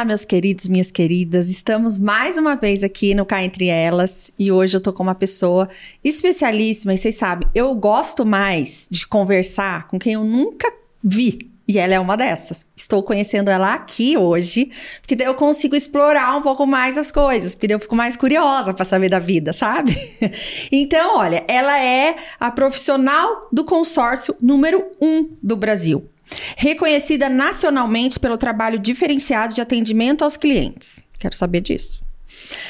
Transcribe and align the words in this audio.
Olá, 0.00 0.06
meus 0.06 0.24
queridos, 0.24 0.66
minhas 0.66 0.90
queridas. 0.90 1.50
Estamos 1.50 1.98
mais 1.98 2.38
uma 2.38 2.56
vez 2.56 2.82
aqui 2.82 3.14
no 3.14 3.26
Cá 3.26 3.44
Entre 3.44 3.66
Elas 3.66 4.30
e 4.38 4.50
hoje 4.50 4.74
eu 4.74 4.80
tô 4.80 4.94
com 4.94 5.02
uma 5.02 5.14
pessoa 5.14 5.68
especialíssima. 6.02 6.94
E 6.94 6.96
vocês 6.96 7.16
sabem, 7.16 7.46
eu 7.54 7.74
gosto 7.74 8.24
mais 8.24 8.88
de 8.90 9.06
conversar 9.06 9.88
com 9.88 9.98
quem 9.98 10.14
eu 10.14 10.24
nunca 10.24 10.72
vi. 11.04 11.50
E 11.68 11.78
ela 11.78 11.92
é 11.92 12.00
uma 12.00 12.16
dessas. 12.16 12.64
Estou 12.74 13.02
conhecendo 13.02 13.50
ela 13.50 13.74
aqui 13.74 14.16
hoje, 14.16 14.70
porque 15.02 15.14
daí 15.14 15.26
eu 15.26 15.34
consigo 15.34 15.76
explorar 15.76 16.34
um 16.34 16.40
pouco 16.40 16.64
mais 16.64 16.96
as 16.96 17.12
coisas, 17.12 17.54
porque 17.54 17.68
daí 17.68 17.74
eu 17.74 17.80
fico 17.80 17.94
mais 17.94 18.16
curiosa 18.16 18.72
para 18.72 18.86
saber 18.86 19.10
da 19.10 19.18
vida, 19.18 19.52
sabe? 19.52 19.94
então, 20.72 21.18
olha, 21.18 21.44
ela 21.46 21.78
é 21.78 22.16
a 22.40 22.50
profissional 22.50 23.50
do 23.52 23.64
consórcio 23.64 24.34
número 24.40 24.82
um 24.98 25.28
do 25.42 25.58
Brasil 25.58 26.08
reconhecida 26.56 27.28
nacionalmente 27.28 28.18
pelo 28.18 28.38
trabalho 28.38 28.78
diferenciado 28.78 29.54
de 29.54 29.60
atendimento 29.60 30.24
aos 30.24 30.36
clientes. 30.36 31.02
Quero 31.18 31.36
saber 31.36 31.60
disso. 31.60 32.09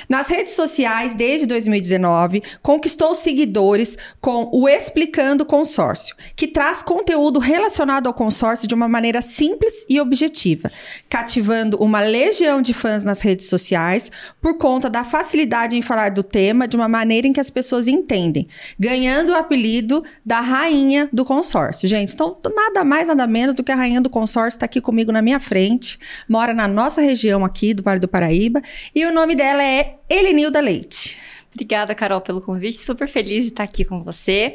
Nas 0.09 0.29
redes 0.29 0.55
sociais, 0.55 1.15
desde 1.15 1.47
2019, 1.47 2.43
conquistou 2.63 3.15
seguidores 3.15 3.97
com 4.21 4.49
o 4.53 4.69
Explicando 4.69 5.45
Consórcio, 5.45 6.17
que 6.35 6.47
traz 6.47 6.83
conteúdo 6.83 7.39
relacionado 7.39 8.07
ao 8.07 8.15
consórcio 8.15 8.69
de 8.69 8.75
uma 8.75 8.89
maneira 8.89 9.23
simples 9.23 9.85
e 9.89 10.01
objetiva, 10.01 10.71
cativando 11.09 11.77
uma 11.79 12.01
legião 12.01 12.61
de 12.61 12.75
fãs 12.75 13.05
nas 13.05 13.21
redes 13.21 13.49
sociais 13.49 14.11
por 14.41 14.59
conta 14.59 14.91
da 14.91 15.05
facilidade 15.05 15.77
em 15.77 15.83
falar 15.83 16.11
do 16.11 16.23
tema 16.23 16.67
de 16.67 16.77
uma 16.77 16.89
maneira 16.89 17.27
em 17.27 17.33
que 17.33 17.41
as 17.41 17.51
pessoas 17.51 17.89
entendem, 17.89 18.47
ganhando 18.79 19.33
o 19.33 19.37
apelido 19.37 20.03
da 20.25 20.41
rainha 20.41 21.09
do 21.13 21.25
consórcio. 21.25 21.89
Gente, 21.89 22.15
então 22.15 22.37
nada 22.55 22.85
mais, 22.85 23.09
nada 23.09 23.27
menos 23.27 23.55
do 23.55 23.63
que 23.63 23.73
a 23.73 23.77
rainha 23.77 24.01
do 24.01 24.11
consórcio 24.11 24.57
está 24.57 24.67
aqui 24.67 24.81
comigo 24.81 25.13
na 25.13 25.23
minha 25.23 25.41
frente, 25.41 25.99
mora 26.29 26.53
na 26.53 26.67
nossa 26.67 27.01
região 27.01 27.45
aqui 27.45 27.73
do 27.73 27.83
Vale 27.83 28.01
do 28.01 28.09
Paraíba, 28.09 28.61
e 28.95 29.05
o 29.05 29.13
nome 29.13 29.35
dela 29.35 29.63
é 29.63 29.70
é 29.71 29.95
Helenilda 30.09 30.61
Leite. 30.61 31.19
Obrigada, 31.53 31.95
Carol, 31.95 32.21
pelo 32.21 32.41
convite. 32.41 32.79
Super 32.79 33.09
feliz 33.09 33.45
de 33.45 33.51
estar 33.51 33.65
aqui 33.65 33.85
com 33.85 34.03
você. 34.03 34.55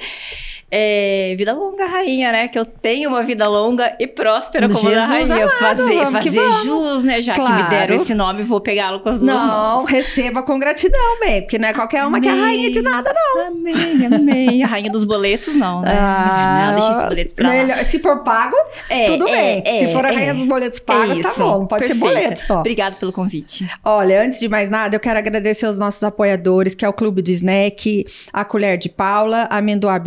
É, 0.72 1.36
vida 1.38 1.54
longa, 1.54 1.86
rainha, 1.86 2.32
né? 2.32 2.48
Que 2.48 2.58
eu 2.58 2.66
tenho 2.66 3.10
uma 3.10 3.24
vida 3.24 3.48
longa 3.48 3.96
e 4.00 4.08
próspera 4.08 4.68
como 4.68 4.80
Jesus 4.80 5.32
a 5.32 5.36
rainha. 5.36 5.46
Amado, 5.46 5.60
fazer 5.60 6.12
fazer 6.12 6.50
jus, 6.66 7.04
né? 7.04 7.22
Já 7.22 7.36
claro. 7.36 7.56
que 7.56 7.64
me 7.64 7.70
deram 7.70 7.96
esse 7.96 8.16
nome, 8.16 8.44
vou 8.44 8.60
pegá-lo 8.60 9.00
com 9.00 9.10
as 9.10 9.20
duas 9.20 9.32
não, 9.32 9.48
mãos. 9.48 9.78
Não, 9.78 9.86
receba 9.86 10.42
com 10.42 10.58
gratidão, 10.58 11.20
bem, 11.20 11.42
porque 11.42 11.60
não 11.60 11.68
é 11.68 11.74
qualquer 11.74 12.04
uma 12.04 12.18
amém. 12.18 12.22
que 12.22 12.28
é 12.30 12.32
rainha 12.32 12.72
de 12.72 12.82
nada, 12.82 13.14
não. 13.14 13.48
Amém, 13.48 14.06
amém. 14.08 14.64
A 14.64 14.68
rainha 14.68 14.90
dos 14.90 15.06
boletos, 15.06 15.56
não, 15.56 15.82
né? 15.82 15.96
Ah, 15.98 16.66
não, 16.68 16.74
deixa 16.74 16.92
esse 16.98 17.08
boleto 17.08 17.36
pra 17.36 17.50
melhor. 17.50 17.78
lá. 17.78 17.84
Se 17.84 18.00
for 18.00 18.24
pago, 18.24 18.56
é, 18.90 19.06
tudo 19.06 19.28
é, 19.28 19.62
bem. 19.62 19.78
Se 19.78 19.94
for 19.94 20.04
a 20.04 20.12
rainha 20.12 20.34
dos 20.34 20.46
boletos 20.46 20.80
pagos, 20.80 21.20
tá 21.20 21.34
bom. 21.38 21.68
Pode 21.68 21.88
Perfeita. 21.88 22.08
ser 22.08 22.16
boleto 22.16 22.40
só. 22.40 22.60
Obrigada 22.60 22.96
pelo 22.96 23.14
convite. 23.14 23.70
Olha, 23.84 24.24
antes 24.24 24.40
de 24.40 24.50
mais 24.50 24.72
nada, 24.72 24.96
eu 24.96 25.00
quero 25.00 25.20
agradecer 25.20 25.68
aos 25.68 25.78
nossos 25.78 26.04
apoiadores, 26.04 26.74
que 26.74 26.84
é 26.84 26.90
o 26.90 26.94
Clube 26.94 27.22
do 27.22 27.30
Snack, 27.30 28.06
a 28.34 28.44
Colher 28.44 28.78
de 28.78 28.90
Paula, 28.90 29.48
a 29.50 29.58
Amendoá 29.58 30.00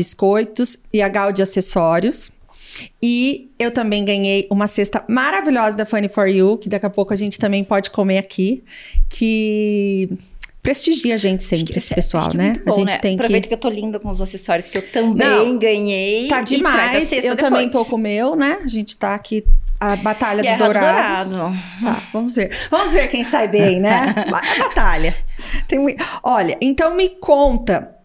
Biscoitos 0.49 0.79
e 0.93 1.03
a 1.03 1.09
Gal 1.09 1.33
de 1.33 1.43
Acessórios. 1.43 2.31
E 3.03 3.51
eu 3.59 3.71
também 3.73 4.05
ganhei 4.05 4.47
uma 4.51 4.67
cesta 4.67 5.05
maravilhosa 5.09 5.77
da 5.77 5.85
Funny 5.85 6.09
for 6.09 6.29
You, 6.29 6.59
que 6.59 6.69
daqui 6.69 6.87
a 6.87 6.91
pouco 6.91 7.13
a 7.13 7.17
gente 7.17 7.39
também 7.39 7.65
pode 7.65 7.91
comer 7.91 8.19
aqui, 8.19 8.63
que 9.09 10.09
prestigia 10.63 11.15
a 11.15 11.19
gente 11.19 11.43
sempre, 11.43 11.77
esse 11.77 11.93
pessoal, 11.95 12.31
né? 12.35 12.53
É 12.57 12.61
bom, 12.61 12.75
a 12.75 12.79
gente 12.79 12.93
né? 12.93 12.99
tem 12.99 13.15
Aproveita 13.15 13.43
que... 13.43 13.49
que 13.49 13.55
eu 13.55 13.59
tô 13.59 13.69
linda 13.69 13.99
com 13.99 14.09
os 14.09 14.21
acessórios 14.21 14.69
que 14.69 14.79
eu 14.79 14.93
também 14.93 15.27
Não, 15.27 15.59
ganhei. 15.59 16.29
Tá 16.29 16.41
demais. 16.41 17.13
eu 17.13 17.23
depois. 17.23 17.37
também 17.39 17.69
tô 17.69 17.85
com 17.85 17.97
o 17.97 17.99
meu, 17.99 18.37
né? 18.37 18.59
A 18.65 18.69
gente 18.69 18.97
tá 18.97 19.15
aqui 19.15 19.45
a 19.81 19.97
Batalha 19.97 20.43
Guerra 20.43 20.57
dos 20.57 20.67
Dourados. 20.67 21.31
Dourado. 21.31 21.59
Tá, 21.83 22.03
vamos 22.13 22.35
ver. 22.35 22.51
Vamos 22.71 22.93
ver 22.93 23.09
quem 23.09 23.25
sai 23.25 23.49
bem, 23.49 23.81
né? 23.81 24.15
A 24.27 24.69
batalha. 24.69 25.17
Tem... 25.67 25.79
Olha, 26.23 26.57
então 26.61 26.95
me 26.95 27.09
conta 27.09 27.98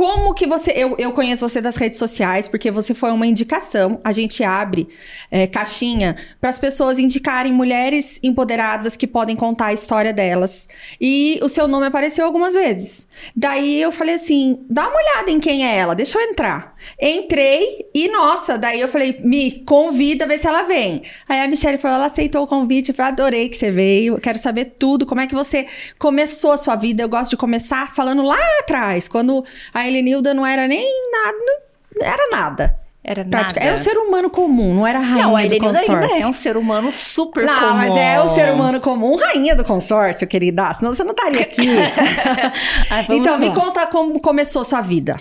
como 0.00 0.32
que 0.32 0.46
você. 0.46 0.72
Eu, 0.74 0.96
eu 0.98 1.12
conheço 1.12 1.46
você 1.46 1.60
das 1.60 1.76
redes 1.76 1.98
sociais, 1.98 2.48
porque 2.48 2.70
você 2.70 2.94
foi 2.94 3.10
uma 3.10 3.26
indicação. 3.26 4.00
A 4.02 4.12
gente 4.12 4.42
abre 4.42 4.88
é, 5.30 5.46
caixinha 5.46 6.16
para 6.40 6.48
as 6.48 6.58
pessoas 6.58 6.98
indicarem 6.98 7.52
mulheres 7.52 8.18
empoderadas 8.22 8.96
que 8.96 9.06
podem 9.06 9.36
contar 9.36 9.66
a 9.66 9.72
história 9.74 10.10
delas. 10.10 10.66
E 10.98 11.38
o 11.42 11.50
seu 11.50 11.68
nome 11.68 11.84
apareceu 11.84 12.24
algumas 12.24 12.54
vezes. 12.54 13.06
Daí 13.36 13.78
eu 13.78 13.92
falei 13.92 14.14
assim: 14.14 14.64
dá 14.70 14.88
uma 14.88 14.96
olhada 14.96 15.30
em 15.30 15.38
quem 15.38 15.66
é 15.66 15.76
ela, 15.76 15.94
deixa 15.94 16.16
eu 16.16 16.22
entrar. 16.22 16.74
Entrei 16.98 17.84
e, 17.92 18.08
nossa, 18.08 18.56
daí 18.56 18.80
eu 18.80 18.88
falei: 18.88 19.20
me 19.22 19.62
convida, 19.66 20.26
vê 20.26 20.38
se 20.38 20.46
ela 20.46 20.62
vem. 20.62 21.02
Aí 21.28 21.40
a 21.42 21.46
Michelle 21.46 21.76
falou: 21.76 21.98
ela 21.98 22.06
aceitou 22.06 22.44
o 22.44 22.46
convite, 22.46 22.94
eu 22.96 23.04
adorei 23.04 23.50
que 23.50 23.56
você 23.58 23.70
veio, 23.70 24.18
quero 24.18 24.38
saber 24.38 24.76
tudo, 24.78 25.04
como 25.04 25.20
é 25.20 25.26
que 25.26 25.34
você 25.34 25.66
começou 25.98 26.52
a 26.52 26.56
sua 26.56 26.74
vida. 26.74 27.02
Eu 27.02 27.08
gosto 27.10 27.32
de 27.32 27.36
começar 27.36 27.94
falando 27.94 28.22
lá 28.22 28.40
atrás, 28.60 29.06
quando 29.06 29.44
a 29.74 29.89
Helenilda 29.90 30.32
não 30.32 30.46
era 30.46 30.66
nem 30.66 30.86
nada, 31.10 31.62
não 31.96 32.06
era 32.06 32.30
nada. 32.30 32.80
Era 33.02 33.24
Prática. 33.24 33.60
nada. 33.60 33.66
Era 33.66 33.74
um 33.74 33.78
ser 33.78 33.96
humano 33.96 34.28
comum, 34.28 34.74
não 34.74 34.86
era 34.86 35.00
rainha 35.00 35.26
não, 35.26 35.36
a 35.36 35.46
do 35.46 35.58
consórcio. 35.58 35.94
ainda 35.94 36.18
é 36.18 36.26
um 36.26 36.32
ser 36.32 36.56
humano 36.56 36.92
super 36.92 37.46
não, 37.46 37.58
comum. 37.58 37.74
mas 37.74 37.96
é 37.96 38.20
o 38.20 38.28
ser 38.28 38.52
humano 38.52 38.80
comum, 38.80 39.16
rainha 39.16 39.56
do 39.56 39.64
consórcio, 39.64 40.28
querida. 40.28 40.74
Senão 40.74 40.92
você 40.92 41.02
não 41.02 41.12
estaria 41.12 41.40
aqui. 41.40 41.66
Ai, 42.90 43.06
então, 43.08 43.38
me 43.38 43.48
lá. 43.48 43.54
conta 43.54 43.86
como 43.86 44.20
começou 44.20 44.62
a 44.62 44.64
sua 44.64 44.82
vida. 44.82 45.16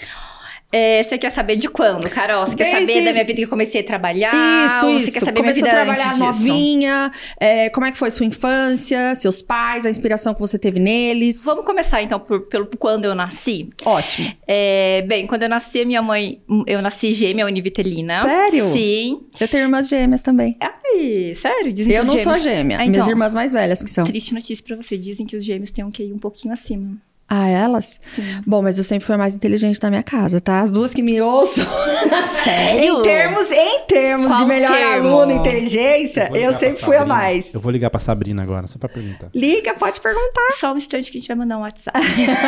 É, 0.72 1.02
você 1.02 1.18
quer 1.18 1.32
saber 1.32 1.56
de 1.56 1.68
quando, 1.68 2.08
Carol? 2.10 2.46
Você 2.46 2.56
quer 2.56 2.76
Desde- 2.76 2.94
saber 2.94 3.06
da 3.06 3.12
minha 3.14 3.24
vida 3.26 3.38
que 3.40 3.46
eu 3.46 3.50
comecei 3.50 3.82
a 3.82 3.84
trabalhar? 3.84 4.32
Isso, 4.68 4.86
Ou 4.86 4.92
isso. 4.92 5.06
Você 5.08 5.12
quer 5.14 5.20
saber 5.26 5.40
Começou 5.40 5.64
minha 5.64 5.74
a 5.74 5.76
vida 5.84 5.94
trabalhar 5.96 6.14
antes 6.14 6.20
disso? 6.38 6.48
novinha. 6.48 7.12
é, 7.40 7.70
como 7.72 7.86
é 7.88 7.92
que 7.92 7.98
foi 7.98 8.12
sua 8.12 8.26
infância, 8.26 9.16
seus 9.16 9.42
pais, 9.42 9.86
a 9.86 9.90
inspiração 9.90 10.34
que 10.34 10.40
você 10.40 10.60
teve 10.60 10.80
neles? 10.80 11.44
Vamos 11.44 11.66
começar 11.66 12.04
então 12.04 12.20
por, 12.20 12.42
pelo 12.48 12.68
quando 12.68 13.06
eu 13.06 13.16
nasci. 13.16 13.70
Ótimo. 13.84 14.32
É, 14.48 15.02
bem, 15.08 15.26
quando 15.26 15.42
eu 15.44 15.50
nasci, 15.50 15.84
minha 15.86 16.02
mãe, 16.04 16.40
eu 16.68 16.82
nasci 16.84 17.14
gêmea 17.14 17.46
univitelina. 17.48 18.22
Sério? 18.22 18.72
Sim. 18.72 19.22
Eu 19.40 19.48
tenho 19.48 19.64
irmãs 19.64 19.88
gêmeas 19.90 20.22
também. 20.22 20.56
Ai, 20.60 21.34
sério? 21.36 21.72
Dizem 21.72 21.94
eu 21.96 22.02
que 22.02 22.08
não 22.08 22.16
os 22.16 22.22
sou 22.22 22.34
gêmeos... 22.34 22.44
gêmea. 22.58 22.78
Ah, 22.78 22.82
então. 22.82 22.92
Minhas 22.92 23.08
irmãs 23.08 23.34
mais 23.34 23.54
velhas 23.54 23.84
que 23.84 23.90
são. 23.90 24.04
Triste 24.06 24.36
notícia 24.36 24.64
pra 24.64 24.76
você. 24.76 24.98
Dizem 25.00 25.26
que 25.26 25.36
os 25.36 25.44
gêmeos 25.44 25.72
têm 25.72 25.84
um 25.84 25.92
QI 25.92 26.14
um 26.14 26.20
pouquinho 26.20 26.54
acima. 26.54 26.96
Ah, 27.30 27.48
elas? 27.48 28.00
Sim. 28.16 28.24
Bom, 28.46 28.62
mas 28.62 28.78
eu 28.78 28.84
sempre 28.84 29.06
fui 29.06 29.14
a 29.14 29.18
mais 29.18 29.36
inteligente 29.36 29.80
da 29.80 29.90
minha 29.90 30.02
casa, 30.02 30.42
tá? 30.42 30.62
As 30.62 30.72
duas 30.72 30.94
que 30.94 31.04
me 31.04 31.22
ouçam. 31.22 31.66
Sério? 32.44 33.00
em 33.00 33.02
termos, 33.04 33.52
em 33.52 33.86
termos 33.86 34.38
de 34.38 34.46
melhor 34.46 34.72
termo? 34.72 35.10
aluno, 35.10 35.32
inteligência, 35.34 36.32
eu, 36.34 36.50
pra 36.50 36.58
sempre 36.58 36.82
fui 36.82 36.96
a 36.98 37.06
mais. 37.06 37.54
Eu 37.54 37.60
vou 37.60 37.72
ligar 37.72 37.90
pra 37.90 38.00
Sabrina 38.00 38.42
agora, 38.42 38.66
só 38.68 38.80
pra 38.80 38.90
perguntar. 38.90 39.30
Liga, 39.34 39.74
pode 39.76 40.00
perguntar. 40.00 40.52
Só 40.54 40.74
um 40.74 40.78
instante 40.78 41.12
que 41.12 41.18
a 41.18 41.22
gente 41.22 41.28
vai 41.28 41.38
mandar 41.38 41.58
um 41.58 41.62
WhatsApp. 41.62 42.00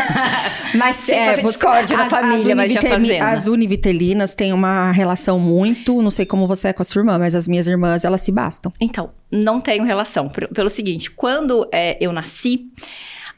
Mas 0.76 0.96
Sem 0.96 1.26
fazer 1.26 1.44
discórdia 1.44 1.98
na 1.98 2.10
família, 2.10 2.56
mas 2.56 2.72
já 2.72 2.82
fazendo. 2.82 3.22
As 3.22 3.48
univitelinas 3.48 4.34
têm 4.34 4.54
uma 4.54 4.92
relação 4.92 5.38
muito, 5.38 6.02
não 6.02 6.12
sei 6.12 6.26
como 6.26 6.48
você 6.48 6.70
é 6.70 6.74
com 6.74 6.82
a 6.82 6.86
sua 6.86 7.02
irmã, 7.02 7.18
mas 7.20 7.36
as 7.36 7.48
minhas 7.48 7.68
irmãs, 7.68 8.04
elas 8.04 8.22
se 8.22 8.32
bastam. 8.32 8.72
Então, 8.80 9.12
não 9.30 9.60
tenho 9.60 9.84
relação. 9.84 10.30
Pelo 10.30 10.70
seguinte, 10.70 11.12
quando 11.12 11.68
é, 11.72 11.98
eu 12.00 12.12
nasci, 12.12 12.72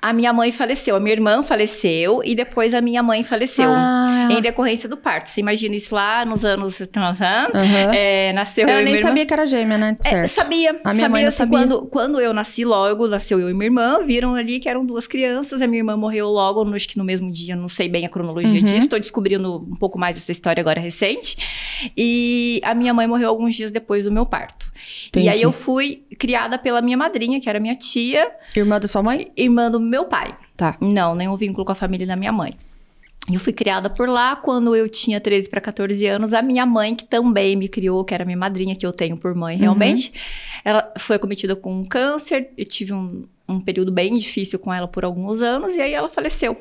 a 0.03 0.11
minha 0.11 0.33
mãe 0.33 0.51
faleceu, 0.51 0.97
a 0.97 0.99
minha 0.99 1.13
irmã 1.13 1.41
faleceu 1.41 2.21
e 2.25 2.35
depois 2.35 2.73
a 2.73 2.81
minha 2.81 3.01
mãe 3.01 3.23
faleceu. 3.23 3.69
Ah. 3.69 4.12
Em 4.31 4.41
decorrência 4.41 4.87
do 4.89 4.95
parto. 4.97 5.29
Você 5.29 5.41
imagina 5.41 5.75
isso 5.75 5.93
lá 5.95 6.25
nos 6.25 6.43
anos. 6.45 6.77
Aham. 6.95 7.47
É, 7.93 8.31
nasceu 8.33 8.67
Eu 8.67 8.75
eu 8.79 8.83
nem 8.83 8.93
irmã. 8.95 9.07
sabia 9.07 9.25
que 9.25 9.33
era 9.33 9.45
gêmea, 9.45 9.77
né? 9.77 9.95
É, 10.03 10.09
Certo. 10.09 10.27
sabia. 10.29 10.69
A 10.83 10.93
minha 10.93 11.03
sabia, 11.05 11.09
mãe 11.09 11.21
não 11.23 11.29
assim, 11.29 11.37
sabia. 11.37 11.57
Quando, 11.59 11.81
quando 11.87 12.19
eu 12.21 12.33
nasci 12.33 12.63
logo, 12.65 13.07
nasceu 13.07 13.39
eu 13.39 13.49
e 13.49 13.53
minha 13.53 13.65
irmã, 13.65 13.99
viram 14.05 14.35
ali 14.35 14.59
que 14.59 14.69
eram 14.69 14.85
duas 14.85 15.07
crianças. 15.07 15.61
A 15.61 15.67
minha 15.67 15.79
irmã 15.79 15.95
morreu 15.97 16.27
logo, 16.29 16.63
acho 16.75 16.87
que 16.87 16.97
no 16.97 17.03
mesmo 17.03 17.31
dia, 17.31 17.55
não 17.55 17.67
sei 17.67 17.87
bem 17.89 18.05
a 18.05 18.09
cronologia 18.09 18.51
Uhum. 18.59 18.63
disso. 18.65 18.77
Estou 18.77 18.99
descobrindo 18.99 19.55
um 19.55 19.75
pouco 19.75 19.97
mais 19.99 20.17
essa 20.17 20.31
história 20.31 20.61
agora 20.61 20.79
recente. 20.79 21.37
E 21.97 22.59
a 22.63 22.73
minha 22.73 22.93
mãe 22.93 23.07
morreu 23.07 23.29
alguns 23.29 23.55
dias 23.55 23.71
depois 23.71 24.05
do 24.05 24.11
meu 24.11 24.25
parto. 24.25 24.71
Entendi. 25.07 25.25
E 25.27 25.29
aí 25.29 25.41
eu 25.41 25.51
fui 25.51 26.03
criada 26.17 26.57
pela 26.57 26.81
minha 26.81 26.97
madrinha, 26.97 27.39
que 27.39 27.49
era 27.49 27.59
minha 27.59 27.75
tia, 27.75 28.31
Irmã 28.55 28.79
da 28.79 28.87
sua 28.87 29.01
mãe? 29.03 29.27
irmã 29.35 29.69
do 29.69 29.79
meu 29.79 30.05
pai. 30.05 30.35
Tá. 30.55 30.77
Não, 30.79 31.15
nenhum 31.15 31.35
vínculo 31.35 31.65
com 31.65 31.71
a 31.71 31.75
família 31.75 32.05
da 32.05 32.15
minha 32.15 32.31
mãe. 32.31 32.53
Eu 33.31 33.39
fui 33.39 33.53
criada 33.53 33.89
por 33.89 34.09
lá 34.09 34.35
quando 34.35 34.75
eu 34.75 34.89
tinha 34.89 35.19
13 35.19 35.49
para 35.49 35.61
14 35.61 36.05
anos. 36.07 36.33
A 36.33 36.41
minha 36.41 36.65
mãe, 36.65 36.93
que 36.93 37.05
também 37.05 37.55
me 37.55 37.69
criou, 37.69 38.03
que 38.03 38.13
era 38.13 38.25
minha 38.25 38.37
madrinha, 38.37 38.75
que 38.75 38.85
eu 38.85 38.91
tenho 38.91 39.15
por 39.15 39.33
mãe 39.33 39.57
realmente, 39.57 40.11
ela 40.63 40.91
foi 40.97 41.15
acometida 41.15 41.55
com 41.55 41.73
um 41.73 41.85
câncer. 41.85 42.49
Eu 42.57 42.65
tive 42.65 42.91
um, 42.93 43.23
um 43.47 43.61
período 43.61 43.93
bem 43.93 44.17
difícil 44.17 44.59
com 44.59 44.73
ela 44.73 44.89
por 44.89 45.05
alguns 45.05 45.41
anos, 45.41 45.73
e 45.75 45.81
aí 45.81 45.93
ela 45.93 46.09
faleceu 46.09 46.57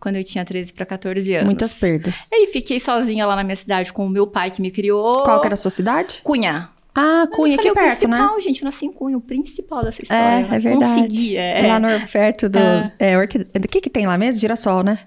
quando 0.00 0.16
eu 0.16 0.24
tinha 0.24 0.44
13 0.44 0.72
para 0.72 0.84
14 0.84 1.32
anos. 1.34 1.46
Muitas 1.46 1.74
perdas. 1.74 2.28
E 2.32 2.34
aí 2.34 2.46
fiquei 2.48 2.80
sozinha 2.80 3.24
lá 3.24 3.36
na 3.36 3.44
minha 3.44 3.54
cidade 3.56 3.92
com 3.92 4.04
o 4.04 4.10
meu 4.10 4.26
pai 4.26 4.50
que 4.50 4.60
me 4.60 4.72
criou. 4.72 5.22
Qual 5.22 5.40
que 5.40 5.46
era 5.46 5.54
a 5.54 5.56
sua 5.56 5.70
cidade? 5.70 6.22
Cunha. 6.24 6.70
Ah, 6.92 7.24
Cunha, 7.30 7.54
aqui 7.54 7.68
falei, 7.68 7.84
perto, 7.84 8.04
o 8.04 8.08
né? 8.08 8.16
principal, 8.16 8.40
gente, 8.40 8.62
eu 8.62 8.64
nasci 8.66 8.84
em 8.86 8.92
Cunha, 8.92 9.16
o 9.16 9.20
principal 9.20 9.84
dessa 9.84 10.02
É, 10.02 10.02
história. 10.02 10.56
é 10.56 10.58
verdade. 10.58 10.74
Consegui, 10.74 11.36
é. 11.36 11.66
Lá 11.68 11.78
no, 11.78 12.08
perto 12.08 12.48
dos. 12.48 12.90
É, 12.98 13.16
orquide... 13.16 13.46
O 13.54 13.68
que, 13.68 13.80
que 13.80 13.88
tem 13.88 14.06
lá 14.08 14.18
mesmo? 14.18 14.40
Girassol, 14.40 14.82
né? 14.82 14.98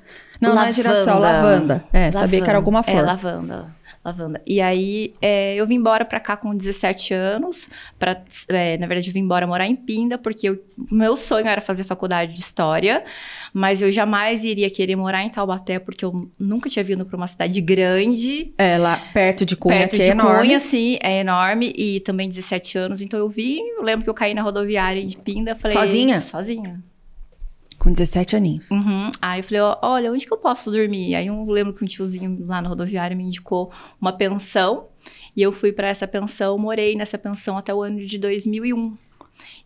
Não, 0.50 0.56
não 0.56 0.64
é 0.64 0.74
girassol, 0.74 1.20
lavanda. 1.20 1.84
É, 1.92 2.12
sabia 2.12 2.42
que 2.42 2.50
era 2.50 2.58
alguma 2.58 2.80
É, 2.80 2.84
flor. 2.84 3.04
lavanda. 3.06 3.84
Lavanda. 4.06 4.42
E 4.46 4.60
aí, 4.60 5.14
é, 5.22 5.56
eu 5.56 5.66
vim 5.66 5.76
embora 5.76 6.04
pra 6.04 6.20
cá 6.20 6.36
com 6.36 6.54
17 6.54 7.14
anos. 7.14 7.70
Pra, 7.98 8.22
é, 8.50 8.78
na 8.78 8.86
verdade, 8.86 9.10
eu 9.10 9.14
vim 9.14 9.22
embora 9.22 9.48
morar 9.48 9.66
em 9.66 9.78
Pinda, 9.78 10.18
porque 10.18 10.50
o 10.50 10.60
meu 10.92 11.16
sonho 11.16 11.48
era 11.48 11.62
fazer 11.62 11.86
faculdade 11.86 12.34
de 12.34 12.40
História. 12.42 13.06
Mas 13.54 13.82
eu 13.82 13.90
jamais 13.90 14.44
iria 14.44 14.70
querer 14.70 14.98
morar 14.98 15.24
em 15.24 15.30
Taubaté, 15.30 15.80
porque 15.80 16.04
eu 16.04 16.14
nunca 16.38 16.70
tinha 16.70 16.84
vindo 16.84 17.06
pra 17.06 17.16
uma 17.16 17.28
cidade 17.28 17.62
grande. 17.62 18.52
É, 18.58 18.78
lá 18.78 18.98
perto 19.14 19.46
de 19.46 19.56
Cunha, 19.56 19.78
perto 19.78 19.92
que 19.92 19.98
de 20.04 20.10
é 20.10 20.12
enorme. 20.12 20.42
Cunha, 20.48 20.60
sim, 20.60 20.98
é 21.02 21.22
enorme. 21.22 21.74
E 21.74 22.02
também 22.02 22.28
17 22.28 22.78
anos. 22.78 23.02
Então, 23.02 23.18
eu 23.18 23.30
vim, 23.30 23.60
eu 23.78 23.84
lembro 23.84 24.04
que 24.04 24.10
eu 24.10 24.14
caí 24.14 24.34
na 24.34 24.42
rodoviária 24.42 25.02
de 25.06 25.16
Pinda. 25.16 25.56
Falei, 25.56 25.78
Sozinha? 25.78 26.20
Sozinha. 26.20 26.84
Com 27.84 27.92
17 27.92 28.38
aninhos. 28.38 28.72
Uhum. 28.72 29.12
Aí 29.22 29.42
eu 29.42 29.44
falei, 29.44 29.62
olha, 29.82 30.12
onde 30.12 30.26
que 30.26 30.32
eu 30.34 30.38
posso 30.38 30.72
dormir? 30.72 31.16
Aí 31.16 31.28
eu 31.28 31.46
lembro 31.46 31.74
que 31.74 31.84
um 31.84 31.88
tiozinho 31.88 32.46
lá 32.48 32.62
na 32.62 32.70
rodoviária 32.70 33.16
me 33.16 33.26
indicou 33.26 33.72
uma 34.00 34.14
pensão. 34.14 34.88
E 35.36 35.42
eu 35.42 35.52
fui 35.52 35.74
para 35.74 35.90
essa 35.90 36.08
pensão, 36.08 36.58
morei 36.58 36.96
nessa 36.96 37.18
pensão 37.18 37.58
até 37.58 37.74
o 37.74 37.82
ano 37.82 38.00
de 38.00 38.18
2001. 38.18 38.98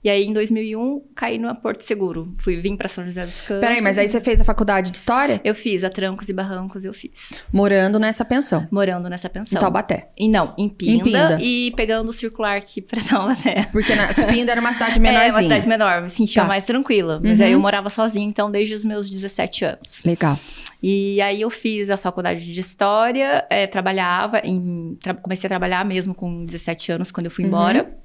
E 0.03 0.09
aí, 0.09 0.23
em 0.25 0.33
2001, 0.33 1.01
caí 1.15 1.37
no 1.37 1.53
Porto 1.55 1.81
Seguro. 1.81 2.31
Fui, 2.35 2.55
vim 2.55 2.75
para 2.77 2.87
São 2.87 3.03
José 3.03 3.25
dos 3.25 3.41
Campos. 3.41 3.61
Peraí, 3.61 3.81
mas 3.81 3.97
aí 3.97 4.07
você 4.07 4.21
fez 4.21 4.39
a 4.39 4.45
faculdade 4.45 4.89
de 4.91 4.97
História? 4.97 5.41
Eu 5.43 5.53
fiz, 5.55 5.83
a 5.83 5.89
Trancos 5.89 6.29
e 6.29 6.33
Barrancos 6.33 6.85
eu 6.85 6.93
fiz. 6.93 7.33
Morando 7.51 7.99
nessa 7.99 8.23
pensão. 8.23 8.67
Morando 8.71 9.09
nessa 9.09 9.27
Em 9.27 9.31
pensão. 9.31 9.59
Taubaté. 9.59 10.09
E 10.17 10.27
não, 10.29 10.53
em 10.57 10.69
Pinda, 10.69 10.93
Em 10.93 11.03
Pinda. 11.03 11.37
E 11.41 11.71
pegando 11.75 12.09
o 12.09 12.13
circular 12.13 12.57
aqui 12.57 12.81
pra 12.81 13.01
Taubaté. 13.03 13.67
Porque 13.71 13.93
na 13.95 14.07
Pinda 14.31 14.51
era 14.51 14.61
uma 14.61 14.71
cidade 14.71 14.93
É, 14.97 14.99
uma 14.99 15.11
menorzinha. 15.11 15.41
cidade 15.43 15.67
menor, 15.67 16.01
me 16.03 16.09
sentia 16.09 16.41
Tá. 16.43 16.47
mais 16.47 16.63
tranquila. 16.63 17.19
Mas 17.23 17.39
Uhum. 17.39 17.45
aí 17.45 17.51
eu 17.51 17.59
morava 17.59 17.89
sozinha, 17.89 18.25
então, 18.27 18.49
desde 18.51 18.75
os 18.75 18.85
meus 18.85 19.09
17 19.09 19.65
anos. 19.65 20.03
Legal. 20.05 20.39
E 20.81 21.19
aí 21.21 21.41
eu 21.41 21.49
fiz 21.49 21.89
a 21.89 21.97
faculdade 21.97 22.53
de 22.53 22.59
História, 22.59 23.45
eh, 23.49 23.65
trabalhava, 23.67 24.39
em, 24.43 24.95
tra- 25.01 25.15
comecei 25.15 25.47
a 25.47 25.49
trabalhar 25.49 25.83
mesmo 25.83 26.13
com 26.13 26.45
17 26.45 26.91
anos, 26.91 27.11
quando 27.11 27.25
eu 27.25 27.31
fui 27.31 27.43
embora. 27.45 27.97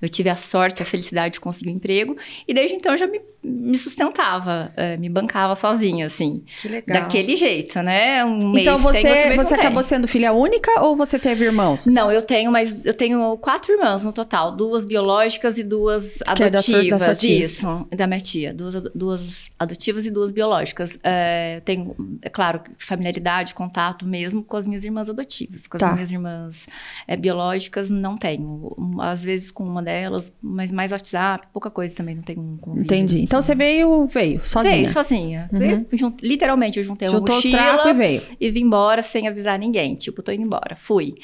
Eu 0.00 0.08
tive 0.08 0.28
a 0.28 0.36
sorte, 0.36 0.82
a 0.82 0.86
felicidade 0.86 1.34
de 1.34 1.40
conseguir 1.40 1.70
um 1.70 1.74
emprego. 1.74 2.16
E 2.46 2.52
desde 2.52 2.74
então 2.74 2.96
já 2.96 3.06
me, 3.06 3.20
me 3.44 3.76
sustentava, 3.76 4.72
eh, 4.76 4.96
me 4.96 5.08
bancava 5.08 5.54
sozinha, 5.56 6.06
assim. 6.06 6.42
Que 6.60 6.68
legal. 6.68 7.02
Daquele 7.02 7.34
jeito, 7.36 7.82
né? 7.82 8.24
Um 8.24 8.50
mês 8.52 8.66
Então 8.66 8.76
tem, 8.76 8.82
você, 9.02 9.02
mês 9.02 9.24
você 9.36 9.36
não 9.36 9.44
tem. 9.44 9.58
acabou 9.58 9.82
sendo 9.82 10.06
filha 10.06 10.32
única 10.32 10.80
ou 10.82 10.96
você 10.96 11.18
teve 11.18 11.44
irmãos? 11.44 11.86
Não, 11.86 12.10
eu 12.10 12.22
tenho, 12.22 12.52
mas 12.52 12.76
eu 12.84 12.94
tenho 12.94 13.36
quatro 13.38 13.72
irmãs 13.72 14.04
no 14.04 14.12
total, 14.12 14.54
duas 14.54 14.84
biológicas 14.84 15.58
e 15.58 15.64
duas 15.64 16.18
Que 16.36 16.42
é 16.44 16.50
da 16.50 16.62
sua- 16.62 16.74
da 16.74 16.78
adotivas. 16.80 17.02
sua 17.02 17.14
tia. 17.14 17.44
Isso, 17.44 17.86
da 17.96 18.06
minha 18.06 18.20
tia, 18.20 18.54
duas, 18.54 18.74
duas 18.94 19.50
adotivas 19.58 20.06
e 20.06 20.10
duas 20.10 20.30
biológicas. 20.30 20.98
É, 21.02 21.60
tenho, 21.64 21.96
é 22.22 22.28
claro, 22.28 22.60
familiaridade, 22.78 23.54
contato 23.54 24.06
mesmo 24.06 24.42
com 24.44 24.56
as 24.56 24.66
minhas 24.66 24.84
irmãs 24.84 25.08
adotivas. 25.08 25.66
Com 25.66 25.76
as 25.76 25.80
Tá. 25.80 25.92
minhas 25.94 26.12
irmãs 26.12 26.66
é, 27.08 27.16
biológicas 27.16 27.90
não 27.90 28.16
tenho. 28.16 28.72
Às 29.00 29.24
vezes 29.24 29.50
com 29.50 29.64
uma 29.64 29.82
delas, 29.82 30.30
mas 30.40 30.70
mais 30.70 30.92
WhatsApp, 30.92 31.46
pouca 31.52 31.70
coisa 31.70 31.94
também, 31.96 32.14
não 32.14 32.22
tenho 32.22 32.40
um 32.40 32.56
convívio. 32.56 32.84
Entendi. 32.84 33.22
Então 33.32 33.40
você 33.40 33.54
veio, 33.54 34.06
veio, 34.08 34.40
sozinha. 34.46 34.74
Veio 34.74 34.92
sozinha. 34.92 35.48
Uhum. 35.50 35.58
Veio, 35.58 35.86
jun- 35.94 36.14
literalmente, 36.22 36.78
eu 36.78 36.84
juntei 36.84 37.08
uma 37.08 37.16
Juntou 37.18 37.38
os 37.38 37.44
mochila 37.44 37.88
e 37.88 37.92
veio. 37.94 38.22
e 38.38 38.50
vim 38.50 38.60
embora 38.60 39.02
sem 39.02 39.26
avisar 39.26 39.58
ninguém. 39.58 39.94
Tipo, 39.94 40.22
tô 40.22 40.30
indo 40.32 40.42
embora. 40.42 40.76
Fui. 40.76 41.14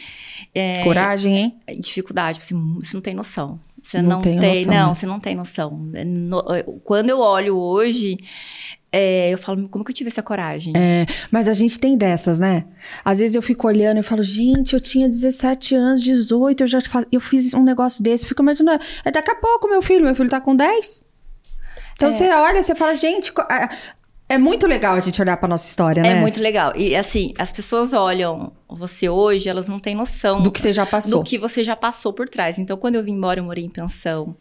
É, 0.55 0.83
Coragem, 0.85 1.37
hein? 1.37 1.57
dificuldade, 1.79 2.39
assim, 2.43 2.55
você 2.77 2.95
não 2.95 3.03
tem 3.03 3.15
noção. 3.15 3.61
Você 3.83 4.01
Não 4.01 4.09
não, 4.11 4.19
tem, 4.19 4.37
noção, 4.37 4.73
não, 4.73 4.89
né? 4.89 4.95
você 4.95 5.07
não 5.07 5.21
tem 5.21 5.37
noção. 5.37 5.91
É 5.95 6.05
no- 6.05 6.43
quando 6.83 7.11
eu 7.11 7.19
olho 7.21 7.57
hoje, 7.57 8.19
é, 8.91 9.31
eu 9.33 9.37
falo, 9.39 9.69
como 9.69 9.85
que 9.85 9.91
eu 9.91 9.95
tive 9.95 10.09
essa 10.09 10.23
coragem? 10.23 10.73
É, 10.77 11.05
mas 11.31 11.47
a 11.47 11.53
gente 11.53 11.79
tem 11.79 11.97
dessas, 11.97 12.39
né? 12.39 12.65
Às 13.05 13.19
vezes 13.19 13.35
eu 13.37 13.43
fico 13.43 13.67
olhando 13.67 14.01
e 14.01 14.03
falo, 14.03 14.23
gente, 14.23 14.73
eu 14.75 14.81
tinha 14.81 15.07
17 15.09 15.75
anos, 15.75 16.03
18, 16.03 16.63
eu 16.63 16.67
já 16.67 16.81
faz... 16.81 17.05
eu 17.13 17.21
fiz 17.21 17.53
um 17.55 17.63
negócio 17.63 18.03
desse. 18.03 18.27
Fico 18.27 18.43
imaginando, 18.43 18.83
é 19.05 19.11
daqui 19.11 19.31
a 19.31 19.35
pouco 19.37 19.69
meu 19.69 19.83
filho, 19.83 20.05
meu 20.05 20.15
filho 20.15 20.31
tá 20.31 20.41
com 20.41 20.57
10. 20.57 21.07
Então 21.99 22.11
É. 22.11 22.13
você 22.13 22.31
olha, 22.31 22.63
você 22.63 22.77
fala, 22.77 22.95
gente, 22.95 23.33
é, 23.51 23.69
é 24.29 24.39
muito 24.39 24.69
legal 24.69 24.95
a 24.95 25.01
gente 25.01 25.21
olhar 25.21 25.37
pra 25.37 25.49
nossa 25.49 25.69
história, 25.69 26.01
né? 26.01 26.11
É 26.11 26.21
muito 26.21 26.41
legal. 26.41 26.73
E 26.77 26.95
assim, 26.95 27.35
as 27.37 27.51
pessoas 27.51 27.93
olham 27.93 28.53
você 28.69 29.09
hoje, 29.09 29.49
elas 29.49 29.67
não 29.69 29.79
têm 29.79 29.95
noção 29.95 30.43
Do 30.43 30.51
que 30.53 30.61
você 30.61 30.73
já 30.73 30.85
passou. 30.85 31.19
do 31.19 31.25
que 31.25 31.39
você 31.39 31.65
já 31.65 31.75
passou 31.75 32.13
por 32.13 32.29
trás. 32.29 32.59
Então, 32.59 32.77
quando 32.77 32.97
eu 32.97 33.03
vim 33.03 33.13
embora, 33.13 33.41
eu 33.41 33.45
morei 33.45 33.65
em 33.65 33.69
pensão. 33.71 34.37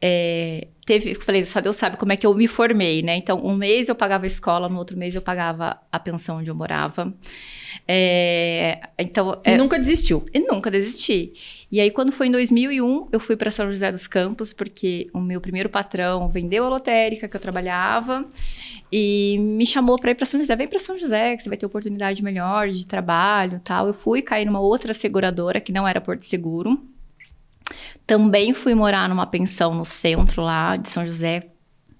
É, 0.00 0.68
teve, 0.86 1.12
eu 1.12 1.20
falei, 1.20 1.44
só 1.44 1.60
Deus 1.60 1.76
sabe 1.76 1.96
como 1.96 2.12
é 2.12 2.16
que 2.16 2.26
eu 2.26 2.34
me 2.34 2.46
formei, 2.46 3.02
né? 3.02 3.16
Então, 3.16 3.38
um 3.44 3.54
mês 3.54 3.88
eu 3.88 3.94
pagava 3.94 4.24
a 4.24 4.26
escola, 4.26 4.68
no 4.68 4.78
outro 4.78 4.96
mês 4.96 5.14
eu 5.14 5.20
pagava 5.22 5.78
a 5.92 5.98
pensão 5.98 6.38
onde 6.38 6.50
eu 6.50 6.54
morava. 6.54 7.12
É, 7.88 8.80
então, 8.98 9.40
E 9.44 9.50
é, 9.50 9.56
nunca 9.56 9.78
desistiu. 9.78 10.24
e 10.32 10.40
nunca 10.40 10.70
desisti. 10.70 11.32
E 11.70 11.80
aí, 11.80 11.90
quando 11.90 12.12
foi 12.12 12.28
em 12.28 12.30
2001, 12.30 13.08
eu 13.12 13.20
fui 13.20 13.36
para 13.36 13.50
São 13.50 13.70
José 13.70 13.90
dos 13.92 14.06
Campos, 14.06 14.52
porque 14.52 15.06
o 15.12 15.20
meu 15.20 15.40
primeiro 15.40 15.68
patrão 15.68 16.28
vendeu 16.28 16.64
a 16.64 16.68
lotérica 16.68 17.28
que 17.28 17.36
eu 17.36 17.40
trabalhava 17.40 18.24
e 18.90 19.36
me 19.40 19.66
chamou 19.66 19.98
para 19.98 20.12
ir 20.12 20.14
para 20.14 20.24
São 20.26 20.38
José. 20.40 20.54
Vem 20.56 20.68
para 20.68 20.78
São 20.78 20.96
José, 20.96 21.36
que 21.36 21.42
você 21.42 21.48
vai 21.48 21.58
ter 21.58 21.66
oportunidade 21.66 22.22
melhor 22.22 22.68
de 22.68 22.86
trabalho 22.86 23.60
tal. 23.66 23.86
Eu 23.88 23.94
fui 23.94 24.22
cair 24.22 24.44
numa 24.46 24.60
outra 24.60 24.94
seguradora, 24.94 25.60
que 25.60 25.72
não 25.72 25.86
era 25.86 26.00
Porto 26.00 26.24
Seguro. 26.24 26.80
Também 28.06 28.54
fui 28.54 28.74
morar 28.74 29.08
numa 29.08 29.26
pensão 29.26 29.74
no 29.74 29.84
centro 29.84 30.42
lá 30.42 30.76
de 30.76 30.88
São 30.88 31.04
José. 31.04 31.48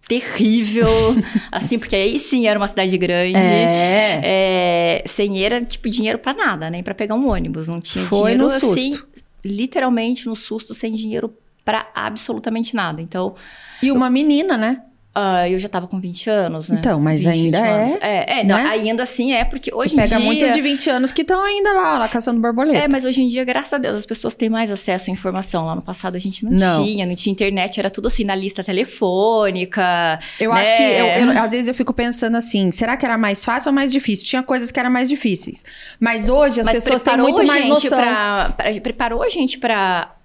Terrível, 0.08 0.86
assim, 1.50 1.80
porque 1.80 1.96
aí 1.96 2.16
sim 2.20 2.46
era 2.46 2.56
uma 2.58 2.68
cidade 2.68 2.96
grande. 2.96 3.36
É. 3.36 4.20
É, 4.22 5.04
sem 5.08 5.42
era 5.44 5.64
tipo 5.64 5.88
dinheiro 5.90 6.18
pra 6.18 6.32
nada, 6.32 6.70
nem 6.70 6.80
pra 6.82 6.94
pegar 6.94 7.16
um 7.16 7.28
ônibus, 7.28 7.66
não 7.66 7.80
tinha 7.80 8.04
Foi 8.04 8.30
dinheiro 8.30 8.42
no 8.42 8.46
assim, 8.46 8.92
susto. 8.92 9.08
literalmente 9.44 10.26
no 10.26 10.36
susto, 10.36 10.72
sem 10.74 10.92
dinheiro 10.94 11.34
pra 11.64 11.90
absolutamente 11.92 12.76
nada. 12.76 13.02
Então, 13.02 13.34
E 13.82 13.90
uma 13.90 14.08
menina, 14.08 14.56
né? 14.56 14.82
Ah, 15.18 15.48
eu 15.48 15.58
já 15.58 15.66
tava 15.68 15.86
com 15.88 15.98
20 15.98 16.28
anos, 16.28 16.68
né? 16.68 16.76
Então, 16.78 17.00
mas 17.00 17.26
ainda 17.26 17.58
21 17.58 17.66
é. 17.70 17.98
É, 18.02 18.40
é 18.40 18.44
não, 18.44 18.54
né? 18.56 18.64
ainda 18.68 19.02
assim 19.02 19.32
é, 19.32 19.44
porque 19.46 19.72
hoje 19.74 19.94
em 19.94 19.96
pega 19.96 20.16
dia... 20.16 20.18
muitos 20.18 20.52
de 20.52 20.60
20 20.60 20.90
anos 20.90 21.10
que 21.10 21.22
estão 21.22 21.42
ainda 21.42 21.72
lá, 21.72 21.98
lá 21.98 22.06
caçando 22.08 22.38
borboleta. 22.38 22.78
É, 22.78 22.86
mas 22.86 23.02
hoje 23.02 23.22
em 23.22 23.28
dia, 23.28 23.42
graças 23.44 23.72
a 23.72 23.78
Deus, 23.78 23.96
as 23.96 24.04
pessoas 24.04 24.34
têm 24.34 24.50
mais 24.50 24.70
acesso 24.70 25.10
à 25.10 25.12
informação. 25.12 25.64
Lá 25.64 25.74
no 25.74 25.82
passado 25.82 26.16
a 26.16 26.18
gente 26.18 26.44
não, 26.44 26.52
Não. 26.52 26.84
tinha, 26.84 27.06
não 27.06 27.14
tinha 27.14 27.32
internet, 27.32 27.80
era 27.80 27.88
tudo 27.88 28.08
assim 28.08 28.24
na 28.24 28.34
lista 28.34 28.62
telefônica. 28.62 30.18
Eu 30.38 30.52
né? 30.52 30.60
acho 30.60 30.76
que, 30.76 30.82
eu- 30.82 31.06
eu- 31.06 31.42
às 31.42 31.50
vezes 31.52 31.68
eu 31.68 31.74
fico 31.74 31.92
pensando 31.92 32.36
assim, 32.36 32.70
será 32.70 32.96
que 32.96 33.04
era 33.04 33.16
mais 33.16 33.44
fácil 33.44 33.70
ou 33.70 33.74
mais 33.74 33.90
difícil? 33.92 34.26
Tinha 34.26 34.42
coisas 34.42 34.70
que 34.70 34.78
eram 34.78 34.90
mais 34.90 35.08
difíceis. 35.08 35.64
Mas 35.98 36.28
hoje 36.28 36.60
as 36.60 36.66
Mas 36.66 36.76
pessoas 36.76 37.02
têm 37.02 37.16
muito 37.16 37.44
mais 37.46 37.68
noção. 37.68 37.98
pra- 37.98 38.52
pra- 38.56 38.80
preparou 38.82 39.22
a 39.22 39.28
gente 39.28 39.58
pra 39.58 40.15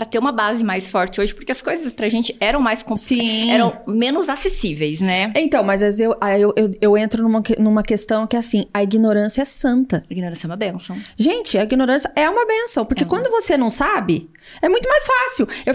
para 0.00 0.06
ter 0.08 0.18
uma 0.18 0.32
base 0.32 0.64
mais 0.64 0.88
forte 0.88 1.20
hoje, 1.20 1.34
porque 1.34 1.52
as 1.52 1.60
coisas 1.60 1.92
pra 1.92 2.08
gente 2.08 2.34
eram 2.40 2.58
mais 2.58 2.82
compl- 2.82 2.96
Sim. 3.02 3.50
eram 3.50 3.82
menos 3.86 4.30
acessíveis, 4.30 4.98
né? 4.98 5.30
Então, 5.36 5.62
mas 5.62 5.82
às 5.82 6.00
eu, 6.00 6.16
eu, 6.38 6.54
eu, 6.56 6.70
eu 6.80 6.96
entro 6.96 7.22
numa, 7.22 7.42
numa 7.58 7.82
questão 7.82 8.26
que 8.26 8.34
é 8.34 8.38
assim, 8.38 8.64
a 8.72 8.82
ignorância 8.82 9.42
é 9.42 9.44
santa. 9.44 10.02
A 10.08 10.12
ignorância 10.12 10.46
é 10.46 10.48
uma 10.48 10.56
benção. 10.56 10.96
Gente, 11.18 11.58
a 11.58 11.64
ignorância 11.64 12.10
é 12.16 12.30
uma 12.30 12.46
benção, 12.46 12.86
porque 12.86 13.02
É 13.02 13.06
uma- 13.06 13.10
quando 13.10 13.30
você 13.30 13.58
não 13.58 13.68
sabe, 13.68 14.30
é 14.62 14.70
muito 14.70 14.88
mais 14.88 15.04
fácil. 15.06 15.46
Eu, 15.66 15.74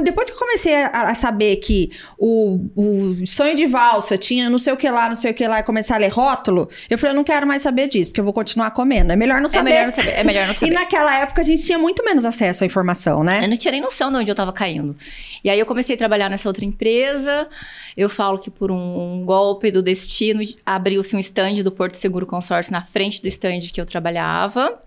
depois 0.00 0.26
que 0.30 0.32
eu 0.32 0.38
comecei 0.38 0.74
a, 0.74 0.88
a 1.10 1.14
saber 1.14 1.56
que 1.56 1.90
o, 2.18 2.70
o 2.74 3.26
sonho 3.26 3.54
de 3.54 3.66
valsa 3.66 4.16
tinha 4.16 4.48
não 4.48 4.58
sei 4.58 4.72
o 4.72 4.76
que 4.78 4.88
lá, 4.88 5.10
não 5.10 5.16
sei 5.16 5.32
o 5.32 5.34
que 5.34 5.46
lá, 5.46 5.60
e 5.60 5.62
começar 5.62 5.96
a 5.96 5.98
ler 5.98 6.08
rótulo, 6.08 6.66
eu 6.88 6.96
falei, 6.96 7.12
eu 7.12 7.16
não 7.16 7.24
quero 7.24 7.46
mais 7.46 7.60
saber 7.60 7.88
disso, 7.88 8.08
porque 8.10 8.20
eu 8.20 8.24
vou 8.24 8.32
continuar 8.32 8.70
comendo. 8.70 9.12
É 9.12 9.16
melhor 9.16 9.38
não 9.38 9.46
É 9.46 9.48
saber. 9.48 9.68
melhor 9.70 9.84
não 9.88 9.94
saber. 9.94 10.10
É 10.12 10.24
melhor 10.24 10.46
não 10.46 10.54
E 10.56 10.58
saber. 10.58 10.72
naquela 10.72 11.18
época 11.20 11.42
a 11.42 11.44
gente 11.44 11.62
tinha 11.62 11.78
muito 11.78 12.02
menos 12.02 12.24
acesso 12.24 12.64
à 12.64 12.66
informação, 12.66 13.22
né? 13.22 13.40
Eu 13.44 13.48
não 13.48 13.56
tinha 13.58 13.65
nem 13.70 13.80
noção 13.80 14.10
de 14.10 14.18
onde 14.18 14.30
eu 14.30 14.34
tava 14.34 14.52
caindo. 14.52 14.96
E 15.44 15.50
aí 15.50 15.58
eu 15.58 15.66
comecei 15.66 15.94
a 15.94 15.98
trabalhar 15.98 16.28
nessa 16.28 16.48
outra 16.48 16.64
empresa. 16.64 17.48
Eu 17.96 18.08
falo 18.08 18.38
que 18.38 18.50
por 18.50 18.70
um 18.70 19.22
golpe 19.24 19.70
do 19.70 19.82
destino 19.82 20.40
abriu-se 20.64 21.14
um 21.14 21.18
stand 21.18 21.62
do 21.62 21.70
Porto 21.72 21.96
Seguro 21.96 22.26
Consórcio 22.26 22.72
na 22.72 22.82
frente 22.82 23.20
do 23.22 23.28
stand 23.28 23.60
que 23.72 23.80
eu 23.80 23.86
trabalhava. 23.86 24.80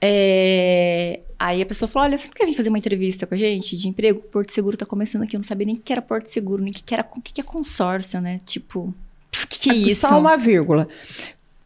É, 0.00 1.20
Aí 1.38 1.60
a 1.60 1.66
pessoa 1.66 1.88
falou: 1.88 2.06
Olha, 2.08 2.16
você 2.18 2.26
não 2.26 2.34
quer 2.34 2.46
vir 2.46 2.54
fazer 2.54 2.68
uma 2.68 2.78
entrevista 2.78 3.26
com 3.26 3.34
a 3.34 3.36
gente 3.38 3.76
de 3.76 3.88
emprego? 3.88 4.20
O 4.20 4.22
Porto 4.22 4.52
Seguro 4.52 4.76
tá 4.76 4.86
começando 4.86 5.22
aqui. 5.22 5.34
Eu 5.34 5.40
não 5.40 5.44
sabia 5.46 5.66
nem 5.66 5.74
o 5.74 5.78
que 5.80 5.92
era 5.92 6.00
Porto 6.00 6.26
Seguro, 6.28 6.62
nem 6.62 6.70
o 6.70 6.74
que, 6.74 6.82
que 6.82 6.94
era 6.94 7.04
o 7.16 7.20
que, 7.20 7.40
é 7.40 7.44
consórcio, 7.44 8.20
né? 8.20 8.40
Tipo, 8.46 8.80
o 9.44 9.46
que, 9.48 9.58
que 9.58 9.70
é 9.70 9.74
isso? 9.74 10.02
Só 10.06 10.18
uma 10.20 10.36
vírgula. 10.36 10.88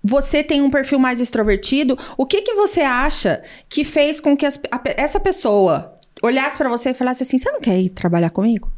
Você 0.03 0.43
tem 0.43 0.63
um 0.63 0.71
perfil 0.71 0.99
mais 0.99 1.21
extrovertido. 1.21 1.99
O 2.17 2.25
que 2.25 2.41
que 2.43 2.55
você 2.55 2.81
acha 2.81 3.43
que 3.69 3.85
fez 3.85 4.21
com 4.21 4.37
que 4.37 4.47
as- 4.47 4.61
a 4.71 4.81
essa 4.97 5.19
pessoa 5.21 5.96
olhasse 6.23 6.57
pra 6.59 6.69
você 6.69 6.91
e 6.91 6.95
falasse 6.95 7.23
assim: 7.23 7.39
"Você 7.39 7.51
não 7.51 7.61
quer 7.61 7.79
ir 7.79 7.91
trabalhar 7.91 8.31
comigo?" 8.31 8.71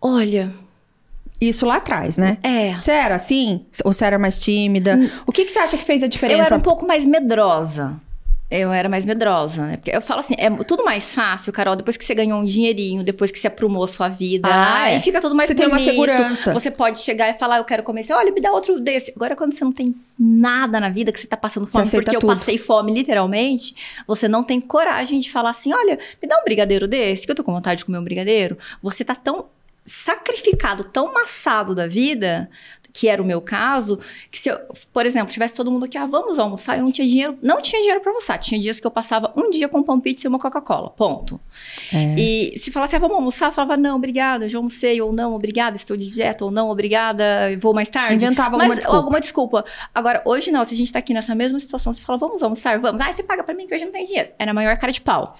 Olha, 0.00 0.52
Isso 1.40 1.64
lá 1.66 1.76
atrás, 1.76 2.18
né? 2.18 2.38
é. 2.42 2.74
Você 2.78 2.90
era 2.92 3.14
assim? 3.16 3.66
Ou 3.84 3.92
você 3.92 4.04
era 4.04 4.18
mais 4.18 4.38
tímida? 4.38 4.98
O 5.26 5.32
que 5.32 5.44
que 5.44 5.50
você 5.52 5.58
acha 5.58 5.76
que 5.76 5.84
fez 5.84 6.02
a 6.02 6.06
Eu 6.06 6.10
diferença? 6.10 6.42
era 6.46 6.56
um 6.56 6.60
pouco 6.60 6.86
mais 6.86 7.04
medrosa. 7.04 7.94
Eu 8.54 8.70
era 8.70 8.86
mais 8.86 9.06
medrosa, 9.06 9.64
né? 9.66 9.76
Porque 9.78 9.90
eu 9.96 10.02
falo 10.02 10.20
assim, 10.20 10.34
é 10.36 10.50
tudo 10.64 10.84
mais 10.84 11.14
fácil, 11.14 11.50
Carol, 11.52 11.74
depois 11.74 11.96
que 11.96 12.04
você 12.04 12.14
ganhou 12.14 12.38
um 12.38 12.44
dinheirinho, 12.44 13.02
depois 13.02 13.30
que 13.30 13.38
você 13.38 13.46
aprumou 13.46 13.82
a 13.84 13.88
sua 13.88 14.10
vida, 14.10 14.46
Ah, 14.52 14.82
aí 14.82 14.96
é. 14.96 15.00
fica 15.00 15.20
tudo 15.22 15.34
mais 15.34 15.46
Você 15.48 15.54
tem 15.54 15.66
uma 15.66 15.76
bonito. 15.78 15.90
segurança. 15.90 16.52
Você 16.52 16.70
pode 16.70 17.00
chegar 17.00 17.30
e 17.30 17.34
falar, 17.34 17.56
eu 17.58 17.64
quero 17.64 17.82
comer, 17.82 18.04
Você, 18.04 18.12
olha, 18.12 18.30
me 18.30 18.40
dá 18.42 18.52
outro 18.52 18.78
desse. 18.78 19.10
Agora, 19.16 19.34
quando 19.34 19.54
você 19.54 19.64
não 19.64 19.72
tem 19.72 19.94
nada 20.18 20.78
na 20.78 20.90
vida, 20.90 21.10
que 21.10 21.18
você 21.18 21.26
tá 21.26 21.36
passando 21.36 21.66
fome, 21.66 21.88
porque 21.90 22.14
eu 22.14 22.20
tudo. 22.20 22.34
passei 22.34 22.58
fome, 22.58 22.92
literalmente, 22.92 23.74
você 24.06 24.28
não 24.28 24.42
tem 24.44 24.60
coragem 24.60 25.18
de 25.18 25.30
falar 25.30 25.50
assim, 25.50 25.72
olha, 25.72 25.98
me 26.22 26.28
dá 26.28 26.38
um 26.38 26.44
brigadeiro 26.44 26.86
desse, 26.86 27.24
que 27.24 27.30
eu 27.32 27.34
tô 27.36 27.42
com 27.42 27.52
vontade 27.52 27.78
de 27.78 27.84
comer 27.86 27.98
um 27.98 28.04
brigadeiro. 28.04 28.58
Você 28.82 29.02
tá 29.04 29.14
tão 29.14 29.46
sacrificado, 29.84 30.84
tão 30.84 31.12
maçado 31.12 31.74
da 31.74 31.86
vida, 31.86 32.48
que 32.92 33.08
era 33.08 33.22
o 33.22 33.24
meu 33.24 33.40
caso, 33.40 33.98
que 34.30 34.38
se 34.38 34.48
eu, 34.48 34.58
por 34.92 35.06
exemplo, 35.06 35.32
tivesse 35.32 35.54
todo 35.54 35.70
mundo 35.70 35.84
aqui, 35.86 35.96
ah, 35.96 36.06
vamos 36.06 36.38
almoçar, 36.38 36.76
eu 36.78 36.84
não 36.84 36.92
tinha 36.92 37.06
dinheiro, 37.06 37.38
não 37.42 37.62
tinha 37.62 37.80
dinheiro 37.80 38.00
para 38.00 38.10
almoçar. 38.10 38.38
Tinha 38.38 38.60
dias 38.60 38.78
que 38.78 38.86
eu 38.86 38.90
passava 38.90 39.32
um 39.36 39.50
dia 39.50 39.68
com 39.68 39.82
pão 39.82 39.98
pizza 39.98 40.26
e 40.26 40.28
uma 40.28 40.38
Coca-Cola, 40.38 40.90
ponto. 40.90 41.40
É. 41.92 42.14
E 42.18 42.58
se 42.58 42.70
falasse, 42.70 42.94
ah, 42.94 42.98
vamos 42.98 43.16
almoçar, 43.16 43.46
eu 43.46 43.52
falava, 43.52 43.76
não, 43.76 43.96
obrigada, 43.96 44.48
já 44.48 44.58
almocei, 44.58 45.00
ou 45.00 45.12
não, 45.12 45.30
obrigada, 45.30 45.76
estou 45.76 45.96
de 45.96 46.12
dieta, 46.12 46.44
ou 46.44 46.50
não, 46.50 46.70
obrigada, 46.70 47.24
vou 47.58 47.72
mais 47.72 47.88
tarde. 47.88 48.24
Inventava 48.24 48.56
alguma 48.56 48.68
Mas, 48.68 48.76
desculpa. 48.76 48.98
alguma 48.98 49.20
desculpa. 49.20 49.64
Agora, 49.94 50.22
hoje 50.24 50.50
não, 50.50 50.64
se 50.64 50.74
a 50.74 50.76
gente 50.76 50.92
tá 50.92 50.98
aqui 50.98 51.14
nessa 51.14 51.34
mesma 51.34 51.58
situação, 51.58 51.92
você 51.92 52.02
fala, 52.02 52.18
vamos 52.18 52.42
almoçar, 52.42 52.78
vamos. 52.78 53.00
Ah, 53.00 53.12
você 53.12 53.22
paga 53.22 53.42
pra 53.42 53.54
mim 53.54 53.66
que 53.66 53.74
hoje 53.74 53.84
não 53.84 53.92
tem 53.92 54.04
dinheiro. 54.04 54.28
É 54.38 54.44
na 54.44 54.52
maior 54.52 54.76
cara 54.76 54.92
de 54.92 55.00
pau. 55.00 55.38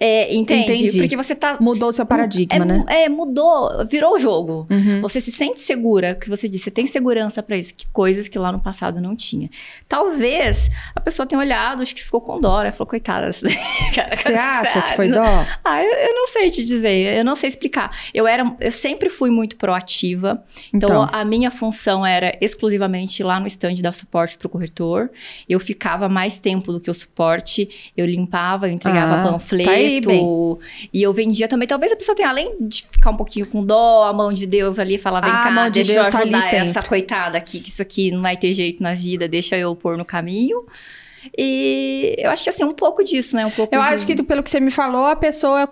É, 0.00 0.34
entende? 0.34 0.72
Entendi. 0.72 1.00
Porque 1.00 1.16
você 1.16 1.34
tá... 1.34 1.58
Mudou 1.60 1.88
o 1.88 1.92
seu 1.92 2.06
paradigma, 2.06 2.64
é, 2.64 2.64
né? 2.64 2.84
É, 2.88 3.08
mudou, 3.08 3.86
virou 3.86 4.14
o 4.14 4.18
jogo. 4.18 4.66
Uhum. 4.70 5.00
Você 5.02 5.20
se 5.20 5.32
sente 5.32 5.60
segura, 5.60 6.14
que 6.14 6.28
você 6.28 6.48
disse, 6.48 6.64
você 6.64 6.70
tem 6.70 6.85
segurança 6.86 7.42
pra 7.42 7.56
isso, 7.56 7.74
que 7.74 7.86
coisas 7.92 8.28
que 8.28 8.38
lá 8.38 8.50
no 8.52 8.60
passado 8.60 9.00
não 9.00 9.14
tinha. 9.16 9.48
Talvez 9.88 10.68
a 10.94 11.00
pessoa 11.00 11.26
tenha 11.26 11.38
olhado, 11.40 11.82
acho 11.82 11.94
que 11.94 12.02
ficou 12.02 12.20
com 12.20 12.40
dó, 12.40 12.62
né? 12.62 12.70
Falou, 12.70 12.86
coitada, 12.86 13.30
Você 13.32 14.32
acha 14.34 14.82
que 14.82 14.94
foi 14.96 15.08
dó? 15.08 15.22
ah, 15.64 15.82
eu, 15.82 15.92
eu 15.92 16.14
não 16.14 16.28
sei 16.28 16.50
te 16.50 16.64
dizer, 16.64 17.16
eu 17.16 17.24
não 17.24 17.36
sei 17.36 17.48
explicar. 17.48 17.90
Eu 18.12 18.26
era, 18.26 18.54
eu 18.60 18.70
sempre 18.70 19.08
fui 19.08 19.30
muito 19.30 19.56
proativa. 19.56 20.42
Então, 20.72 20.88
Então. 21.04 21.08
a 21.12 21.24
minha 21.24 21.50
função 21.50 22.04
era 22.04 22.36
exclusivamente 22.40 23.22
lá 23.22 23.38
no 23.40 23.46
stand 23.46 23.74
dar 23.76 23.92
suporte 23.92 24.36
pro 24.36 24.48
corretor. 24.48 25.10
Eu 25.48 25.58
ficava 25.60 26.08
mais 26.08 26.38
tempo 26.38 26.72
do 26.72 26.80
que 26.80 26.90
o 26.90 26.94
suporte. 26.94 27.68
Eu 27.96 28.06
limpava, 28.06 28.68
eu 28.68 28.72
entregava 28.72 29.16
Ah, 29.22 29.32
panfleto. 29.32 29.70
tá 29.70 29.76
aí, 29.76 30.00
e 30.92 31.02
eu 31.02 31.12
vendia 31.12 31.48
também. 31.48 31.66
Talvez 31.68 31.92
a 31.92 31.96
pessoa 31.96 32.14
tenha, 32.16 32.28
além 32.28 32.56
de 32.60 32.82
ficar 32.86 33.10
um 33.10 33.16
pouquinho 33.16 33.46
com 33.46 33.64
dó, 33.64 34.04
a 34.04 34.12
mão 34.12 34.32
de 34.32 34.46
Deus 34.46 34.78
ali, 34.78 34.98
falar, 34.98 35.20
vem 35.20 35.30
Ah, 35.30 35.42
cá, 35.44 35.50
mão 35.50 35.64
de 35.70 35.82
deixa 35.82 35.92
Deus 35.94 36.06
eu 36.06 36.12
tá 36.12 36.18
ali 36.20 36.34
ajudar 36.34 36.50
essa 36.78 36.86
coitada 36.88 37.38
aqui, 37.38 37.60
que 37.60 37.68
isso 37.68 37.82
aqui 37.82 38.10
não 38.10 38.22
vai 38.22 38.36
ter 38.36 38.52
jeito 38.52 38.82
na 38.82 38.94
vida, 38.94 39.26
deixa 39.28 39.56
eu 39.56 39.74
pôr 39.74 39.96
no 39.96 40.04
caminho. 40.04 40.64
E 41.36 42.14
eu 42.18 42.30
acho 42.30 42.44
que 42.44 42.50
assim, 42.50 42.64
um 42.64 42.70
pouco 42.70 43.02
disso, 43.02 43.34
né? 43.34 43.44
Um 43.46 43.50
pouco 43.50 43.74
Eu 43.74 43.80
de- 43.80 43.86
acho 43.88 44.06
que 44.06 44.22
pelo 44.22 44.42
que 44.42 44.50
você 44.50 44.60
me 44.60 44.70
falou, 44.70 45.06
a 45.06 45.16
pessoa 45.16 45.68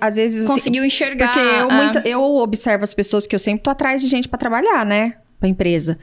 às 0.00 0.14
vezes 0.16 0.44
assim, 0.44 0.52
conseguiu 0.54 0.84
enxergar. 0.84 1.32
Porque 1.32 1.40
eu, 1.40 1.70
ah, 1.70 1.74
muita- 1.74 2.02
eu 2.06 2.22
observo 2.36 2.84
as 2.84 2.92
pessoas, 2.92 3.24
porque 3.24 3.34
eu 3.34 3.40
sempre 3.40 3.62
tô 3.62 3.70
atrás 3.70 4.02
de 4.02 4.08
gente 4.08 4.28
pra 4.28 4.38
trabalhar, 4.38 4.84
né? 4.84 5.14
Pra 5.38 5.48
empresa. 5.48 5.98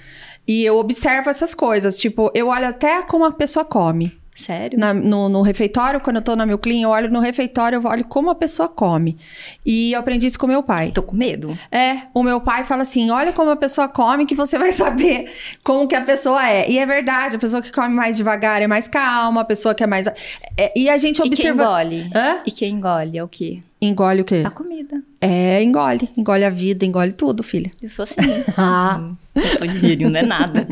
E 0.48 0.64
eu 0.66 0.78
observo 0.78 1.30
essas 1.30 1.54
coisas. 1.54 2.00
Tipo, 2.00 2.32
eu 2.34 2.48
olho 2.48 2.66
até 2.66 3.04
como 3.04 3.24
a 3.26 3.32
pessoa 3.32 3.64
come. 3.64 4.18
Sério? 4.38 4.78
Na- 4.80 4.94
no, 4.94 5.28
no 5.30 5.42
refeitório, 5.42 6.00
quando 6.00 6.18
eu 6.18 6.22
tô 6.22 6.36
na 6.36 6.46
meu 6.46 6.58
clean, 6.60 6.82
eu 6.84 6.90
olho 6.90 7.10
no 7.12 7.20
refeitório, 7.20 7.78
eu 7.82 7.90
olho 7.90 8.06
como 8.06 8.30
a 8.30 8.36
pessoa 8.36 8.70
come. 8.70 9.18
E 9.66 9.94
eu 9.94 10.00
aprendi 10.00 10.28
isso 10.28 10.38
com 10.38 10.46
meu 10.46 10.62
pai. 10.62 10.92
Tô 10.92 11.02
com 11.02 11.16
medo. 11.16 11.58
É, 11.72 12.04
o 12.14 12.22
meu 12.22 12.40
pai 12.40 12.64
fala 12.64 12.84
assim: 12.84 13.10
olha 13.10 13.34
como 13.34 13.50
a 13.50 13.56
pessoa 13.56 13.88
come, 13.88 14.26
que 14.28 14.36
você 14.36 14.58
vai 14.60 14.72
saber 14.72 15.32
como 15.64 15.88
que 15.88 15.96
a 15.96 16.02
pessoa 16.02 16.48
é. 16.48 16.70
E 16.70 16.78
é 16.78 16.86
verdade, 16.86 17.36
a 17.36 17.40
pessoa 17.40 17.62
que 17.62 17.72
come 17.72 17.94
mais 17.96 18.16
devagar 18.16 18.62
é 18.62 18.68
mais 18.68 18.88
calma, 18.88 19.42
a 19.42 19.46
pessoa 19.46 19.74
que 19.74 19.84
é 19.84 19.88
mais. 19.88 20.06
é, 20.06 20.72
e 20.76 20.88
a 20.90 20.98
gente 20.98 21.18
E 21.18 21.24
quem 21.24 21.30
observa. 21.52 21.64
engole? 21.64 22.10
Hã? 22.16 22.38
E 22.46 22.52
quem 22.52 22.74
engole 22.76 23.18
é 23.18 23.24
o 23.24 23.28
quê? 23.28 23.62
Engole 23.82 24.22
o 24.22 24.26
quê? 24.26 24.44
A 24.46 24.52
comida. 24.52 25.02
É, 25.20 25.64
engole. 25.64 26.10
Engole 26.16 26.44
a 26.46 26.50
vida, 26.50 26.86
engole 26.86 27.12
tudo, 27.12 27.42
filha. 27.44 27.72
Eu 27.82 27.90
sou 27.90 28.04
assim. 28.04 28.16
ah. 28.58 29.12
Eu 29.36 29.58
tô 29.58 29.66
de 29.68 29.74
gírio, 29.78 30.10
não 30.10 30.20
é 30.20 30.26
nada. 30.26 30.68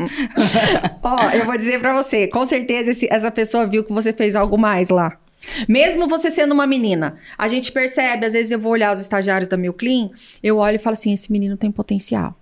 Ó, 1.02 1.30
eu 1.30 1.44
vou 1.46 1.56
dizer 1.56 1.80
pra 1.80 1.92
você, 2.00 2.26
com 2.28 2.44
certeza 2.44 2.90
esse- 2.90 3.08
essa 3.10 3.30
pessoa 3.30 3.66
viu 3.66 3.82
que 3.84 3.92
você 3.92 4.12
fez 4.12 4.34
algo 4.36 4.56
mais 4.58 4.88
lá. 4.88 5.16
Mesmo 5.68 6.08
você 6.08 6.30
sendo 6.30 6.52
uma 6.52 6.66
menina, 6.66 7.16
a 7.38 7.46
gente 7.46 7.70
percebe, 7.70 8.26
às 8.26 8.32
vezes 8.32 8.50
eu 8.50 8.58
vou 8.58 8.72
olhar 8.72 8.92
os 8.94 9.00
estagiários 9.00 9.48
da 9.48 9.56
Meu 9.56 9.72
Clean, 9.72 10.10
eu 10.42 10.58
olho 10.58 10.76
e 10.76 10.78
falo 10.78 10.94
assim, 10.94 11.12
esse 11.12 11.30
menino 11.30 11.56
tem 11.56 11.70
potencial. 11.70 12.34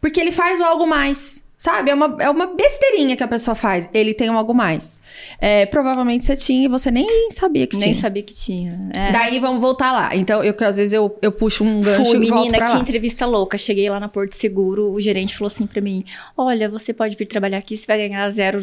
Porque 0.00 0.20
ele 0.20 0.30
faz 0.30 0.60
o 0.60 0.62
algo 0.62 0.86
mais, 0.86 1.42
sabe? 1.56 1.90
É 1.90 1.94
uma, 1.94 2.16
é 2.20 2.28
uma 2.30 2.46
besteirinha 2.46 3.16
que 3.16 3.22
a 3.22 3.28
pessoa 3.28 3.54
faz. 3.54 3.88
Ele 3.94 4.12
tem 4.12 4.28
um 4.30 4.36
algo 4.36 4.54
mais. 4.54 5.00
É, 5.38 5.66
provavelmente 5.66 6.24
você 6.24 6.36
tinha 6.36 6.64
e 6.66 6.68
você 6.68 6.90
nem 6.90 7.30
sabia 7.30 7.66
que 7.66 7.76
Nem 7.76 7.90
tinha. 7.92 8.00
sabia 8.02 8.22
que 8.22 8.34
tinha. 8.34 8.90
É. 8.94 9.10
Daí 9.10 9.40
vamos 9.40 9.60
voltar 9.60 9.92
lá. 9.92 10.14
Então, 10.14 10.42
eu, 10.44 10.52
que 10.54 10.64
às 10.64 10.76
vezes 10.76 10.92
eu, 10.92 11.16
eu 11.22 11.32
puxo 11.32 11.64
um 11.64 11.80
gancho 11.80 12.04
Fui, 12.04 12.24
e 12.26 12.28
volto 12.28 12.42
menina, 12.44 12.58
pra 12.58 12.66
que 12.66 12.72
lá. 12.74 12.80
entrevista 12.80 13.24
louca. 13.26 13.56
Cheguei 13.56 13.88
lá 13.88 13.98
na 13.98 14.08
Porto 14.08 14.34
Seguro, 14.34 14.92
o 14.92 15.00
gerente 15.00 15.36
falou 15.36 15.48
assim 15.48 15.66
pra 15.66 15.80
mim: 15.80 16.04
Olha, 16.36 16.68
você 16.68 16.92
pode 16.92 17.16
vir 17.16 17.26
trabalhar 17.26 17.58
aqui, 17.58 17.76
você 17.76 17.86
vai 17.86 17.98
ganhar 18.08 18.28
0, 18.30 18.60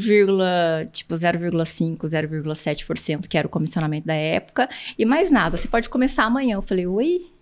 tipo 0.91 1.15
0,5, 1.15 1.97
0,7%, 2.07 3.27
que 3.27 3.37
era 3.37 3.47
o 3.47 3.49
comissionamento 3.49 4.07
da 4.07 4.13
época, 4.15 4.69
e 4.97 5.05
mais 5.05 5.31
nada. 5.31 5.57
Você 5.57 5.67
pode 5.67 5.89
começar 5.89 6.23
amanhã. 6.25 6.55
Eu 6.55 6.61
falei, 6.61 6.85
oi? 6.87 7.32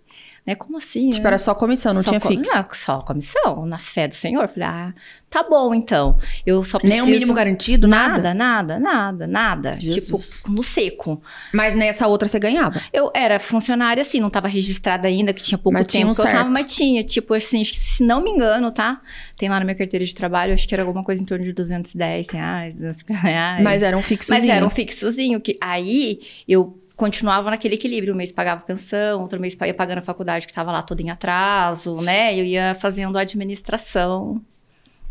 Né? 0.44 0.56
Como 0.56 0.76
assim? 0.76 1.10
Tipo, 1.10 1.26
era 1.28 1.38
só 1.38 1.54
comissão, 1.54 1.94
não 1.94 2.02
Só 2.02 2.08
tinha 2.10 2.20
co- 2.20 2.28
fixo. 2.28 2.52
Não, 2.52 2.66
só 2.72 3.00
comissão, 3.00 3.64
na 3.64 3.78
fé 3.78 4.08
do 4.08 4.14
Senhor. 4.14 4.48
Falei, 4.48 4.68
ah, 4.68 4.94
tá 5.30 5.44
bom 5.44 5.72
então. 5.72 6.18
Eu 6.44 6.64
só 6.64 6.80
preciso... 6.80 7.00
Nem 7.04 7.08
o 7.08 7.14
mínimo 7.14 7.32
garantido, 7.32 7.86
nada. 7.86 8.34
Nada, 8.34 8.34
nada, 8.34 8.78
nada, 8.80 9.26
nada. 9.28 9.76
Jesus. 9.80 10.38
Tipo, 10.38 10.50
no 10.50 10.62
seco. 10.64 11.22
Mas 11.54 11.74
nessa 11.76 12.08
outra 12.08 12.26
você 12.28 12.40
ganhava. 12.40 12.82
Eu 12.92 13.12
era 13.14 13.38
funcionária, 13.38 14.00
assim, 14.00 14.18
não 14.18 14.30
tava 14.30 14.48
registrada 14.48 15.06
ainda, 15.06 15.32
que 15.32 15.42
tinha 15.42 15.56
pouco 15.56 15.74
Mas 15.78 15.86
tinha 15.86 16.00
tempo 16.00 16.10
um 16.10 16.14
que 16.14 16.28
eu 16.28 16.32
tava, 16.32 16.50
mas 16.50 16.74
tinha, 16.74 17.04
tipo 17.04 17.34
assim, 17.34 17.62
se 17.62 18.02
não 18.02 18.20
me 18.20 18.30
engano, 18.30 18.72
tá? 18.72 19.00
Tem 19.36 19.48
lá 19.48 19.60
na 19.60 19.64
minha 19.64 19.76
carteira 19.76 20.04
de 20.04 20.12
trabalho, 20.12 20.54
acho 20.54 20.66
que 20.66 20.74
era 20.74 20.82
alguma 20.82 21.04
coisa 21.04 21.22
em 21.22 21.26
torno 21.26 21.44
de 21.44 21.52
210 21.52 22.30
reais, 22.30 22.74
250 22.74 23.20
reais. 23.20 23.62
Mas 23.62 23.82
era 23.82 23.96
um 23.96 24.02
fixozinho. 24.02 24.40
Mas 24.48 24.56
era 24.56 24.66
um 24.66 24.70
fixozinho, 24.70 25.40
que 25.40 25.56
aí 25.60 26.20
eu 26.48 26.81
continuava 26.96 27.50
naquele 27.50 27.74
equilíbrio. 27.74 28.14
Um 28.14 28.16
mês 28.16 28.32
pagava 28.32 28.62
pensão, 28.62 29.20
outro 29.20 29.40
mês 29.40 29.56
ia 29.64 29.74
pagando 29.74 29.98
a 29.98 30.02
faculdade 30.02 30.46
que 30.46 30.52
estava 30.52 30.72
lá 30.72 30.82
toda 30.82 31.02
em 31.02 31.10
atraso, 31.10 31.96
né? 32.00 32.34
Eu 32.38 32.44
ia 32.44 32.74
fazendo 32.74 33.16
a 33.18 33.22
administração 33.22 34.40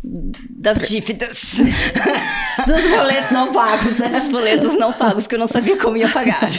das 0.04 0.88
dívidas. 0.88 1.56
Dos 2.66 2.86
boletos 2.86 3.30
não 3.30 3.52
pagos, 3.52 3.98
né? 3.98 4.20
Os 4.24 4.30
boletos 4.30 4.76
não 4.76 4.92
pagos 4.92 5.26
que 5.26 5.34
eu 5.34 5.38
não 5.38 5.46
sabia 5.46 5.78
como 5.78 5.96
ia 5.96 6.08
pagar. 6.08 6.42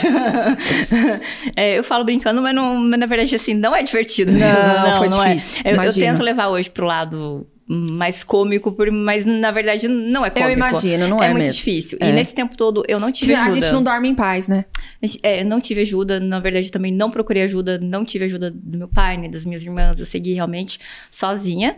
É, 1.56 1.78
eu 1.78 1.84
falo 1.84 2.04
brincando, 2.04 2.42
mas, 2.42 2.54
não, 2.54 2.76
mas 2.76 2.98
na 2.98 3.06
verdade, 3.06 3.34
assim, 3.34 3.54
não 3.54 3.74
é 3.74 3.82
divertido. 3.82 4.32
Não, 4.32 4.98
foi 4.98 5.06
é. 5.06 5.10
difícil, 5.10 5.60
Eu, 5.64 5.70
eu 5.70 5.74
imagino. 5.74 6.06
tento 6.06 6.22
levar 6.22 6.48
hoje 6.48 6.70
pro 6.70 6.86
lado 6.86 7.46
mais 7.66 8.22
cômico, 8.22 8.70
por- 8.72 8.90
mas 8.90 9.24
na 9.24 9.50
verdade 9.50 9.88
não 9.88 10.24
é 10.24 10.30
cômico. 10.30 10.48
Eu 10.50 10.52
imagino, 10.52 11.08
não 11.08 11.22
é 11.22 11.26
é 11.26 11.30
muito 11.30 11.44
mesmo. 11.44 11.54
difícil. 11.54 11.98
É. 12.00 12.10
E 12.10 12.12
nesse 12.12 12.34
tempo 12.34 12.56
todo 12.56 12.84
eu 12.86 13.00
não 13.00 13.10
tive 13.10 13.34
A 13.34 13.42
ajuda. 13.44 13.60
gente 13.60 13.72
não 13.72 13.82
dorme 13.82 14.08
em 14.08 14.14
paz, 14.14 14.48
né? 14.48 14.64
A 15.02 15.06
gente- 15.06 15.18
é, 15.22 15.42
não 15.42 15.60
tive 15.60 15.80
ajuda, 15.80 16.20
na 16.20 16.38
verdade 16.40 16.70
também 16.70 16.92
não 16.92 17.10
procurei 17.10 17.42
ajuda, 17.42 17.78
não 17.78 18.04
tive 18.04 18.26
ajuda 18.26 18.50
do 18.50 18.78
meu 18.78 18.88
pai, 18.88 19.16
nem 19.16 19.30
das 19.30 19.44
minhas 19.46 19.64
irmãs. 19.64 19.98
Eu 19.98 20.06
segui 20.06 20.34
realmente 20.34 20.78
sozinha 21.10 21.76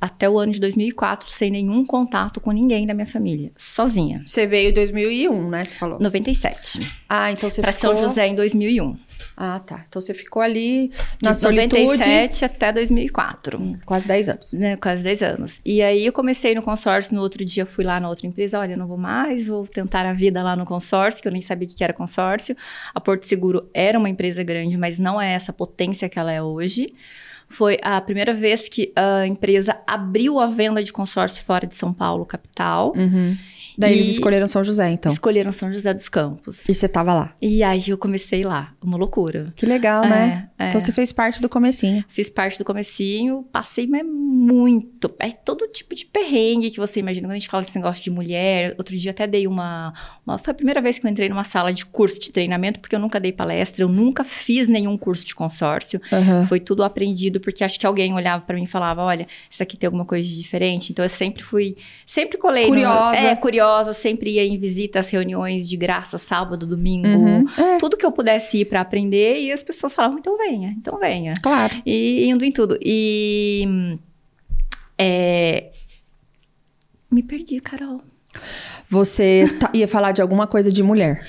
até 0.00 0.28
o 0.28 0.38
ano 0.38 0.52
de 0.52 0.60
2004, 0.60 1.30
sem 1.30 1.50
nenhum 1.50 1.84
contato 1.84 2.40
com 2.40 2.50
ninguém 2.52 2.86
da 2.86 2.94
minha 2.94 3.06
família. 3.06 3.50
Sozinha. 3.56 4.22
Você 4.24 4.46
veio 4.46 4.70
em 4.70 4.72
2001, 4.72 5.48
né? 5.50 5.64
Você 5.64 5.74
falou. 5.74 5.98
97. 6.00 6.80
Ah, 7.08 7.30
então 7.32 7.48
você 7.50 7.60
Pra 7.60 7.72
ficou... 7.72 7.94
São 7.94 8.02
José 8.08 8.26
em 8.26 8.34
2001. 8.34 8.96
Ah, 9.36 9.60
tá. 9.60 9.84
Então 9.88 10.00
você 10.00 10.14
ficou 10.14 10.42
ali 10.42 10.90
na 11.22 11.32
de 11.32 11.38
solitude. 11.38 11.82
97 11.82 12.44
até 12.44 12.72
2004. 12.72 13.60
Hum, 13.60 13.78
Quase 13.84 14.08
10 14.08 14.28
anos. 14.28 14.52
Né, 14.52 14.76
quase 14.76 15.02
10 15.02 15.22
anos. 15.22 15.60
E 15.64 15.82
aí 15.82 16.06
eu 16.06 16.12
comecei 16.12 16.54
no 16.54 16.62
consórcio, 16.62 17.14
no 17.14 17.20
outro 17.20 17.44
dia 17.44 17.66
fui 17.66 17.84
lá 17.84 18.00
na 18.00 18.08
outra 18.08 18.26
empresa, 18.26 18.58
olha, 18.58 18.72
eu 18.72 18.78
não 18.78 18.86
vou 18.86 18.96
mais, 18.96 19.46
vou 19.46 19.66
tentar 19.66 20.06
a 20.06 20.12
vida 20.12 20.42
lá 20.42 20.56
no 20.56 20.64
consórcio, 20.64 21.20
que 21.20 21.28
eu 21.28 21.32
nem 21.32 21.42
sabia 21.42 21.68
o 21.68 21.70
que 21.70 21.84
era 21.84 21.92
consórcio. 21.92 22.56
A 22.94 23.00
Porto 23.00 23.24
Seguro 23.24 23.68
era 23.74 23.98
uma 23.98 24.08
empresa 24.08 24.42
grande, 24.42 24.76
mas 24.76 24.98
não 24.98 25.20
é 25.20 25.32
essa 25.32 25.52
potência 25.52 26.08
que 26.08 26.18
ela 26.18 26.32
é 26.32 26.42
hoje. 26.42 26.94
Foi 27.48 27.78
a 27.82 28.00
primeira 28.00 28.34
vez 28.34 28.68
que 28.68 28.92
a 28.96 29.26
empresa 29.26 29.76
abriu 29.86 30.40
a 30.40 30.48
venda 30.48 30.82
de 30.82 30.92
consórcio 30.92 31.44
fora 31.44 31.66
de 31.66 31.76
São 31.76 31.92
Paulo, 31.92 32.26
capital. 32.26 32.92
Uhum. 32.96 33.36
Daí 33.78 33.92
eles 33.94 34.08
E- 34.08 34.10
escolheram 34.12 34.46
São 34.46 34.62
José, 34.64 34.90
então. 34.90 35.12
Escolheram 35.12 35.52
São 35.52 35.70
José 35.72 35.92
dos 35.92 36.08
Campos. 36.08 36.68
E 36.68 36.74
você 36.74 36.88
tava 36.88 37.12
lá. 37.14 37.34
E 37.40 37.62
aí 37.62 37.82
eu 37.88 37.98
comecei 37.98 38.44
lá, 38.44 38.72
uma 38.82 38.96
loucura. 38.96 39.52
Que 39.56 39.66
legal, 39.66 40.02
né? 40.08 40.48
É, 40.58 40.64
é. 40.64 40.68
Então 40.68 40.80
você 40.80 40.92
fez 40.92 41.12
parte 41.12 41.40
do 41.42 41.48
comecinho. 41.48 42.04
Fiz 42.08 42.30
parte 42.30 42.58
do 42.58 42.64
comecinho, 42.64 43.42
passei 43.52 43.86
mas 43.86 44.02
muito. 44.06 45.14
É 45.18 45.30
todo 45.30 45.66
tipo 45.68 45.94
de 45.94 46.06
perrengue 46.06 46.70
que 46.70 46.78
você 46.78 47.00
imagina. 47.00 47.26
Quando 47.26 47.32
a 47.32 47.38
gente 47.38 47.48
fala 47.48 47.62
desse 47.62 47.76
negócio 47.76 48.02
de 48.02 48.10
mulher, 48.10 48.74
outro 48.78 48.96
dia 48.96 49.10
até 49.10 49.26
dei 49.26 49.46
uma, 49.46 49.92
uma- 50.26 50.38
Foi 50.38 50.52
a 50.52 50.54
primeira 50.54 50.80
vez 50.80 50.98
que 50.98 51.06
eu 51.06 51.10
entrei 51.10 51.28
numa 51.28 51.44
sala 51.44 51.72
de 51.72 51.84
curso 51.86 52.20
de 52.20 52.30
treinamento, 52.30 52.80
porque 52.80 52.94
eu 52.94 53.00
nunca 53.00 53.18
dei 53.18 53.32
palestra, 53.32 53.82
eu 53.82 53.88
nunca 53.88 54.22
fiz 54.24 54.66
nenhum 54.68 54.96
curso 54.96 55.26
de 55.26 55.34
consórcio. 55.34 56.00
Aham. 56.12 56.46
Foi 56.46 56.60
tudo 56.60 56.82
aprendido 56.84 57.40
porque 57.40 57.64
acho 57.64 57.78
que 57.78 57.86
alguém 57.86 58.12
olhava 58.14 58.42
pra 58.44 58.56
mim 58.56 58.64
e 58.64 58.66
falava, 58.66 59.02
olha, 59.02 59.26
isso 59.50 59.62
aqui 59.62 59.76
tem 59.76 59.86
alguma 59.86 60.04
coisa 60.04 60.26
de 60.28 60.36
diferente. 60.36 60.92
Então 60.92 61.04
eu 61.04 61.08
sempre 61.08 61.42
fui, 61.42 61.76
sempre 62.06 62.38
colei. 62.38 62.64
no- 62.64 62.68
Curiosa. 62.70 63.16
Sempre 63.92 64.30
ia 64.32 64.44
em 64.44 64.58
visitas, 64.58 65.10
reuniões 65.10 65.68
de 65.68 65.76
graça, 65.76 66.18
sábado, 66.18 66.66
domingo. 66.66 67.06
Uhum. 67.08 67.44
É, 67.58 67.78
Tudo 67.78 67.96
que 67.96 68.04
eu 68.06 68.12
pudesse 68.12 68.58
ir 68.58 68.64
pra 68.66 68.80
aprender, 68.80 69.38
e 69.38 69.52
as 69.52 69.62
pessoas 69.62 69.94
falavam, 69.94 70.18
então 70.18 70.36
venha, 70.36 70.74
então 70.76 70.98
venha. 70.98 71.32
claro. 71.42 71.74
E 71.84 72.26
indo 72.26 72.44
em 72.44 72.52
tudo. 72.52 72.78
E. 72.82 73.98
é, 74.98 75.70
me 77.10 77.22
perdi, 77.22 77.60
Carol. 77.60 78.02
Você 78.90 79.46
tá- 79.58 79.70
ia 79.74 79.88
falar 79.88 80.12
de 80.12 80.20
alguma 80.22 80.46
coisa 80.46 80.70
de 80.70 80.82
mulher. 80.82 81.24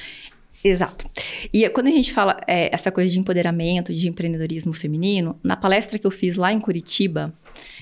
Exato. 0.64 1.10
E 1.54 1.68
quando 1.70 1.88
a 1.88 1.92
gente 1.92 2.12
fala 2.12 2.42
é, 2.48 2.70
essa 2.74 2.92
coisa 2.92 3.12
de 3.12 3.20
empoderamento, 3.20 3.94
de 3.94 4.10
empreendedorismo 4.10 4.74
feminino, 4.74 5.40
na 5.44 5.56
palestra 5.56 5.98
que 5.98 6.06
eu 6.06 6.12
fiz 6.12 6.36
lá 6.36 6.52
em 6.52 6.60
Curitiba, 6.60 7.34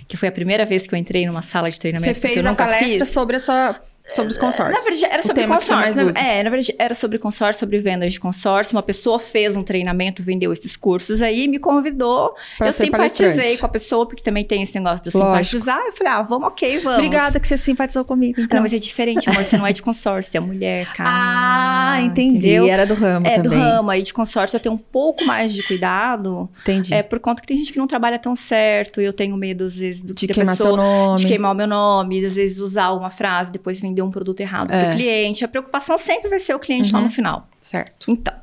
que 0.07 0.17
foi 0.17 0.29
a 0.29 0.31
primeira 0.31 0.65
vez 0.65 0.85
que 0.85 0.93
eu 0.93 0.99
entrei 0.99 1.25
numa 1.25 1.41
sala 1.41 1.69
de 1.69 1.79
treinamento. 1.79 2.13
Você 2.13 2.27
fez 2.27 2.45
a 2.45 2.53
palestra 2.53 2.87
fiz, 2.87 3.09
sobre 3.09 3.37
a 3.37 3.39
sua 3.39 3.81
sobre 4.07 4.31
os 4.31 4.37
consórcios. 4.37 4.77
Na 4.77 4.83
verdade, 4.89 5.13
era 5.13 5.21
sobre 5.23 5.47
consórcio. 5.47 6.05
né? 6.05 6.39
É, 6.39 6.43
na 6.43 6.49
verdade, 6.49 6.75
era 6.77 6.93
sobre 6.93 7.17
consórcio, 7.17 7.59
sobre 7.59 7.79
vendas 7.79 8.13
de 8.13 8.19
consórcio. 8.19 8.75
Uma 8.75 8.83
pessoa 8.83 9.17
fez 9.19 9.55
um 9.55 9.63
treinamento, 9.63 10.21
vendeu 10.21 10.53
esses 10.53 10.77
cursos 10.77 11.21
aí, 11.21 11.47
me 11.47 11.57
convidou. 11.59 12.35
Pra 12.57 12.67
eu 12.67 12.73
simpatizei 12.73 13.57
com 13.57 13.65
a 13.65 13.69
pessoa, 13.69 14.05
porque 14.05 14.21
também 14.21 14.43
tem 14.43 14.61
esse 14.61 14.77
negócio 14.79 15.01
de 15.03 15.15
eu 15.15 15.19
simpatizar. 15.21 15.79
Eu 15.85 15.91
falei, 15.91 16.13
ah, 16.13 16.21
vamos, 16.21 16.47
ok, 16.49 16.79
vamos. 16.79 16.99
Obrigada 16.99 17.39
que 17.39 17.47
você 17.47 17.57
simpatizou 17.57 18.05
comigo, 18.05 18.39
então. 18.39 18.57
Não, 18.57 18.63
mas 18.63 18.73
é 18.73 18.77
diferente, 18.77 19.29
amor. 19.29 19.43
Você 19.43 19.57
não 19.57 19.65
é 19.65 19.73
de 19.73 19.81
consórcio, 19.81 20.37
é 20.37 20.39
mulher, 20.39 20.85
cara. 20.93 21.09
Ah, 21.11 22.01
entendi. 22.01 22.35
Entendeu? 22.37 22.67
Era 22.67 22.85
do 22.85 22.93
ramo 22.93 23.25
É, 23.27 23.37
do 23.37 23.43
também. 23.49 23.59
ramo. 23.59 23.89
Aí 23.89 24.01
de 24.03 24.13
consórcio 24.13 24.55
eu 24.57 24.59
tenho 24.59 24.75
um 24.75 24.79
pouco 24.79 25.25
mais 25.25 25.53
de 25.53 25.63
cuidado. 25.63 26.49
Entendi. 26.61 26.93
É 26.93 27.01
por 27.01 27.19
conta 27.19 27.41
que 27.41 27.47
tem 27.47 27.57
gente 27.57 27.71
que 27.73 27.79
não 27.79 27.87
trabalha 27.87 28.19
tão 28.19 28.35
certo. 28.35 29.01
E 29.01 29.05
eu 29.05 29.13
tenho 29.13 29.35
medo, 29.35 29.65
às 29.65 29.75
vezes, 29.77 30.03
do 30.03 30.13
de 30.13 30.27
queimar 30.27 30.55
pessoa... 30.55 30.69
seu 30.69 30.77
nome. 30.77 31.19
De 31.19 31.25
queimar 31.27 31.51
o 31.51 31.55
meu 31.55 31.67
nome, 31.67 32.25
às 32.25 32.35
vezes 32.35 32.59
usar 32.59 32.91
uma 32.91 33.09
frase, 33.09 33.51
depois 33.51 33.79
vender 33.79 33.94
um 34.01 34.11
produto 34.11 34.39
errado 34.39 34.71
É. 34.71 34.85
pro 34.87 34.95
cliente. 34.97 35.43
A 35.45 35.47
preocupação 35.47 35.97
sempre 35.97 36.29
vai 36.29 36.39
ser 36.39 36.53
o 36.55 36.59
cliente 36.59 36.91
lá 36.91 36.99
Uhum. 36.99 37.05
no 37.05 37.11
final. 37.11 37.47
Certo. 37.59 38.09
Então, 38.11 38.33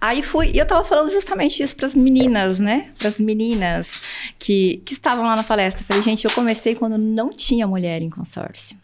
aí 0.00 0.22
fui, 0.22 0.50
e 0.54 0.58
eu 0.58 0.66
tava 0.66 0.84
falando 0.84 1.10
justamente 1.10 1.62
isso 1.62 1.74
pras 1.76 1.94
meninas, 1.94 2.58
né? 2.60 2.90
Pras 2.98 3.18
meninas 3.18 4.00
que, 4.38 4.82
que 4.84 4.92
estavam 4.92 5.24
lá 5.24 5.34
na 5.36 5.42
palestra. 5.42 5.82
Falei, 5.84 6.02
gente, 6.02 6.24
eu 6.24 6.30
comecei 6.30 6.74
quando 6.74 6.98
não 6.98 7.30
tinha 7.30 7.66
mulher 7.66 8.02
em 8.02 8.10
consórcio. 8.10 8.76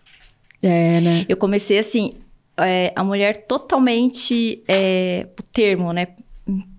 É, 0.63 1.01
né? 1.01 1.27
Eu 1.29 1.37
comecei 1.37 1.79
assim, 1.79 2.15
é, 2.57 2.93
a 2.97 3.05
mulher 3.05 3.47
totalmente, 3.47 4.63
é, 4.67 5.27
o 5.39 5.43
termo, 5.43 5.93
né? 5.93 6.09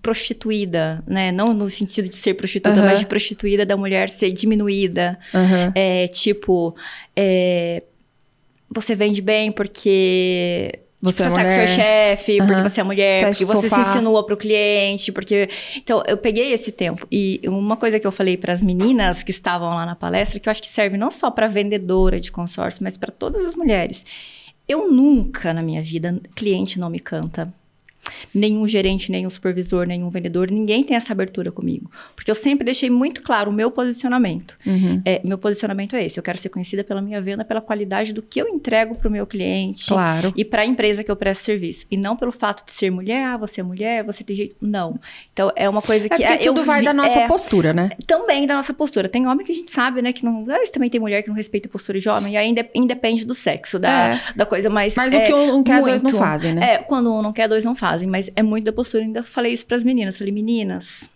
Prostituída, 0.00 1.02
né? 1.06 1.32
Não 1.32 1.52
no 1.52 1.68
sentido 1.68 2.08
de 2.08 2.14
ser 2.16 2.34
prostituta, 2.34 2.76
Aham. 2.76 2.84
mas 2.86 3.00
de 3.00 3.06
prostituída 3.06 3.66
da 3.66 3.76
mulher 3.76 4.08
ser 4.08 4.30
diminuída. 4.30 5.18
Aham. 5.34 5.72
É 5.74 6.06
tipo, 6.08 6.76
é, 7.16 7.82
você 8.70 8.94
vende 8.94 9.20
bem 9.22 9.50
porque 9.52 10.80
Você 11.00 11.22
tipo, 11.22 11.28
é 11.28 11.30
você 11.30 11.34
sabe 11.36 11.36
que 11.36 11.54
mulher. 11.54 11.66
você 11.68 11.72
é 11.80 12.16
chefe, 12.16 12.36
porque 12.38 12.52
Aham. 12.52 12.68
você 12.68 12.80
é 12.80 12.84
mulher, 12.84 13.20
Teste 13.24 13.44
porque 13.46 13.60
você 13.60 13.68
sofá. 13.68 13.82
se 13.84 13.90
insinua 13.90 14.24
pro 14.26 14.36
cliente, 14.36 15.12
porque... 15.12 15.48
Então, 15.76 16.02
eu 16.06 16.16
peguei 16.16 16.52
esse 16.52 16.72
tempo. 16.72 17.06
E 17.12 17.40
uma 17.46 17.76
coisa 17.76 18.00
que 18.00 18.06
eu 18.06 18.12
falei 18.12 18.36
para 18.36 18.52
as 18.52 18.62
meninas 18.64 19.22
que 19.22 19.30
estavam 19.30 19.70
lá 19.74 19.84
na 19.86 19.94
palestra, 19.94 20.40
que 20.40 20.48
eu 20.48 20.50
acho 20.50 20.62
que 20.62 20.68
serve 20.68 20.96
não 20.96 21.10
só 21.10 21.30
para 21.30 21.46
vendedora 21.48 22.18
de 22.20 22.32
consórcio, 22.32 22.82
mas 22.82 22.96
para 22.96 23.12
todas 23.12 23.44
as 23.44 23.54
mulheres. 23.54 24.04
Eu 24.68 24.90
nunca, 24.90 25.54
na 25.54 25.62
minha 25.62 25.80
vida, 25.82 26.20
cliente 26.34 26.78
não 26.78 26.90
me 26.90 26.98
canta. 26.98 27.52
Nenhum 28.34 28.66
gerente, 28.66 29.10
nenhum 29.10 29.30
supervisor, 29.30 29.86
nenhum 29.86 30.08
vendedor, 30.10 30.50
ninguém 30.50 30.82
tem 30.84 30.96
essa 30.96 31.12
abertura 31.12 31.50
comigo. 31.52 31.90
Porque 32.14 32.30
eu 32.30 32.34
sempre 32.34 32.64
deixei 32.64 32.90
muito 32.90 33.22
claro 33.22 33.50
o 33.50 33.52
meu 33.54 33.70
posicionamento. 33.70 34.56
Uhum. 34.66 35.00
É, 35.04 35.20
meu 35.24 35.38
posicionamento 35.38 35.96
é 35.96 36.04
esse. 36.04 36.18
Eu 36.18 36.22
quero 36.22 36.38
ser 36.38 36.48
conhecida 36.48 36.82
pela 36.84 37.00
minha 37.00 37.20
venda, 37.20 37.44
pela 37.44 37.60
qualidade 37.60 38.12
do 38.12 38.22
que 38.22 38.40
eu 38.40 38.48
entrego 38.48 38.94
pro 38.94 39.10
meu 39.10 39.26
cliente. 39.26 39.86
Claro. 39.88 40.32
E 40.36 40.44
para 40.44 40.62
a 40.62 40.66
empresa 40.66 41.02
que 41.02 41.10
eu 41.10 41.16
presto 41.16 41.44
serviço. 41.44 41.86
E 41.90 41.96
não 41.96 42.16
pelo 42.16 42.32
fato 42.32 42.64
de 42.64 42.72
ser 42.72 42.90
mulher, 42.90 43.24
ah, 43.24 43.36
você 43.36 43.60
é 43.60 43.64
mulher, 43.64 44.04
você 44.04 44.22
tem 44.24 44.36
jeito. 44.36 44.56
Não. 44.60 44.98
Então, 45.32 45.50
é 45.56 45.68
uma 45.68 45.82
coisa 45.82 46.06
É 46.06 46.08
que... 46.08 46.16
porque 46.24 46.48
eu 46.48 46.54
tudo 46.54 46.64
vai 46.64 46.82
da 46.82 46.92
nossa 46.92 47.18
é, 47.20 47.26
postura, 47.28 47.72
né? 47.72 47.90
também 48.06 48.46
da 48.46 48.54
nossa 48.54 48.72
postura. 48.74 49.08
Tem 49.08 49.26
homem 49.26 49.44
que 49.44 49.52
a 49.52 49.54
gente 49.54 49.70
sabe, 49.72 50.00
né, 50.02 50.12
que 50.12 50.24
não. 50.24 50.40
Às 50.40 50.46
vezes 50.46 50.70
também 50.70 50.88
tem 50.90 51.00
mulher 51.00 51.22
que 51.22 51.28
não 51.28 51.36
respeita 51.36 51.68
a 51.68 51.70
postura 51.70 51.98
de 51.98 52.08
homem, 52.08 52.34
e 52.34 52.36
aí 52.36 52.48
inde- 52.48 52.68
independe 52.74 53.24
do 53.24 53.34
sexo, 53.34 53.78
da, 53.78 54.14
É. 54.14 54.20
da 54.34 54.46
coisa 54.46 54.68
mais. 54.70 54.94
Mas 54.94 55.12
é, 55.12 55.18
o 55.18 55.26
que 55.26 55.34
um 55.34 55.62
quer, 55.62 55.80
dois 55.82 56.02
não 56.02 56.10
muito. 56.10 56.22
fazem, 56.24 56.54
né? 56.54 56.74
É, 56.74 56.78
quando 56.78 57.12
um 57.12 57.22
não 57.22 57.32
quer, 57.32 57.48
dois 57.48 57.64
não 57.64 57.74
fazem. 57.74 58.05
Mas 58.06 58.30
é 58.36 58.42
muito 58.42 58.64
da 58.64 58.72
postura. 58.72 59.04
Ainda 59.04 59.22
falei 59.22 59.52
isso 59.52 59.66
pras 59.66 59.84
meninas. 59.84 60.16
Falei, 60.18 60.32
meninas. 60.32 61.08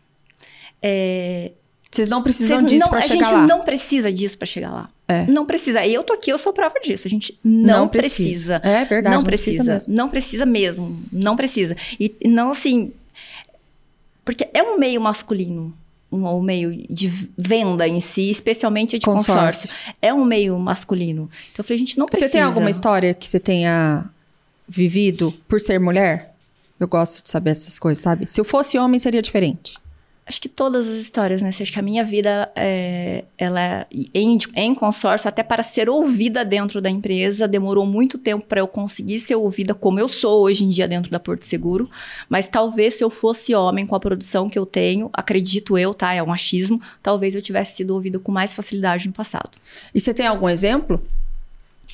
É, 0.82 1.52
Vocês 1.90 2.08
não 2.08 2.22
precisam 2.22 2.62
disso 2.62 2.80
não- 2.84 2.88
pra 2.88 2.98
a 2.98 3.02
chegar 3.02 3.24
gente 3.24 3.32
lá. 3.32 3.46
não 3.46 3.60
precisa 3.62 4.12
disso 4.12 4.38
pra 4.38 4.46
chegar 4.46 4.70
lá. 4.70 4.90
É. 5.08 5.26
Não 5.26 5.44
precisa. 5.44 5.84
E 5.84 5.92
eu 5.92 6.02
tô 6.04 6.12
aqui, 6.12 6.30
eu 6.30 6.38
sou 6.38 6.52
prova 6.52 6.74
disso. 6.80 7.06
A 7.06 7.10
gente 7.10 7.38
não, 7.42 7.88
precisa. 7.88 8.60
É 8.64 8.84
verdade, 8.84 9.16
não 9.16 9.22
precisa. 9.24 9.64
mesmo. 9.64 9.94
Não 9.94 10.08
precisa 10.08 10.46
mesmo. 10.46 11.02
Não 11.12 11.36
precisa. 11.36 11.76
E 11.98 12.14
e 12.20 12.28
não 12.28 12.50
assim. 12.52 12.92
Porque 14.24 14.48
é 14.54 14.62
um 14.62 14.78
meio 14.78 15.00
masculino. 15.00 15.74
Um, 16.12 16.26
um 16.26 16.42
meio 16.42 16.84
de 16.90 17.08
venda 17.38 17.86
em 17.86 18.00
si, 18.00 18.30
especialmente 18.30 18.98
de 18.98 19.04
Consórcio. 19.04 19.34
consórcio. 19.70 19.70
É 20.02 20.12
um 20.12 20.24
meio 20.24 20.58
masculino. 20.58 21.28
Então 21.52 21.58
eu 21.58 21.64
falei, 21.64 21.76
a 21.76 21.78
gente 21.78 21.98
não 21.98 22.06
precisa. 22.06 22.28
Você 22.28 22.32
tem 22.32 22.42
alguma 22.42 22.68
história 22.70 23.14
que 23.14 23.28
você 23.28 23.38
tenha 23.38 24.08
vivido 24.68 25.32
por 25.48 25.60
ser 25.60 25.78
mulher? 25.80 26.29
Eu 26.80 26.88
gosto 26.88 27.22
de 27.22 27.28
saber 27.28 27.50
essas 27.50 27.78
coisas, 27.78 28.02
sabe? 28.02 28.26
Se 28.26 28.40
eu 28.40 28.44
fosse 28.44 28.78
homem, 28.78 28.98
seria 28.98 29.20
diferente. 29.20 29.78
Acho 30.30 30.40
que 30.40 30.48
todas 30.48 30.86
as 30.86 30.96
histórias, 30.96 31.42
né? 31.42 31.50
Você 31.50 31.64
acha 31.64 31.72
que 31.72 31.78
a 31.80 31.82
minha 31.82 32.04
vida, 32.04 32.52
é, 32.54 33.24
ela 33.36 33.60
é 33.60 33.86
em, 34.14 34.38
em 34.54 34.74
consórcio, 34.74 35.28
até 35.28 35.42
para 35.42 35.60
ser 35.60 35.90
ouvida 35.90 36.44
dentro 36.44 36.80
da 36.80 36.88
empresa, 36.88 37.48
demorou 37.48 37.84
muito 37.84 38.16
tempo 38.16 38.46
para 38.46 38.60
eu 38.60 38.68
conseguir 38.68 39.18
ser 39.18 39.34
ouvida 39.34 39.74
como 39.74 39.98
eu 39.98 40.06
sou 40.06 40.42
hoje 40.42 40.64
em 40.64 40.68
dia 40.68 40.86
dentro 40.86 41.10
da 41.10 41.18
Porto 41.18 41.42
Seguro. 41.42 41.90
Mas 42.28 42.46
talvez 42.46 42.94
se 42.94 43.02
eu 43.02 43.10
fosse 43.10 43.54
homem 43.56 43.84
com 43.84 43.96
a 43.96 44.00
produção 44.00 44.48
que 44.48 44.58
eu 44.58 44.64
tenho, 44.64 45.10
acredito 45.12 45.76
eu, 45.76 45.92
tá? 45.92 46.14
É 46.14 46.22
um 46.22 46.32
achismo, 46.32 46.80
talvez 47.02 47.34
eu 47.34 47.42
tivesse 47.42 47.78
sido 47.78 47.90
ouvida 47.90 48.20
com 48.20 48.30
mais 48.30 48.54
facilidade 48.54 49.08
no 49.08 49.12
passado. 49.12 49.58
E 49.92 50.00
você 50.00 50.14
tem 50.14 50.28
algum 50.28 50.48
exemplo? 50.48 51.02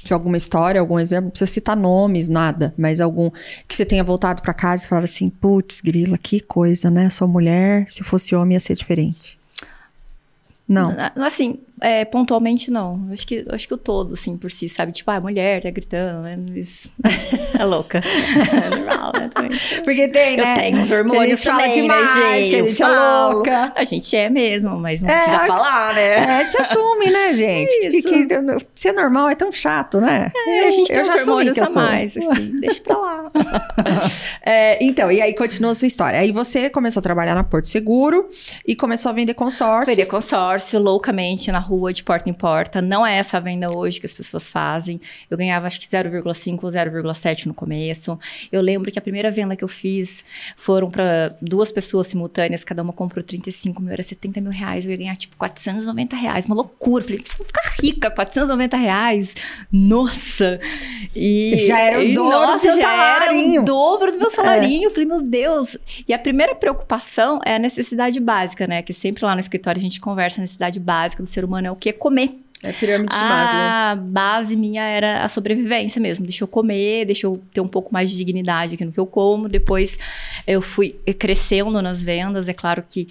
De 0.06 0.12
alguma 0.12 0.36
história, 0.36 0.80
algum 0.80 1.00
exemplo? 1.00 1.24
Não 1.24 1.30
precisa 1.30 1.50
citar 1.50 1.76
nomes, 1.76 2.28
nada. 2.28 2.72
Mas 2.78 3.00
algum 3.00 3.28
que 3.66 3.74
você 3.74 3.84
tenha 3.84 4.04
voltado 4.04 4.40
pra 4.40 4.54
casa 4.54 4.84
e 4.84 4.88
falava 4.88 5.04
assim: 5.04 5.28
putz, 5.28 5.80
grila, 5.80 6.16
que 6.16 6.38
coisa, 6.38 6.88
né? 6.88 7.06
Eu 7.06 7.10
sou 7.10 7.26
mulher, 7.26 7.86
se 7.88 8.04
fosse 8.04 8.32
homem 8.32 8.54
ia 8.54 8.60
ser 8.60 8.76
diferente. 8.76 9.36
Não. 10.68 10.94
Assim, 11.16 11.58
é, 11.80 12.04
pontualmente 12.04 12.70
não. 12.70 13.08
Acho 13.12 13.26
que, 13.26 13.44
acho 13.50 13.68
que 13.68 13.74
o 13.74 13.76
todo, 13.76 14.14
assim, 14.14 14.36
por 14.36 14.50
si, 14.50 14.68
sabe? 14.68 14.92
Tipo, 14.92 15.10
ah, 15.10 15.20
mulher, 15.20 15.62
tá 15.62 15.70
gritando, 15.70 16.22
né? 16.22 16.36
É 17.58 17.64
louca. 17.64 18.00
É 18.56 18.76
normal, 18.76 19.12
né? 19.18 19.30
Também. 19.34 19.50
Porque 19.84 20.08
tem, 20.08 20.38
Eu 20.38 20.54
tenho 20.54 20.78
uns 20.78 20.90
hormônios 20.92 21.42
Que 21.42 21.48
a 21.48 21.52
gente 21.52 21.56
fala 21.56 21.62
também, 21.68 21.82
demais, 21.82 22.16
né, 22.16 22.38
gente? 22.40 22.50
que 22.50 22.56
a 22.56 22.58
Eu 22.58 22.66
gente 22.68 22.82
é 22.82 22.88
louca. 22.88 23.72
A 23.74 23.84
gente 23.84 24.16
é 24.16 24.30
mesmo, 24.30 24.78
mas 24.78 25.00
não 25.00 25.08
É, 25.10 25.12
precisa 25.14 25.36
a- 25.36 25.46
falar, 25.46 25.94
né? 25.94 26.40
É, 26.42 26.44
te 26.46 26.58
assume, 26.60 27.10
né, 27.10 27.34
gente? 27.34 27.76
De 27.88 27.98
Isso. 27.98 28.08
que 28.08 28.66
ser 28.74 28.92
normal 28.92 29.28
é 29.28 29.34
tão 29.34 29.50
chato, 29.52 30.00
né? 30.00 30.30
É, 30.48 30.66
a 30.66 30.70
gente 30.70 30.88
tem 30.88 30.96
eu 30.96 31.02
assumi 31.02 31.20
hormônios 31.20 31.54
que 31.54 31.60
eu 31.60 31.64
a 31.66 31.70
mais, 31.86 32.16
assim, 32.16 32.60
deixa 32.60 32.80
pra 32.80 32.96
lá. 32.96 33.24
É, 34.44 34.82
então, 34.84 35.10
e 35.10 35.20
aí 35.20 35.34
continua 35.34 35.72
a 35.72 35.74
sua 35.74 35.86
história. 35.86 36.18
Aí 36.20 36.30
você 36.32 36.70
começou 36.70 37.00
a 37.00 37.02
trabalhar 37.02 37.34
na 37.34 37.42
Porto 37.44 37.66
Seguro 37.66 38.28
e 38.66 38.76
começou 38.76 39.10
a 39.10 39.12
vender 39.12 39.34
consórcios. 39.34 39.94
Veria 39.96 40.10
consórcio 40.10 40.78
loucamente 40.78 41.50
na 41.50 41.58
rua, 41.66 41.92
de 41.92 42.02
porta 42.02 42.30
em 42.30 42.32
porta. 42.32 42.80
Não 42.80 43.06
é 43.06 43.16
essa 43.16 43.36
a 43.36 43.40
venda 43.40 43.70
hoje 43.70 44.00
que 44.00 44.06
as 44.06 44.12
pessoas 44.12 44.48
fazem. 44.48 45.00
Eu 45.30 45.36
ganhava 45.36 45.66
acho 45.66 45.80
que 45.80 45.86
0,5 45.86 46.64
ou 46.64 46.70
0,7 46.70 47.46
no 47.46 47.54
começo. 47.54 48.18
Eu 48.50 48.60
lembro 48.60 48.90
que 48.90 48.98
a 48.98 49.02
primeira 49.02 49.30
venda 49.30 49.56
que 49.56 49.64
eu 49.64 49.68
fiz 49.68 50.24
foram 50.56 50.90
para 50.90 51.36
duas 51.40 51.70
pessoas 51.72 52.06
simultâneas, 52.06 52.64
cada 52.64 52.82
uma 52.82 52.92
comprou 52.92 53.22
35 53.22 53.82
mil, 53.82 53.92
era 53.92 54.02
70 54.02 54.40
mil 54.40 54.52
reais. 54.52 54.84
Eu 54.84 54.92
ia 54.92 54.96
ganhar 54.96 55.16
tipo 55.16 55.36
490 55.36 56.16
reais. 56.16 56.46
Uma 56.46 56.54
loucura. 56.56 57.02
Falei, 57.02 57.20
você 57.20 57.36
vai 57.38 57.46
ficar 57.46 57.74
rica, 57.80 58.10
490 58.10 58.76
reais. 58.76 59.34
Nossa! 59.70 60.60
E 61.14 61.56
Já 61.58 61.80
era 61.80 61.98
o 61.98 62.14
dobro 62.14 62.38
do 62.38 62.46
nossa, 62.46 62.58
seu 62.58 62.76
já 62.76 62.86
salarinho. 62.86 63.52
Era 63.52 63.62
o 63.62 63.64
dobro 63.64 64.12
do 64.12 64.18
meu 64.18 64.30
salarinho. 64.30 64.84
Eu 64.84 64.90
falei, 64.90 65.06
meu 65.06 65.22
Deus. 65.22 65.76
E 66.06 66.12
a 66.12 66.18
primeira 66.18 66.54
preocupação 66.54 67.40
é 67.44 67.56
a 67.56 67.58
necessidade 67.58 68.20
básica, 68.20 68.66
né? 68.66 68.82
Que 68.82 68.92
sempre 68.92 69.24
lá 69.24 69.34
no 69.34 69.40
escritório 69.40 69.78
a 69.78 69.82
gente 69.82 70.00
conversa, 70.00 70.40
a 70.40 70.42
necessidade 70.42 70.78
básica 70.78 71.22
do 71.22 71.28
ser 71.28 71.44
humano 71.44 71.55
é 71.64 71.70
o 71.70 71.76
que? 71.76 71.92
Comer. 71.92 72.38
É 72.62 72.72
pirâmide 72.72 73.14
de 73.14 73.22
Maslow. 73.22 73.60
A 73.60 73.94
base 73.96 74.56
minha 74.56 74.82
era 74.82 75.22
a 75.22 75.28
sobrevivência 75.28 76.00
mesmo. 76.00 76.24
Deixa 76.24 76.42
eu 76.42 76.48
comer, 76.48 77.04
deixa 77.04 77.26
eu 77.26 77.42
ter 77.52 77.60
um 77.60 77.68
pouco 77.68 77.92
mais 77.92 78.10
de 78.10 78.16
dignidade 78.16 78.74
aqui 78.74 78.84
no 78.84 78.92
que 78.92 79.00
eu 79.00 79.06
como. 79.06 79.48
Depois 79.48 79.98
eu 80.46 80.60
fui 80.60 80.96
crescendo 81.18 81.80
nas 81.82 82.00
vendas. 82.00 82.48
É 82.48 82.52
claro 82.52 82.82
que 82.88 83.08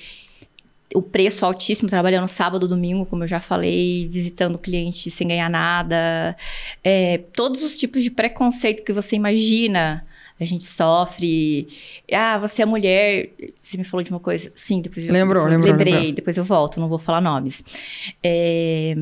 o 0.93 1.01
preço 1.01 1.45
altíssimo, 1.45 1.89
trabalhando 1.89 2.27
sábado, 2.27 2.67
domingo, 2.67 3.05
como 3.05 3.23
eu 3.23 3.27
já 3.27 3.39
falei, 3.39 4.07
visitando 4.09 4.57
cliente 4.57 5.11
sem 5.11 5.27
ganhar 5.27 5.49
nada. 5.49 6.35
É, 6.83 7.19
todos 7.33 7.63
os 7.63 7.77
tipos 7.77 8.03
de 8.03 8.11
preconceito 8.11 8.83
que 8.83 8.93
você 8.93 9.15
imagina 9.15 10.05
A 10.39 10.43
gente 10.43 10.63
sofre. 10.65 11.67
Ah, 12.11 12.37
você 12.37 12.61
é 12.61 12.65
mulher. 12.65 13.29
Você 13.61 13.77
me 13.77 13.83
falou 13.85 14.03
de 14.03 14.11
uma 14.11 14.19
coisa. 14.19 14.51
Sim, 14.55 14.81
depois 14.81 15.05
eu 15.05 15.13
Lembrou, 15.13 15.43
eu 15.43 15.49
lembrou, 15.49 15.71
Lembrei, 15.71 15.93
lembrou. 15.93 16.11
depois 16.13 16.35
eu 16.37 16.43
volto, 16.43 16.79
não 16.79 16.89
vou 16.89 16.99
falar 16.99 17.21
nomes. 17.21 17.63
É, 18.21 18.93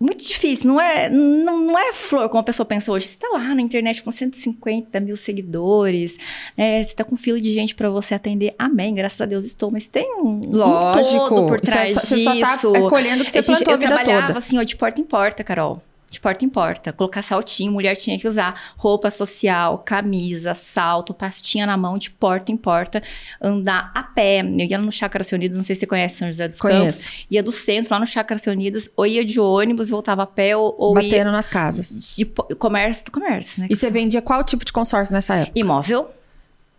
Muito 0.00 0.24
difícil, 0.24 0.66
não 0.66 0.80
é, 0.80 1.08
não, 1.08 1.64
não 1.66 1.78
é 1.78 1.92
flor 1.92 2.28
como 2.28 2.40
a 2.40 2.42
pessoa 2.42 2.66
pensa 2.66 2.90
hoje. 2.90 3.06
Você 3.06 3.16
tá 3.16 3.28
lá 3.32 3.54
na 3.54 3.60
internet 3.62 4.02
com 4.02 4.10
150 4.10 4.98
mil 4.98 5.16
seguidores, 5.16 6.16
né? 6.58 6.82
Você 6.82 6.96
tá 6.96 7.04
com 7.04 7.16
fila 7.16 7.40
de 7.40 7.52
gente 7.52 7.72
pra 7.76 7.88
você 7.88 8.12
atender. 8.12 8.52
Amém, 8.58 8.92
graças 8.92 9.20
a 9.20 9.26
Deus 9.26 9.44
estou. 9.44 9.70
Mas 9.70 9.86
tem 9.86 10.10
um, 10.16 10.26
um 10.48 10.50
Lógico. 10.50 11.28
todo 11.28 11.46
por 11.46 11.58
é 11.58 11.60
trás 11.60 11.92
só- 11.92 12.00
você 12.00 12.18
só 12.18 12.34
tá 12.40 12.54
disso. 12.56 12.72
colhendo 12.88 13.22
o 13.22 13.24
que 13.24 13.30
você 13.30 13.38
A 13.38 13.42
gente- 13.42 13.58
plantou 13.58 13.72
a 13.72 13.76
eu 13.76 13.78
vida 13.78 13.94
trabalhava 13.94 14.26
toda. 14.26 14.38
assim, 14.40 14.58
ó, 14.58 14.64
de 14.64 14.74
porta 14.74 15.00
em 15.00 15.04
porta, 15.04 15.44
Carol. 15.44 15.80
De 16.12 16.20
porta 16.20 16.44
em 16.44 16.48
porta. 16.50 16.92
Colocar 16.92 17.22
saltinho, 17.22 17.72
mulher 17.72 17.96
tinha 17.96 18.18
que 18.18 18.28
usar 18.28 18.74
roupa 18.76 19.10
social, 19.10 19.78
camisa, 19.78 20.54
salto, 20.54 21.14
pastinha 21.14 21.64
na 21.64 21.74
mão, 21.74 21.96
de 21.96 22.10
porta 22.10 22.52
em 22.52 22.56
porta, 22.56 23.02
andar 23.40 23.90
a 23.94 24.02
pé. 24.02 24.40
Eu 24.40 24.66
ia 24.66 24.76
no 24.76 24.92
Chácara 24.92 25.24
Unidos, 25.32 25.56
não 25.56 25.64
sei 25.64 25.74
se 25.74 25.80
você 25.80 25.86
conhece 25.86 26.18
São 26.18 26.28
José 26.28 26.46
dos 26.48 26.60
Campos. 26.60 26.78
Conheço. 26.78 27.12
Ia 27.30 27.42
do 27.42 27.50
centro, 27.50 27.94
lá 27.94 27.98
no 27.98 28.04
Chácara 28.04 28.38
Unidos, 28.48 28.90
ou 28.94 29.06
ia 29.06 29.24
de 29.24 29.40
ônibus, 29.40 29.88
voltava 29.88 30.24
a 30.24 30.26
pé, 30.26 30.54
ou, 30.54 30.74
ou 30.76 31.00
ia 31.00 31.08
Batendo 31.08 31.32
nas 31.32 31.48
casas. 31.48 32.14
de 32.14 32.26
comércio 32.56 33.06
do 33.06 33.10
comércio, 33.10 33.62
né? 33.62 33.68
E 33.70 33.74
você 33.74 33.90
vendia 33.90 34.20
qual 34.20 34.44
tipo 34.44 34.66
de 34.66 34.72
consórcio 34.72 35.14
nessa 35.14 35.34
época? 35.36 35.58
Imóvel. 35.58 36.10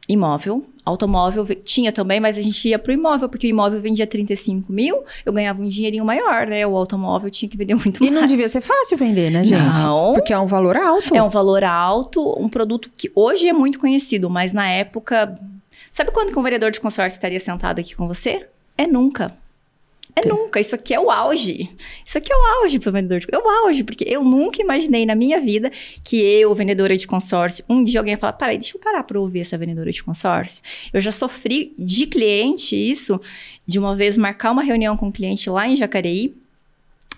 Imóvel. 0.08 0.66
Automóvel 0.86 1.46
ve- 1.46 1.56
tinha 1.56 1.94
também, 1.94 2.20
mas 2.20 2.38
a 2.38 2.42
gente 2.42 2.68
ia 2.68 2.78
pro 2.78 2.92
imóvel, 2.92 3.30
porque 3.30 3.48
o 3.48 3.50
imóvel 3.50 3.80
vendia 3.80 4.06
35 4.06 4.72
mil, 4.72 5.02
eu 5.26 5.32
ganhava 5.32 5.62
um 5.62 5.68
dinheirinho 5.68 6.04
maior, 6.04 6.46
né? 6.46 6.68
O 6.68 6.76
automóvel 6.76 7.30
tinha 7.30 7.48
que 7.50 7.56
vender 7.56 7.74
muito 7.76 8.04
E 8.04 8.10
mais. 8.10 8.22
não 8.22 8.28
devia 8.28 8.50
ser 8.50 8.60
fácil 8.60 8.98
vender, 8.98 9.30
né, 9.32 9.44
gente? 9.46 9.80
Não. 9.82 10.14
Porque 10.14 10.34
é 10.34 10.38
um 10.38 10.46
valor 10.46 10.76
alto. 10.76 11.16
É 11.16 11.24
um 11.24 11.30
valor 11.30 11.64
alto, 11.64 12.36
um 12.38 12.50
produto 12.50 12.92
que 12.98 13.10
hoje 13.16 13.48
é 13.48 13.54
muito 13.54 13.80
conhecido, 13.80 14.30
mas 14.30 14.52
na 14.52 14.68
época. 14.70 15.40
Sabe 15.90 16.12
quando 16.12 16.34
que 16.34 16.40
um 16.40 16.44
vereador 16.44 16.72
de 16.72 16.82
consórcio 16.82 17.16
estaria 17.16 17.40
sentado 17.40 17.80
aqui 17.80 17.96
com 17.96 18.06
você? 18.08 18.46
É 18.78 18.86
nunca. 18.86 19.34
É 20.16 20.28
nunca. 20.28 20.60
Isso 20.60 20.76
aqui 20.76 20.94
é 20.94 21.00
o 21.00 21.10
auge. 21.10 21.70
Isso 22.06 22.18
aqui 22.18 22.32
é 22.32 22.36
o 22.36 22.62
auge 22.62 22.80
para 22.80 22.90
o 22.90 22.94
vendedor 22.94 23.20
de 23.20 23.28
É 23.32 23.38
o 23.38 23.50
auge, 23.50 23.84
porque 23.84 24.06
eu 24.08 24.24
nunca 24.24 24.62
imaginei 24.62 25.06
na 25.06 25.16
minha 25.16 25.40
vida 25.40 25.72
que 26.04 26.18
eu, 26.18 26.54
vendedora 26.54 26.96
de 26.96 27.08
consórcio, 27.08 27.66
um 27.68 27.84
dia 27.84 28.00
alguém 28.00 28.14
ia 28.14 28.18
falar: 28.18 28.34
peraí, 28.34 28.58
deixa 28.58 28.78
eu 28.78 28.82
parar 28.82 29.04
para 29.04 29.20
ouvir 29.20 29.40
essa 29.40 29.58
vendedora 29.58 29.92
de 29.92 30.04
consórcio. 30.04 30.62
Eu 30.94 31.02
já 31.02 31.12
sofri 31.12 31.74
de 31.78 32.06
cliente 32.06 32.76
isso, 32.76 33.20
de 33.66 33.80
uma 33.80 33.96
vez 33.96 34.18
marcar 34.18 34.52
uma 34.52 34.64
reunião 34.64 34.96
com 34.96 35.08
um 35.08 35.12
cliente 35.12 35.50
lá 35.50 35.68
em 35.68 35.76
Jacareí. 35.76 36.43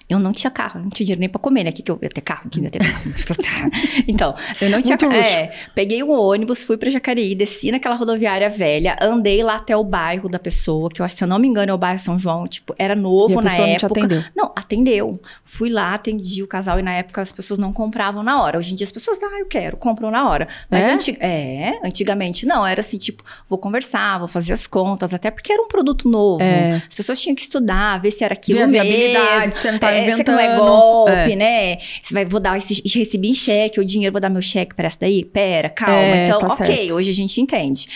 Eu 0.07 0.19
não 0.19 0.31
tinha 0.31 0.51
carro, 0.51 0.79
não 0.81 0.89
tinha 0.89 1.05
dinheiro 1.05 1.19
nem 1.19 1.27
pra 1.29 1.39
comer, 1.39 1.63
né? 1.63 1.71
Que 1.71 1.81
que 1.81 1.91
eu 1.91 1.97
ia 2.01 2.09
ter 2.09 2.21
carro? 2.21 2.47
Que 2.49 2.59
eu 2.59 2.63
ia 2.63 2.69
ter 2.69 2.77
carro. 2.79 3.01
então, 4.07 4.35
eu 4.61 4.69
não 4.69 4.81
tinha 4.81 4.97
carro. 4.97 5.13
É, 5.13 5.51
peguei 5.73 6.03
um 6.03 6.11
ônibus, 6.11 6.63
fui 6.63 6.77
pra 6.77 6.89
Jacareí, 6.89 7.33
desci 7.35 7.71
naquela 7.71 7.95
rodoviária 7.95 8.47
velha, 8.49 8.95
andei 9.01 9.41
lá 9.43 9.55
até 9.55 9.75
o 9.75 9.83
bairro 9.83 10.29
da 10.29 10.37
pessoa, 10.37 10.89
que 10.89 11.01
eu 11.01 11.05
acho, 11.05 11.15
se 11.17 11.23
eu 11.23 11.27
não 11.27 11.39
me 11.39 11.47
engano, 11.47 11.71
é 11.71 11.73
o 11.73 11.77
bairro 11.77 11.97
São 11.99 12.19
João, 12.19 12.47
tipo, 12.47 12.75
era 12.77 12.95
novo 12.95 13.35
na 13.41 13.49
pessoa 13.49 13.67
não 13.67 13.75
te 13.77 13.85
época. 13.85 13.99
atendeu. 14.01 14.23
Não, 14.35 14.51
atendeu. 14.55 15.19
Fui 15.43 15.69
lá, 15.69 15.93
atendi 15.95 16.43
o 16.43 16.47
casal 16.47 16.79
e 16.79 16.83
na 16.83 16.93
época 16.93 17.21
as 17.21 17.31
pessoas 17.31 17.57
não 17.59 17.73
compravam 17.73 18.21
na 18.21 18.41
hora. 18.43 18.57
Hoje 18.59 18.73
em 18.73 18.75
dia 18.75 18.85
as 18.85 18.91
pessoas, 18.91 19.17
ah, 19.23 19.39
eu 19.39 19.47
quero, 19.47 19.75
compram 19.77 20.11
na 20.11 20.29
hora. 20.29 20.47
Mas 20.69 20.83
É? 20.83 20.91
anti- 20.93 21.17
é, 21.19 21.79
antigamente 21.83 22.45
não, 22.45 22.65
era 22.65 22.81
assim, 22.81 22.97
tipo, 22.97 23.23
vou 23.49 23.57
conversar, 23.57 24.19
vou 24.19 24.27
fazer 24.27 24.53
as 24.53 24.67
contas, 24.67 25.13
até 25.15 25.31
porque 25.31 25.51
era 25.51 25.61
um 25.61 25.67
produto 25.67 26.07
novo. 26.07 26.43
É. 26.43 26.75
As 26.87 26.93
pessoas 26.93 27.19
tinham 27.19 27.35
que 27.35 27.41
estudar, 27.41 27.99
ver 27.99 28.11
se 28.11 28.23
era 28.23 28.33
aquilo 28.33 28.59
Ver 28.59 28.63
a 28.65 28.67
mesmo. 28.67 28.87
viabilidade, 28.87 29.55
você 29.95 30.01
não 30.01 30.07
é, 30.07 30.09
se 30.09 30.13
inventando. 30.15 30.35
não 30.35 30.39
é 30.41 30.57
golpe, 30.57 31.11
É. 31.33 31.35
né? 31.35 31.77
Você 32.01 32.13
vai, 32.13 32.25
vou 32.25 32.39
dar 32.39 32.57
esse, 32.57 32.81
recebi 32.97 33.29
em 33.29 33.33
cheque, 33.33 33.79
o 33.79 33.85
dinheiro, 33.85 34.11
vou 34.11 34.21
dar 34.21 34.29
meu 34.29 34.41
cheque 34.41 34.73
para 34.75 34.87
essa 34.87 34.97
daí? 35.01 35.23
Pera, 35.23 35.69
calma. 35.69 35.93
É, 35.95 36.27
então, 36.27 36.39
tá 36.39 36.47
ok, 36.47 36.65
certo. 36.65 36.93
hoje 36.93 37.09
a 37.11 37.13
gente 37.13 37.39
entende. 37.41 37.87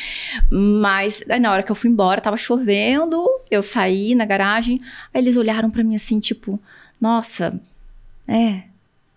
Mas 0.50 1.24
aí, 1.30 1.40
na 1.40 1.52
hora 1.52 1.64
que 1.64 1.72
eu 1.72 1.76
fui 1.76 1.90
embora, 1.90 2.22
tava 2.22 2.38
chovendo, 2.38 3.26
eu 3.50 3.62
saí 3.62 4.16
na 4.16 4.26
garagem, 4.26 4.82
aí 5.14 5.22
eles 5.22 5.36
olharam 5.36 5.70
para 5.70 5.84
mim 5.84 5.96
assim, 5.96 6.20
tipo, 6.20 6.60
nossa, 7.00 7.60
é, 8.28 8.62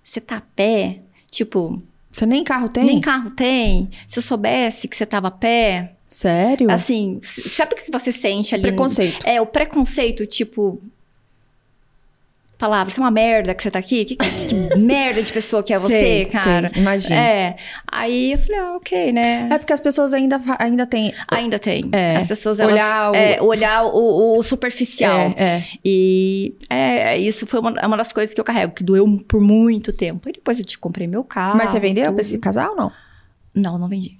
você 0.03 0.21
tá 0.21 0.37
a 0.39 0.43
pé? 0.55 0.99
Tipo, 1.31 1.83
Você 2.11 2.27
nem 2.27 2.45
carro 2.45 2.69
tem? 2.69 2.85
nem 2.85 3.01
carro 3.01 3.31
tem? 3.31 3.89
Se 4.07 4.19
eu 4.19 4.23
soubesse 4.23 4.87
que 4.89 4.97
você 4.97 5.07
tava 5.07 5.29
a 5.29 5.31
pé, 5.31 5.93
Sério? 6.09 6.71
assim, 6.71 7.19
sabe 7.23 7.73
o 7.75 7.77
que 7.77 7.91
você 7.91 8.13
sente 8.13 8.55
ali? 8.55 8.65
Preconceito. 8.65 9.27
É, 9.27 9.41
o 9.41 9.47
preconceito, 9.47 10.27
tipo. 10.27 10.81
Palavra, 12.63 12.93
você 12.95 13.01
é 13.01 13.03
uma 13.03 13.11
merda 13.11 13.55
que 13.57 13.61
você 13.65 13.73
tá 13.73 13.81
aqui? 13.81 14.05
Que, 14.05 14.15
que- 14.15 14.31
que 14.71 14.79
merda 14.79 15.21
de 15.21 15.33
pessoa 15.33 15.65
que 15.65 15.75
é 15.75 15.79
você, 15.81 15.99
Sei, 15.99 16.25
cara? 16.27 16.69
sei, 16.73 16.81
imagino. 16.81 17.17
É. 17.19 17.57
Aí 17.91 18.31
eu 18.35 18.39
falei, 18.39 18.61
ah, 18.61 18.77
ok, 18.77 19.13
né? 19.13 19.49
É 19.51 19.59
porque 19.59 19.73
as 19.73 19.81
pessoas 19.81 20.15
ainda, 20.15 20.41
ainda 20.61 20.87
têm. 20.87 21.13
Ainda 21.29 21.59
tem. 21.59 21.89
É, 21.91 22.15
As 22.19 22.27
pessoas, 22.29 22.61
elas, 22.61 22.73
olhar 22.75 23.11
o- 23.11 23.15
é, 23.17 23.43
olhar 23.43 23.85
o, 23.85 24.39
o 24.39 24.43
superficial. 24.45 25.35
É, 25.37 25.57
é. 25.57 25.65
E 25.85 26.55
é, 26.71 27.19
isso 27.19 27.49
foi 27.49 27.59
uma, 27.59 27.73
é 27.81 27.85
uma 27.85 27.97
das 27.97 28.13
coisas 28.13 28.33
que 28.33 28.41
eu 28.41 28.45
carrego, 28.45 28.73
que 28.73 28.85
doeu 28.85 29.05
por 29.27 29.41
muito 29.41 29.93
tempo. 29.93 30.29
E 30.29 30.33
depois 30.33 30.61
eu 30.61 30.65
te 30.65 30.79
comprei 30.79 31.09
meu 31.09 31.25
carro. 31.25 31.57
Mas 31.59 31.71
você 31.73 31.81
vendeu 31.81 32.05
tudo. 32.05 32.15
pra 32.15 32.23
esse 32.23 32.39
casal 32.39 32.77
não? 32.77 32.93
Não, 33.53 33.77
não 33.77 33.89
vendi. 33.89 34.17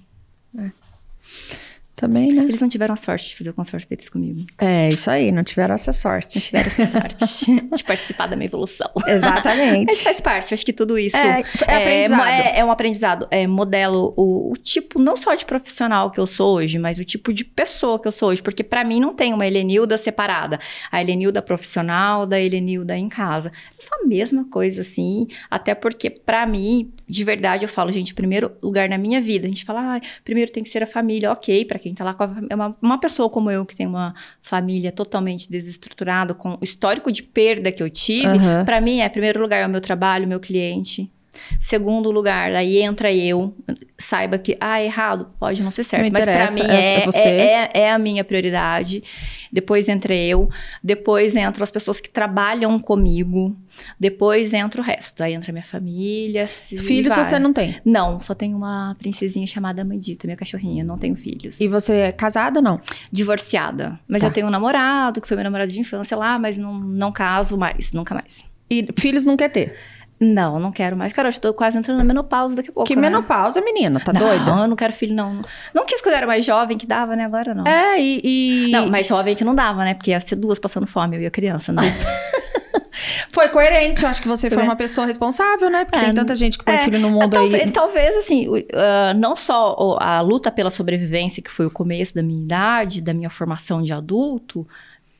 Também, 1.95 2.33
né? 2.33 2.43
Eles 2.43 2.59
não 2.59 2.67
tiveram 2.67 2.93
a 2.93 2.97
sorte 2.97 3.29
de 3.29 3.35
fazer 3.35 3.51
o 3.51 3.53
consórcio 3.53 3.87
deles 3.87 4.09
comigo. 4.09 4.45
É, 4.57 4.89
isso 4.89 5.09
aí, 5.11 5.31
não 5.31 5.43
tiveram 5.43 5.75
essa 5.75 5.91
Não 5.91 5.93
sorte. 5.93 6.39
tiveram 6.39 6.67
essa 6.67 6.85
sorte 6.85 7.45
de 7.75 7.83
participar 7.83 8.27
da 8.27 8.35
minha 8.35 8.47
evolução. 8.47 8.89
Exatamente. 9.07 9.85
Mas 9.85 10.01
faz 10.01 10.19
parte, 10.19 10.53
acho 10.53 10.65
que 10.65 10.73
tudo 10.73 10.97
isso. 10.97 11.15
É, 11.15 11.43
é 11.67 11.75
aprendizado. 11.75 12.27
É, 12.27 12.59
é 12.59 12.65
um 12.65 12.71
aprendizado. 12.71 13.27
É, 13.29 13.45
modelo 13.47 14.13
o, 14.17 14.51
o 14.51 14.57
tipo, 14.57 14.99
não 14.99 15.15
só 15.15 15.35
de 15.35 15.45
profissional 15.45 16.09
que 16.09 16.19
eu 16.19 16.25
sou 16.25 16.55
hoje, 16.55 16.79
mas 16.79 16.97
o 16.97 17.05
tipo 17.05 17.31
de 17.31 17.45
pessoa 17.45 17.99
que 17.99 18.07
eu 18.07 18.11
sou 18.11 18.29
hoje. 18.29 18.41
Porque 18.41 18.63
pra 18.63 18.83
mim 18.83 18.99
não 18.99 19.13
tem 19.13 19.31
uma 19.31 19.45
Helenilda 19.45 19.95
separada. 19.95 20.59
A 20.91 20.99
Helenilda 20.99 21.41
profissional 21.41 22.25
da 22.25 22.39
Helenilda 22.39 22.97
em 22.97 23.07
casa. 23.07 23.51
É 23.79 23.81
só 23.81 23.95
a 24.03 24.07
mesma 24.07 24.45
coisa, 24.49 24.81
assim. 24.81 25.27
Até 25.49 25.75
porque, 25.75 26.09
pra 26.09 26.45
mim, 26.47 26.91
de 27.07 27.23
verdade, 27.23 27.63
eu 27.63 27.69
falo, 27.69 27.91
gente, 27.91 28.13
primeiro 28.13 28.51
lugar 28.61 28.87
na 28.89 28.97
minha 28.97 29.21
vida. 29.21 29.45
A 29.45 29.49
gente 29.49 29.65
fala, 29.65 29.97
ah, 29.97 30.01
primeiro 30.23 30.51
tem 30.51 30.63
que 30.63 30.69
ser 30.69 30.83
a 30.83 30.87
família. 30.87 31.31
Ok, 31.31 31.65
pra 31.65 31.79
quem 31.79 31.93
tá 31.93 32.03
lá 32.03 32.13
com 32.13 32.23
a 32.23 32.35
é 32.49 32.55
uma, 32.55 32.75
uma 32.81 32.97
pessoa 32.97 33.29
como 33.29 33.51
eu, 33.51 33.65
que 33.65 33.75
tem 33.75 33.87
uma 33.87 34.13
família 34.41 34.91
totalmente 34.91 35.49
desestruturada, 35.49 36.33
com 36.33 36.53
o 36.53 36.59
histórico 36.61 37.11
de 37.11 37.23
perda 37.23 37.71
que 37.71 37.81
eu 37.81 37.89
tive, 37.89 38.27
Aham. 38.27 38.65
Pra 38.65 38.79
mim, 38.81 38.99
é 38.99 39.09
primeiro 39.09 39.41
lugar 39.41 39.59
é 39.59 39.67
o 39.67 39.69
meu 39.69 39.81
trabalho, 39.81 40.25
o 40.25 40.29
meu 40.29 40.39
cliente. 40.39 41.09
Segundo 41.59 42.11
lugar, 42.11 42.53
aí 42.53 42.79
entra 42.79 43.11
eu. 43.11 43.55
Saiba 43.97 44.37
que, 44.37 44.57
ah, 44.59 44.83
errado, 44.83 45.29
pode 45.39 45.63
não 45.63 45.71
ser 45.71 45.83
certo. 45.83 46.03
Não 46.05 46.11
mas 46.11 46.23
pra 46.25 46.33
interessa, 46.33 46.53
mim 46.55 46.69
é- 46.69 46.75
é, 46.75 46.99
é 47.01 47.05
você. 47.05 47.19
é, 47.19 47.69
é- 47.73 47.81
é 47.81 47.91
a 47.91 47.97
minha 47.97 48.23
prioridade. 48.23 49.01
Depois 49.51 49.87
entra 49.87 50.13
eu. 50.13 50.49
Depois 50.83 51.35
entram 51.35 51.63
as 51.63 51.71
pessoas 51.71 51.99
que 52.01 52.09
trabalham 52.09 52.77
comigo. 52.79 53.55
Depois 53.99 54.53
entra 54.53 54.81
o 54.81 54.83
resto. 54.83 55.23
Aí 55.23 55.33
entra 55.33 55.51
minha 55.51 55.63
família. 55.63 56.47
Filhos 56.47 57.15
vai. 57.15 57.23
você 57.25 57.39
não 57.39 57.53
tem. 57.53 57.79
Não, 57.85 58.19
só 58.19 58.33
tenho 58.35 58.57
uma 58.57 58.95
princesinha 58.99 59.47
chamada 59.47 59.81
Amandita, 59.81 60.27
minha 60.27 60.37
cachorrinha. 60.37 60.83
Não 60.83 60.97
tenho 60.97 61.15
filhos. 61.15 61.59
E 61.61 61.67
você 61.67 61.93
é 61.93 62.11
casada 62.11 62.61
não? 62.61 62.79
Divorciada. 63.11 63.99
Mas 64.07 64.21
Tá. 64.21 64.27
eu 64.27 64.31
tenho 64.31 64.47
um 64.47 64.51
namorado, 64.51 65.21
que 65.21 65.27
foi 65.27 65.35
meu 65.37 65.43
namorado 65.43 65.71
de 65.71 65.79
infância 65.79 66.17
lá, 66.17 66.37
mas 66.37 66.57
não, 66.57 66.73
não 66.77 67.11
caso 67.11 67.57
mais, 67.57 67.91
nunca 67.91 68.13
mais. 68.13 68.45
E 68.69 68.87
filhos 68.97 69.23
não 69.23 69.37
quer 69.37 69.49
ter. 69.49 69.75
Não, 70.23 70.59
não 70.59 70.71
quero 70.71 70.95
mais. 70.95 71.11
Cara, 71.11 71.27
eu 71.27 71.31
estou 71.31 71.53
quase 71.53 71.77
entrando 71.77 71.97
na 71.97 72.03
menopausa 72.03 72.55
daqui 72.55 72.69
a 72.69 72.73
pouco. 72.73 72.87
que 72.87 72.95
né? 72.95 73.01
menopausa, 73.01 73.59
menina, 73.61 73.99
tá 73.99 74.13
não, 74.13 74.21
doida? 74.21 74.51
eu 74.51 74.67
não 74.67 74.75
quero 74.75 74.93
filho, 74.93 75.13
não. 75.13 75.41
Não 75.73 75.85
quis 75.85 76.01
quando 76.01 76.13
eu 76.13 76.17
era 76.17 76.27
mais 76.27 76.45
jovem, 76.45 76.77
que 76.77 76.87
dava, 76.87 77.15
né? 77.15 77.25
Agora 77.25 77.53
não. 77.53 77.65
É, 77.67 77.99
e. 77.99 78.21
e- 78.23 78.71
Não, 78.71 78.87
mais 78.87 79.05
jovem 79.07 79.35
que 79.35 79.43
não 79.43 79.53
dava, 79.53 79.83
né? 79.83 79.93
Porque 79.93 80.11
ia 80.11 80.19
ser 80.19 80.35
duas 80.37 80.59
passando 80.59 80.87
fome, 80.87 81.17
eu 81.17 81.21
e 81.21 81.25
a 81.25 81.31
criança, 81.31 81.73
não. 81.73 81.83
Foi 83.33 83.49
coerente, 83.49 84.03
eu 84.03 84.09
acho 84.09 84.21
que 84.21 84.27
você 84.27 84.49
foi 84.49 84.61
uma 84.61 84.75
pessoa 84.75 85.07
responsável, 85.07 85.67
né? 85.69 85.83
Porque 85.83 85.97
É, 85.97 86.01
tem 86.05 86.13
tanta 86.13 86.35
gente 86.35 86.57
que 86.57 86.63
põe 86.63 86.75
é, 86.75 86.85
filho 86.85 86.99
no 86.99 87.09
mundo 87.09 87.31
talvez, 87.31 87.63
aí. 87.63 87.71
talvez, 87.71 88.15
assim, 88.17 88.47
ah, 88.73 89.13
não 89.15 89.35
só 89.35 89.97
a 89.99 90.21
luta 90.21 90.51
pela 90.51 90.69
sobrevivência, 90.69 91.41
que 91.41 91.49
foi 91.49 91.65
o 91.65 91.71
começo 91.71 92.13
da 92.13 92.21
minha 92.21 92.43
idade, 92.43 93.01
da 93.01 93.11
minha 93.11 93.31
formação 93.31 93.81
de 93.81 93.91
adulto, 93.91 94.67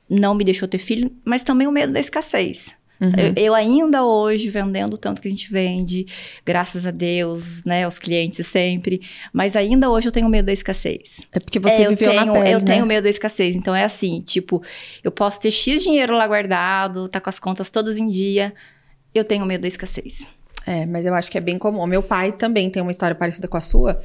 não 0.08 0.36
me 0.36 0.44
deixou 0.44 0.68
ter 0.68 0.78
filho, 0.78 1.12
mas 1.26 1.42
também 1.42 1.68
o 1.68 1.72
medo 1.72 1.92
da 1.92 2.00
escassez. 2.00 2.74
Uhum. 3.04 3.12
Eu, 3.18 3.34
eu 3.36 3.56
ainda 3.56 4.06
hoje, 4.06 4.50
vendendo 4.50 4.94
o 4.94 4.98
tanto 4.98 5.22
que 5.22 5.28
a 5.28 5.32
gente 5.32 5.52
vende, 5.52 6.06
graças 6.46 6.88
a 6.88 6.92
Deus, 6.92 7.62
né, 7.66 7.86
os 7.86 8.00
clientes 8.00 8.48
sempre, 8.48 9.02
mas 9.34 9.58
ainda 9.58 9.90
hoje 9.90 10.08
eu 10.08 10.12
tenho 10.12 10.30
medo 10.30 10.46
da 10.46 10.54
escassez. 10.54 11.28
É 11.34 11.40
porque 11.40 11.60
você 11.60 11.82
É, 11.82 11.86
eu 11.88 11.90
viveu 11.90 12.12
tenho, 12.12 12.26
na 12.26 12.32
pele, 12.34 12.50
Eu 12.54 12.60
né? 12.60 12.66
tenho 12.66 12.86
medo 12.86 13.04
da 13.04 13.10
escassez. 13.10 13.56
Então 13.58 13.76
é 13.76 13.84
assim, 13.84 14.22
tipo, 14.22 14.64
eu 15.04 15.12
posso 15.12 15.40
ter 15.40 15.52
X 15.52 15.84
dinheiro 15.84 16.16
lá 16.16 16.26
guardado, 16.26 17.10
tá 17.10 17.20
com 17.20 17.30
as 17.30 17.40
contas 17.40 17.70
todas 17.70 17.98
em 17.98 18.08
dia. 18.08 18.54
Eu 19.14 19.24
tenho 19.26 19.46
medo 19.46 19.62
da 19.62 19.68
escassez. 19.68 20.28
É, 20.66 20.86
mas 20.86 21.06
eu 21.06 21.14
acho 21.14 21.30
que 21.30 21.38
é 21.38 21.42
bem 21.42 21.58
comum. 21.58 21.86
Meu 21.86 22.02
pai 22.02 22.32
também 22.32 22.70
tem 22.70 22.82
uma 22.82 22.92
história 22.92 23.14
parecida 23.14 23.50
com 23.50 23.58
a 23.58 23.62
sua. 23.62 24.00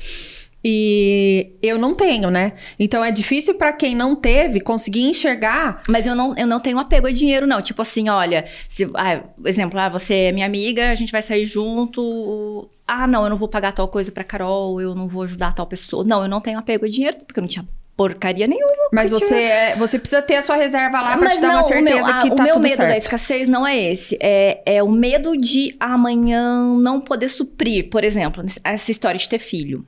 E 0.65 1.53
eu 1.63 1.79
não 1.79 1.95
tenho, 1.95 2.31
né? 2.31 2.53
Então 2.79 3.05
é 3.05 3.11
difícil 3.13 3.55
pra 3.55 3.73
quem 3.73 3.95
não 3.95 4.17
teve 4.17 4.61
conseguir 4.61 5.03
enxergar. 5.03 5.83
Mas 5.89 6.07
eu 6.07 6.15
não, 6.15 6.35
eu 6.37 6.47
não 6.47 6.59
tenho 6.61 6.79
apego 6.79 7.07
a 7.07 7.13
dinheiro, 7.13 7.47
não. 7.47 7.63
Tipo 7.63 7.83
assim, 7.83 8.09
olha, 8.09 8.45
se, 8.69 8.89
ah, 8.95 9.23
exemplo, 9.45 9.79
ah, 9.79 9.89
você 9.89 10.15
é 10.15 10.33
minha 10.33 10.47
amiga, 10.47 10.91
a 10.91 10.95
gente 10.95 11.13
vai 11.13 11.23
sair 11.23 11.45
junto. 11.45 12.69
Ah, 12.87 13.07
não, 13.07 13.25
eu 13.25 13.31
não 13.31 13.37
vou 13.37 13.49
pagar 13.49 13.73
tal 13.73 13.87
coisa 13.89 14.11
pra 14.11 14.25
Carol, 14.25 14.81
eu 14.81 14.95
não 14.95 15.07
vou 15.07 15.23
ajudar 15.23 15.55
tal 15.55 15.67
pessoa. 15.67 16.05
Não, 16.05 16.23
eu 16.23 16.29
não 16.29 16.41
tenho 16.41 16.59
apego 16.59 16.87
a 16.87 16.89
dinheiro, 16.89 17.19
porque 17.27 17.39
eu 17.39 17.43
não 17.43 17.49
tinha 17.49 17.67
porcaria 17.97 18.47
nenhuma. 18.47 18.89
Mas 18.93 19.11
você, 19.11 19.35
é- 19.35 19.77
você 19.77 19.99
precisa 19.99 20.23
ter 20.23 20.37
a 20.37 20.43
sua 20.43 20.55
reserva 20.57 21.01
lá 21.01 21.17
pra 21.17 21.25
Mas 21.29 21.35
te 21.35 21.41
dar 21.41 21.49
uma 21.49 21.55
não, 21.55 21.61
o 21.65 21.69
certeza 21.69 21.95
meu, 21.97 22.07
ah, 22.07 22.19
que 22.23 22.29
tá 22.31 22.43
O 22.43 22.45
meu 22.45 22.55
tudo 22.55 22.63
medo 22.63 22.77
certo. 22.77 22.89
da 22.91 22.97
escassez 22.97 23.49
não 23.49 23.67
é 23.67 23.77
esse. 23.77 24.17
É, 24.21 24.63
é 24.65 24.83
o 24.83 24.89
medo 24.89 25.37
de 25.37 25.75
amanhã 25.81 26.77
não 26.77 27.01
poder 27.01 27.29
suprir. 27.29 27.91
Por 27.91 28.05
exemplo, 28.05 28.45
essa 28.63 28.91
história 28.91 29.19
de 29.19 29.29
ter 29.29 29.39
filho. 29.41 29.85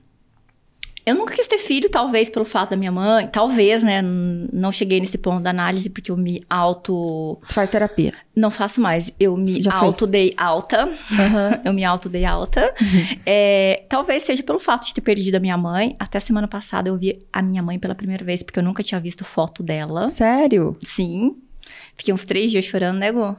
Eu 1.04 1.14
nunca 1.14 1.34
quis 1.34 1.46
ter 1.46 1.58
filho, 1.58 1.88
talvez 1.90 2.28
pelo 2.28 2.44
fato 2.44 2.70
da 2.70 2.76
minha 2.76 2.92
mãe. 2.92 3.26
Talvez, 3.28 3.82
né? 3.82 4.02
Não 4.02 4.70
cheguei 4.70 5.00
nesse 5.00 5.18
ponto 5.18 5.42
da 5.42 5.50
análise 5.50 5.88
porque 5.90 6.10
eu 6.10 6.16
me 6.16 6.44
auto... 6.48 7.38
Você 7.42 7.54
faz 7.54 7.68
terapia. 7.70 8.12
Não 8.36 8.50
faço 8.50 8.80
mais. 8.80 9.12
Eu 9.18 9.36
me 9.36 9.62
Já 9.62 9.72
fez? 9.72 9.82
auto-dei 9.82 10.32
alta. 10.36 10.92
Aham. 11.12 11.60
Eu 11.64 11.72
me 11.72 11.84
auto-dei 11.84 12.24
alta. 12.24 12.74
É, 13.26 13.84
talvez 13.88 14.22
seja 14.22 14.42
pelo 14.42 14.58
fato 14.58 14.86
de 14.86 14.94
ter 14.94 15.00
perdido 15.00 15.34
a 15.36 15.40
minha 15.40 15.56
mãe. 15.56 15.96
Até 15.98 16.20
semana 16.20 16.48
passada 16.48 16.88
eu 16.88 16.96
vi 16.96 17.22
a 17.32 17.42
minha 17.42 17.62
mãe 17.62 17.78
pela 17.78 17.94
primeira 17.94 18.24
vez, 18.24 18.42
porque 18.42 18.58
eu 18.58 18.62
nunca 18.62 18.82
tinha 18.82 19.00
visto 19.00 19.24
foto 19.24 19.62
dela. 19.62 20.08
Sério? 20.08 20.76
Sim. 20.82 21.36
Fiquei 21.94 22.12
uns 22.14 22.24
três 22.24 22.50
dias 22.50 22.64
chorando, 22.64 22.98
né, 22.98 23.12
Gu? 23.12 23.36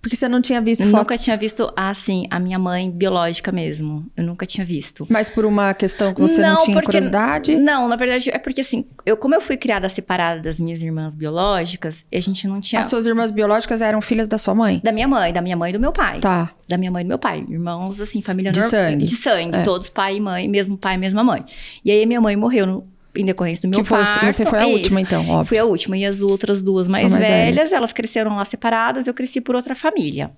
Porque 0.00 0.14
você 0.14 0.28
não 0.28 0.40
tinha 0.40 0.60
visto 0.60 0.82
Eu 0.82 0.90
foto. 0.90 1.00
nunca 1.00 1.18
tinha 1.18 1.36
visto, 1.36 1.72
assim, 1.76 2.26
a 2.30 2.38
minha 2.38 2.58
mãe 2.58 2.88
biológica 2.90 3.50
mesmo. 3.50 4.06
Eu 4.16 4.24
nunca 4.24 4.46
tinha 4.46 4.64
visto. 4.64 5.06
Mas 5.10 5.28
por 5.28 5.44
uma 5.44 5.74
questão 5.74 6.14
que 6.14 6.20
você 6.20 6.40
não, 6.40 6.58
tinha 6.58 6.74
porque- 6.76 6.86
curiosidade? 6.86 7.56
Não, 7.56 7.88
na 7.88 7.96
verdade, 7.96 8.30
é 8.30 8.38
porque 8.38 8.60
assim, 8.60 8.84
eu, 9.04 9.16
como 9.16 9.34
eu 9.34 9.40
fui 9.40 9.56
criada 9.56 9.88
separada 9.88 10.40
das 10.40 10.60
minhas 10.60 10.80
irmãs 10.82 11.14
biológicas, 11.14 12.04
a 12.12 12.20
gente 12.20 12.46
não 12.46 12.60
tinha. 12.60 12.80
As 12.80 12.86
suas 12.86 13.06
irmãs 13.06 13.30
biológicas 13.30 13.82
eram 13.82 14.00
filhas 14.00 14.28
da 14.28 14.38
sua 14.38 14.54
mãe? 14.54 14.80
Da 14.84 14.92
minha 14.92 15.08
mãe, 15.08 15.32
da 15.32 15.42
minha 15.42 15.56
mãe 15.56 15.70
e 15.70 15.72
do 15.72 15.80
meu 15.80 15.92
pai. 15.92 16.20
Tá. 16.20 16.50
Da 16.68 16.78
minha 16.78 16.90
mãe 16.90 17.00
e 17.02 17.04
do 17.04 17.08
meu 17.08 17.18
pai. 17.18 17.44
Irmãos, 17.48 18.00
assim, 18.00 18.22
família 18.22 18.52
De 18.52 18.62
sangue. 18.62 19.04
De 19.04 19.16
sangue. 19.16 19.56
É. 19.56 19.62
Todos 19.64 19.88
pai 19.88 20.16
e 20.16 20.20
mãe, 20.20 20.46
mesmo 20.48 20.76
pai, 20.78 20.96
mesma 20.96 21.24
mãe. 21.24 21.44
E 21.84 21.90
aí 21.90 22.06
minha 22.06 22.20
mãe 22.20 22.36
morreu 22.36 22.66
no- 22.66 22.86
em 23.18 23.24
decorrência 23.24 23.62
do 23.62 23.70
meu 23.70 23.80
que 23.82 23.88
foi, 23.88 23.98
parto. 23.98 24.24
você 24.24 24.44
foi 24.44 24.58
a 24.58 24.62
Isso. 24.66 24.72
última, 24.72 25.00
então, 25.00 25.28
óbvio. 25.28 25.44
Fui 25.46 25.58
a 25.58 25.64
última. 25.64 25.96
E 25.98 26.04
as 26.06 26.20
outras 26.20 26.62
duas 26.62 26.86
mais, 26.88 27.10
mais 27.10 27.26
velhas, 27.26 27.54
velhas. 27.56 27.72
elas 27.72 27.92
cresceram 27.92 28.36
lá 28.36 28.44
separadas, 28.44 29.06
eu 29.06 29.14
cresci 29.14 29.40
por 29.40 29.54
outra 29.56 29.74
família. 29.74 30.30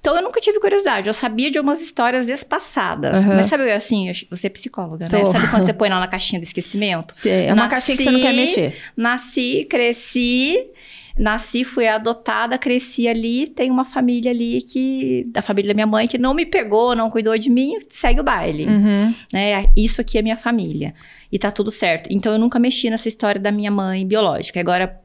Então 0.00 0.16
eu 0.16 0.22
nunca 0.22 0.40
tive 0.40 0.58
curiosidade, 0.58 1.06
eu 1.06 1.14
sabia 1.14 1.48
de 1.48 1.60
umas 1.60 1.80
histórias 1.80 2.28
espassadas. 2.28 3.18
Aham. 3.18 3.36
Mas 3.36 3.46
sabe 3.46 3.70
assim, 3.70 4.10
você 4.28 4.48
é 4.48 4.50
psicóloga, 4.50 5.04
né? 5.04 5.08
Sou. 5.08 5.30
Sabe 5.32 5.48
quando 5.48 5.64
você 5.64 5.72
põe 5.74 5.88
lá 5.88 6.00
na 6.00 6.08
caixinha 6.08 6.40
do 6.40 6.44
esquecimento? 6.44 7.12
Cê- 7.12 7.28
É 7.46 7.52
uma 7.52 7.68
Nasci- 7.68 7.70
caixinha 7.70 7.96
que 7.98 8.02
você 8.02 8.10
não 8.10 8.20
quer 8.20 8.32
mexer. 8.34 8.76
Nasci, 8.96 9.64
cresci, 9.70 10.58
nasci, 11.16 11.62
fui 11.62 11.86
adotada, 11.86 12.58
cresci 12.58 13.06
ali, 13.06 13.46
tem 13.46 13.70
uma 13.70 13.84
família 13.84 14.30
ali 14.32 14.62
que 14.62 15.24
da 15.30 15.40
família 15.40 15.68
da 15.68 15.74
minha 15.74 15.86
mãe 15.86 16.08
que 16.08 16.18
não 16.18 16.34
me 16.34 16.46
pegou, 16.46 16.96
não 16.96 17.08
cuidou 17.10 17.36
de 17.38 17.48
mim, 17.50 17.74
segue 17.90 18.20
o 18.20 18.24
baile, 18.24 18.66
Uhum. 18.66 19.14
né? 19.32 19.66
Isso 19.76 20.00
aqui 20.00 20.18
é 20.18 20.22
minha 20.22 20.36
família 20.36 20.94
e 21.32 21.38
tá 21.38 21.50
tudo 21.50 21.70
certo. 21.70 22.08
Então 22.10 22.32
eu 22.32 22.38
nunca 22.38 22.58
mexi 22.58 22.90
nessa 22.90 23.08
história 23.08 23.40
da 23.40 23.50
minha 23.50 23.70
mãe 23.70 24.06
biológica. 24.06 24.60
Agora 24.60 25.00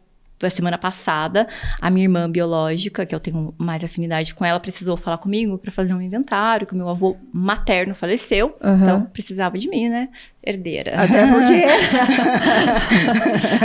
a 0.46 0.50
semana 0.52 0.78
passada, 0.78 1.48
a 1.82 1.90
minha 1.90 2.06
irmã 2.06 2.30
biológica, 2.30 3.06
que 3.08 3.16
eu 3.16 3.20
tenho 3.20 3.56
mais 3.58 3.84
afinidade 3.84 4.36
com 4.36 4.46
ela, 4.46 4.60
precisou 4.60 4.96
falar 4.96 5.18
comigo 5.18 5.58
para 5.58 5.72
fazer 5.72 5.96
um 5.96 6.02
inventário, 6.02 6.68
que 6.68 6.74
o 6.74 6.78
meu 6.78 6.88
avô 6.90 7.18
materno 7.34 7.96
faleceu. 7.96 8.56
Aham. 8.62 8.84
Então, 8.84 9.06
precisava 9.06 9.58
de 9.58 9.68
mim, 9.68 9.90
né? 9.90 10.10
Herdeira. 10.46 10.94
Até 10.96 11.26
porque. 11.26 11.66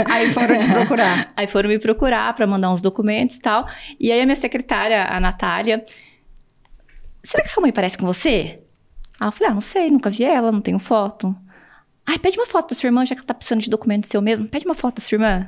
Aí 0.11 0.31
foram 0.31 0.57
te 0.57 0.67
procurar. 0.67 1.25
Aí 1.37 1.45
foram 1.45 1.69
me 1.69 1.77
procurar 1.77 2.33
pra 2.33 2.47
mandar 2.47 2.71
uns 2.71 2.81
documentos 2.81 3.35
e 3.35 3.39
tal. 3.39 3.67
E 3.99 4.11
aí 4.11 4.21
a 4.21 4.25
minha 4.25 4.35
secretária, 4.35 5.05
a 5.05 5.19
Natália, 5.19 5.83
será 7.23 7.43
que 7.43 7.49
sua 7.49 7.61
mãe 7.61 7.71
parece 7.71 7.97
com 7.97 8.05
você? 8.05 8.59
Aí 9.21 9.27
eu 9.27 9.31
falei, 9.31 9.51
ah, 9.51 9.53
não 9.53 9.61
sei, 9.61 9.91
nunca 9.91 10.09
vi 10.09 10.23
ela, 10.23 10.51
não 10.51 10.61
tenho 10.61 10.79
foto. 10.79 11.35
Ai, 12.05 12.19
pede 12.19 12.37
uma 12.39 12.45
foto 12.45 12.67
pra 12.67 12.75
sua 12.75 12.87
irmã, 12.87 13.05
já 13.05 13.15
que 13.15 13.21
ela 13.21 13.27
tá 13.27 13.33
precisando 13.33 13.61
de 13.61 13.69
documento 13.69 14.07
seu 14.07 14.21
mesmo. 14.21 14.47
Pede 14.47 14.65
uma 14.65 14.75
foto 14.75 14.95
da 14.95 15.01
sua 15.01 15.15
irmã. 15.15 15.47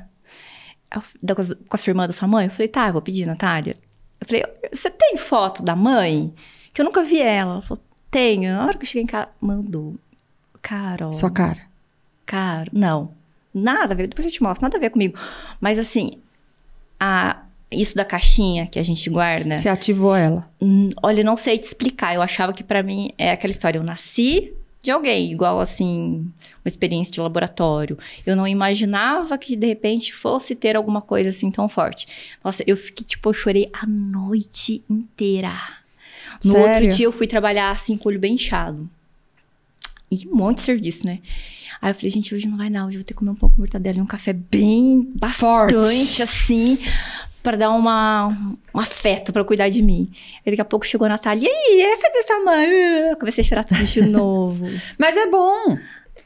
Da- 1.21 1.35
Com 1.35 1.41
a- 1.71 1.77
sua 1.77 1.91
irmã 1.91 2.07
da 2.07 2.13
sua 2.13 2.27
mãe? 2.27 2.45
Eu 2.45 2.51
falei, 2.51 2.67
tá, 2.67 2.87
eu 2.87 2.93
vou 2.93 3.01
pedir, 3.01 3.25
Natália. 3.25 3.75
Eu 4.21 4.25
falei, 4.27 4.43
você 4.71 4.89
tem 4.89 5.17
foto 5.17 5.61
da 5.61 5.75
mãe? 5.75 6.33
Que 6.73 6.81
eu 6.81 6.85
nunca 6.85 7.03
vi 7.03 7.21
ela. 7.21 7.53
Ela 7.53 7.61
falou, 7.61 7.83
tenho. 8.09 8.53
Na 8.53 8.65
hora 8.65 8.77
que 8.77 8.83
eu 8.83 8.87
cheguei 8.87 9.03
em 9.03 9.07
casa, 9.07 9.29
mandou. 9.41 9.95
Carol. 10.61 11.11
Sua 11.13 11.29
cara. 11.29 11.59
Cara, 12.25 12.69
não. 12.71 13.11
Nada 13.53 13.93
a 13.93 13.95
ver. 13.97 14.07
Depois 14.07 14.25
eu 14.25 14.31
te 14.31 14.41
mostro, 14.41 14.63
nada 14.63 14.77
a 14.77 14.79
ver 14.79 14.89
comigo. 14.89 15.17
Mas 15.59 15.77
assim, 15.77 16.11
a, 16.99 17.43
isso 17.71 17.95
da 17.95 18.03
caixinha 18.05 18.65
que 18.67 18.79
a 18.79 18.83
gente 18.83 19.09
guarda, 19.09 19.55
Você 19.55 19.69
ativou 19.69 20.15
ela. 20.15 20.49
olha, 21.03 21.23
não 21.23 21.35
sei 21.37 21.57
te 21.57 21.63
explicar. 21.65 22.15
Eu 22.15 22.21
achava 22.21 22.53
que 22.53 22.63
pra 22.63 22.81
mim 22.81 23.11
é 23.17 23.31
aquela 23.31 23.51
história. 23.51 23.77
Eu 23.79 23.83
nasci 23.83 24.53
de 24.85 24.91
alguém, 24.91 25.31
igual 25.31 25.59
assim, 25.59 26.31
uma 26.63 26.67
experiência 26.67 27.11
de 27.11 27.19
laboratório. 27.19 27.97
Eu 28.25 28.35
não 28.35 28.47
imaginava 28.47 29.37
que 29.37 29.55
de 29.55 29.67
repente 29.67 30.13
fosse 30.13 30.55
ter 30.55 30.75
alguma 30.75 31.01
coisa 31.01 31.29
assim 31.29 31.49
tão 31.51 31.67
forte. 31.67 32.07
Nossa, 32.43 32.63
eu 32.65 32.77
fiquei, 32.77 33.05
tipo, 33.05 33.29
eu 33.29 33.33
chorei 33.33 33.69
a 33.73 33.85
noite 33.85 34.83
inteira. 34.89 35.59
No 36.43 36.53
Sério? 36.53 36.67
outro 36.69 36.87
dia 36.95 37.05
eu 37.05 37.11
fui 37.11 37.27
trabalhar 37.27 37.71
assim, 37.71 37.97
com 37.97 38.07
o 38.07 38.11
olho 38.11 38.19
bem 38.19 38.35
inchado. 38.35 38.89
E 40.11 40.27
um 40.27 40.35
monte 40.35 40.57
de 40.57 40.63
serviço, 40.63 41.05
né? 41.05 41.19
Aí 41.81 41.91
eu 41.91 41.95
falei, 41.95 42.09
gente, 42.11 42.33
hoje 42.33 42.47
não 42.47 42.57
vai 42.57 42.69
não, 42.69 42.87
hoje 42.87 42.97
eu 42.97 42.99
vou 42.99 43.05
ter 43.05 43.13
que 43.13 43.19
comer 43.19 43.31
um 43.31 43.35
pouco 43.35 43.55
de 43.55 43.61
mortadela 43.61 43.97
e 43.97 44.01
um 44.01 44.05
café 44.05 44.33
bem 44.33 45.09
Forte. 45.33 45.73
bastante, 45.73 46.23
assim, 46.23 46.77
pra 47.45 47.55
dar 47.55 47.69
uma, 47.69 48.36
um 48.73 48.79
afeto 48.79 49.31
pra 49.31 49.43
cuidar 49.43 49.69
de 49.69 49.84
mim. 49.84 50.10
Aí 50.43 50.51
daqui 50.51 50.62
a 50.62 50.65
pouco 50.65 50.86
chegou 50.86 51.05
a 51.05 51.10
Natália, 51.10 51.47
e 51.47 51.47
aí, 51.47 51.81
é 51.81 51.95
festa 51.95 52.12
dessa 52.12 52.39
mãe? 52.39 52.67
Eu 53.12 53.17
comecei 53.17 53.43
a 53.43 53.47
chorar 53.47 53.63
tudo 53.63 53.84
de 53.84 54.01
novo. 54.10 54.65
Mas 54.97 55.15
é 55.15 55.27
bom. 55.27 55.77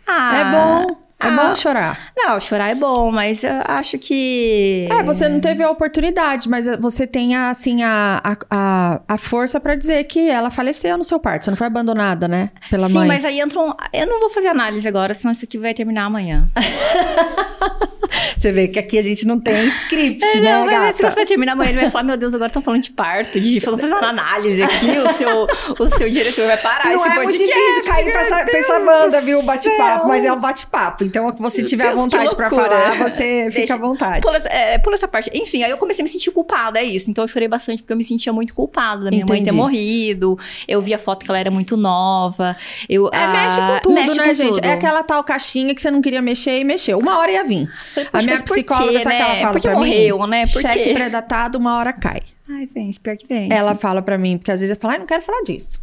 Ah, 0.08 0.38
é 0.38 0.46
bom. 0.46 0.98
É 1.22 1.28
ah. 1.28 1.32
bom 1.32 1.54
chorar. 1.54 2.14
Não, 2.16 2.40
chorar 2.40 2.70
é 2.70 2.76
bom, 2.76 3.12
mas 3.12 3.44
eu 3.44 3.52
acho 3.66 3.98
que... 3.98 4.88
É, 4.90 5.04
você 5.04 5.28
não 5.28 5.42
teve 5.42 5.62
a 5.62 5.70
oportunidade, 5.70 6.48
mas 6.48 6.66
você 6.80 7.06
tem, 7.06 7.36
a, 7.36 7.50
assim, 7.50 7.84
a, 7.84 8.22
a, 8.50 9.02
a, 9.06 9.18
força 9.18 9.60
pra 9.60 9.76
dizer 9.76 10.06
que 10.06 10.30
ela 10.30 10.50
faleceu 10.50 10.98
no 10.98 11.04
seu 11.04 11.20
parto. 11.20 11.44
Você 11.44 11.50
não 11.52 11.58
foi 11.58 11.68
abandonada, 11.68 12.30
né? 12.30 12.52
Pela 12.70 12.88
Sim, 12.88 13.00
mãe. 13.00 13.08
mas 13.10 13.26
aí 13.26 13.42
entra 13.42 13.60
um... 13.60 13.74
Eu 13.92 14.08
não 14.08 14.22
vou 14.22 14.30
fazer 14.30 14.48
análise 14.48 14.88
agora, 14.88 15.14
senão 15.14 15.34
isso 15.34 15.44
aqui 15.44 15.58
vai 15.58 15.74
terminar 15.74 16.06
amanhã. 16.06 16.48
Você 18.38 18.52
vê 18.52 18.68
que 18.68 18.80
aqui 18.80 18.98
a 18.98 19.02
gente 19.04 19.26
não 19.28 19.40
tem 19.40 19.68
script, 19.68 20.26
É, 20.26 20.40
né, 20.40 20.52
não, 20.60 20.66
vai, 20.66 20.94
se 20.94 21.02
gata? 21.02 21.10
você 21.10 21.16
vai 21.16 21.26
terminar 21.26 21.52
amanhã, 21.54 21.70
ele 21.72 21.82
vai 21.82 21.92
falar, 21.92 22.04
meu 22.06 22.18
Deus, 22.18 22.34
agora 22.34 22.48
estão 22.48 22.62
falando 22.62 22.82
de 22.82 22.92
parto, 22.92 23.40
de 23.40 23.60
falando 23.60 23.82
fazendo 23.82 24.04
análise 24.04 24.64
aqui, 24.64 24.90
o 24.98 25.14
seu, 25.14 25.48
o 25.86 25.90
seu 25.98 26.10
diretor 26.10 26.48
vai 26.48 26.58
parar 26.58 26.86
Não 26.86 26.94
esse 27.06 27.06
é 27.06 27.16
muito 27.16 27.32
podcast. 27.32 27.54
difícil 27.54 27.84
cair 27.84 28.12
pra 28.12 28.22
essa, 28.22 28.46
pra 28.46 28.60
essa 28.60 28.80
banda, 28.80 29.22
viu? 29.22 29.40
O 29.40 29.44
bate-papo. 29.44 30.08
Mas 30.08 30.26
é 30.26 30.32
um 30.34 30.40
bate-papo. 30.40 31.04
Então, 31.04 31.30
se 31.30 31.42
você 31.42 31.64
tiver 31.64 31.88
Deus, 31.90 31.96
vontade 32.00 32.36
pra 32.36 32.50
falar, 32.50 32.96
você 32.98 33.46
fica 33.50 33.60
Deixa- 33.60 33.74
à 33.76 33.78
vontade. 33.78 34.22
Pula, 34.22 34.38
essa- 34.38 34.50
é, 34.50 34.78
pula 34.80 34.96
essa 34.96 35.08
parte. 35.08 35.30
Enfim, 35.34 35.64
aí 35.64 35.70
eu 35.72 35.78
comecei 35.78 36.02
a 36.02 36.06
me 36.06 36.10
sentir 36.10 36.32
culpada, 36.32 36.80
é 36.80 36.84
isso. 36.84 37.12
Então 37.12 37.24
eu 37.24 37.28
chorei 37.28 37.48
bastante 37.48 37.84
porque 37.84 37.94
eu 37.94 37.98
me 37.98 38.04
sentia 38.04 38.34
muito 38.34 38.54
culpada 38.56 39.04
da 39.06 39.10
minha 39.12 39.26
mãe 39.28 39.40
ter 39.40 39.50
Entendi. 39.50 39.58
morrido. 39.58 40.38
Eu 40.68 40.82
vi 40.82 40.94
a 40.94 40.98
foto 40.98 41.26
que 41.26 41.30
ela 41.32 41.40
era 41.40 41.52
muito 41.52 41.76
nova. 41.78 42.56
Eu, 42.88 43.08
É, 43.14 43.24
ah, 43.24 43.28
mexe 43.28 43.58
com 43.60 43.80
tudo, 43.84 43.96
mexe 43.96 44.18
né, 44.18 44.28
com 44.30 44.34
gente? 44.34 44.54
tudo. 44.56 44.66
É 44.66 44.72
aquela 44.74 45.04
tal 45.04 45.24
caixinha 45.24 45.76
que 45.76 45.82
você 45.82 45.92
não 45.92 46.02
queria 46.02 46.22
mexer 46.22 46.60
e 46.60 46.64
mexeu. 46.64 46.98
Uma 46.98 47.18
hora 47.20 47.32
ia 47.32 47.44
vir. 47.50 47.70
Falei, 47.94 48.08
A 48.08 48.12
"Poxa, 48.12 48.26
minha 48.28 48.44
psicóloga, 48.44 48.92
quê, 48.98 49.04
sabe 49.04 49.16
o 49.16 49.18
que 49.18 49.24
ela 49.24 49.34
né? 49.34 49.42
fala 49.42 49.54
Porque 49.54 49.68
pra 49.68 49.78
morreu, 49.78 50.20
mim? 50.22 50.30
né? 50.30 50.44
Por 50.48 50.62
Cheque 50.62 50.84
quê? 50.86 50.94
pré-datado, 50.94 51.58
uma 51.58 51.78
hora 51.78 51.92
cai. 51.92 52.22
Ai, 52.50 52.68
vem, 52.74 52.92
pior 52.94 53.18
que 53.18 53.28
vem. 53.28 53.50
Ela 53.52 53.76
fala 53.76 54.02
pra 54.02 54.18
mim, 54.18 54.38
porque 54.38 54.52
às 54.52 54.60
vezes 54.62 54.76
eu 54.76 54.80
falo, 54.82 54.94
ai, 54.94 55.00
não 55.00 55.06
quero 55.06 55.22
falar 55.22 55.42
disso. 55.44 55.80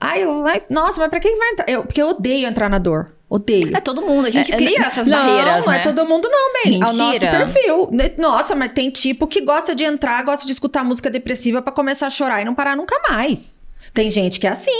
Ai, 0.00 0.22
eu, 0.22 0.46
ai, 0.46 0.62
nossa, 0.68 1.00
mas 1.00 1.08
pra 1.08 1.18
que 1.20 1.28
que 1.30 1.36
vai 1.36 1.48
entrar? 1.50 1.68
Eu, 1.68 1.82
porque 1.84 2.00
eu 2.02 2.08
odeio 2.10 2.46
entrar 2.46 2.68
na 2.68 2.78
dor. 2.78 3.12
Odeio. 3.28 3.76
É 3.76 3.80
todo 3.80 4.00
mundo, 4.02 4.26
a 4.26 4.30
gente 4.30 4.52
É, 4.52 4.56
cria 4.56 4.78
é, 4.78 4.82
essas 4.86 5.06
não, 5.08 5.16
barreiras, 5.18 5.64
Não, 5.64 5.72
né? 5.72 5.78
é 5.78 5.82
todo 5.82 6.04
mundo 6.06 6.28
não, 6.30 6.52
bem. 6.62 6.80
É 6.80 6.86
o 6.86 6.92
nosso 6.92 7.20
perfil. 7.20 7.88
Ne- 7.90 8.12
Nossa, 8.18 8.54
mas 8.54 8.70
tem 8.72 8.90
tipo 8.90 9.26
que 9.26 9.40
gosta 9.40 9.74
de 9.74 9.82
entrar, 9.82 10.22
gosta 10.22 10.46
de 10.46 10.52
escutar 10.52 10.84
música 10.84 11.10
depressiva 11.10 11.60
pra 11.62 11.72
começar 11.72 12.06
a 12.06 12.10
chorar 12.10 12.42
e 12.42 12.44
não 12.44 12.54
parar 12.54 12.76
nunca 12.76 12.94
mais. 13.08 13.60
Tem 13.92 14.08
gente 14.10 14.38
que 14.38 14.46
é 14.46 14.50
assim. 14.50 14.70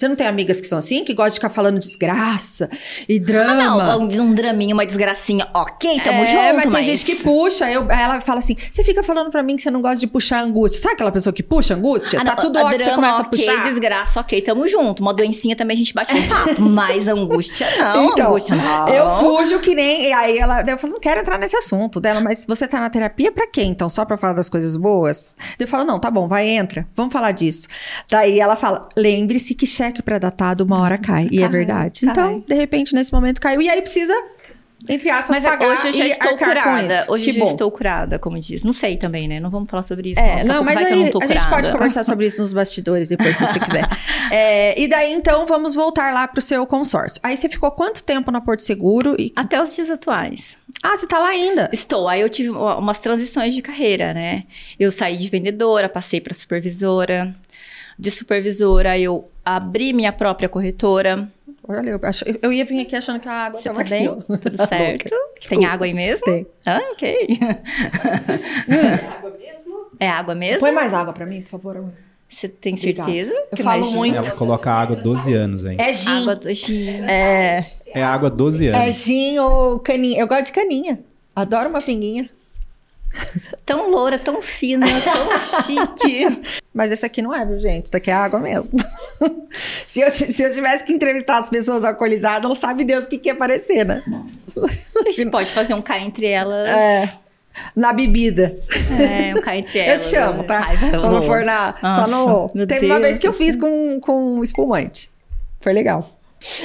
Você 0.00 0.08
não 0.08 0.16
tem 0.16 0.26
amigas 0.26 0.62
que 0.62 0.66
são 0.66 0.78
assim, 0.78 1.04
que 1.04 1.12
gostam 1.12 1.28
de 1.28 1.34
ficar 1.34 1.50
falando 1.50 1.78
desgraça 1.78 2.70
e 3.06 3.16
Ah, 3.16 3.22
drama? 3.22 3.54
não, 3.54 4.00
um, 4.00 4.22
um 4.22 4.34
draminha, 4.34 4.72
uma 4.72 4.86
desgracinha. 4.86 5.46
Ok, 5.52 6.00
tamo 6.00 6.22
é, 6.22 6.26
junto, 6.26 6.56
mas 6.56 6.64
mas... 6.64 6.74
tem 6.74 6.84
gente 6.84 7.04
que 7.04 7.16
puxa. 7.16 7.70
Eu, 7.70 7.86
ela 7.90 8.18
fala 8.22 8.38
assim: 8.38 8.56
você 8.70 8.82
fica 8.82 9.02
falando 9.02 9.30
pra 9.30 9.42
mim 9.42 9.56
que 9.56 9.62
você 9.62 9.70
não 9.70 9.82
gosta 9.82 9.98
de 9.98 10.06
puxar 10.06 10.42
angústia. 10.42 10.80
Sabe 10.80 10.94
aquela 10.94 11.12
pessoa 11.12 11.34
que 11.34 11.42
puxa 11.42 11.74
angústia? 11.74 12.18
Ah, 12.18 12.24
tá 12.24 12.34
não, 12.34 12.40
tudo 12.40 12.58
ótimo, 12.60 12.82
você 12.82 12.94
começa 12.94 13.20
ok, 13.20 13.26
a 13.26 13.28
puxar. 13.52 13.64
desgraça, 13.68 14.20
ok, 14.20 14.40
tamo 14.40 14.66
junto. 14.66 15.00
Uma 15.02 15.12
doencinha 15.12 15.54
também 15.54 15.74
a 15.74 15.78
gente 15.78 15.92
bate 15.92 16.14
um 16.14 16.28
papo. 16.28 16.62
Mas 16.64 17.06
angústia 17.06 17.66
não, 17.78 18.06
Então, 18.12 18.28
angústia 18.28 18.56
não. 18.56 18.88
Eu 18.88 19.18
fujo 19.18 19.60
que 19.60 19.74
nem. 19.74 20.06
E 20.06 20.12
aí 20.14 20.38
ela. 20.38 20.62
Eu 20.62 20.78
falo, 20.78 20.94
não 20.94 21.00
quero 21.00 21.20
entrar 21.20 21.38
nesse 21.38 21.58
assunto 21.58 22.00
dela, 22.00 22.22
mas 22.22 22.46
você 22.48 22.66
tá 22.66 22.80
na 22.80 22.88
terapia 22.88 23.30
pra 23.30 23.46
quê? 23.46 23.64
Então, 23.64 23.90
só 23.90 24.06
pra 24.06 24.16
falar 24.16 24.32
das 24.32 24.48
coisas 24.48 24.78
boas? 24.78 25.34
Eu 25.58 25.68
falo, 25.68 25.84
não, 25.84 25.98
tá 25.98 26.10
bom, 26.10 26.26
vai, 26.26 26.48
entra. 26.48 26.88
Vamos 26.96 27.12
falar 27.12 27.32
disso. 27.32 27.68
Daí 28.08 28.40
ela 28.40 28.56
fala: 28.56 28.88
lembre-se 28.96 29.54
que 29.54 29.66
cheque 29.66 29.89
cheque 29.90 30.02
pré-datado, 30.02 30.64
uma 30.64 30.80
hora 30.80 30.96
cai. 30.96 31.28
E 31.30 31.42
é 31.42 31.48
verdade. 31.48 32.00
cai. 32.02 32.10
Então, 32.10 32.44
de 32.46 32.54
repente, 32.54 32.94
nesse 32.94 33.12
momento 33.12 33.40
caiu. 33.40 33.60
E 33.60 33.68
aí 33.68 33.82
precisa, 33.82 34.14
entre 34.88 35.10
aspas, 35.10 35.36
Mas 35.36 35.44
é, 35.44 35.48
pagar 35.48 35.66
hoje 35.68 35.88
eu 35.88 35.92
já 35.92 36.06
estou 36.06 36.36
curada. 36.38 37.04
Hoje 37.08 37.24
que 37.24 37.30
eu 37.30 37.34
já 37.34 37.40
bom. 37.44 37.50
estou 37.50 37.70
curada, 37.70 38.18
como 38.18 38.38
diz. 38.38 38.62
Não 38.64 38.72
sei 38.72 38.96
também, 38.96 39.28
né? 39.28 39.38
Não 39.40 39.50
vamos 39.50 39.68
falar 39.70 39.82
sobre 39.82 40.12
isso. 40.12 40.20
É, 40.20 40.42
não, 40.44 40.62
mas 40.64 40.78
que 40.78 40.84
aí 40.84 40.90
não 41.12 41.20
a 41.20 41.26
gente 41.26 41.42
pode 41.42 41.48
curada. 41.48 41.72
conversar 41.72 42.04
sobre 42.04 42.26
isso 42.26 42.40
nos 42.40 42.52
bastidores 42.52 43.08
depois, 43.08 43.36
se 43.36 43.46
você 43.46 43.58
quiser. 43.58 43.86
É, 44.32 44.80
e 44.80 44.86
daí, 44.86 45.12
então, 45.12 45.44
vamos 45.44 45.74
voltar 45.74 46.14
lá 46.14 46.28
pro 46.28 46.40
seu 46.40 46.64
consórcio. 46.64 47.20
Aí 47.20 47.36
você 47.36 47.48
ficou 47.48 47.68
quanto 47.72 48.04
tempo 48.04 48.30
na 48.30 48.40
Porto 48.40 48.60
Seguro? 48.60 49.16
E... 49.18 49.32
Até 49.34 49.60
os 49.60 49.74
dias 49.74 49.90
atuais. 49.90 50.56
Ah, 50.84 50.96
você 50.96 51.04
tá 51.04 51.18
lá 51.18 51.30
ainda? 51.30 51.68
Estou. 51.72 52.06
Aí 52.08 52.20
eu 52.20 52.28
tive 52.28 52.50
uma- 52.50 52.76
umas 52.78 52.98
transições 52.98 53.54
de 53.56 53.60
carreira, 53.60 54.14
né? 54.14 54.44
Eu 54.78 54.92
saí 54.92 55.16
de 55.16 55.28
vendedora, 55.28 55.88
passei 55.88 56.20
para 56.20 56.32
supervisora. 56.32 57.34
De 57.98 58.08
supervisora, 58.10 58.96
eu 58.96 59.29
abri 59.44 59.92
minha 59.92 60.12
própria 60.12 60.48
corretora. 60.48 61.28
Olha, 61.68 61.90
eu, 61.90 62.00
ach- 62.02 62.24
eu 62.42 62.52
ia 62.52 62.64
vir 62.64 62.80
aqui 62.80 62.96
achando 62.96 63.20
que 63.20 63.28
a 63.28 63.32
água 63.46 63.60
Você 63.60 63.68
tava 63.68 63.84
tá 63.84 63.90
bem? 63.90 64.08
aqui. 64.08 64.22
Tudo 64.26 64.50
Tá 64.56 64.66
certo? 64.66 65.14
Tem 65.48 65.64
água 65.66 65.86
aí 65.86 65.94
mesmo? 65.94 66.24
Tem. 66.24 66.46
Ah, 66.66 66.78
ok. 66.92 67.28
É 69.98 70.08
água 70.08 70.34
mesmo? 70.34 70.60
Põe 70.60 70.72
mais 70.72 70.94
água 70.94 71.12
pra 71.12 71.26
mim, 71.26 71.42
por 71.42 71.50
favor. 71.50 71.76
amor. 71.76 71.92
Você 72.28 72.48
tem 72.48 72.74
Obrigada. 72.74 73.10
certeza? 73.10 73.34
Eu 73.50 73.56
que 73.56 73.62
falo 73.62 73.84
é 73.84 73.90
muito. 73.90 74.16
Ela 74.16 74.30
coloca 74.30 74.70
água 74.72 74.96
12 74.96 75.32
anos, 75.34 75.66
hein? 75.66 75.76
É 75.78 75.92
gin. 75.92 76.10
Água 76.22 76.36
do 76.36 76.54
gin. 76.54 76.88
É, 77.02 77.60
É 77.88 78.02
água 78.02 78.30
12 78.30 78.68
é 78.68 78.74
anos. 78.84 78.94
gin 78.96 79.38
ou 79.40 79.78
caninha. 79.80 80.20
Eu 80.20 80.26
gosto 80.28 80.46
de 80.46 80.52
caninha. 80.52 81.00
Adoro 81.36 81.68
uma 81.68 81.80
pinguinha. 81.82 82.30
Tão 83.66 83.90
loura, 83.90 84.18
tão 84.18 84.40
fina, 84.40 84.86
tão 85.02 85.40
chique. 85.40 86.26
Mas 86.72 86.90
esse 86.90 87.04
aqui 87.04 87.20
não 87.22 87.34
é, 87.34 87.44
viu, 87.44 87.58
gente? 87.58 87.86
Isso 87.86 87.92
daqui 87.92 88.10
é 88.10 88.14
água 88.14 88.38
mesmo. 88.40 88.72
se, 89.86 90.00
eu, 90.00 90.10
se 90.10 90.42
eu 90.42 90.52
tivesse 90.52 90.84
que 90.84 90.92
entrevistar 90.92 91.38
as 91.38 91.50
pessoas 91.50 91.84
alcoolizadas, 91.84 92.48
não 92.48 92.54
sabe 92.54 92.84
Deus 92.84 93.04
o 93.04 93.08
que, 93.08 93.18
que 93.18 93.28
ia 93.28 93.32
aparecer, 93.32 93.84
né? 93.84 94.02
A 95.06 95.10
gente 95.10 95.30
pode 95.30 95.52
fazer 95.52 95.74
um 95.74 95.82
cá 95.82 95.98
entre 95.98 96.26
elas. 96.26 96.68
É. 96.68 97.12
Na 97.74 97.92
bebida. 97.92 98.56
É, 98.98 99.34
um 99.36 99.42
cá 99.42 99.56
entre 99.56 99.78
Eu 99.78 99.82
elas. 99.84 100.04
te 100.04 100.10
chamo, 100.10 100.44
tá? 100.44 100.66
Ai, 100.68 100.76
Vamos 100.76 101.24
for 101.24 101.44
na. 101.44 101.74
Só 101.80 102.06
Nossa, 102.06 102.06
no. 102.08 102.50
meu 102.54 102.66
Teve 102.66 102.86
uma 102.86 102.94
Deus 102.94 103.06
vez 103.06 103.18
que 103.18 103.26
eu 103.26 103.32
fiz 103.32 103.56
com, 103.56 103.98
com 104.00 104.42
espumante. 104.42 105.10
Foi 105.60 105.72
legal. 105.72 106.08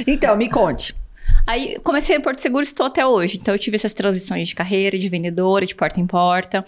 Então, 0.08 0.38
me 0.38 0.50
conte. 0.50 0.96
Aí 1.48 1.78
comecei 1.84 2.16
em 2.16 2.22
Porto 2.22 2.40
Seguro 2.40 2.64
e 2.64 2.68
estou 2.68 2.86
até 2.86 3.06
hoje. 3.06 3.38
Então 3.40 3.54
eu 3.54 3.60
tive 3.60 3.76
essas 3.76 3.94
transições 3.94 4.48
de 4.48 4.56
carreira, 4.56 4.98
de 4.98 5.08
vendedora, 5.10 5.66
de 5.66 5.76
porta 5.76 6.00
em 6.00 6.08
porta. 6.08 6.66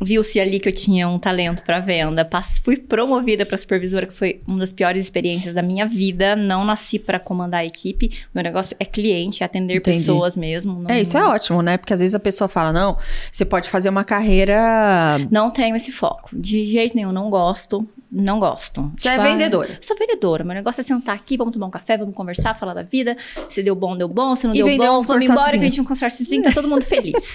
Viu-se 0.00 0.40
ali 0.40 0.58
que 0.58 0.68
eu 0.68 0.72
tinha 0.74 1.08
um 1.08 1.18
talento 1.20 1.62
para 1.62 1.78
venda. 1.78 2.24
Pass- 2.24 2.58
Fui 2.62 2.76
promovida 2.76 3.46
para 3.46 3.56
supervisora, 3.56 4.06
que 4.06 4.12
foi 4.12 4.40
uma 4.46 4.58
das 4.58 4.72
piores 4.72 5.04
experiências 5.04 5.54
da 5.54 5.62
minha 5.62 5.86
vida. 5.86 6.34
Não 6.34 6.64
nasci 6.64 6.98
para 6.98 7.18
comandar 7.20 7.60
a 7.60 7.64
equipe. 7.64 8.10
Meu 8.34 8.42
negócio 8.42 8.76
é 8.80 8.84
cliente, 8.84 9.42
é 9.42 9.46
atender 9.46 9.76
Entendi. 9.76 9.98
pessoas 9.98 10.36
mesmo. 10.36 10.82
Não, 10.82 10.90
É, 10.90 11.00
isso 11.00 11.16
é 11.16 11.24
ótimo, 11.24 11.62
né? 11.62 11.76
Porque 11.76 11.92
às 11.94 12.00
vezes 12.00 12.14
a 12.14 12.18
pessoa 12.20 12.48
fala, 12.48 12.72
não, 12.72 12.98
você 13.30 13.44
pode 13.44 13.70
fazer 13.70 13.88
uma 13.88 14.02
carreira. 14.04 15.18
Não 15.30 15.48
tenho 15.48 15.76
esse 15.76 15.92
foco. 15.92 16.30
De 16.32 16.64
jeito 16.66 16.96
nenhum, 16.96 17.12
não 17.12 17.30
gosto. 17.30 17.88
Não 18.16 18.38
gosto. 18.38 18.92
Você 18.96 19.08
é 19.08 19.12
Tipo, 19.12 19.22
ah, 19.22 19.26
vendedora. 19.26 19.78
Sou 19.80 19.96
vendedora. 19.96 20.44
Meu 20.44 20.54
negócio 20.54 20.80
é 20.80 20.84
sentar 20.84 21.16
aqui, 21.16 21.36
vamos 21.36 21.52
tomar 21.52 21.66
um 21.66 21.70
café, 21.70 21.98
vamos 21.98 22.14
conversar, 22.14 22.54
falar 22.54 22.72
da 22.72 22.82
vida. 22.82 23.16
Se 23.48 23.60
deu 23.62 23.74
bom, 23.74 23.96
deu 23.96 24.06
bom. 24.08 24.36
Se 24.36 24.46
não 24.46 24.54
E 24.54 24.58
deu 24.58 24.66
bom, 24.76 25.00
um 25.00 25.02
vamos 25.02 25.28
embora, 25.28 25.50
que 25.50 25.56
a 25.56 25.62
gente 25.62 25.80
um 25.80 25.84
consórciozinho, 25.84 26.42
tá 26.44 26.52
todo 26.52 26.68
mundo 26.68 26.84
feliz. 26.84 27.34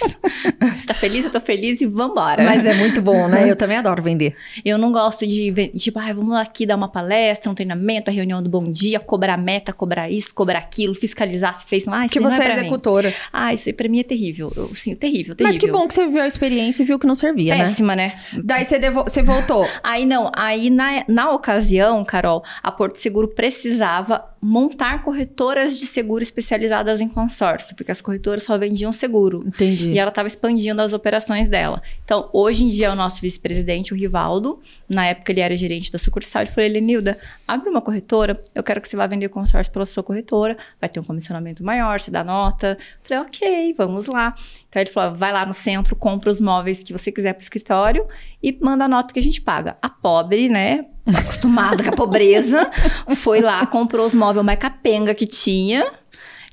Você 0.76 0.86
tá 0.86 0.94
feliz, 0.94 1.24
eu 1.24 1.30
tô 1.30 1.40
feliz 1.40 1.80
e 1.82 1.86
vambora. 1.86 2.42
Mas 2.44 2.64
é 2.64 2.72
muito 2.74 3.02
bom, 3.02 3.28
né? 3.28 3.50
Eu 3.50 3.56
também 3.56 3.76
adoro 3.76 4.02
vender. 4.02 4.34
Eu 4.64 4.78
não 4.78 4.90
gosto 4.90 5.26
de, 5.26 5.52
tipo, 5.76 5.98
ai, 5.98 6.14
vamos 6.14 6.34
aqui 6.36 6.64
dar 6.64 6.76
uma 6.76 6.88
palestra, 6.88 7.50
um 7.50 7.54
treinamento, 7.54 8.08
a 8.10 8.12
reunião 8.12 8.42
do 8.42 8.48
bom 8.48 8.64
dia, 8.64 8.98
cobrar 8.98 9.36
meta, 9.36 9.72
cobrar 9.72 10.10
isso, 10.10 10.32
cobrar 10.34 10.58
aquilo, 10.60 10.94
fiscalizar 10.94 11.52
se 11.54 11.66
fez. 11.66 11.86
Ah, 11.88 12.06
isso 12.06 12.18
aí 12.18 12.22
não 12.24 12.30
você 12.30 12.42
é 12.42 12.48
mim. 12.48 12.52
executora. 12.60 13.14
Ah, 13.32 13.52
isso 13.52 13.68
aí 13.68 13.72
pra 13.74 13.88
mim 13.88 14.00
é 14.00 14.04
terrível. 14.04 14.50
Eu, 14.56 14.74
sim, 14.74 14.94
terrível, 14.94 15.34
terrível. 15.34 15.46
Mas 15.46 15.58
que 15.58 15.70
bom 15.70 15.86
que 15.86 15.92
você 15.94 16.06
viveu 16.06 16.22
a 16.22 16.26
experiência 16.28 16.82
e 16.82 16.86
viu 16.86 16.98
que 16.98 17.06
não 17.06 17.14
servia, 17.14 17.54
né? 17.54 17.64
Péssima, 17.64 17.94
né? 17.94 18.14
Daí 18.42 18.64
você, 18.64 18.78
devo- 18.78 19.02
você 19.04 19.22
voltou. 19.22 19.66
Aí 19.82 20.06
não, 20.06 20.30
aí 20.34 20.69
na, 20.70 21.04
na 21.08 21.32
ocasião, 21.32 22.04
Carol, 22.04 22.42
a 22.62 22.70
Porto 22.70 22.96
Seguro 22.96 23.28
precisava 23.28 24.29
montar 24.40 25.04
corretoras 25.04 25.78
de 25.78 25.86
seguro 25.86 26.22
especializadas 26.22 27.00
em 27.00 27.08
consórcio, 27.08 27.76
porque 27.76 27.92
as 27.92 28.00
corretoras 28.00 28.44
só 28.44 28.56
vendiam 28.56 28.92
seguro. 28.92 29.44
Entendi. 29.46 29.90
E 29.90 29.98
ela 29.98 30.08
estava 30.08 30.28
expandindo 30.28 30.80
as 30.80 30.92
operações 30.92 31.46
dela. 31.46 31.82
Então, 32.04 32.30
hoje 32.32 32.64
em 32.64 32.68
dia, 32.68 32.86
é 32.86 32.90
o 32.90 32.94
nosso 32.94 33.20
vice-presidente, 33.20 33.92
o 33.92 33.96
Rivaldo, 33.96 34.58
na 34.88 35.06
época 35.06 35.30
ele 35.30 35.40
era 35.40 35.54
gerente 35.56 35.92
da 35.92 35.98
sucursal, 35.98 36.42
ele 36.42 36.50
falou, 36.50 36.70
Elenilda, 36.70 37.18
abre 37.46 37.68
uma 37.68 37.82
corretora, 37.82 38.42
eu 38.54 38.62
quero 38.62 38.80
que 38.80 38.88
você 38.88 38.96
vá 38.96 39.06
vender 39.06 39.28
consórcio 39.28 39.70
pela 39.70 39.84
sua 39.84 40.02
corretora, 40.02 40.56
vai 40.80 40.88
ter 40.88 40.98
um 41.00 41.04
comissionamento 41.04 41.62
maior, 41.62 42.00
você 42.00 42.10
dá 42.10 42.24
nota. 42.24 42.78
Eu 42.80 42.86
falei, 43.02 43.24
ok, 43.24 43.74
vamos 43.76 44.06
lá. 44.06 44.34
Então, 44.68 44.80
ele 44.80 44.90
falou, 44.90 45.14
vai 45.14 45.32
lá 45.32 45.44
no 45.44 45.52
centro, 45.52 45.94
compra 45.94 46.30
os 46.30 46.40
móveis 46.40 46.82
que 46.82 46.92
você 46.92 47.12
quiser 47.12 47.34
para 47.34 47.40
o 47.40 47.42
escritório 47.42 48.06
e 48.42 48.56
manda 48.60 48.86
a 48.86 48.88
nota 48.88 49.12
que 49.12 49.20
a 49.20 49.22
gente 49.22 49.42
paga. 49.42 49.76
A 49.82 49.88
pobre, 49.90 50.48
né, 50.48 50.86
acostumada 51.06 51.82
com 51.82 51.90
a 51.90 51.92
pobreza, 51.92 52.70
foi 53.16 53.40
lá, 53.40 53.64
comprou 53.66 54.06
os 54.06 54.14
móveis 54.14 54.44
mais 54.44 54.58
capenga 54.58 55.14
que 55.14 55.26
tinha. 55.26 55.84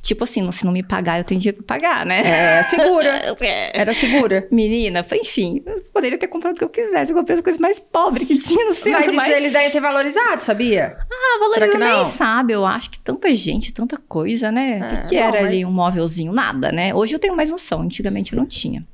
Tipo 0.01 0.23
assim, 0.23 0.49
se 0.51 0.63
não 0.63 0.71
me 0.71 0.83
pagar, 0.83 1.17
eu 1.17 1.23
tenho 1.23 1.41
dinheiro 1.41 1.61
pra 1.63 1.75
pagar, 1.75 2.05
né? 2.05 2.21
É, 2.59 2.63
segura. 2.63 3.35
É. 3.41 3.81
Era 3.81 3.93
segura. 3.93 4.47
Menina, 4.51 5.03
foi, 5.03 5.17
enfim, 5.19 5.61
eu 5.65 5.81
poderia 5.93 6.17
ter 6.17 6.27
comprado 6.27 6.55
o 6.55 6.57
que 6.57 6.63
eu 6.63 6.69
quisesse. 6.69 7.11
Eu 7.11 7.17
comprei 7.17 7.35
as 7.35 7.41
coisas 7.41 7.59
mais 7.59 7.79
pobres 7.79 8.27
que 8.27 8.37
tinha 8.37 8.65
no 8.65 8.73
centro. 8.73 9.13
Mas 9.13 9.27
isso 9.27 9.35
eles 9.35 9.51
devem 9.51 9.69
ter 9.71 9.79
valorizado, 9.81 10.41
sabia? 10.41 10.97
Ah, 11.11 11.39
valoriza 11.39 11.71
Será 11.71 11.71
que 11.71 11.95
nem 11.95 12.05
sabe. 12.05 12.53
Eu 12.53 12.65
acho 12.65 12.89
que 12.91 12.99
tanta 12.99 13.33
gente, 13.33 13.73
tanta 13.73 13.97
coisa, 13.97 14.51
né? 14.51 14.79
O 14.81 14.85
É, 14.85 15.01
que, 15.01 15.09
que 15.09 15.15
era 15.17 15.41
mas- 15.41 15.47
ali 15.47 15.65
um 15.65 15.71
móvelzinho? 15.71 16.31
Nada, 16.31 16.71
né? 16.71 16.93
Hoje 16.95 17.13
eu 17.15 17.19
tenho 17.19 17.35
mais 17.35 17.49
noção. 17.49 17.81
Antigamente 17.81 18.33
eu 18.33 18.37
não 18.39 18.45
tinha. 18.45 18.85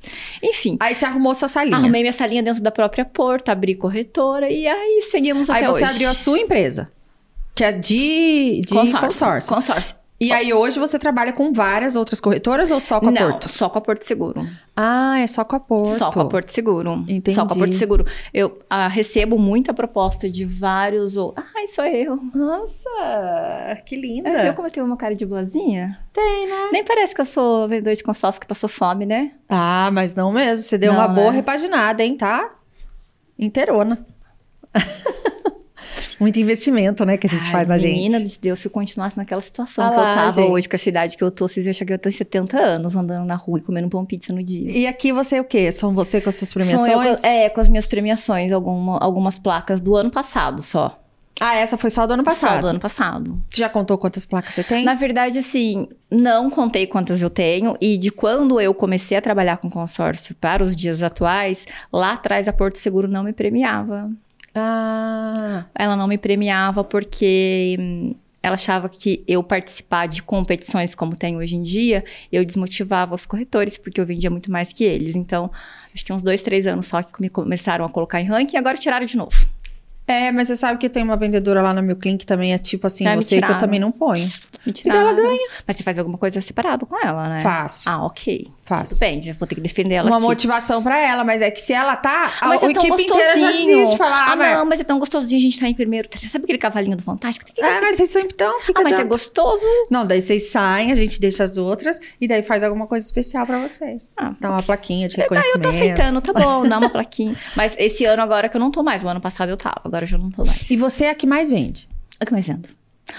Enfim. 0.42 0.78
Aí 0.80 0.96
você 0.96 1.06
arrumou 1.06 1.36
sua 1.36 1.48
salinha. 1.48 1.78
Arrumei 1.78 2.02
minha 2.02 2.14
salinha 2.14 2.42
dentro 2.42 2.62
da 2.64 2.72
própria 2.72 3.06
porta, 3.06 3.52
abri 3.52 3.76
corretora 3.76 4.50
e 4.50 4.66
aí 4.68 5.02
seguimos 5.10 5.50
Aí 5.50 5.58
até 5.64 5.68
você 5.68 5.84
hoje. 5.84 5.92
abriu 5.94 6.10
a 6.10 6.14
sua 6.16 6.40
empresa. 6.40 6.92
Que 7.54 7.64
é 7.66 7.72
de, 7.72 8.62
de 8.66 8.74
consórcio. 8.74 9.54
Consórcio. 9.54 9.96
E 10.24 10.32
aí 10.32 10.54
hoje 10.54 10.80
você 10.80 10.98
trabalha 10.98 11.34
com 11.34 11.52
várias 11.52 11.96
outras 11.96 12.22
corretoras 12.22 12.72
ou 12.72 12.80
só 12.80 13.00
com 13.00 13.10
a 13.10 13.12
não, 13.12 13.32
Porto? 13.32 13.50
só 13.50 13.70
com 13.70 13.78
a 13.78 13.82
Porto 13.82 14.04
Seguro. 14.04 14.46
Ah, 14.76 15.20
é 15.20 15.28
só 15.28 15.44
com 15.44 15.56
a 15.56 15.60
Porto. 15.60 15.98
Só 15.98 16.12
com 16.12 16.22
a 16.22 16.26
Porto 16.26 16.50
Seguro. 16.50 17.04
Entendi. 17.08 17.34
Só 17.36 17.46
com 17.46 17.54
a 17.54 17.58
Porto 17.58 17.74
Seguro. 17.76 18.06
Eu 18.34 18.60
ah, 18.70 18.88
recebo 18.88 19.38
muita 19.38 19.74
proposta 19.74 20.30
de 20.30 20.46
vários. 20.46 21.18
ou- 21.18 21.34
Ai, 21.56 21.68
sou 21.68 21.86
eu. 21.86 22.18
Nossa, 22.34 22.90
que 23.86 23.96
linda. 23.96 24.30
É, 24.30 24.44
viu 24.44 24.54
como 24.54 24.68
eu 24.68 24.72
tenho 24.72 24.86
uma 24.86 24.98
cara 24.98 25.16
de 25.16 25.26
boazinha? 25.26 26.00
Tem, 26.14 26.48
né? 26.48 26.70
Nem 26.72 26.84
parece 26.84 27.14
que 27.14 27.22
eu 27.22 27.26
sou 27.26 27.68
vendedor 27.68 27.94
de 27.94 28.04
consórcio 28.04 28.40
que 28.40 28.48
passou 28.48 28.70
fome, 28.70 29.06
né? 29.06 29.32
Ah, 29.50 29.90
mas 29.92 30.16
não 30.16 30.32
mesmo. 30.32 30.60
Você 30.60 30.78
deu 30.78 30.94
Não, 30.94 31.00
uma 31.00 31.08
boa 31.08 31.32
né? 31.32 31.38
repaginada, 31.38 32.04
hein, 32.04 32.16
tá? 32.16 32.50
Inteirona. 33.38 34.06
Muito 36.20 36.40
investimento, 36.40 37.06
né, 37.06 37.18
que 37.18 37.28
a 37.28 37.30
gente 37.30 37.44
Ai, 37.46 37.52
faz 37.52 37.68
na 37.68 37.78
menina 37.78 38.20
gente. 38.20 38.32
de 38.32 38.40
Deus, 38.40 38.60
se 38.60 38.68
eu 38.68 38.72
continuasse 38.72 39.18
naquela 39.18 39.42
situação 39.42 39.84
Ah 39.84 39.90
que 39.90 39.96
eu 39.96 40.04
tava 40.04 40.42
gente. 40.42 40.52
hoje, 40.52 40.70
com 40.70 40.76
a 40.76 40.80
cidade 40.80 41.18
que 41.18 41.24
eu 41.24 41.32
tô, 41.32 41.48
vocês 41.48 41.66
iam 41.66 41.72
achar 41.72 41.86
que 41.86 41.94
eu 41.94 42.00
tenho 42.00 42.14
70 42.16 42.58
anos 42.58 42.96
andando 42.96 43.26
na 43.26 43.36
rua 43.36 43.60
e 43.60 43.62
comendo 43.62 43.90
pão 43.90 44.06
pizza 44.06 44.34
no 44.34 44.44
dia. 44.44 44.72
E 44.72 44.88
aqui 44.88 45.12
você 45.12 45.40
o 45.40 45.44
quê? 45.44 45.72
São 45.72 45.94
você 45.94 46.22
com 46.22 46.30
as 46.30 46.36
suas 46.36 46.50
São 46.50 46.62
eu 46.62 46.66
premiações? 46.68 47.22
com- 47.22 47.28
é, 47.28 47.50
com 47.50 47.62
as 47.62 47.70
minhas 47.70 47.88
premiações, 47.88 48.52
alguma- 48.52 48.98
algumas 49.00 49.40
placas 49.40 49.80
do 49.82 49.96
ano 49.96 50.10
passado 50.12 50.62
só. 50.62 51.00
Ah, 51.42 51.56
essa 51.56 51.78
foi 51.80 51.90
só 51.90 52.06
do 52.06 52.14
ano 52.14 52.24
passado. 52.24 52.56
Só 52.56 52.62
do 52.62 52.68
ano 52.68 52.80
passado. 52.80 53.42
Você 53.50 53.60
já 53.62 53.68
contou 53.68 53.98
quantas 53.98 54.24
placas 54.26 54.54
você 54.54 54.64
tem? 54.64 54.86
Na 54.86 54.94
verdade, 54.94 55.40
assim, 55.40 55.88
não 56.10 56.48
contei 56.50 56.86
quantas 56.86 57.22
eu 57.24 57.30
tenho. 57.30 57.76
E 57.82 57.98
de 57.98 58.12
quando 58.12 58.62
eu 58.62 58.72
comecei 58.74 59.18
a 59.18 59.22
trabalhar 59.22 59.58
com 59.58 59.68
consórcio 59.70 60.36
para 60.36 60.64
os 60.64 60.76
dias 60.76 61.02
atuais, 61.02 61.66
lá 61.92 62.14
atrás 62.14 62.48
a 62.48 62.54
Porto 62.54 62.78
Seguro 62.78 63.08
não 63.08 63.24
me 63.24 63.34
premiava. 63.34 64.10
Ah, 64.56 65.66
Ela 65.74 65.96
não 65.96 66.08
me 66.08 66.18
premiava 66.18 66.84
porque 66.84 67.76
hum, 67.80 68.16
ela 68.42 68.56
achava 68.56 68.90
que 68.90 69.24
eu 69.28 69.42
participar 69.42 70.08
de 70.08 70.22
competições 70.22 70.94
como 70.94 71.16
tem 71.16 71.38
hoje 71.38 71.56
em 71.56 71.62
dia, 71.62 72.04
eu 72.32 72.44
desmotivava 72.46 73.16
os 73.16 73.26
corretores, 73.26 73.78
porque 73.78 74.00
eu 74.02 74.06
vendia 74.06 74.30
muito 74.30 74.52
mais 74.52 74.74
que 74.74 74.84
eles. 74.84 75.16
Então, 75.16 75.50
acho 75.94 76.04
que 76.06 76.12
uns 76.14 76.22
dois, 76.22 76.44
três 76.44 76.68
anos 76.68 76.88
só 76.88 77.02
que 77.02 77.22
me 77.22 77.30
começaram 77.30 77.86
a 77.86 77.90
colocar 77.90 78.20
em 78.22 78.26
ranking 78.26 78.56
e 78.56 78.60
agora 78.60 78.78
tiraram 78.78 79.06
de 79.06 79.16
novo. 79.18 79.48
É, 80.14 80.32
mas 80.32 80.48
você 80.48 80.56
sabe 80.56 80.78
que 80.80 80.88
tem 80.90 81.04
uma 81.04 81.18
vendedora 81.18 81.62
lá 81.62 81.74
na 81.74 81.82
meu 81.82 81.96
cliente 81.96 82.20
que 82.20 82.26
também 82.26 82.54
é 82.54 82.58
tipo 82.58 82.88
assim, 82.88 83.06
Ah, 83.08 83.16
me 83.16 83.22
você 83.24 83.42
que 83.42 83.52
eu 83.52 83.58
também 83.58 83.80
não 83.80 83.92
ponho. 83.92 84.28
E 84.66 84.72
dela 84.72 85.14
tiraram. 85.14 85.38
Mas 85.68 85.76
você 85.76 85.84
faz 85.84 86.00
alguma 86.00 86.18
coisa 86.18 86.40
separado 86.42 86.86
com 86.86 86.98
ela, 87.06 87.28
né? 87.28 87.40
Faço. 87.42 87.90
Ah, 87.90 88.06
ok. 88.06 88.48
Faço. 88.66 88.92
Tudo 88.92 89.00
bem, 89.00 89.22
já 89.22 89.34
vou 89.34 89.46
ter 89.46 89.56
que 89.56 89.62
defender 89.62 89.96
ela 89.96 90.08
Uma 90.10 90.16
aqui. 90.18 90.26
motivação 90.26 90.82
pra 90.82 90.98
ela, 90.98 91.26
mas 91.26 91.42
é 91.42 91.52
que 91.52 91.60
se 91.60 91.74
ela 91.74 91.98
tá, 91.98 92.32
a, 92.40 92.48
Mas 92.48 92.64
a 92.64 92.70
é 92.70 92.74
tão 92.74 92.84
equipe 92.86 93.04
inteira 93.04 93.40
já 93.40 93.48
gostosinho. 93.48 93.78
desiste. 93.80 93.98
Falar, 93.98 94.28
Ah, 94.30 94.32
ah, 94.32 94.36
mas... 94.38 94.58
não, 94.58 94.66
mas 94.66 94.80
é 94.80 94.84
tão 94.86 95.00
gostosinho 95.00 95.38
a 95.38 95.42
gente 95.44 95.60
tá 95.60 95.68
em 95.68 95.74
primeiro. 95.74 96.08
Sabe 96.30 96.46
aquele 96.46 96.58
cavalinho 96.58 96.96
do 96.96 97.04
Fantástico? 97.04 97.46
É, 97.60 97.82
mas 97.82 97.98
vocês 97.98 98.10
sempre 98.10 98.30
estão, 98.30 98.62
fica 98.62 98.80
Ah, 98.80 98.84
mas 98.84 98.98
é 98.98 99.04
gostoso. 99.04 99.66
Não, 99.92 100.06
daí 100.06 100.22
vocês 100.22 100.50
saem, 100.50 100.94
a 100.94 100.96
gente 100.96 101.20
deixa 101.20 101.44
as 101.44 101.58
outras 101.58 102.00
e 102.22 102.26
daí 102.28 102.42
faz 102.42 102.64
alguma 102.64 102.88
coisa 102.88 103.06
especial 103.06 103.46
pra 103.46 103.60
vocês. 103.60 104.14
Ah, 104.18 104.34
Dá 104.40 104.50
uma 104.50 104.64
plaquinha 104.64 105.10
de 105.10 105.16
Ah, 105.16 105.20
eu 105.20 105.24
reconhecimento. 105.24 105.62
tô 105.62 105.70
aceitando, 105.70 106.22
tá 106.22 106.32
bom, 106.32 106.66
dá 106.66 106.78
uma 106.78 106.90
plaquinha. 106.90 107.36
Mas 107.58 107.76
esse 107.78 108.06
ano 108.06 108.22
agora 108.22 108.48
que 108.48 108.56
eu 108.56 108.62
não 108.62 108.72
tô 108.72 108.82
mais. 108.82 109.04
O 109.04 109.08
ano 109.10 109.20
passado 109.20 109.50
eu 109.50 109.58
tava, 109.58 109.82
agora 109.84 110.03
eu 110.04 110.08
já 110.08 110.18
não 110.18 110.30
tô 110.30 110.46
mais. 110.46 110.70
E 110.70 110.78
você 110.78 111.06
é 111.06 111.10
a 111.10 111.16
que 111.16 111.26
mais 111.26 111.50
vende. 111.50 111.90
O 112.22 112.26
que 112.26 112.32
mais 112.32 112.48
vendo? 112.48 112.70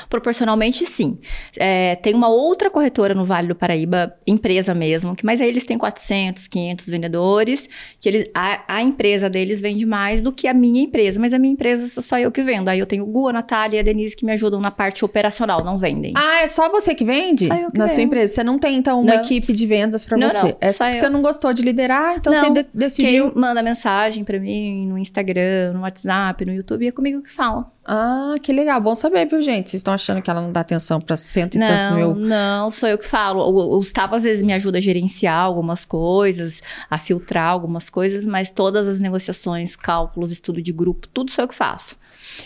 Proporcionalmente, 0.09 0.85
sim. 0.87 1.17
É, 1.57 1.97
tem 1.97 2.15
uma 2.15 2.29
outra 2.29 2.71
corretora 2.71 3.15
no 3.15 3.25
Vale 3.25 3.49
do 3.49 3.55
Paraíba, 3.55 4.15
empresa 4.27 4.75
mesmo, 4.75 5.15
que, 5.15 5.25
mas 5.25 5.41
aí 5.41 5.49
eles 5.49 5.65
têm 5.65 5.79
400, 5.79 6.49
500 6.49 6.87
vendedores, 6.87 7.69
que 8.01 8.09
eles, 8.09 8.25
a, 8.35 8.77
a, 8.77 8.83
empresa 8.83 9.29
deles 9.29 9.61
vende 9.61 9.87
mais 9.87 10.21
do 10.21 10.33
que 10.33 10.49
a 10.49 10.55
minha 10.55 10.83
empresa, 10.83 11.19
mas 11.21 11.33
a 11.33 11.39
minha 11.39 11.53
empresa 11.53 11.87
sou 11.87 12.03
só 12.03 12.19
eu 12.19 12.31
que 12.31 12.43
vendo. 12.43 12.69
Aí 12.69 12.79
eu 12.79 12.87
tenho 12.87 13.05
o 13.05 13.07
Gu, 13.07 13.29
a 13.29 13.33
Natália 13.33 13.77
e 13.77 13.81
a 13.81 13.83
Denise 13.83 14.17
que 14.17 14.25
me 14.25 14.33
ajudam 14.33 14.61
na 14.61 14.71
parte 14.71 15.05
operacional, 15.05 15.63
não 15.65 15.79
vendem. 15.79 16.13
Ah, 16.17 16.43
é 16.43 16.47
só 16.47 16.69
você 16.71 16.95
que 16.95 17.05
vende? 17.05 17.47
Só 17.47 17.55
eu 17.55 17.71
que 17.71 17.79
na 17.79 17.87
vendo. 17.87 17.95
sua 17.95 18.03
empresa? 18.03 18.35
Você 18.35 18.45
não 18.45 18.59
tem, 18.59 18.77
então, 18.77 19.01
uma 19.01 19.15
Não. 19.15 19.23
equipe 19.23 19.53
de 19.53 19.67
vendas 19.67 20.05
pra 20.05 20.17
Não, 20.17 20.29
você? 20.29 20.43
não, 20.43 20.57
é 20.61 20.73
só 20.73 20.85
porque 20.85 20.97
eu. 20.97 21.01
você 21.01 21.09
não 21.09 21.23
gostou 21.23 21.53
de 21.53 21.63
liderar, 21.63 22.17
então 22.17 22.33
Não, 22.33 22.41
você 22.41 22.51
de- 22.51 22.69
decidiu... 22.75 23.31
Quem 23.31 23.41
manda 23.41 23.63
mensagem 23.63 24.25
pra 24.25 24.39
mim 24.39 24.87
no 24.89 24.99
Instagram, 24.99 25.73
no 25.75 25.81
WhatsApp, 25.81 26.45
no 26.45 26.53
YouTube, 26.53 26.87
é 26.87 26.93
comigo 26.93 27.23
que 27.23 27.31
fala. 27.31 27.74
Ah, 27.87 28.35
que 28.43 28.53
legal. 28.53 28.81
Bom 28.81 28.95
saber, 28.95 29.27
viu, 29.27 29.43
gente? 29.43 29.69
Vocês 29.69 29.81
estão 29.81 29.93
achando 29.93 30.23
que 30.23 30.31
ela 30.31 30.41
não 30.41 30.51
dá 30.51 30.61
atenção 30.61 31.01
pra 31.01 31.17
cento 31.17 31.57
e 31.57 31.61
tantos 31.61 31.91
Não, 31.91 31.97
mil... 31.97 32.15
não, 32.15 32.71
sou 32.71 32.89
eu 32.89 32.97
que 32.97 33.07
falo. 33.07 33.41
O 33.43 33.75
o 33.75 33.79
Gustavo 33.79 34.15
às 34.15 34.23
vezes 34.23 34.43
me 34.43 34.53
ajuda 34.55 34.79
a 34.79 34.81
gerenciar 34.81 35.39
algumas 35.39 35.85
coisas, 35.85 36.63
a 36.89 36.97
filtrar 36.97 37.49
algumas 37.49 37.91
coisas, 37.91 38.25
mas 38.25 38.49
todas 38.51 38.89
as 38.89 39.01
negociações, 39.01 39.77
cálculos, 39.77 40.33
estudo 40.33 40.63
de 40.63 40.73
grupo, 40.73 41.07
tudo 41.09 41.31
sou 41.31 41.45
eu 41.45 41.49
que 41.49 41.55
faço. 41.55 41.97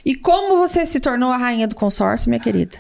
E 0.05 0.15
como 0.17 0.57
você 0.57 0.85
se 0.85 0.99
tornou 0.99 1.31
a 1.31 1.37
rainha 1.37 1.69
do 1.69 1.75
consórcio, 1.77 2.29
minha 2.29 2.41
querida? 2.41 2.77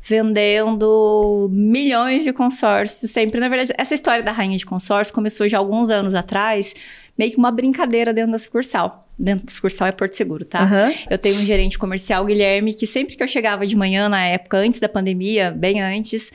Vendendo 0.00 1.48
milhões 1.52 2.24
de 2.24 2.32
consórcios, 2.32 3.10
sempre. 3.10 3.38
Na 3.38 3.48
verdade, 3.48 3.72
essa 3.76 3.94
história 3.94 4.22
da 4.24 4.32
rainha 4.32 4.56
de 4.56 4.64
consórcio 4.64 5.12
começou 5.12 5.46
já 5.46 5.58
alguns 5.58 5.90
anos 5.90 6.14
atrás, 6.14 6.72
meio 7.18 7.32
que 7.32 7.36
uma 7.36 7.50
brincadeira 7.50 8.12
dentro 8.12 8.30
da 8.30 8.38
sucursal. 8.38 9.06
Dentro 9.18 9.46
da 9.46 9.52
sucursal 9.52 9.88
é 9.88 9.92
Porto 9.92 10.14
Seguro, 10.14 10.44
tá? 10.44 10.60
Aham. 10.62 10.92
Eu 11.10 11.18
tenho 11.18 11.40
um 11.40 11.44
gerente 11.44 11.76
comercial, 11.76 12.24
Guilherme, 12.24 12.72
que 12.72 12.86
sempre 12.86 13.16
que 13.16 13.22
eu 13.22 13.26
chegava 13.26 13.66
de 13.66 13.76
manhã, 13.76 14.08
na 14.08 14.24
época, 14.24 14.58
antes 14.58 14.78
da 14.78 14.88
pandemia, 14.88 15.50
bem 15.50 15.80
antes, 15.82 16.30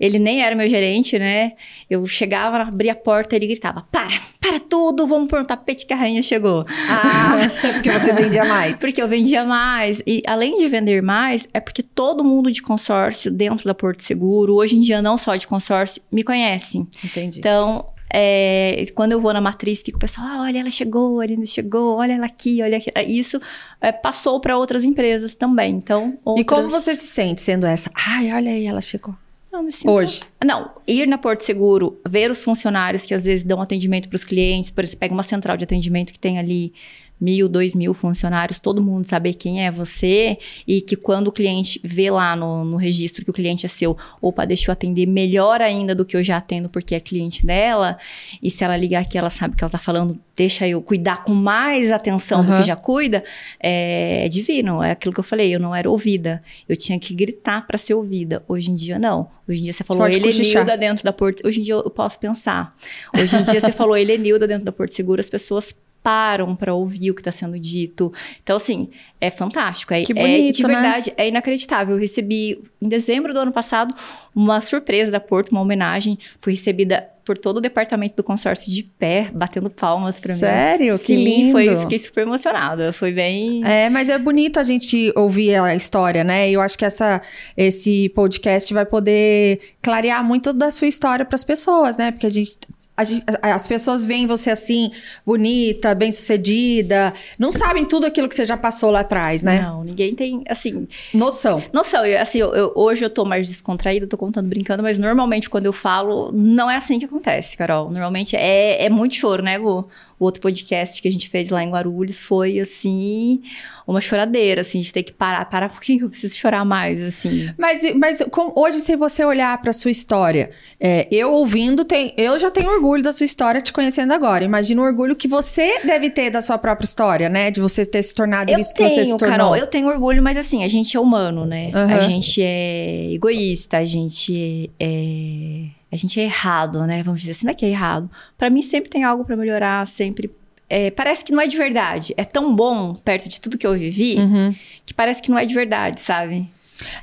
ele 0.00 0.18
nem 0.18 0.42
era 0.42 0.56
meu 0.56 0.68
gerente, 0.68 1.16
né? 1.16 1.52
Eu 1.88 2.04
chegava, 2.06 2.56
abria 2.56 2.90
a 2.90 2.96
porta, 2.96 3.36
ele 3.36 3.46
gritava: 3.46 3.86
Para, 3.92 4.20
para 4.40 4.58
tudo, 4.58 5.06
vamos 5.06 5.28
pôr 5.28 5.42
um 5.42 5.44
tapete 5.44 5.86
que 5.86 5.92
a 5.92 5.96
rainha 5.96 6.22
chegou. 6.22 6.66
Ah, 6.88 7.36
porque 7.72 7.90
você 7.92 8.12
vendia 8.12 8.44
mais. 8.44 8.76
Porque 8.78 9.00
eu 9.00 9.06
vendia 9.06 9.44
mais. 9.44 10.02
E 10.04 10.20
além 10.26 10.58
de 10.58 10.66
vender 10.66 11.00
mais, 11.02 11.48
é 11.54 11.60
porque 11.60 11.84
todo 11.84 12.24
mundo 12.24 12.50
de 12.50 12.60
consórcio 12.60 13.30
dentro 13.30 13.64
da 13.64 13.74
Porto 13.74 14.02
Seguro, 14.02 14.54
hoje 14.54 14.76
em 14.76 14.80
dia 14.80 15.00
não 15.00 15.16
só 15.16 15.36
de 15.36 15.46
consórcio, 15.46 16.02
me 16.10 16.24
conhece. 16.24 16.78
Entendi. 17.04 17.38
Então, 17.38 17.93
é, 18.16 18.84
quando 18.94 19.10
eu 19.12 19.20
vou 19.20 19.32
na 19.32 19.40
matriz, 19.40 19.82
fica 19.82 19.96
o 19.96 20.00
pessoal, 20.00 20.24
ah, 20.28 20.42
olha, 20.42 20.60
ela 20.60 20.70
chegou, 20.70 21.20
a 21.20 21.24
Aline 21.24 21.46
chegou, 21.46 21.96
olha 21.96 22.12
ela 22.12 22.26
aqui, 22.26 22.62
olha 22.62 22.76
aqui. 22.78 22.90
Isso 23.06 23.40
é, 23.80 23.90
passou 23.90 24.38
para 24.40 24.56
outras 24.56 24.84
empresas 24.84 25.34
também. 25.34 25.74
Então, 25.74 26.14
E 26.14 26.18
outras... 26.24 26.46
como 26.46 26.70
você 26.70 26.94
se 26.94 27.06
sente 27.08 27.40
sendo 27.42 27.66
essa? 27.66 27.90
Ai, 27.94 28.32
olha 28.32 28.50
aí, 28.52 28.66
ela 28.66 28.80
chegou. 28.80 29.14
Não, 29.52 29.70
sinto- 29.70 29.90
Hoje. 29.92 30.22
Não, 30.44 30.70
ir 30.86 31.06
na 31.06 31.16
Porto 31.18 31.42
Seguro, 31.42 31.98
ver 32.08 32.30
os 32.30 32.42
funcionários 32.42 33.04
que 33.06 33.14
às 33.14 33.24
vezes 33.24 33.44
dão 33.44 33.60
atendimento 33.60 34.08
para 34.08 34.16
os 34.16 34.24
clientes, 34.24 34.70
por 34.70 34.82
exemplo, 34.84 35.00
pega 35.00 35.14
uma 35.14 35.22
central 35.22 35.56
de 35.56 35.64
atendimento 35.64 36.12
que 36.12 36.18
tem 36.18 36.38
ali 36.38 36.72
mil, 37.20 37.48
dois 37.48 37.74
mil 37.74 37.94
funcionários, 37.94 38.58
todo 38.58 38.82
mundo 38.82 39.06
saber 39.06 39.34
quem 39.34 39.64
é 39.64 39.70
você 39.70 40.38
e 40.66 40.80
que 40.80 40.96
quando 40.96 41.28
o 41.28 41.32
cliente 41.32 41.80
vê 41.82 42.10
lá 42.10 42.34
no, 42.36 42.64
no 42.64 42.76
registro 42.76 43.24
que 43.24 43.30
o 43.30 43.32
cliente 43.32 43.64
é 43.64 43.68
seu, 43.68 43.96
opa, 44.20 44.44
deixa 44.44 44.70
eu 44.70 44.72
atender 44.72 45.06
melhor 45.06 45.60
ainda 45.60 45.94
do 45.94 46.04
que 46.04 46.16
eu 46.16 46.22
já 46.22 46.36
atendo 46.36 46.68
porque 46.68 46.94
é 46.94 47.00
cliente 47.00 47.46
dela, 47.46 47.96
e 48.42 48.50
se 48.50 48.64
ela 48.64 48.76
ligar 48.76 49.02
aqui, 49.02 49.16
ela 49.16 49.30
sabe 49.30 49.56
que 49.56 49.64
ela 49.64 49.70
tá 49.70 49.78
falando, 49.78 50.18
deixa 50.36 50.66
eu 50.66 50.82
cuidar 50.82 51.24
com 51.24 51.32
mais 51.32 51.90
atenção 51.90 52.44
do 52.44 52.50
Aham. 52.52 52.60
que 52.60 52.66
já 52.66 52.76
cuida, 52.76 53.24
é, 53.60 54.26
é 54.26 54.28
divino, 54.28 54.82
é 54.82 54.90
aquilo 54.90 55.14
que 55.14 55.20
eu 55.20 55.24
falei, 55.24 55.54
eu 55.54 55.60
não 55.60 55.74
era 55.74 55.88
ouvida, 55.88 56.42
eu 56.68 56.76
tinha 56.76 56.98
que 56.98 57.14
gritar 57.14 57.66
para 57.66 57.78
ser 57.78 57.94
ouvida, 57.94 58.42
hoje 58.48 58.70
em 58.70 58.74
dia 58.74 58.98
não, 58.98 59.28
hoje 59.48 59.60
em 59.60 59.64
dia 59.64 59.72
você 59.72 59.84
falou 59.84 60.04
cochichar. 60.04 60.32
Helenilda 60.34 60.76
dentro 60.76 61.04
da 61.04 61.12
Porto, 61.12 61.46
hoje 61.46 61.60
em 61.60 61.62
dia 61.62 61.74
eu 61.74 61.90
posso 61.90 62.18
pensar, 62.18 62.76
hoje 63.16 63.36
em 63.36 63.42
dia 63.42 63.60
você 63.60 63.72
falou 63.72 63.96
Helenilda 63.96 64.46
dentro 64.46 64.64
da 64.64 64.72
Porto 64.72 64.94
Seguro, 64.94 65.20
as 65.20 65.28
pessoas 65.28 65.74
param 66.04 66.54
para 66.54 66.74
ouvir 66.74 67.10
o 67.10 67.14
que 67.14 67.22
está 67.22 67.32
sendo 67.32 67.58
dito. 67.58 68.12
Então, 68.42 68.56
assim, 68.56 68.90
é 69.18 69.30
fantástico. 69.30 69.94
É, 69.94 70.02
Que 70.02 70.12
é- 70.12 70.14
bonito, 70.14 70.56
de 70.56 70.62
né? 70.66 70.74
verdade, 70.74 71.12
é 71.16 71.26
inacreditável. 71.26 71.94
Eu 71.96 72.00
recebi, 72.00 72.62
em 72.80 72.88
dezembro 72.88 73.32
do 73.32 73.40
ano 73.40 73.50
passado, 73.52 73.94
uma 74.34 74.60
surpresa 74.60 75.10
da 75.10 75.18
Porto, 75.18 75.48
uma 75.50 75.62
homenagem. 75.62 76.18
Fui 76.42 76.52
recebida 76.52 77.08
por 77.24 77.38
todo 77.38 77.56
o 77.56 77.60
departamento 77.60 78.16
do 78.16 78.22
consórcio 78.22 78.70
de 78.72 78.82
pé, 78.82 79.30
batendo 79.32 79.70
palmas 79.70 80.20
para 80.20 80.34
mim. 80.34 80.40
Sério? 80.40 80.98
Que 80.98 81.04
Sim, 81.06 81.24
lindo. 81.24 81.52
Foi, 81.52 81.76
fiquei 81.76 81.98
super 81.98 82.22
emocionada. 82.22 82.92
Foi 82.92 83.12
bem... 83.12 83.62
É, 83.64 83.88
mas 83.88 84.08
é 84.08 84.18
bonito 84.18 84.60
a 84.60 84.62
gente 84.62 85.12
ouvir 85.16 85.54
a 85.56 85.74
história, 85.74 86.22
né? 86.22 86.50
E 86.50 86.52
eu 86.54 86.60
acho 86.60 86.76
que 86.78 86.84
essa, 86.84 87.20
esse 87.56 88.08
podcast 88.10 88.72
vai 88.74 88.84
poder 88.84 89.58
clarear 89.80 90.22
muito 90.24 90.52
da 90.52 90.70
sua 90.70 90.86
história 90.88 91.24
para 91.24 91.34
as 91.36 91.44
pessoas, 91.44 91.96
né? 91.96 92.10
Porque 92.10 92.26
a 92.26 92.30
gente, 92.30 92.56
a 92.96 93.04
gente- 93.04 93.24
as 93.42 93.66
pessoas 93.66 94.04
veem 94.06 94.26
você 94.26 94.50
assim, 94.50 94.90
bonita, 95.26 95.94
bem-sucedida, 95.94 97.12
não 97.38 97.50
sabem 97.50 97.84
tudo 97.84 98.06
aquilo 98.06 98.28
que 98.28 98.34
você 98.34 98.46
já 98.46 98.56
passou 98.56 98.90
lá 98.90 99.00
atrás, 99.00 99.42
né? 99.42 99.60
Não, 99.62 99.82
ninguém 99.84 100.14
tem, 100.14 100.42
assim... 100.48 100.86
Noção. 101.12 101.62
Noção, 101.72 102.04
eu, 102.04 102.20
assim, 102.20 102.38
eu- 102.38 102.54
eu- 102.54 102.72
hoje 102.74 103.04
eu 103.04 103.10
tô 103.10 103.24
mais 103.24 103.48
descontraída, 103.48 104.06
tô 104.06 104.16
contando 104.16 104.48
brincando, 104.48 104.82
mas 104.82 104.98
normalmente 104.98 105.48
quando 105.50 105.66
eu 105.66 105.72
falo, 105.72 106.30
não 106.32 106.70
é 106.70 106.76
assim 106.76 106.98
que 106.98 107.06
acontece, 107.14 107.56
Carol. 107.56 107.90
Normalmente 107.90 108.36
é, 108.36 108.84
é 108.84 108.88
muito 108.90 109.14
choro, 109.14 109.42
né, 109.42 109.58
Gu? 109.58 109.88
O 110.18 110.24
outro 110.24 110.40
podcast 110.40 111.02
que 111.02 111.08
a 111.08 111.10
gente 111.12 111.28
fez 111.28 111.50
lá 111.50 111.62
em 111.62 111.70
Guarulhos 111.70 112.20
foi, 112.20 112.58
assim, 112.60 113.42
uma 113.86 114.00
choradeira, 114.00 114.60
assim, 114.60 114.80
de 114.80 114.92
ter 114.92 115.02
que 115.02 115.12
parar, 115.12 115.44
parar, 115.46 115.68
por 115.68 115.80
que 115.80 115.98
eu 115.98 116.08
preciso 116.08 116.36
chorar 116.36 116.64
mais, 116.64 117.02
assim? 117.02 117.50
Mas, 117.58 117.82
mas 117.94 118.22
com- 118.30 118.52
hoje, 118.56 118.80
se 118.80 118.94
você 118.96 119.24
olhar 119.24 119.60
para 119.60 119.72
sua 119.72 119.90
história, 119.90 120.50
é, 120.78 121.08
eu 121.10 121.32
ouvindo, 121.32 121.84
tem, 121.84 122.14
eu 122.16 122.38
já 122.38 122.50
tenho 122.50 122.70
orgulho 122.70 123.02
da 123.02 123.12
sua 123.12 123.26
história 123.26 123.60
te 123.60 123.72
conhecendo 123.72 124.12
agora. 124.12 124.44
Imagina 124.44 124.82
o 124.82 124.84
orgulho 124.84 125.16
que 125.16 125.26
você 125.26 125.80
deve 125.84 126.08
ter 126.10 126.30
da 126.30 126.40
sua 126.40 126.58
própria 126.58 126.84
história, 126.86 127.28
né? 127.28 127.50
De 127.50 127.60
você 127.60 127.84
ter 127.84 128.02
se 128.02 128.14
tornado 128.14 128.50
Eu 128.52 128.58
isso 128.60 128.72
que 128.72 128.82
você 128.88 129.00
se 129.00 129.06
tenho, 129.06 129.18
tornou. 129.18 129.36
Carol, 129.36 129.56
eu 129.56 129.66
tenho 129.66 129.88
orgulho, 129.88 130.22
mas 130.22 130.36
assim, 130.36 130.62
a 130.62 130.68
gente 130.68 130.96
é 130.96 131.00
humano, 131.00 131.44
né? 131.44 131.70
Aham. 131.74 131.92
A 131.94 132.00
gente 132.08 132.40
é 132.40 133.10
egoísta, 133.12 133.78
a 133.78 133.84
gente 133.84 134.70
é. 134.78 135.64
A 135.94 135.96
gente 135.96 136.18
é 136.20 136.24
errado, 136.24 136.84
né? 136.86 137.02
Vamos 137.02 137.20
dizer 137.20 137.32
assim, 137.32 137.46
não 137.46 137.52
é 137.52 137.54
que 137.54 137.64
é 137.64 137.68
errado. 137.70 138.10
Pra 138.36 138.50
mim 138.50 138.60
sempre 138.62 138.90
tem 138.90 139.04
algo 139.04 139.24
pra 139.24 139.36
melhorar, 139.36 139.86
sempre. 139.86 140.30
é, 140.68 140.90
parece 140.90 141.24
que 141.24 141.30
não 141.32 141.40
é 141.40 141.46
de 141.46 141.56
verdade. 141.56 142.12
É 142.16 142.24
tão 142.24 142.54
bom 142.54 142.94
perto 142.94 143.28
de 143.28 143.40
tudo 143.40 143.56
que 143.56 143.66
eu 143.66 143.74
vivi 143.74 144.16
Uhum. 144.18 144.54
que 144.84 144.92
parece 144.92 145.22
que 145.22 145.30
não 145.30 145.38
é 145.38 145.44
de 145.46 145.54
verdade, 145.54 146.00
sabe? 146.00 146.48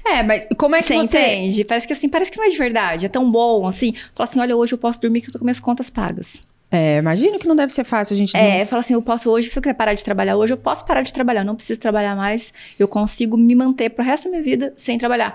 É, 0.06 0.22
mas 0.22 0.46
como 0.58 0.76
é 0.76 0.82
que 0.82 0.88
Você 0.90 0.96
você. 0.98 1.18
entende? 1.20 1.64
Parece 1.64 1.88
que 1.88 1.94
assim, 1.94 2.10
parece 2.10 2.30
que 2.32 2.38
não 2.38 2.46
é 2.46 2.50
de 2.50 2.58
verdade. 2.58 3.06
É 3.06 3.10
tão 3.10 3.30
bom, 3.30 3.66
assim. 3.68 3.94
Fala 4.14 4.28
assim, 4.30 4.40
olha, 4.42 4.56
hoje 4.58 4.74
eu 4.74 4.78
posso 4.78 5.00
dormir 5.00 5.22
que 5.22 5.30
eu 5.30 5.32
tô 5.32 5.40
com 5.40 5.46
minhas 5.46 5.60
contas 5.62 5.90
pagas. 5.90 6.44
É, 6.70 6.98
imagino 7.00 7.38
que 7.38 7.48
não 7.48 7.56
deve 7.56 7.72
ser 7.74 7.84
fácil 7.84 8.14
a 8.14 8.18
gente. 8.18 8.36
É, 8.36 8.64
fala 8.66 8.80
assim, 8.80 8.94
eu 8.94 9.02
posso 9.02 9.30
hoje, 9.30 9.50
se 9.50 9.58
eu 9.58 9.62
quiser 9.62 9.74
parar 9.74 9.94
de 9.94 10.04
trabalhar 10.04 10.36
hoje, 10.38 10.54
eu 10.54 10.58
posso 10.58 10.86
parar 10.86 11.02
de 11.02 11.12
trabalhar, 11.12 11.44
não 11.44 11.54
preciso 11.56 11.80
trabalhar 11.80 12.16
mais, 12.16 12.54
eu 12.80 12.88
consigo 12.88 13.36
me 13.38 13.54
manter 13.56 13.90
pro 13.90 14.04
resto 14.04 14.26
da 14.26 14.32
minha 14.32 14.44
vida 14.44 14.74
sem 14.78 14.98
trabalhar. 14.98 15.34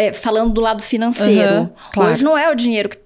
É, 0.00 0.12
falando 0.12 0.52
do 0.52 0.60
lado 0.60 0.82
financeiro. 0.82 1.40
Aham, 1.42 1.70
claro. 1.92 2.12
Hoje 2.12 2.22
não 2.24 2.38
é 2.38 2.48
o 2.50 2.54
dinheiro 2.54 2.88
que. 2.88 2.98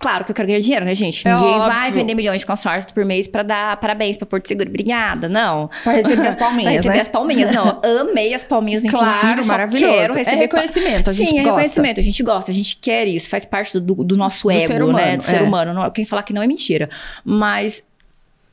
Claro 0.00 0.24
que 0.24 0.30
eu 0.30 0.34
quero 0.34 0.48
ganhar 0.48 0.60
dinheiro, 0.60 0.86
né, 0.86 0.94
gente? 0.94 1.28
É 1.28 1.34
Ninguém 1.34 1.56
óbvio. 1.56 1.66
vai 1.74 1.90
vender 1.92 2.14
milhões 2.14 2.40
de 2.40 2.46
consórcios 2.46 2.90
por 2.90 3.04
mês 3.04 3.28
pra 3.28 3.42
dar 3.42 3.76
parabéns 3.76 4.16
pra 4.16 4.24
Porto 4.26 4.48
Seguro. 4.48 4.68
Obrigada, 4.70 5.28
não. 5.28 5.68
Pra 5.84 5.92
receber 5.92 6.26
as 6.26 6.36
palminhas, 6.36 6.62
Pra 6.64 6.72
receber 6.72 6.94
né? 6.94 7.00
as 7.02 7.08
palminhas, 7.08 7.50
não. 7.50 7.78
Amei 8.00 8.32
as 8.32 8.42
palminhas, 8.42 8.82
inclusive. 8.82 9.20
Claro, 9.20 9.44
maravilhoso. 9.46 9.94
Quero 9.94 10.12
É 10.14 10.16
receber 10.16 10.36
reconhecimento, 10.38 11.10
a 11.10 11.12
gente 11.12 11.28
Sim, 11.28 11.38
é 11.38 11.42
gosta. 11.42 11.50
reconhecimento, 11.58 12.00
a 12.00 12.02
gente 12.02 12.22
gosta, 12.22 12.50
a 12.50 12.54
gente 12.54 12.76
quer 12.78 13.06
isso, 13.08 13.28
faz 13.28 13.44
parte 13.44 13.78
do, 13.78 13.94
do 14.02 14.16
nosso 14.16 14.48
Do 14.48 14.52
ego, 14.52 14.60
ser 14.66 14.78
né? 14.78 14.84
humano, 14.86 15.16
Do 15.18 15.22
ser 15.22 15.36
é. 15.36 15.42
humano. 15.42 15.74
Não- 15.74 15.90
quem 15.90 16.06
falar 16.06 16.22
que 16.22 16.32
não 16.32 16.42
é 16.42 16.46
mentira. 16.46 16.88
Mas, 17.22 17.82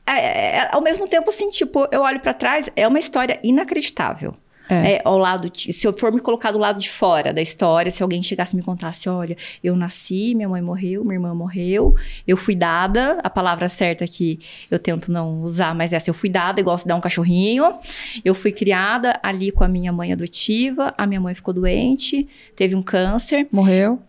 é, 0.05 0.57
é, 0.57 0.69
ao 0.73 0.81
mesmo 0.81 1.07
tempo, 1.07 1.29
assim, 1.29 1.49
tipo, 1.49 1.87
eu 1.93 2.01
olho 2.01 2.19
pra 2.19 2.33
trás, 2.33 2.69
é 2.75 2.85
uma 2.85 2.99
história 2.99 3.39
inacreditável. 3.41 4.35
É. 4.69 4.93
É, 4.93 5.01
ao 5.05 5.17
lado 5.17 5.49
de- 5.49 5.71
se 5.73 5.87
eu 5.87 5.93
for 5.93 6.11
me 6.11 6.19
colocar 6.19 6.51
do 6.51 6.57
lado 6.57 6.79
de 6.79 6.89
fora 6.89 7.33
da 7.33 7.41
história, 7.41 7.89
se 7.91 8.03
alguém 8.03 8.21
chegasse 8.21 8.53
e 8.53 8.57
me 8.57 8.63
contasse, 8.63 9.07
olha, 9.09 9.35
eu 9.63 9.75
nasci, 9.75 10.33
minha 10.35 10.49
mãe 10.49 10.61
morreu, 10.61 11.03
minha 11.03 11.15
irmã 11.15 11.33
morreu, 11.33 11.95
eu 12.27 12.35
fui 12.37 12.55
dada, 12.55 13.19
a 13.23 13.29
palavra 13.29 13.67
certa 13.67 14.05
que 14.07 14.39
eu 14.69 14.77
tento 14.79 15.11
não 15.11 15.41
usar, 15.41 15.73
mas 15.75 15.93
essa, 15.93 16.09
eu 16.09 16.13
fui 16.13 16.29
dada, 16.29 16.59
eu 16.59 16.65
gosto 16.65 16.83
de 16.83 16.89
dar 16.89 16.95
um 16.95 17.01
cachorrinho, 17.01 17.75
eu 18.23 18.33
fui 18.33 18.51
criada 18.51 19.19
ali 19.23 19.51
com 19.51 19.63
a 19.63 19.67
minha 19.67 19.91
mãe 19.91 20.11
adotiva, 20.13 20.93
a 20.97 21.05
minha 21.07 21.21
mãe 21.21 21.33
ficou 21.33 21.53
doente, 21.53 22.27
teve 22.55 22.75
um 22.75 22.81
câncer, 22.81 23.47
Morreu. 23.51 23.99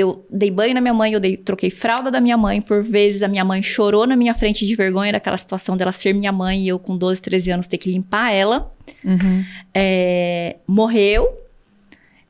Eu 0.00 0.26
dei 0.30 0.50
banho 0.50 0.74
na 0.74 0.80
minha 0.80 0.94
mãe, 0.94 1.12
eu 1.12 1.20
dei, 1.20 1.36
troquei 1.36 1.70
fralda 1.70 2.10
da 2.10 2.20
minha 2.20 2.36
mãe. 2.36 2.60
Por 2.60 2.82
vezes 2.82 3.22
a 3.22 3.28
minha 3.28 3.44
mãe 3.44 3.62
chorou 3.62 4.06
na 4.06 4.16
minha 4.16 4.34
frente 4.34 4.66
de 4.66 4.74
vergonha 4.74 5.12
daquela 5.12 5.36
situação 5.36 5.76
dela 5.76 5.92
ser 5.92 6.14
minha 6.14 6.32
mãe 6.32 6.62
e 6.62 6.68
eu, 6.68 6.78
com 6.78 6.96
12, 6.96 7.20
13 7.20 7.50
anos, 7.52 7.66
ter 7.66 7.78
que 7.78 7.90
limpar 7.90 8.32
ela. 8.32 8.72
Uhum. 9.04 9.44
É, 9.74 10.56
morreu. 10.66 11.28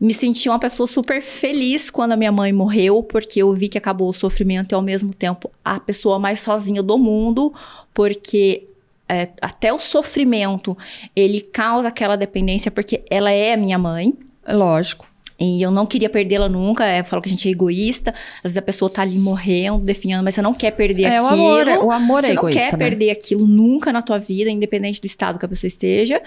Me 0.01 0.15
senti 0.15 0.49
uma 0.49 0.59
pessoa 0.59 0.87
super 0.87 1.21
feliz 1.21 1.91
quando 1.91 2.13
a 2.13 2.17
minha 2.17 2.33
mãe 2.33 2.53
morreu, 2.53 3.03
porque 3.03 3.43
eu 3.43 3.53
vi 3.53 3.69
que 3.69 3.77
acabou 3.77 4.09
o 4.09 4.15
sofrimento 4.15 4.73
e 4.73 4.75
ao 4.75 4.81
mesmo 4.81 5.13
tempo 5.13 5.51
a 5.63 5.79
pessoa 5.79 6.19
mais 6.19 6.41
sozinha 6.41 6.83
do 6.83 6.97
mundo, 6.97 7.53
porque 7.93 8.67
é, 9.07 9.29
até 9.43 9.73
o 9.73 9.79
sofrimento 9.79 10.79
ele 11.15 11.41
causa 11.41 11.89
aquela 11.89 12.17
dependência, 12.17 12.71
porque 12.71 13.03
ela 13.11 13.31
é 13.31 13.53
a 13.53 13.57
minha 13.57 13.79
mãe. 13.79 14.15
Lógico. 14.49 15.10
E 15.41 15.63
eu 15.63 15.71
não 15.71 15.87
queria 15.87 16.11
perdê-la 16.11 16.49
nunca. 16.51 16.85
É, 16.87 17.01
eu 17.01 17.05
falo 17.05 17.23
que 17.23 17.29
a 17.29 17.33
gente 17.33 17.49
é 17.49 17.51
egoísta. 17.51 18.11
Às 18.39 18.51
vezes 18.51 18.59
a 18.59 18.63
pessoa 18.63 18.91
tá 18.91 19.01
ali 19.01 19.19
morrendo, 19.19 19.79
definhando, 19.79 20.23
mas 20.23 20.35
você 20.35 20.43
não 20.43 20.53
quer 20.53 20.71
perder 20.73 21.05
É, 21.05 21.23
o 21.23 21.27
aquilo. 21.27 21.41
amor 21.49 21.69
é- 21.69 21.79
o 21.79 21.91
amor 21.91 22.19
é 22.19 22.27
você 22.29 22.35
não 22.35 22.41
egoísta, 22.43 22.61
quer 22.71 22.73
né? 22.77 22.85
perder 22.91 23.11
aquilo 23.11 23.47
nunca 23.47 23.91
na 23.91 24.03
tua 24.03 24.19
vida, 24.19 24.51
independente 24.51 25.01
do 25.01 25.07
estado 25.07 25.39
que 25.39 25.45
a 25.47 25.49
pessoa 25.49 25.67
esteja. 25.69 26.21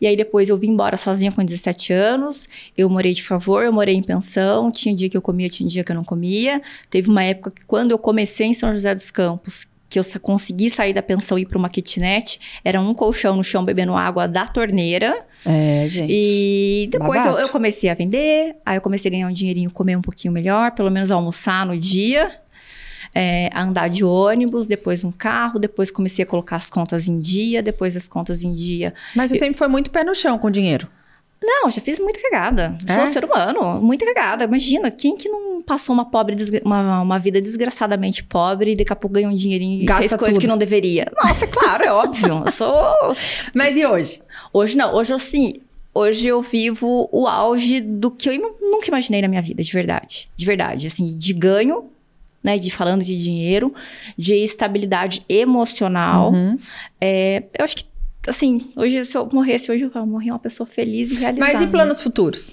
E 0.00 0.06
aí 0.06 0.16
depois 0.16 0.48
eu 0.48 0.56
vim 0.56 0.68
embora 0.70 0.96
sozinha 0.96 1.30
com 1.30 1.44
17 1.44 1.92
anos. 1.92 2.48
Eu 2.76 2.88
morei 2.88 3.12
de 3.12 3.22
favor, 3.22 3.62
eu 3.64 3.72
morei 3.72 3.94
em 3.94 4.02
pensão. 4.02 4.70
Tinha 4.70 4.94
dia 4.94 5.10
que 5.10 5.16
eu 5.16 5.22
comia, 5.22 5.48
tinha 5.50 5.68
dia 5.68 5.84
que 5.84 5.92
eu 5.92 5.96
não 5.96 6.04
comia. 6.04 6.62
Teve 6.88 7.10
uma 7.10 7.22
época 7.22 7.50
que 7.50 7.64
quando 7.66 7.90
eu 7.90 7.98
comecei 7.98 8.46
em 8.46 8.54
São 8.54 8.72
José 8.72 8.94
dos 8.94 9.10
Campos, 9.10 9.66
que 9.94 9.98
eu 9.98 10.20
consegui 10.20 10.68
sair 10.68 10.92
da 10.92 11.02
pensão 11.02 11.38
e 11.38 11.42
ir 11.42 11.46
para 11.46 11.56
uma 11.56 11.68
kitnet, 11.68 12.40
era 12.64 12.80
um 12.80 12.92
colchão 12.92 13.36
no 13.36 13.44
chão 13.44 13.64
bebendo 13.64 13.94
água 13.94 14.26
da 14.26 14.46
torneira. 14.46 15.24
É, 15.46 15.86
gente. 15.88 16.10
E 16.12 16.88
depois 16.90 17.24
eu, 17.24 17.38
eu 17.38 17.48
comecei 17.48 17.88
a 17.88 17.94
vender, 17.94 18.56
aí 18.66 18.76
eu 18.76 18.80
comecei 18.80 19.08
a 19.08 19.12
ganhar 19.12 19.28
um 19.28 19.32
dinheirinho, 19.32 19.70
comer 19.70 19.96
um 19.96 20.02
pouquinho 20.02 20.32
melhor, 20.32 20.72
pelo 20.72 20.90
menos 20.90 21.10
almoçar 21.10 21.64
no 21.64 21.78
dia, 21.78 22.32
é, 23.14 23.48
a 23.52 23.62
andar 23.62 23.88
de 23.88 24.04
ônibus, 24.04 24.66
depois 24.66 25.04
um 25.04 25.12
carro, 25.12 25.58
depois 25.58 25.90
comecei 25.90 26.24
a 26.24 26.26
colocar 26.26 26.56
as 26.56 26.68
contas 26.68 27.06
em 27.06 27.20
dia, 27.20 27.62
depois 27.62 27.96
as 27.96 28.08
contas 28.08 28.42
em 28.42 28.52
dia. 28.52 28.92
Mas 29.14 29.30
você 29.30 29.36
sempre 29.36 29.56
foi 29.56 29.68
muito 29.68 29.90
pé 29.90 30.02
no 30.02 30.14
chão 30.14 30.38
com 30.38 30.50
dinheiro. 30.50 30.88
Não, 31.44 31.68
já 31.68 31.80
fiz 31.80 31.98
muita 31.98 32.20
cagada. 32.22 32.76
É? 32.88 32.94
Sou 32.94 33.06
ser 33.08 33.24
humano, 33.24 33.80
muita 33.82 34.06
cagada. 34.06 34.44
Imagina, 34.44 34.90
quem 34.90 35.14
que 35.14 35.28
não 35.28 35.60
passou 35.62 35.94
uma 35.94 36.04
pobre, 36.04 36.36
uma, 36.64 37.02
uma 37.02 37.18
vida 37.18 37.40
desgraçadamente 37.40 38.24
pobre 38.24 38.72
e 38.72 38.76
daqui 38.76 38.92
a 38.92 38.96
pouco 38.96 39.14
ganhou 39.14 39.30
um 39.30 39.34
dinheirinho 39.34 39.82
e 39.82 39.84
Gasta 39.84 40.00
fez 40.00 40.14
coisas 40.14 40.34
tudo. 40.34 40.40
que 40.40 40.46
não 40.46 40.56
deveria? 40.56 41.10
Nossa, 41.22 41.46
claro, 41.46 41.84
é 41.84 41.92
óbvio. 41.92 42.42
Eu 42.46 42.50
sou 42.50 42.74
Mas 43.54 43.76
e 43.76 43.84
hoje? 43.84 44.22
Hoje 44.52 44.76
não, 44.76 44.94
hoje 44.94 45.12
eu 45.12 45.18
sim. 45.18 45.60
Hoje 45.92 46.26
eu 46.26 46.42
vivo 46.42 47.08
o 47.12 47.28
auge 47.28 47.80
do 47.80 48.10
que 48.10 48.28
eu 48.28 48.56
nunca 48.60 48.88
imaginei 48.88 49.22
na 49.22 49.28
minha 49.28 49.42
vida, 49.42 49.62
de 49.62 49.72
verdade. 49.72 50.28
De 50.34 50.44
verdade, 50.44 50.86
assim, 50.88 51.16
de 51.16 51.32
ganho, 51.32 51.88
né? 52.42 52.58
De 52.58 52.70
falando 52.70 53.04
de 53.04 53.16
dinheiro, 53.16 53.72
de 54.18 54.34
estabilidade 54.34 55.24
emocional. 55.28 56.32
Uhum. 56.32 56.58
É, 57.00 57.44
eu 57.56 57.64
acho 57.64 57.76
que, 57.76 57.84
assim, 58.26 58.72
hoje, 58.76 59.04
se 59.04 59.16
eu 59.16 59.28
morresse 59.32 59.70
hoje, 59.70 59.90
eu 59.94 60.06
morri 60.06 60.30
uma 60.30 60.38
pessoa 60.38 60.66
feliz 60.66 61.10
e 61.10 61.14
realizada. 61.14 61.52
Mas 61.52 61.60
e 61.60 61.66
planos 61.66 62.00
futuros? 62.00 62.50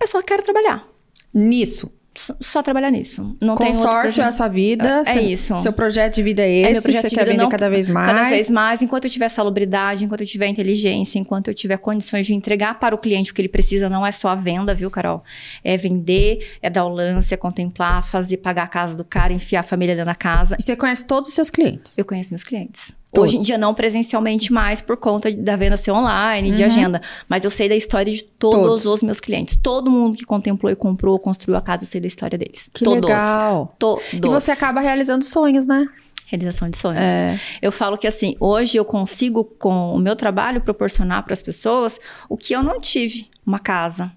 Eu 0.00 0.06
só 0.06 0.20
quero 0.22 0.42
trabalhar. 0.42 0.86
Nisso. 1.32 1.90
Só, 2.18 2.34
só 2.40 2.62
trabalhar 2.62 2.90
nisso. 2.90 3.36
Não 3.42 3.56
Consórcio 3.56 4.22
é 4.22 4.24
a 4.24 4.32
sua 4.32 4.48
vida. 4.48 5.02
É 5.06 5.12
seu- 5.12 5.22
isso. 5.22 5.56
Seu 5.58 5.70
projeto 5.70 6.14
de 6.14 6.22
vida 6.22 6.40
é 6.40 6.62
É, 6.62 6.70
esse. 6.72 6.82
projeto 6.82 7.02
você 7.10 7.14
quer 7.14 7.26
vender 7.26 7.42
não- 7.42 7.48
cada 7.50 7.68
vez 7.68 7.88
mais. 7.88 8.06
Cada 8.10 8.30
vez 8.30 8.50
mais, 8.50 8.80
enquanto 8.80 9.04
eu 9.04 9.10
tiver 9.10 9.28
salubridade, 9.28 10.02
enquanto 10.02 10.22
eu 10.22 10.26
tiver 10.26 10.46
inteligência, 10.48 11.18
enquanto 11.18 11.48
eu 11.48 11.54
tiver 11.54 11.76
condições 11.76 12.26
de 12.26 12.32
entregar 12.32 12.78
para 12.80 12.94
o 12.94 12.98
cliente 12.98 13.32
o 13.32 13.34
que 13.34 13.42
ele 13.42 13.50
precisa, 13.50 13.90
não 13.90 14.06
é 14.06 14.12
só 14.12 14.28
a 14.28 14.34
venda, 14.34 14.74
viu, 14.74 14.90
Carol? 14.90 15.22
É 15.62 15.76
vender, 15.76 16.56
é 16.62 16.70
dar 16.70 16.86
o 16.86 16.88
lance, 16.88 17.34
é 17.34 17.36
contemplar, 17.36 18.02
fazer 18.02 18.38
pagar 18.38 18.62
a 18.62 18.68
casa 18.68 18.96
do 18.96 19.04
cara, 19.04 19.34
enfiar 19.34 19.60
a 19.60 19.62
família 19.64 19.94
dentro 19.94 20.08
da 20.10 20.14
casa. 20.14 20.56
E 20.58 20.62
você 20.62 20.74
conhece 20.74 21.04
todos 21.06 21.28
os 21.28 21.34
seus 21.34 21.50
clientes. 21.50 21.98
Eu 21.98 22.04
conheço 22.06 22.30
meus 22.30 22.42
clientes. 22.44 22.92
Todos. 23.16 23.30
Hoje 23.30 23.38
em 23.38 23.42
dia, 23.42 23.58
não 23.58 23.74
presencialmente 23.74 24.52
mais, 24.52 24.80
por 24.80 24.96
conta 24.96 25.30
da 25.32 25.56
venda 25.56 25.76
ser 25.76 25.90
online, 25.90 26.52
de 26.52 26.62
Uhum. 26.62 26.66
agenda. 26.68 27.02
Mas 27.28 27.44
eu 27.44 27.50
sei 27.50 27.68
da 27.68 27.74
história 27.74 28.12
de 28.12 28.22
todos, 28.22 28.82
Todos. 28.82 28.86
os 28.86 29.02
meus 29.02 29.18
clientes. 29.18 29.58
Todo 29.62 29.90
mundo 29.90 30.16
que 30.16 30.24
contemplou 30.24 30.70
e 30.70 30.76
comprou, 30.76 31.18
construiu 31.18 31.56
a 31.56 31.60
casa, 31.60 31.82
eu 31.84 31.88
sei 31.88 32.00
da 32.00 32.06
história 32.06 32.38
deles. 32.38 32.70
Que 32.72 32.84
todos. 32.84 33.00
legal. 33.10 33.74
Todos. 33.78 34.04
E 34.12 34.20
você 34.20 34.52
acaba 34.52 34.80
realizando 34.80 35.24
sonhos, 35.24 35.66
né? 35.66 35.86
Realização 36.26 36.68
de 36.68 36.76
sonhos. 36.76 36.98
É. 37.00 37.38
Eu 37.62 37.70
falo 37.72 37.96
que 37.96 38.06
assim, 38.06 38.34
hoje 38.40 38.76
eu 38.76 38.84
consigo, 38.84 39.44
com 39.44 39.94
o 39.94 39.98
meu 39.98 40.16
trabalho, 40.16 40.60
proporcionar 40.60 41.22
para 41.24 41.32
as 41.32 41.40
pessoas 41.42 41.98
o 42.28 42.36
que 42.36 42.52
eu 42.52 42.62
não 42.62 42.80
tive, 42.80 43.28
uma 43.46 43.58
casa. 43.60 44.10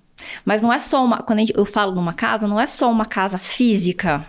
Mas 0.44 0.62
não 0.62 0.74
é 0.74 0.80
só 0.80 1.06
uma. 1.06 1.20
Quando 1.20 1.40
eu 1.56 1.66
falo 1.66 1.94
numa 1.94 2.14
casa, 2.14 2.48
não 2.48 2.60
é 2.60 2.68
só 2.68 2.92
uma 2.92 3.06
casa 3.06 3.38
física. 3.38 4.26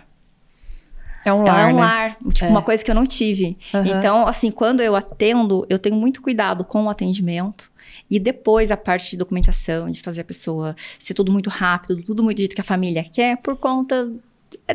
É 1.25 1.31
um 1.33 1.43
lar, 1.43 1.69
é 1.69 1.73
um 1.73 1.75
né? 1.75 1.81
lar. 1.81 2.17
Tipo, 2.33 2.45
É. 2.45 2.49
uma 2.49 2.61
coisa 2.61 2.83
que 2.83 2.89
eu 2.91 2.95
não 2.95 3.05
tive. 3.05 3.57
Aham. 3.73 3.87
Então, 3.99 4.27
assim, 4.27 4.49
quando 4.51 4.81
eu 4.81 4.95
atendo, 4.95 5.65
eu 5.69 5.77
tenho 5.79 5.95
muito 5.95 6.21
cuidado 6.21 6.63
com 6.63 6.85
o 6.85 6.89
atendimento. 6.89 7.69
E 8.09 8.19
depois 8.19 8.71
a 8.71 8.77
parte 8.77 9.11
de 9.11 9.17
documentação, 9.17 9.89
de 9.89 10.01
fazer 10.01 10.21
a 10.21 10.23
pessoa 10.25 10.75
ser 10.99 11.13
tudo 11.13 11.31
muito 11.31 11.49
rápido, 11.49 12.01
tudo 12.03 12.23
muito 12.23 12.37
do 12.37 12.39
jeito 12.39 12.55
que 12.55 12.61
a 12.61 12.63
família 12.63 13.03
quer, 13.03 13.37
por 13.37 13.55
conta 13.55 14.09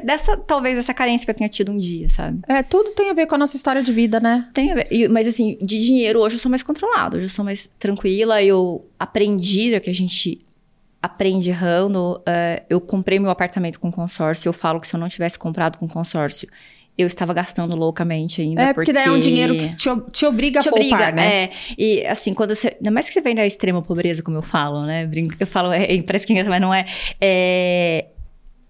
dessa, 0.03 0.37
talvez, 0.37 0.79
essa 0.79 0.95
carência 0.95 1.25
que 1.27 1.31
eu 1.31 1.35
tenha 1.35 1.49
tido 1.49 1.71
um 1.71 1.77
dia, 1.77 2.09
sabe? 2.09 2.41
É, 2.49 2.63
tudo 2.63 2.93
tem 2.93 3.11
a 3.11 3.13
ver 3.13 3.27
com 3.27 3.35
a 3.35 3.39
nossa 3.39 3.57
história 3.57 3.83
de 3.83 3.93
vida, 3.93 4.19
né? 4.21 4.49
Tem 4.55 4.73
a 4.73 4.75
ver. 4.77 4.89
E- 4.91 5.09
mas 5.09 5.27
assim, 5.27 5.59
de 5.61 5.85
dinheiro 5.85 6.21
hoje 6.21 6.37
eu 6.37 6.39
sou 6.39 6.49
mais 6.51 6.63
controlada, 6.63 7.17
hoje 7.19 7.27
eu 7.27 7.31
sou 7.31 7.45
mais 7.45 7.69
tranquila. 7.79 8.43
Eu 8.43 8.87
aprendi 8.99 9.79
que 9.81 9.91
a 9.91 9.95
gente 9.95 10.39
aprende 11.07 11.51
errando. 11.51 12.21
é, 12.27 12.63
eu 12.69 12.81
comprei 12.81 13.19
meu 13.19 13.31
apartamento 13.31 13.79
com 13.81 13.91
consórcio. 13.91 14.49
Eu 14.49 14.53
falo 14.53 14.81
que 14.81 14.87
se 14.87 14.95
eu 14.95 15.01
não 15.01 15.09
tivesse 15.09 15.39
comprado 15.39 15.79
com 15.79 15.87
consórcio, 15.89 16.49
eu 16.99 17.07
estava 17.07 17.35
gastando 17.35 17.77
loucamente 17.77 18.41
ainda. 18.41 18.63
É, 18.63 18.73
porque 18.73 18.93
daí 18.93 19.07
é 19.07 19.11
um 19.11 19.21
dinheiro 19.21 19.55
que 19.55 19.77
te, 19.77 19.89
te 20.13 20.25
obriga 20.27 20.61
te 20.61 20.69
a 20.69 20.73
poupar, 20.73 20.87
obriga, 20.93 21.13
né? 21.13 21.45
é. 21.45 21.51
E 21.77 22.07
assim, 22.07 22.33
quando 22.35 22.55
você. 22.55 22.69
Ainda 22.77 22.91
mais 22.91 23.07
que 23.09 23.13
você 23.15 23.21
vem 23.21 23.35
da 23.35 23.45
extrema 23.47 23.83
pobreza, 23.83 24.23
como 24.23 24.37
eu 24.39 24.43
falo, 24.43 24.85
né? 24.87 25.05
Brinco- 25.07 25.35
Eu 25.39 25.47
falo, 25.47 25.73
é, 25.73 26.01
parece 26.03 26.27
que 26.27 26.33
é 26.33 26.35
engraçado, 26.35 26.51
mas 26.53 26.61
não 26.61 26.73
é. 26.75 26.87
É, 27.21 28.07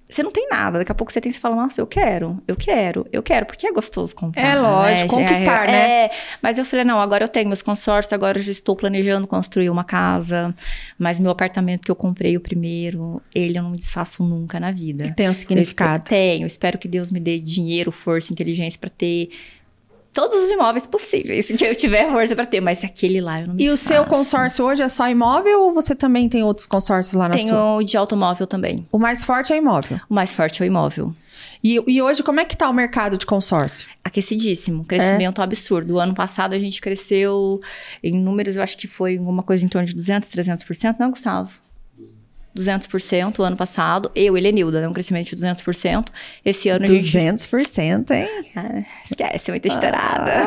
Você 0.09 0.23
não 0.23 0.31
tem 0.31 0.49
nada, 0.49 0.79
daqui 0.79 0.93
a 0.93 0.95
pouco 0.95 1.13
você 1.13 1.21
tem, 1.21 1.33
você 1.33 1.39
fala, 1.39 1.57
nossa, 1.57 1.81
eu 1.81 1.87
quero, 1.87 2.41
eu 2.47 2.55
quero, 2.55 3.07
eu 3.13 3.23
quero, 3.23 3.45
porque 3.45 3.67
é 3.67 3.73
gostoso 3.73 4.15
comprar. 4.15 4.43
É 4.43 4.55
lógico, 4.55 5.17
né? 5.17 5.27
conquistar, 5.27 5.69
é, 5.69 5.73
né? 5.73 6.05
É, 6.05 6.11
mas 6.41 6.59
eu 6.59 6.65
falei, 6.65 6.85
não, 6.85 7.01
agora 7.01 7.25
eu 7.25 7.29
tenho 7.29 7.49
meus 7.49 7.61
consórcios, 7.61 8.13
agora 8.13 8.39
eu 8.39 8.43
já 8.43 8.53
estou 8.53 8.77
planejando 8.77 9.27
construir 9.27 9.69
uma 9.69 9.83
casa, 9.83 10.55
mas 10.97 11.19
meu 11.19 11.31
apartamento 11.31 11.83
que 11.83 11.91
eu 11.91 11.97
comprei 11.97 12.37
o 12.37 12.41
primeiro, 12.41 13.21
ele 13.35 13.59
eu 13.59 13.63
não 13.65 13.71
me 13.71 13.79
desfaço 13.79 14.23
nunca 14.23 14.61
na 14.61 14.71
vida. 14.71 15.13
Tem 15.13 15.29
um 15.29 15.35
significado. 15.35 15.91
Eu 15.91 15.97
espero, 15.97 16.09
tenho, 16.09 16.47
espero 16.47 16.79
que 16.79 16.87
Deus 16.87 17.11
me 17.11 17.19
dê 17.19 17.41
dinheiro, 17.41 17.91
força, 17.91 18.33
inteligência 18.33 18.79
pra 18.79 18.91
ter 18.91 19.31
todos 20.17 20.45
os 20.47 20.51
imóveis 20.51 20.87
possíveis 20.87 21.47
que 21.47 21.63
eu 21.63 21.77
tiver 21.77 22.11
força 22.11 22.35
pra 22.35 22.47
ter, 22.47 22.63
mas 22.63 22.83
aquele 22.83 23.21
lá 23.21 23.43
eu 23.43 23.49
não 23.49 23.55
me 23.55 23.63
E 23.65 23.69
o 23.69 23.77
seu 23.77 23.99
desfaço. 24.03 24.09
consórcio 24.09 24.65
hoje 24.65 24.83
é 24.83 24.89
só 24.89 25.07
imóvel 25.11 25.61
ou 25.61 25.75
você 25.75 25.95
também 25.95 26.27
tem 26.27 26.43
outros 26.43 26.67
consórcios 26.67 27.15
lá 27.15 27.29
na 27.29 27.37
Tenho 27.37 27.49
sua? 27.49 27.75
o 27.77 27.83
de 27.83 27.99
automóvel 27.99 28.47
também. 28.47 28.89
O 28.91 28.99
mais 28.99 29.23
forte 29.23 29.53
é 29.53 29.57
imóvel. 29.59 30.01
O 30.09 30.15
mais 30.15 30.33
forte 30.33 30.63
é 30.63 30.65
o 30.65 30.67
imóvel. 30.67 31.15
E, 31.63 31.83
e 31.87 32.01
hoje, 32.01 32.23
como 32.23 32.41
é 32.41 32.47
que 32.47 32.57
tá 32.57 32.69
o 32.71 32.73
mercado 32.73 33.19
de 33.19 33.27
consórcio? 33.27 33.89
Aquecidíssimo, 34.03 34.85
crescimento 34.87 35.43
absurdo. 35.43 35.95
O 35.95 36.01
ano 36.01 36.15
passado 36.15 36.55
a 36.55 36.59
gente 36.59 36.81
cresceu 36.81 37.61
em 38.03 38.15
números, 38.19 38.57
eu 38.57 38.63
acho 38.63 38.79
que 38.79 38.87
foi 38.87 39.19
alguma 39.19 39.43
coisa 39.43 39.67
em 39.67 39.69
torno 39.69 39.87
de 39.87 39.95
200, 39.95 40.29
300%, 40.31 40.97
não, 40.99 41.11
Gustavo? 41.11 41.51
200% 42.57 43.39
o 43.39 43.43
ano 43.43 43.57
passado. 43.57 44.11
Eu, 44.15 44.37
Helenilda, 44.37 44.81
né? 44.81 44.89
um 44.89 44.93
crescimento 44.93 45.35
de 45.35 45.37
200%. 45.37 46.07
Esse 46.45 46.69
ano 46.69 46.85
a 46.85 46.89
gente 46.89 47.05
200%, 47.05 48.11
hein? 48.11 48.29
Ah, 48.57 48.83
esquece, 49.05 49.51
muito 49.51 49.67
estourada. 49.67 50.43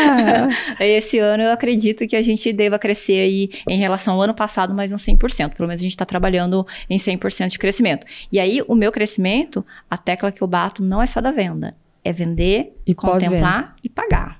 Esse 0.80 1.18
ano 1.18 1.42
eu 1.42 1.52
acredito 1.52 2.06
que 2.06 2.16
a 2.16 2.22
gente 2.22 2.52
deva 2.52 2.78
crescer 2.78 3.20
aí 3.20 3.50
em 3.68 3.78
relação 3.78 4.14
ao 4.14 4.22
ano 4.22 4.34
passado 4.34 4.74
mais 4.74 4.92
uns 4.92 5.04
100%. 5.04 5.54
Pelo 5.54 5.68
menos 5.68 5.80
a 5.80 5.82
gente 5.82 5.92
está 5.92 6.04
trabalhando 6.04 6.66
em 6.88 6.96
100% 6.96 7.48
de 7.48 7.58
crescimento. 7.58 8.06
E 8.32 8.40
aí, 8.40 8.62
o 8.66 8.74
meu 8.74 8.90
crescimento, 8.90 9.64
a 9.90 9.98
tecla 9.98 10.32
que 10.32 10.42
eu 10.42 10.46
bato 10.46 10.82
não 10.82 11.02
é 11.02 11.06
só 11.06 11.20
da 11.20 11.30
venda. 11.30 11.74
É 12.02 12.12
vender, 12.12 12.74
E 12.86 12.94
contemplar 12.94 13.76
e 13.84 13.88
pagar. 13.88 14.39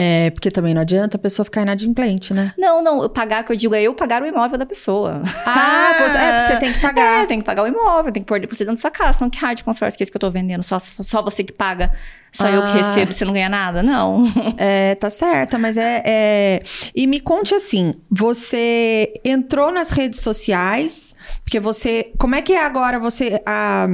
É, 0.00 0.30
porque 0.30 0.50
também 0.50 0.72
não 0.74 0.82
adianta 0.82 1.16
a 1.16 1.20
pessoa 1.20 1.44
ficar 1.44 1.62
inadimplente, 1.62 2.32
né? 2.32 2.52
Não, 2.56 2.80
não, 2.82 3.08
pagar, 3.08 3.42
que 3.42 3.50
eu 3.52 3.56
digo, 3.56 3.74
é 3.74 3.82
eu 3.82 3.94
pagar 3.94 4.22
o 4.22 4.26
imóvel 4.26 4.56
da 4.56 4.64
pessoa. 4.66 5.22
Ah, 5.44 5.92
você, 5.98 6.16
é, 6.16 6.32
porque 6.40 6.52
você 6.52 6.58
tem 6.58 6.72
que 6.72 6.78
É, 6.78 6.82
pagar. 6.82 7.26
tem 7.26 7.38
que 7.40 7.44
pagar 7.44 7.64
o 7.64 7.66
imóvel, 7.66 8.12
tem 8.12 8.22
que 8.22 8.26
pôr 8.28 8.38
você 8.40 8.64
dentro 8.64 8.74
da 8.74 8.80
sua 8.80 8.90
casa. 8.90 9.18
Não 9.20 9.28
que 9.28 9.38
rádio 9.38 9.64
consórcio 9.64 9.96
que 9.96 10.02
é 10.02 10.04
isso 10.04 10.12
que 10.12 10.16
eu 10.16 10.20
tô 10.20 10.30
vendendo, 10.30 10.62
só, 10.62 10.78
só 10.78 11.20
você 11.22 11.42
que 11.42 11.52
paga, 11.52 11.92
só 12.32 12.48
eu 12.48 12.62
que 12.62 12.68
Ah. 12.68 12.72
recebo, 12.74 13.12
você 13.12 13.24
não 13.24 13.32
ganha 13.32 13.48
nada. 13.48 13.82
Não. 13.82 14.24
É, 14.56 14.94
tá 14.94 15.08
certa, 15.10 15.58
mas 15.58 15.76
é, 15.76 16.02
é- 16.04 16.60
E 16.94 17.06
me 17.06 17.18
conte 17.20 17.54
assim: 17.54 17.92
você 18.10 19.12
entrou 19.24 19.72
nas 19.72 19.90
redes 19.90 20.20
sociais, 20.20 21.14
porque 21.42 21.58
você. 21.58 22.12
Como 22.18 22.34
é 22.34 22.42
que 22.42 22.52
é 22.52 22.64
agora 22.64 22.98
você. 22.98 23.40
A 23.46 23.86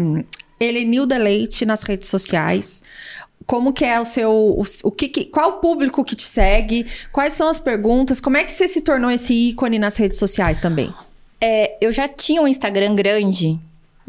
Helenilda 0.60 1.18
Leite 1.18 1.64
nas 1.66 1.82
redes 1.82 2.08
sociais? 2.08 2.82
Como 3.46 3.72
que 3.72 3.84
é 3.84 4.00
o 4.00 4.04
seu. 4.04 4.30
O, 4.32 4.64
o 4.84 4.90
que, 4.90 5.08
que- 5.08 5.24
qual 5.26 5.50
o 5.50 5.52
público 5.60 6.02
que 6.04 6.16
te 6.16 6.22
segue? 6.22 6.86
Quais 7.12 7.34
são 7.34 7.48
as 7.48 7.60
perguntas? 7.60 8.20
Como 8.20 8.36
é 8.36 8.44
que 8.44 8.52
você 8.52 8.66
se 8.66 8.80
tornou 8.80 9.10
esse 9.10 9.34
ícone 9.50 9.78
nas 9.78 9.96
redes 9.96 10.18
sociais 10.18 10.58
também? 10.58 10.92
É, 11.40 11.76
eu 11.80 11.92
já 11.92 12.08
tinha 12.08 12.40
um 12.40 12.48
Instagram 12.48 12.94
grande. 12.94 13.58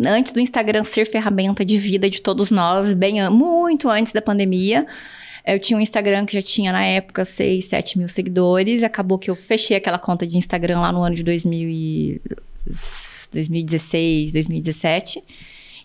Antes 0.05 0.31
do 0.33 0.39
Instagram 0.39 0.83
ser 0.83 1.05
ferramenta 1.05 1.63
de 1.65 1.77
vida 1.77 2.09
de 2.09 2.21
todos 2.21 2.51
nós, 2.51 2.93
bem 2.93 3.29
muito 3.29 3.89
antes 3.89 4.13
da 4.13 4.21
pandemia. 4.21 4.85
Eu 5.45 5.59
tinha 5.59 5.77
um 5.77 5.81
Instagram 5.81 6.25
que 6.25 6.33
já 6.33 6.41
tinha, 6.41 6.71
na 6.71 6.83
época, 6.85 7.23
6, 7.23 7.65
7 7.65 7.97
mil 7.99 8.07
seguidores. 8.07 8.83
Acabou 8.83 9.17
que 9.19 9.29
eu 9.29 9.35
fechei 9.35 9.77
aquela 9.77 9.99
conta 9.99 10.25
de 10.25 10.37
Instagram 10.37 10.79
lá 10.79 10.91
no 10.91 11.01
ano 11.03 11.15
de 11.15 11.23
2000 11.23 11.69
e- 11.69 12.21
2016, 13.31 14.31
2017. 14.33 15.23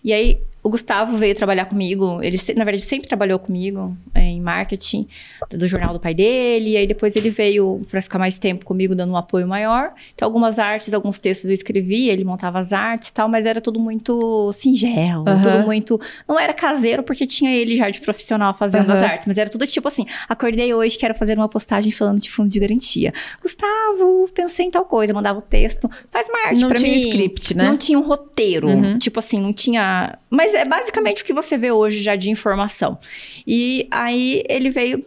E 0.03 0.11
aí, 0.13 0.39
o 0.63 0.69
Gustavo 0.69 1.17
veio 1.17 1.33
trabalhar 1.33 1.65
comigo. 1.65 2.19
Ele, 2.21 2.39
na 2.55 2.63
verdade, 2.63 2.83
sempre 2.85 3.07
trabalhou 3.07 3.39
comigo 3.39 3.97
é, 4.13 4.21
em 4.21 4.39
marketing 4.39 5.07
do 5.49 5.67
jornal 5.67 5.91
do 5.93 5.99
pai 5.99 6.13
dele. 6.13 6.71
E 6.71 6.77
aí 6.77 6.85
depois 6.85 7.15
ele 7.15 7.29
veio 7.31 7.81
para 7.89 8.01
ficar 8.01 8.19
mais 8.19 8.37
tempo 8.37 8.63
comigo, 8.63 8.95
dando 8.95 9.11
um 9.13 9.17
apoio 9.17 9.47
maior. 9.47 9.91
Então, 10.13 10.27
algumas 10.27 10.59
artes, 10.59 10.93
alguns 10.93 11.17
textos 11.19 11.49
eu 11.49 11.53
escrevi, 11.53 12.09
ele 12.09 12.23
montava 12.23 12.59
as 12.59 12.71
artes 12.73 13.09
e 13.09 13.13
tal, 13.13 13.27
mas 13.27 13.45
era 13.45 13.59
tudo 13.59 13.79
muito 13.79 14.51
singelo, 14.53 15.27
Aham. 15.27 15.41
tudo 15.41 15.65
muito. 15.65 15.99
Não 16.27 16.39
era 16.39 16.53
caseiro, 16.53 17.01
porque 17.03 17.25
tinha 17.25 17.51
ele 17.51 17.75
já 17.75 17.89
de 17.89 17.99
profissional 18.01 18.53
fazendo 18.53 18.91
as 18.91 19.01
Aham. 19.01 19.11
artes, 19.13 19.27
mas 19.27 19.37
era 19.37 19.49
tudo 19.49 19.65
tipo 19.65 19.87
assim: 19.87 20.05
acordei 20.29 20.73
hoje, 20.73 20.97
quero 20.97 21.15
fazer 21.15 21.37
uma 21.37 21.49
postagem 21.49 21.91
falando 21.91 22.19
de 22.19 22.29
fundo 22.29 22.49
de 22.49 22.59
garantia. 22.59 23.13
Gustavo, 23.41 24.29
pensei 24.33 24.65
em 24.67 24.71
tal 24.71 24.85
coisa, 24.85 25.13
mandava 25.13 25.39
o 25.39 25.41
texto, 25.41 25.89
faz 26.09 26.27
uma 26.29 26.47
arte 26.49 26.61
Não 26.61 26.69
pra 26.69 26.77
tinha 26.77 26.91
mim. 26.91 26.97
script, 26.97 27.55
né? 27.57 27.63
Não 27.63 27.77
tinha 27.77 27.97
um 27.97 28.03
roteiro. 28.03 28.67
Uhum. 28.69 28.99
Tipo 28.99 29.19
assim, 29.19 29.39
não 29.41 29.51
tinha. 29.53 30.17
Mas 30.29 30.50
é 30.53 30.65
basicamente 30.65 31.23
o 31.23 31.25
que 31.25 31.33
você 31.33 31.57
vê 31.57 31.71
hoje 31.71 32.01
já 32.01 32.15
de 32.15 32.29
informação. 32.29 32.97
E 33.45 33.87
aí 33.91 34.43
ele 34.47 34.69
veio 34.69 35.05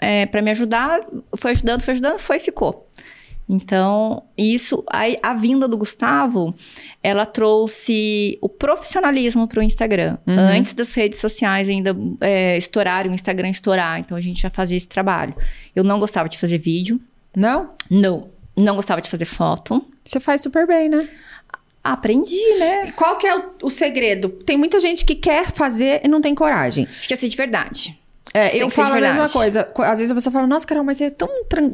é, 0.00 0.26
para 0.26 0.42
me 0.42 0.50
ajudar, 0.50 1.00
foi 1.36 1.52
ajudando, 1.52 1.82
foi 1.82 1.92
ajudando, 1.94 2.18
foi 2.18 2.36
e 2.36 2.40
ficou. 2.40 2.86
Então, 3.48 4.24
isso, 4.36 4.82
aí, 4.90 5.18
a 5.22 5.32
vinda 5.32 5.68
do 5.68 5.76
Gustavo, 5.76 6.52
ela 7.00 7.24
trouxe 7.24 8.36
o 8.40 8.48
profissionalismo 8.48 9.46
para 9.46 9.60
o 9.60 9.62
Instagram. 9.62 10.18
Uhum. 10.26 10.36
Antes 10.36 10.74
das 10.74 10.92
redes 10.94 11.20
sociais 11.20 11.68
ainda 11.68 11.96
é, 12.20 12.56
estourarem, 12.56 13.10
o 13.10 13.14
Instagram 13.14 13.48
estourar. 13.48 14.00
Então, 14.00 14.16
a 14.16 14.20
gente 14.20 14.42
já 14.42 14.50
fazia 14.50 14.76
esse 14.76 14.88
trabalho. 14.88 15.34
Eu 15.76 15.84
não 15.84 16.00
gostava 16.00 16.28
de 16.28 16.38
fazer 16.38 16.58
vídeo. 16.58 17.00
Não? 17.36 17.70
Não. 17.88 18.28
Não 18.56 18.74
gostava 18.74 19.00
de 19.00 19.08
fazer 19.08 19.26
foto. 19.26 19.84
Você 20.04 20.18
faz 20.18 20.40
super 20.40 20.66
bem, 20.66 20.88
né? 20.88 21.08
Aprendi, 21.92 22.42
né? 22.58 22.92
Qual 22.92 23.16
que 23.16 23.26
é 23.26 23.36
o, 23.36 23.54
o 23.64 23.70
segredo? 23.70 24.28
Tem 24.28 24.56
muita 24.56 24.80
gente 24.80 25.04
que 25.04 25.14
quer 25.14 25.52
fazer 25.52 26.00
e 26.04 26.08
não 26.08 26.20
tem 26.20 26.34
coragem. 26.34 26.88
Acho 26.98 27.08
que 27.08 27.14
de 27.28 27.36
verdade. 27.36 27.98
É, 28.34 28.56
eu 28.56 28.68
falo 28.68 28.94
a 28.94 29.00
mesma 29.00 29.28
coisa. 29.28 29.64
Co- 29.64 29.82
Às 29.82 29.98
vezes 29.98 30.10
a 30.12 30.14
pessoa 30.14 30.32
fala, 30.32 30.46
nossa, 30.46 30.66
Carol, 30.66 30.84
mas 30.84 31.00
é 31.00 31.08
tão, 31.08 31.28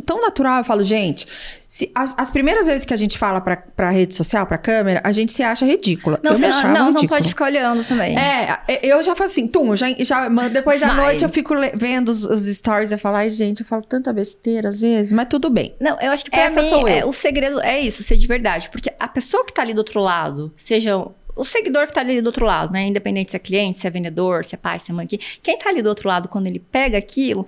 tão 0.06 0.20
natural. 0.20 0.58
Eu 0.58 0.64
falo, 0.64 0.84
gente, 0.84 1.26
se, 1.66 1.90
as, 1.94 2.14
as 2.16 2.30
primeiras 2.30 2.66
vezes 2.66 2.84
que 2.84 2.94
a 2.94 2.96
gente 2.96 3.18
fala 3.18 3.40
pra, 3.40 3.56
pra 3.56 3.90
rede 3.90 4.14
social, 4.14 4.46
pra 4.46 4.58
câmera, 4.58 5.00
a 5.02 5.10
gente 5.10 5.32
se 5.32 5.42
acha 5.42 5.64
ridícula. 5.66 6.20
Não, 6.22 6.32
eu 6.32 6.38
me 6.38 6.46
não, 6.46 6.62
não, 6.72 6.90
não 6.92 7.06
pode 7.06 7.28
ficar 7.28 7.46
olhando 7.46 7.82
também. 7.84 8.16
É, 8.16 8.58
eu 8.82 9.02
já 9.02 9.16
faço 9.16 9.32
assim, 9.32 9.48
tum, 9.48 9.74
já, 9.74 9.86
já 9.98 10.28
depois 10.50 10.80
da 10.80 10.92
noite 10.92 11.24
eu 11.24 11.28
fico 11.30 11.54
vendo 11.74 12.10
os, 12.10 12.24
os 12.24 12.42
stories 12.54 12.92
e 12.92 12.96
falo, 12.98 13.16
ai, 13.16 13.30
gente, 13.30 13.60
eu 13.60 13.66
falo 13.66 13.82
tanta 13.82 14.12
besteira 14.12 14.68
às 14.68 14.82
vezes, 14.82 15.10
mas 15.12 15.26
tudo 15.28 15.50
bem. 15.50 15.74
Não, 15.80 15.98
eu 16.00 16.12
acho 16.12 16.24
que 16.24 16.30
pra 16.30 16.42
Essa 16.42 16.62
mim, 16.62 16.68
sou 16.68 16.88
eu. 16.88 16.88
é, 16.88 17.04
o 17.04 17.12
segredo 17.12 17.60
é 17.60 17.80
isso, 17.80 18.02
ser 18.02 18.16
de 18.16 18.26
verdade. 18.26 18.68
Porque 18.70 18.92
a 19.00 19.08
pessoa 19.08 19.44
que 19.44 19.52
tá 19.52 19.62
ali 19.62 19.72
do 19.74 19.78
outro 19.78 20.00
lado, 20.00 20.52
seja 20.56 21.04
o 21.36 21.44
seguidor 21.44 21.86
que 21.86 21.94
tá 21.94 22.00
ali 22.00 22.20
do 22.20 22.26
outro 22.26 22.44
lado, 22.46 22.72
né? 22.72 22.86
Independente 22.86 23.30
se 23.30 23.36
é 23.36 23.40
cliente, 23.40 23.78
se 23.78 23.86
é 23.86 23.90
vendedor, 23.90 24.44
se 24.44 24.54
é 24.54 24.58
pai, 24.58 24.78
se 24.80 24.90
é 24.90 24.94
mãe. 24.94 25.06
que- 25.06 25.18
Quem 25.42 25.58
tá 25.58 25.68
ali 25.70 25.82
do 25.82 25.88
outro 25.88 26.08
lado, 26.08 26.28
quando 26.28 26.46
ele 26.46 26.58
pega 26.58 26.98
aquilo, 26.98 27.46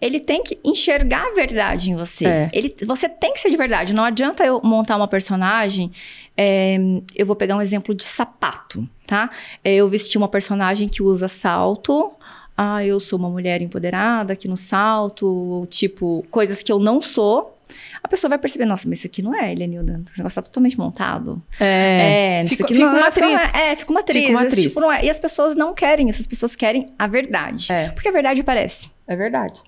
ele 0.00 0.20
tem 0.20 0.42
que 0.42 0.58
enxergar 0.62 1.26
a 1.28 1.34
verdade 1.34 1.90
em 1.90 1.96
você. 1.96 2.26
É. 2.26 2.50
Ele, 2.52 2.74
você 2.84 3.08
tem 3.08 3.32
que 3.32 3.40
ser 3.40 3.48
de 3.50 3.56
verdade. 3.56 3.92
Não 3.94 4.04
adianta 4.04 4.44
eu 4.44 4.60
montar 4.62 4.96
uma 4.96 5.08
personagem. 5.08 5.90
é, 6.36 6.76
eu 7.14 7.24
vou 7.24 7.34
pegar 7.34 7.56
um 7.56 7.62
exemplo 7.62 7.94
de 7.94 8.04
sapato, 8.04 8.86
tá? 9.06 9.30
É, 9.64 9.74
Eu 9.74 9.88
vesti 9.88 10.18
uma 10.18 10.28
personagem 10.28 10.86
que 10.86 11.02
usa 11.02 11.28
salto. 11.28 12.12
Ah, 12.54 12.84
eu 12.84 13.00
sou 13.00 13.18
uma 13.18 13.28
mulher 13.30 13.60
empoderada 13.62 14.32
aqui 14.34 14.46
no 14.48 14.56
salto, 14.56 15.66
tipo, 15.70 16.24
coisas 16.30 16.62
que 16.62 16.70
eu 16.72 16.78
não 16.78 17.00
sou. 17.02 17.55
A 18.02 18.08
pessoa 18.08 18.28
vai 18.28 18.38
perceber, 18.38 18.64
nossa, 18.64 18.88
mas 18.88 18.98
isso 18.98 19.06
aqui 19.06 19.22
não 19.22 19.34
é 19.34 19.52
Elianilda. 19.52 20.02
Esse 20.08 20.18
negócio 20.18 20.42
tá 20.42 20.42
totalmente 20.42 20.78
montado. 20.78 21.42
É, 21.60 22.42
isso 22.44 22.50
fica, 22.50 22.64
aqui 22.64 22.74
fica 22.74 22.86
uma 22.86 23.00
é- 23.00 23.08
atriz. 23.08 23.54
É, 23.54 23.76
fica 23.76 23.90
uma 23.90 24.00
atriz. 24.00 24.22
Fica 24.22 24.38
uma 24.38 24.46
atriz. 24.46 24.72
tipo 24.72 24.92
é. 24.92 25.04
E 25.04 25.10
as 25.10 25.18
pessoas 25.18 25.54
não 25.54 25.74
querem 25.74 26.08
isso, 26.08 26.20
as 26.20 26.26
pessoas 26.26 26.54
querem 26.54 26.86
a 26.98 27.06
verdade. 27.06 27.70
É. 27.72 27.88
Porque 27.90 28.08
a 28.08 28.12
verdade 28.12 28.40
aparece. 28.40 28.90
É 29.06 29.16
verdade. 29.16 29.60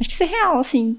Acho 0.00 0.08
que 0.08 0.14
isso 0.14 0.22
é 0.22 0.26
real, 0.26 0.58
assim. 0.58 0.98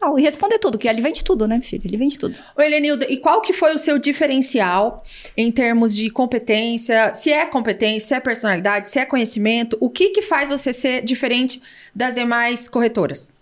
Real. 0.00 0.18
E 0.18 0.22
responder 0.22 0.58
tudo, 0.58 0.78
que 0.78 0.88
ele 0.88 1.00
vende 1.00 1.22
tudo, 1.22 1.46
né, 1.46 1.60
filho? 1.62 1.82
Ele 1.84 1.96
vende 1.96 2.18
tudo. 2.18 2.36
Oi, 2.56 2.68
Lenilda, 2.68 3.06
e 3.08 3.16
qual 3.18 3.40
que 3.40 3.52
foi 3.52 3.74
o 3.74 3.78
seu 3.78 3.98
diferencial 3.98 5.04
em 5.36 5.50
termos 5.52 5.94
de 5.94 6.10
competência? 6.10 7.14
Se 7.14 7.30
é 7.32 7.46
competência, 7.46 8.08
se 8.08 8.14
é 8.14 8.20
personalidade, 8.20 8.88
se 8.88 8.98
é 8.98 9.04
conhecimento, 9.04 9.76
o 9.80 9.88
que 9.88 10.10
que 10.10 10.22
faz 10.22 10.48
você 10.50 10.72
ser 10.72 11.02
diferente 11.02 11.62
das 11.94 12.14
demais 12.14 12.68
corretoras? 12.68 13.32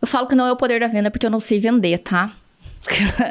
Eu 0.00 0.06
falo 0.08 0.26
que 0.26 0.34
não 0.34 0.46
é 0.46 0.52
o 0.52 0.56
poder 0.56 0.80
da 0.80 0.86
venda 0.86 1.10
porque 1.10 1.26
eu 1.26 1.30
não 1.30 1.40
sei 1.40 1.58
vender, 1.58 1.98
tá? 1.98 2.32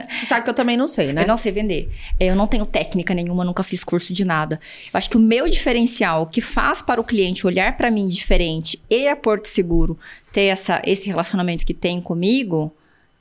Você 0.09 0.26
sabe 0.26 0.43
que 0.43 0.49
eu 0.49 0.53
também 0.53 0.76
não 0.76 0.88
sei, 0.88 1.14
né? 1.14 1.24
Eu 1.24 1.28
não 1.28 1.38
sei 1.38 1.51
vender. 1.51 1.88
É, 2.20 2.26
Eu 2.26 2.36
não 2.36 2.47
tenho 2.47 2.66
técnica 2.66 3.14
nenhuma, 3.14 3.45
nunca 3.45 3.61
fiz 3.61 3.84
curso 3.84 4.11
de 4.11 4.26
nada. 4.26 4.59
Eu 4.91 4.97
acho 4.97 5.07
que 5.09 5.18
o 5.18 5.20
meu 5.20 5.47
diferencial, 5.47 6.24
o 6.24 6.26
que 6.26 6.41
faz 6.41 6.82
para 6.82 6.99
o 6.99 7.03
cliente 7.03 7.45
olhar 7.45 7.78
para 7.78 7.91
mim 7.91 8.07
diferente 8.07 8.82
e 8.89 9.07
a 9.07 9.16
Porto 9.16 9.45
Seguro 9.47 9.97
ter 10.32 10.45
essa, 10.45 10.82
esse 10.86 11.05
relacionamento 11.07 11.66
que 11.68 11.74
tem 11.74 12.01
comigo, 12.01 12.74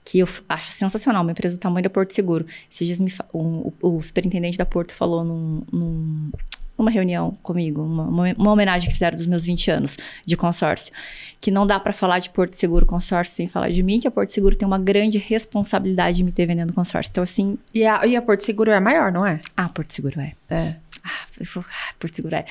que 0.05 0.20
eu 0.20 0.28
acho 0.49 0.72
sensacional, 0.72 1.20
uma 1.22 1.32
empresa 1.32 1.57
do 1.59 1.61
tamanho 1.61 1.84
da 1.84 1.90
Porto 1.90 2.14
Seguro. 2.14 2.47
Esses 2.70 2.86
dias 2.86 2.99
me 2.99 3.12
o, 3.32 3.70
o 3.82 4.01
superintendente 4.01 4.57
da 4.57 4.64
Porto 4.64 4.95
falou 4.95 5.22
num, 5.22 5.62
num- 5.70 6.30
numa 6.78 6.90
reunião 6.90 7.36
comigo, 7.42 7.82
uma, 7.82 8.32
uma, 8.36 8.50
homenagem 8.52 8.88
que 8.88 8.94
fizeram 8.94 9.16
dos 9.16 9.26
meus 9.26 9.44
20 9.44 9.70
anos 9.70 9.96
de 10.24 10.36
consórcio, 10.36 10.92
que 11.40 11.50
não 11.50 11.66
dá 11.66 11.78
para 11.78 11.92
falar 11.92 12.18
de 12.18 12.30
Porto 12.30 12.54
Seguro 12.54 12.86
consórcio 12.86 13.34
sem 13.34 13.48
falar 13.48 13.68
de 13.68 13.82
mim, 13.82 14.00
que 14.00 14.08
a 14.08 14.10
Porto 14.10 14.30
Seguro 14.30 14.56
tem 14.56 14.66
uma 14.66 14.78
grande 14.78 15.18
responsabilidade 15.18 16.16
de 16.18 16.24
me 16.24 16.32
ter 16.32 16.46
vendendo 16.46 16.72
consórcio. 16.72 17.10
Então, 17.10 17.22
assim, 17.22 17.58
E 17.74 17.84
a, 17.86 18.06
e 18.06 18.16
a 18.16 18.22
Porto 18.22 18.40
Seguro 18.40 18.70
é 18.70 18.80
maior, 18.80 19.12
não 19.12 19.24
é? 19.26 19.40
ah, 19.56 19.68
Porto 19.68 19.92
Seguro 19.92 20.20
é. 20.20 20.32
É. 20.50 20.74
Ah, 21.04 21.10
vou- 21.54 21.64
ah, 21.68 21.94
Porto 21.98 22.14
Seguro 22.14 22.34
é. 22.36 22.44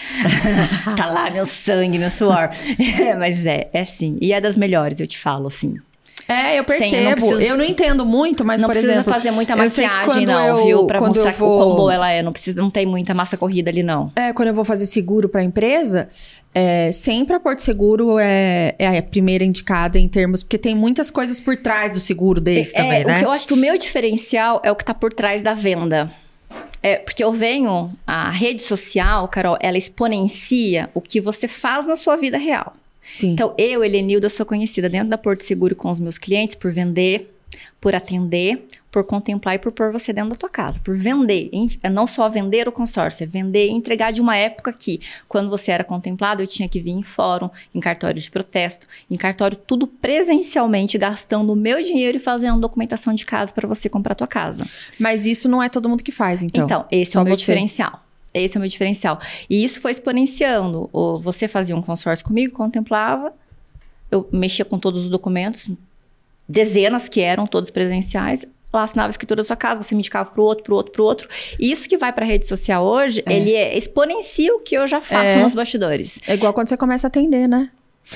tá 0.98 1.06
lá 1.06 1.30
meu 1.30 1.46
sangue, 1.46 1.98
meu 1.98 2.10
suor. 2.10 2.50
Mas 3.18 3.46
é, 3.46 3.70
é 3.74 3.86
sim. 3.86 4.18
E 4.22 4.34
é 4.34 4.42
das 4.42 4.58
melhores, 4.58 5.00
eu 5.00 5.08
te 5.08 5.18
falo, 5.18 5.48
assim. 5.48 5.78
É, 6.32 6.60
eu 6.60 6.64
Sim, 6.64 6.64
eu 6.64 6.64
não 6.64 6.66
percebo. 6.66 7.10
eu, 7.10 7.16
preciso- 7.16 7.58
não 7.58 7.66
entendo 7.66 8.06
muito, 8.06 8.46
mas, 8.46 8.62
não 8.62 8.68
por 8.68 8.74
precisa 8.74 8.94
exemplo... 8.94 9.14
fazer 9.14 9.32
muita 9.32 9.56
maquiagem, 9.56 10.26
não, 10.26 10.58
eu- 10.60 10.66
viu? 10.66 10.86
Pra 10.88 11.00
mostrar 11.02 11.32
vou- 11.34 11.56
o 11.56 11.58
quão 11.58 11.76
boa 11.76 11.94
ela 11.94 12.10
é. 12.12 12.22
Não, 12.22 12.32
precisa, 12.32 12.62
não 12.62 12.70
tem 12.70 12.86
muita 12.86 13.14
massa 13.14 13.36
corrida 13.38 13.70
ali, 13.70 13.84
não. 13.84 14.12
É, 14.16 14.32
quando 14.34 14.48
eu 14.50 14.54
vou 14.54 14.64
fazer 14.66 14.86
seguro 14.86 15.28
para 15.30 15.44
empresa, 15.44 16.10
é, 16.54 16.92
sempre 16.92 17.36
a 17.36 17.40
Porto 17.40 17.60
Seguro 17.62 18.18
é, 18.20 18.76
é 18.80 18.98
a 18.98 19.02
primeira 19.02 19.44
indicada 19.44 19.98
em 20.00 20.08
termos... 20.08 20.44
Porque 20.44 20.58
tem 20.58 20.76
muitas 20.76 21.10
coisas 21.12 21.40
por 21.40 21.56
trás 21.58 21.94
do 21.94 22.00
seguro 22.00 22.40
deles 22.42 22.72
É, 22.74 22.78
também, 22.84 23.04
o 23.04 23.08
né? 23.08 23.20
que 23.20 23.26
eu 23.26 23.32
acho 23.32 23.48
que 23.48 23.54
o 23.54 23.58
meu 23.58 23.78
diferencial 23.78 24.62
é 24.64 24.72
o 24.72 24.76
que 24.76 24.84
tá 24.86 24.94
por 24.94 25.12
trás 25.14 25.42
da 25.42 25.54
venda. 25.54 26.12
É, 26.84 26.96
porque 26.96 27.24
eu 27.24 27.32
venho, 27.32 27.92
a 28.08 28.32
rede 28.32 28.64
social, 28.64 29.28
Carol, 29.28 29.56
ela 29.62 29.78
exponencia 29.78 30.90
o 30.94 31.00
que 31.02 31.22
você 31.22 31.48
faz 31.48 31.86
na 31.86 31.96
sua 31.96 32.16
vida 32.18 32.38
real. 32.38 32.74
Sim. 33.08 33.34
Então, 33.34 33.54
eu, 33.58 33.84
Helenilda, 33.84 34.30
sou 34.30 34.46
conhecida 34.46 34.90
dentro 34.90 35.10
da 35.10 35.18
Porto 35.18 35.44
Seguro 35.44 35.76
com 35.76 35.90
os 35.90 36.00
meus 36.00 36.18
clientes 36.18 36.56
por 36.56 36.72
vender, 36.72 37.34
por 37.80 37.96
atender, 37.96 38.66
por 38.92 39.04
contemplar 39.04 39.56
e 39.56 39.60
por 39.60 39.72
pôr 39.72 39.92
você 39.92 40.12
dentro 40.12 40.32
da 40.32 40.36
tua 40.36 40.50
casa, 40.50 40.80
por 40.80 40.96
vender. 40.96 41.50
É 41.82 41.90
não 41.90 42.06
só 42.06 42.30
vender 42.30 42.68
o 42.68 42.72
consórcio, 42.72 43.24
é 43.24 43.28
vender 43.28 43.68
e 43.68 43.72
entregar 43.72 44.12
de 44.12 44.22
uma 44.22 44.36
época 44.36 44.74
que, 44.74 45.00
quando 45.28 45.50
você 45.50 45.72
era 45.72 45.84
contemplado, 45.84 46.44
eu 46.44 46.48
tinha 46.48 46.68
que 46.68 46.80
vir 46.80 46.92
em 46.92 47.02
fórum, 47.02 47.50
em 47.74 47.80
cartório 47.80 48.22
de 48.22 48.30
protesto, 48.30 48.86
em 49.10 49.16
cartório, 49.16 49.58
tudo 49.58 49.88
presencialmente, 49.88 50.98
gastando 50.98 51.54
o 51.54 51.56
meu 51.56 51.82
dinheiro 51.82 52.18
e 52.18 52.20
fazendo 52.20 52.60
documentação 52.60 53.14
de 53.14 53.26
casa 53.26 53.54
para 53.54 53.68
você 53.68 53.88
comprar 53.88 54.12
a 54.12 54.16
tua 54.16 54.28
casa. 54.28 54.68
Mas 55.00 55.26
isso 55.26 55.48
não 55.48 55.64
é 55.64 55.70
todo 55.70 55.88
mundo 55.88 56.04
que 56.04 56.12
faz, 56.12 56.44
então. 56.44 56.66
Então, 56.66 56.86
esse 56.92 57.14
só 57.14 57.20
é 57.20 57.22
o 57.24 57.26
meu 57.26 57.36
você. 57.36 57.42
diferencial. 57.42 58.04
Esse 58.34 58.56
é 58.56 58.60
o 58.60 58.62
meu 58.62 58.70
diferencial. 58.70 59.20
E 59.50 59.64
isso 59.64 59.82
foi 59.82 59.92
exponenciando. 59.92 60.90
O- 60.94 61.20
Você 61.20 61.48
fazia 61.48 61.76
um 61.76 61.82
consórcio 61.82 62.26
comigo, 62.26 62.54
contemplava, 62.54 63.34
eu 64.10 64.28
mexia 64.32 64.64
com 64.66 64.78
todos 64.80 65.04
os 65.06 65.10
documentos, 65.10 65.70
dezenas 66.48 67.08
que 67.10 67.22
eram 67.22 67.46
todos 67.46 67.70
presenciais, 67.70 68.46
lá 68.74 68.84
assinava 68.84 69.10
a 69.10 69.12
escritura 69.12 69.38
da 69.42 69.44
sua 69.44 69.56
casa, 69.56 69.84
você 69.84 69.94
me 69.96 70.00
indicava 70.00 70.30
pro 70.32 70.44
outro, 70.44 70.64
pro 70.64 70.76
outro, 70.76 70.92
pro 70.92 71.04
outro. 71.04 71.30
E 71.60 71.72
isso 71.72 71.88
que 71.90 71.98
vai 71.98 72.12
pra 72.14 72.26
rede 72.26 72.48
social 72.48 72.86
hoje, 72.86 73.24
ele 73.30 73.54
é, 73.54 73.78
exponencia 73.78 74.54
o 74.56 74.60
que 74.60 74.76
eu 74.76 74.88
já 74.88 75.02
faço 75.02 75.34
É. 75.34 75.44
nos 75.44 75.54
bastidores. 75.54 76.20
É 76.28 76.34
igual 76.34 76.54
quando 76.54 76.68
você 76.70 76.78
começa 76.78 77.08
a 77.08 77.10
atender, 77.10 77.48
né? 77.48 77.70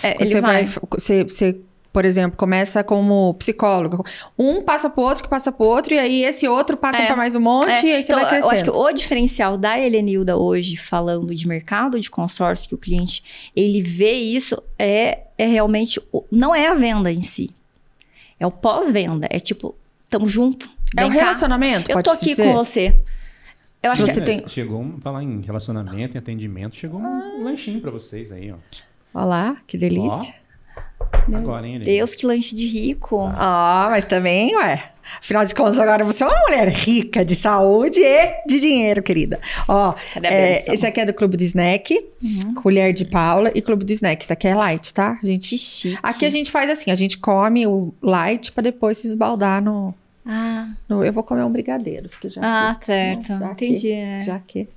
É, 0.03 0.13
Quando 0.13 0.21
ele 0.21 0.29
você 0.29 0.41
vai, 0.41 0.65
vai. 0.65 0.81
você, 0.97 1.23
você, 1.23 1.57
por 1.95 2.03
exemplo, 2.03 2.35
começa 2.35 2.83
como 2.83 3.33
psicólogo. 3.35 4.05
Um 4.37 4.61
passa 4.61 4.89
pro 4.89 5.01
outro, 5.01 5.23
que 5.23 5.29
passa 5.29 5.49
pro 5.49 5.65
outro, 5.65 5.93
e 5.93 5.97
aí 5.97 6.25
esse 6.25 6.45
outro 6.45 6.75
passa 6.75 7.01
É. 7.01 7.05
pra 7.05 7.15
mais 7.15 7.35
um 7.35 7.39
monte, 7.39 7.69
É, 7.69 7.85
e 7.85 7.93
aí 7.93 8.03
você 8.03 8.11
então, 8.11 8.19
vai 8.19 8.27
crescendo. 8.27 8.51
Eu 8.51 8.51
acho 8.53 8.63
que 8.65 8.69
o 8.69 8.91
diferencial 8.91 9.57
da 9.57 9.79
Helenilda 9.79 10.35
hoje, 10.35 10.75
falando 10.75 11.33
de 11.33 11.47
mercado 11.47 11.97
de 11.97 12.09
consórcio, 12.09 12.67
que 12.67 12.75
o 12.75 12.77
cliente 12.77 13.23
ele 13.55 13.81
vê 13.81 14.11
isso, 14.11 14.61
é, 14.77 15.19
é 15.37 15.45
realmente. 15.45 16.01
Não 16.29 16.53
é 16.53 16.67
a 16.67 16.73
venda 16.73 17.09
em 17.09 17.21
si. 17.21 17.49
É 18.37 18.45
o 18.45 18.51
pós-venda. 18.51 19.29
É 19.31 19.39
tipo, 19.39 19.73
tamo 20.09 20.25
junto. 20.25 20.69
É 20.97 21.05
um 21.05 21.09
cá. 21.09 21.15
relacionamento, 21.15 21.89
Eu 21.89 22.03
tô 22.03 22.11
aqui 22.11 22.25
dizer? 22.25 22.43
com 22.43 22.53
você. 22.55 22.99
Eu 23.81 23.91
acho 23.93 24.05
Você 24.05 24.19
que 24.19 24.25
tem- 24.25 24.47
Chegou, 24.49 24.81
um- 24.81 24.99
falar 24.99 25.23
em 25.23 25.39
relacionamento 25.39 26.17
e 26.17 26.19
atendimento, 26.19 26.75
chegou 26.75 26.99
um 26.99 27.41
lanchinho 27.45 27.79
pra 27.79 27.89
vocês 27.89 28.33
aí, 28.33 28.51
ó. 28.51 28.55
Olha 29.13 29.25
lá, 29.25 29.57
que 29.65 29.77
delícia. 29.77 30.43
Agora, 31.33 31.67
hein? 31.67 31.79
Deus 31.79 32.13
que 32.15 32.25
lanche 32.25 32.55
de 32.55 32.67
rico. 32.67 33.27
Ah, 33.35 33.87
mas 33.89 34.05
também, 34.05 34.55
ué. 34.55 34.91
Afinal 35.19 35.45
de 35.45 35.53
contas, 35.53 35.79
agora 35.79 36.03
você 36.03 36.23
é 36.23 36.27
uma 36.27 36.39
mulher 36.47 36.67
rica 36.69 37.23
de 37.23 37.35
saúde 37.35 38.01
e 38.01 38.47
de 38.47 38.59
dinheiro, 38.59 39.03
querida. 39.03 39.39
Ó, 39.67 39.93
é, 40.21 40.63
esse 40.73 40.85
aqui 40.85 40.99
é 40.99 41.05
do 41.05 41.13
Clube 41.13 41.37
do 41.37 41.43
Snack, 41.43 42.03
Colher 42.55 42.91
de 42.91 43.05
Paula 43.05 43.51
e 43.53 43.61
Clube 43.61 43.85
do 43.85 43.93
Snack. 43.93 44.23
Isso 44.23 44.33
aqui 44.33 44.47
é 44.47 44.55
light, 44.55 44.91
tá? 44.93 45.19
A 45.21 45.25
gente, 45.25 45.49
Que 45.49 45.57
chique. 45.59 45.99
aqui 46.01 46.25
a 46.25 46.29
gente 46.31 46.49
faz 46.49 46.71
assim, 46.71 46.89
a 46.89 46.95
gente 46.95 47.19
come 47.19 47.67
o 47.67 47.93
light 48.01 48.51
pra 48.51 48.63
depois 48.63 48.97
se 48.97 49.07
esbaldar 49.07 49.61
no, 49.61 49.93
Ah, 50.27 50.69
no- 50.89 51.03
Eu 51.05 51.13
vou 51.13 51.23
comer 51.23 51.43
um 51.43 51.51
brigadeiro, 51.51 52.09
porque 52.09 52.29
já 52.29 52.41
ah 52.43 52.73
que, 52.75 52.85
certo. 52.87 53.27
já 53.27 53.53
que- 53.55 53.65
Entendi, 53.67 53.95
né? 53.95 54.19
Já... 54.21 54.33
já 54.33 54.39
que... 54.39 54.67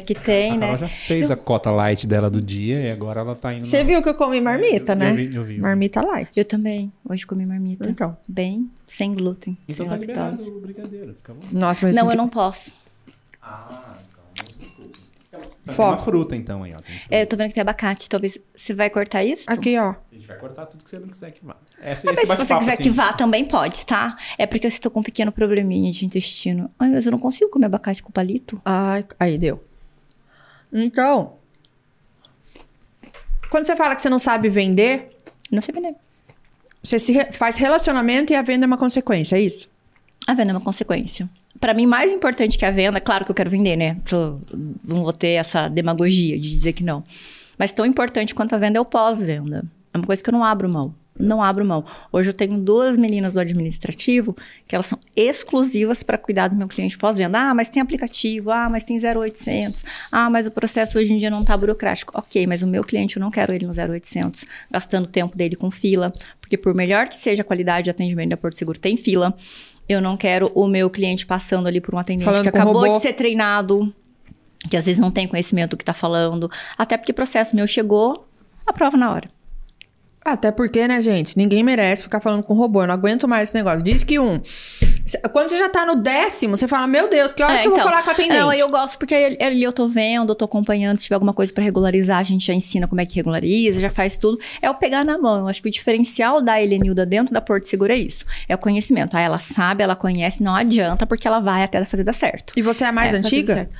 que 0.00 0.14
tem, 0.14 0.52
A 0.52 0.54
né? 0.54 0.60
Carol 0.60 0.76
já 0.78 0.88
fez 0.88 1.30
a 1.30 1.36
cota 1.36 1.70
light 1.70 2.06
dela 2.06 2.30
do 2.30 2.40
dia 2.40 2.80
e 2.80 2.90
agora 2.90 3.20
ela 3.20 3.34
tá 3.36 3.52
indo 3.52 3.66
Você 3.66 3.78
na- 3.78 3.84
viu 3.84 4.02
que 4.02 4.08
eu 4.08 4.14
comi 4.14 4.40
marmita, 4.40 4.92
Eu 4.92 4.96
né? 4.96 5.12
vi, 5.12 5.34
eu 5.36 5.44
vi. 5.44 5.58
Marmita 5.58 6.00
light. 6.00 6.34
Eu 6.38 6.44
também. 6.46 6.90
Hoje 7.08 7.26
comi 7.26 7.44
marmita. 7.44 7.88
Então. 7.90 8.16
Bem, 8.26 8.70
sem 8.86 9.14
glúten, 9.14 9.56
Então 9.68 9.86
sem 9.86 10.06
tá 10.06 10.22
lactose. 10.28 10.48
o 10.50 10.60
brigadeiro, 10.60 11.12
fica 11.14 11.34
bom. 11.34 11.46
Nossa, 11.52 11.84
mas 11.84 11.94
Não, 11.94 12.10
eu 12.10 12.16
não 12.16 12.28
posso. 12.28 12.72
Ah, 13.42 13.85
Foco. 15.74 15.90
uma 15.90 15.98
fruta 15.98 16.36
então 16.36 16.62
aí, 16.62 16.72
ó. 16.72 16.76
É, 17.10 17.22
eu 17.22 17.26
tô 17.26 17.36
vendo 17.36 17.48
que 17.48 17.54
tem 17.54 17.60
abacate. 17.62 18.08
Talvez 18.08 18.38
você 18.54 18.72
vai 18.74 18.88
cortar 18.90 19.24
isso? 19.24 19.44
Aqui, 19.50 19.76
ó. 19.78 19.90
A 19.90 20.14
gente 20.14 20.26
vai 20.26 20.36
cortar 20.38 20.66
tudo 20.66 20.84
que 20.84 20.90
você 20.90 20.98
não 20.98 21.08
quiser 21.08 21.30
que 21.32 21.44
vá. 21.44 21.56
Essa, 21.80 22.08
Ah, 22.10 22.12
esse 22.12 22.26
mas 22.26 22.38
se 22.38 22.44
você 22.46 22.56
quiser 22.58 22.72
assim, 22.74 22.82
que 22.84 22.90
vá, 22.90 23.12
também 23.12 23.44
pode, 23.44 23.84
tá? 23.84 24.16
É 24.38 24.46
porque 24.46 24.66
eu 24.66 24.68
estou 24.68 24.90
com 24.90 25.00
um 25.00 25.02
pequeno 25.02 25.32
probleminha 25.32 25.90
de 25.92 26.04
intestino. 26.04 26.70
Ai, 26.78 26.88
mas 26.90 27.06
eu 27.06 27.12
não 27.12 27.18
consigo 27.18 27.50
comer 27.50 27.66
abacate 27.66 28.02
com 28.02 28.10
palito. 28.12 28.60
Ai, 28.64 29.04
aí 29.18 29.36
deu. 29.38 29.62
Então, 30.72 31.34
quando 33.50 33.66
você 33.66 33.76
fala 33.76 33.94
que 33.94 34.02
você 34.02 34.10
não 34.10 34.18
sabe 34.18 34.48
vender, 34.48 35.16
Não 35.50 35.60
sei 35.60 35.74
vender. 35.74 35.94
você 36.82 36.98
se 36.98 37.12
re- 37.12 37.32
faz 37.32 37.56
relacionamento 37.56 38.32
e 38.32 38.36
a 38.36 38.42
venda 38.42 38.64
é 38.64 38.68
uma 38.68 38.78
consequência, 38.78 39.36
é 39.36 39.40
isso? 39.40 39.68
A 40.26 40.34
venda 40.34 40.50
é 40.50 40.54
uma 40.54 40.60
consequência. 40.60 41.28
Pra 41.60 41.72
mim, 41.72 41.86
mais 41.86 42.10
importante 42.12 42.58
que 42.58 42.64
a 42.64 42.70
venda, 42.70 43.00
claro 43.00 43.24
que 43.24 43.30
eu 43.30 43.34
quero 43.34 43.48
vender, 43.48 43.76
né? 43.76 43.96
Não 44.84 45.02
vou 45.02 45.12
ter 45.12 45.28
essa 45.28 45.68
demagogia 45.68 46.38
de 46.38 46.50
dizer 46.50 46.72
que 46.72 46.84
não. 46.84 47.04
Mas 47.58 47.72
tão 47.72 47.86
importante 47.86 48.34
quanto 48.34 48.54
a 48.54 48.58
venda 48.58 48.78
é 48.78 48.80
o 48.80 48.84
pós-venda. 48.84 49.64
É 49.94 49.96
uma 49.96 50.06
coisa 50.06 50.22
que 50.22 50.28
eu 50.28 50.32
não 50.32 50.44
abro 50.44 50.70
mão. 50.70 50.94
Não 51.18 51.42
abro 51.42 51.64
mão. 51.64 51.82
Hoje 52.12 52.28
eu 52.28 52.34
tenho 52.34 52.58
duas 52.58 52.98
meninas 52.98 53.32
do 53.32 53.40
administrativo 53.40 54.36
que 54.68 54.74
elas 54.74 54.84
são 54.84 54.98
exclusivas 55.16 56.02
para 56.02 56.18
cuidar 56.18 56.48
do 56.48 56.56
meu 56.56 56.68
cliente 56.68 56.98
pós-venda. 56.98 57.38
Ah, 57.38 57.54
mas 57.54 57.70
tem 57.70 57.80
aplicativo. 57.80 58.50
Ah, 58.50 58.68
mas 58.68 58.84
tem 58.84 58.98
0800. 58.98 59.82
Ah, 60.12 60.28
mas 60.28 60.46
o 60.46 60.50
processo 60.50 60.98
hoje 60.98 61.14
em 61.14 61.16
dia 61.16 61.30
não 61.30 61.42
tá 61.42 61.56
burocrático. 61.56 62.12
Ok, 62.18 62.46
mas 62.46 62.60
o 62.60 62.66
meu 62.66 62.84
cliente 62.84 63.16
eu 63.16 63.20
não 63.20 63.30
quero 63.30 63.54
ele 63.54 63.64
no 63.64 63.72
0800, 63.72 64.44
gastando 64.70 65.06
tempo 65.06 65.34
dele 65.34 65.56
com 65.56 65.70
fila, 65.70 66.12
porque 66.38 66.58
por 66.58 66.74
melhor 66.74 67.08
que 67.08 67.16
seja 67.16 67.40
a 67.40 67.44
qualidade 67.44 67.84
de 67.84 67.90
atendimento 67.90 68.28
da 68.28 68.36
Porto 68.36 68.58
Seguro, 68.58 68.78
tem 68.78 68.98
fila. 68.98 69.34
Eu 69.88 70.00
não 70.00 70.16
quero 70.16 70.50
o 70.54 70.66
meu 70.66 70.90
cliente 70.90 71.24
passando 71.24 71.66
ali 71.66 71.80
por 71.80 71.94
um 71.94 71.98
atendente 71.98 72.24
Falando 72.24 72.42
que 72.42 72.48
acabou 72.48 72.92
de 72.94 73.00
ser 73.00 73.12
treinado, 73.12 73.92
que 74.68 74.76
às 74.76 74.84
vezes 74.86 74.98
não 74.98 75.10
tem 75.10 75.28
conhecimento 75.28 75.70
do 75.70 75.76
que 75.76 75.84
tá 75.84 75.94
falando. 75.94 76.50
Até 76.76 76.96
porque 76.96 77.12
o 77.12 77.14
processo 77.14 77.54
meu 77.54 77.66
chegou, 77.66 78.26
aprova 78.66 78.96
na 78.96 79.12
hora. 79.12 79.30
Até 80.26 80.50
porque, 80.50 80.88
né, 80.88 81.00
gente? 81.00 81.38
Ninguém 81.38 81.62
merece 81.62 82.02
ficar 82.02 82.18
falando 82.18 82.42
com 82.42 82.52
robô. 82.52 82.82
Eu 82.82 82.88
não 82.88 82.94
aguento 82.94 83.28
mais 83.28 83.48
esse 83.48 83.56
negócio. 83.56 83.80
Diz 83.80 84.02
que 84.02 84.18
um. 84.18 84.40
Quando 85.32 85.50
você 85.50 85.56
já 85.58 85.68
tá 85.68 85.86
no 85.86 85.94
décimo, 85.94 86.56
você 86.56 86.66
fala, 86.66 86.88
meu 86.88 87.08
Deus, 87.08 87.32
que 87.32 87.44
horas 87.44 87.60
É, 87.60 87.62
que 87.62 87.68
eu 87.68 87.70
vou 87.70 87.78
então, 87.78 87.88
falar 87.88 88.02
com 88.02 88.10
a 88.10 88.12
atendente? 88.12 88.36
Não, 88.36 88.52
eu 88.52 88.68
gosto 88.68 88.98
porque 88.98 89.14
ali 89.40 89.62
eu 89.62 89.72
tô 89.72 89.86
vendo, 89.86 90.32
eu 90.32 90.34
tô 90.34 90.44
acompanhando. 90.44 90.98
Se 90.98 91.04
tiver 91.04 91.14
alguma 91.14 91.32
coisa 91.32 91.52
pra 91.52 91.62
regularizar, 91.62 92.18
a 92.18 92.22
gente 92.24 92.44
já 92.44 92.52
ensina 92.52 92.88
como 92.88 93.00
é 93.00 93.06
que 93.06 93.14
regulariza, 93.14 93.78
já 93.78 93.88
faz 93.88 94.18
tudo. 94.18 94.36
É 94.60 94.68
o 94.68 94.74
pegar 94.74 95.04
na 95.04 95.16
mão. 95.16 95.38
Eu 95.38 95.48
acho 95.48 95.62
que 95.62 95.68
o 95.68 95.70
diferencial 95.70 96.42
da 96.42 96.60
Helenilda 96.60 97.06
dentro 97.06 97.32
da 97.32 97.40
Porto 97.40 97.64
Seguro 97.64 97.92
é 97.92 97.96
isso. 97.96 98.24
É 98.48 98.54
o 98.56 98.58
conhecimento. 98.58 99.16
Ah, 99.16 99.20
ela 99.20 99.38
sabe, 99.38 99.84
ela 99.84 99.94
conhece, 99.94 100.42
não 100.42 100.56
adianta, 100.56 101.06
porque 101.06 101.28
ela 101.28 101.38
vai 101.38 101.62
até 101.62 101.84
fazer 101.84 102.02
dar 102.02 102.12
certo. 102.12 102.52
E 102.56 102.62
você 102.62 102.82
é 102.82 102.88
a 102.88 102.92
mais 102.92 103.14
É, 103.14 103.18
antiga? 103.18 103.54
certo. 103.54 103.76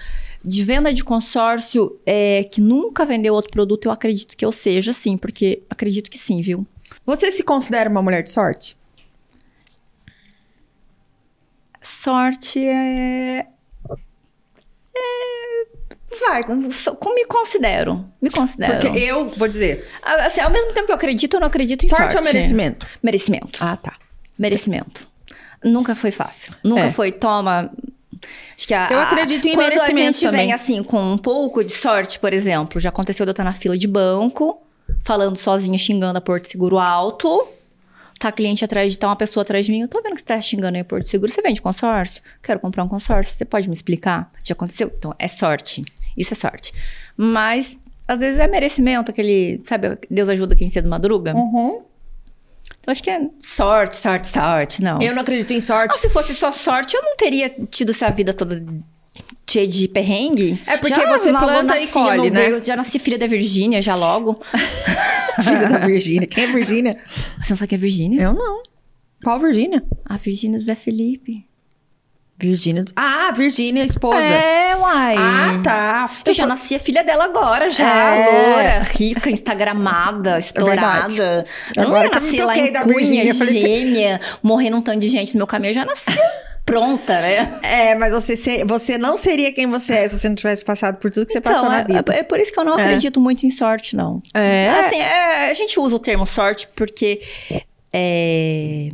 De 0.48 0.62
venda 0.62 0.94
de 0.94 1.02
consórcio, 1.02 1.98
é, 2.06 2.44
que 2.44 2.60
nunca 2.60 3.04
vendeu 3.04 3.34
outro 3.34 3.50
produto, 3.50 3.86
eu 3.86 3.90
acredito 3.90 4.36
que 4.36 4.44
eu 4.44 4.52
seja, 4.52 4.92
sim, 4.92 5.16
porque 5.16 5.62
acredito 5.68 6.08
que 6.08 6.16
sim, 6.16 6.40
viu? 6.40 6.64
Você 7.04 7.32
se 7.32 7.42
considera 7.42 7.90
uma 7.90 8.00
mulher 8.00 8.22
de 8.22 8.30
sorte? 8.30 8.76
Sorte 11.80 12.64
é. 12.64 13.46
é 14.96 15.64
vai, 16.20 16.42
me 16.44 17.24
considero. 17.26 18.04
Me 18.20 18.30
considero. 18.30 18.80
Porque 18.80 18.98
eu, 18.98 19.28
vou 19.28 19.48
dizer, 19.48 19.84
Assim, 20.02 20.40
ao 20.40 20.50
mesmo 20.50 20.72
tempo 20.72 20.86
que 20.86 20.92
eu 20.92 20.96
acredito, 20.96 21.34
eu 21.34 21.40
não 21.40 21.46
acredito 21.48 21.84
em 21.84 21.88
sorte, 21.88 22.12
sorte. 22.12 22.26
ou 22.28 22.32
merecimento? 22.32 22.86
Merecimento. 23.02 23.58
Ah, 23.60 23.76
tá. 23.76 23.96
Merecimento. 24.38 25.08
Nunca 25.64 25.94
foi 25.94 26.10
fácil. 26.10 26.54
Nunca 26.62 26.86
É. 26.86 26.92
foi, 26.92 27.10
toma. 27.10 27.70
Acho 28.56 28.66
que 28.66 28.74
a, 28.74 28.88
Eu 28.90 29.00
acredito 29.00 29.46
em 29.48 29.54
quando 29.54 29.68
merecimento 29.68 30.00
a 30.00 30.12
gente 30.12 30.20
também. 30.24 30.40
vem 30.46 30.52
assim 30.52 30.82
com 30.82 31.00
um 31.12 31.18
pouco 31.18 31.62
de 31.64 31.72
sorte, 31.72 32.18
por 32.18 32.32
exemplo, 32.32 32.80
já 32.80 32.88
aconteceu 32.88 33.24
de 33.24 33.30
eu 33.30 33.32
estar 33.32 33.44
na 33.44 33.52
fila 33.52 33.76
de 33.76 33.86
banco, 33.86 34.60
falando 35.04 35.36
sozinha, 35.36 35.78
xingando 35.78 36.18
a 36.18 36.20
Porto 36.20 36.48
Seguro 36.50 36.78
alto. 36.78 37.48
Tá 38.18 38.32
cliente 38.32 38.64
atrás 38.64 38.92
de 38.92 38.98
tá 38.98 39.08
uma 39.08 39.16
pessoa 39.16 39.42
atrás 39.42 39.66
de 39.66 39.72
mim, 39.72 39.82
eu 39.82 39.88
tô 39.88 40.00
vendo 40.02 40.14
que 40.14 40.20
você 40.20 40.26
tá 40.26 40.40
xingando 40.40 40.76
aí 40.76 40.80
a 40.80 40.84
Porto 40.84 41.06
Seguro, 41.06 41.30
você 41.30 41.42
vende 41.42 41.60
consórcio? 41.60 42.22
Quero 42.42 42.58
comprar 42.60 42.82
um 42.82 42.88
consórcio, 42.88 43.36
você 43.36 43.44
pode 43.44 43.68
me 43.68 43.74
explicar? 43.74 44.32
Já 44.42 44.54
aconteceu? 44.54 44.90
Então, 44.96 45.14
é 45.18 45.28
sorte. 45.28 45.82
Isso 46.16 46.32
é 46.32 46.36
sorte. 46.36 46.72
Mas 47.14 47.76
às 48.08 48.20
vezes 48.20 48.38
é 48.38 48.46
merecimento, 48.46 49.10
aquele, 49.10 49.60
sabe, 49.64 49.98
Deus 50.10 50.28
ajuda 50.28 50.54
quem 50.54 50.70
cedo 50.70 50.88
madruga. 50.88 51.34
Uhum. 51.34 51.82
Acho 52.86 53.02
que 53.02 53.10
é 53.10 53.20
sorte, 53.42 53.96
sorte, 53.96 54.28
sorte, 54.28 54.82
não. 54.82 55.00
Eu 55.02 55.14
não 55.14 55.22
acredito 55.22 55.52
em 55.52 55.60
sorte. 55.60 55.96
Ah, 55.96 55.98
se 55.98 56.08
fosse 56.08 56.34
só 56.34 56.52
sorte, 56.52 56.96
eu 56.96 57.02
não 57.02 57.16
teria 57.16 57.48
tido 57.68 57.90
essa 57.90 58.08
vida 58.10 58.32
toda 58.32 58.62
cheia 59.48 59.66
de 59.66 59.88
perrengue. 59.88 60.60
É 60.66 60.76
porque 60.76 61.06
você 61.06 61.32
logo 61.32 61.44
planta 61.44 61.78
e 61.78 61.86
colhe, 61.86 62.30
né? 62.30 62.48
berço, 62.48 62.66
Já 62.66 62.76
nasci 62.76 62.98
filha 62.98 63.18
da 63.18 63.26
Virgínia, 63.26 63.80
já 63.80 63.94
logo. 63.94 64.38
Filha 65.42 65.68
da 65.68 65.78
Virgínia. 65.86 66.26
Quem 66.26 66.44
é 66.44 66.52
Virgínia? 66.52 66.96
Você 67.42 67.50
não 67.50 67.56
sabe 67.58 67.68
que 67.68 67.74
é 67.74 67.78
Virgínia? 67.78 68.22
Eu 68.22 68.32
não. 68.32 68.62
Qual 69.22 69.38
Virgínia? 69.38 69.84
A 70.04 70.16
Virgínia 70.16 70.58
Zé 70.58 70.74
Felipe. 70.74 71.46
Virgínia. 72.38 72.84
Ah, 72.94 73.32
Virgínia, 73.34 73.82
esposa. 73.84 74.22
É, 74.26 74.76
uai. 74.76 75.14
Ah, 75.18 75.60
tá. 75.64 76.10
Eu 76.26 76.34
já 76.34 76.46
nasci 76.46 76.74
a 76.74 76.78
filha 76.78 77.02
dela 77.02 77.24
agora, 77.24 77.70
já. 77.70 78.14
É. 78.14 78.26
Loura, 78.50 78.78
rica, 78.94 79.30
instagramada, 79.30 80.36
estourada. 80.38 81.44
eu 81.74 81.82
não 81.82 81.88
Agora 81.90 82.04
ia 82.08 82.10
nascer 82.10 82.44
lá 82.44 82.56
em 82.58 82.70
da 82.72 82.82
Cunha, 82.82 83.34
falei, 83.34 83.60
gêmea, 83.60 84.20
morrendo 84.42 84.76
um 84.76 84.82
tanto 84.82 84.98
de 84.98 85.08
gente 85.08 85.34
no 85.34 85.38
meu 85.38 85.46
caminho. 85.46 85.70
Eu 85.70 85.74
já 85.76 85.84
nasci 85.86 86.18
pronta, 86.66 87.14
né? 87.22 87.58
É, 87.62 87.94
mas 87.94 88.12
você, 88.12 88.36
se- 88.36 88.64
você 88.64 88.98
não 88.98 89.16
seria 89.16 89.50
quem 89.52 89.66
você 89.66 89.94
é 89.94 90.08
se 90.08 90.18
você 90.18 90.28
não 90.28 90.34
tivesse 90.36 90.64
passado 90.64 90.96
por 90.96 91.10
tudo 91.10 91.24
que 91.24 91.32
você 91.32 91.38
Então, 91.38 91.52
passou 91.52 91.68
na 91.70 91.80
é- 91.80 91.84
vida. 91.84 92.14
É, 92.14 92.22
por 92.22 92.38
isso 92.38 92.52
que 92.52 92.58
eu 92.60 92.64
não 92.64 92.78
É. 92.78 92.82
acredito 92.82 93.18
muito 93.18 93.46
em 93.46 93.50
sorte, 93.50 93.96
não. 93.96 94.20
É. 94.34 94.68
Assim, 94.80 94.96
é, 95.00 95.48
a 95.50 95.54
gente 95.54 95.80
usa 95.80 95.96
o 95.96 95.98
termo 95.98 96.26
sorte 96.26 96.68
porque 96.76 97.22
é, 97.94 98.90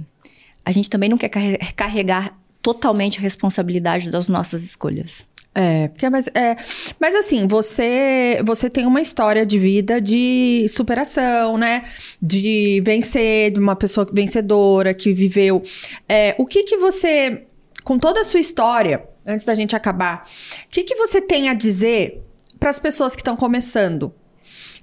a 0.64 0.70
gente 0.70 0.88
também 0.88 1.08
não 1.08 1.16
quer 1.18 1.28
carre- 1.28 1.58
carregar 1.74 2.38
totalmente 2.62 3.18
a 3.18 3.22
responsabilidade 3.22 4.10
das 4.10 4.28
nossas 4.28 4.62
escolhas. 4.62 5.26
É, 5.54 5.88
porque 5.88 6.08
mas, 6.08 6.28
é, 6.28 6.56
mas 6.98 7.14
assim, 7.14 7.46
você 7.46 8.40
você 8.42 8.70
tem 8.70 8.86
uma 8.86 9.02
história 9.02 9.44
de 9.44 9.58
vida 9.58 10.00
de 10.00 10.66
superação, 10.68 11.58
né? 11.58 11.84
De 12.22 12.82
vencer, 12.86 13.50
de 13.50 13.60
uma 13.60 13.76
pessoa 13.76 14.08
vencedora 14.10 14.94
que 14.94 15.12
viveu. 15.12 15.62
É, 16.08 16.34
o 16.38 16.46
que 16.46 16.62
que 16.62 16.78
você, 16.78 17.42
com 17.84 17.98
toda 17.98 18.20
a 18.20 18.24
sua 18.24 18.40
história, 18.40 19.06
antes 19.26 19.44
da 19.44 19.54
gente 19.54 19.76
acabar, 19.76 20.26
o 20.64 20.68
que 20.70 20.84
que 20.84 20.94
você 20.94 21.20
tem 21.20 21.50
a 21.50 21.54
dizer 21.54 22.22
para 22.58 22.70
as 22.70 22.78
pessoas 22.78 23.14
que 23.14 23.20
estão 23.20 23.36
começando? 23.36 24.14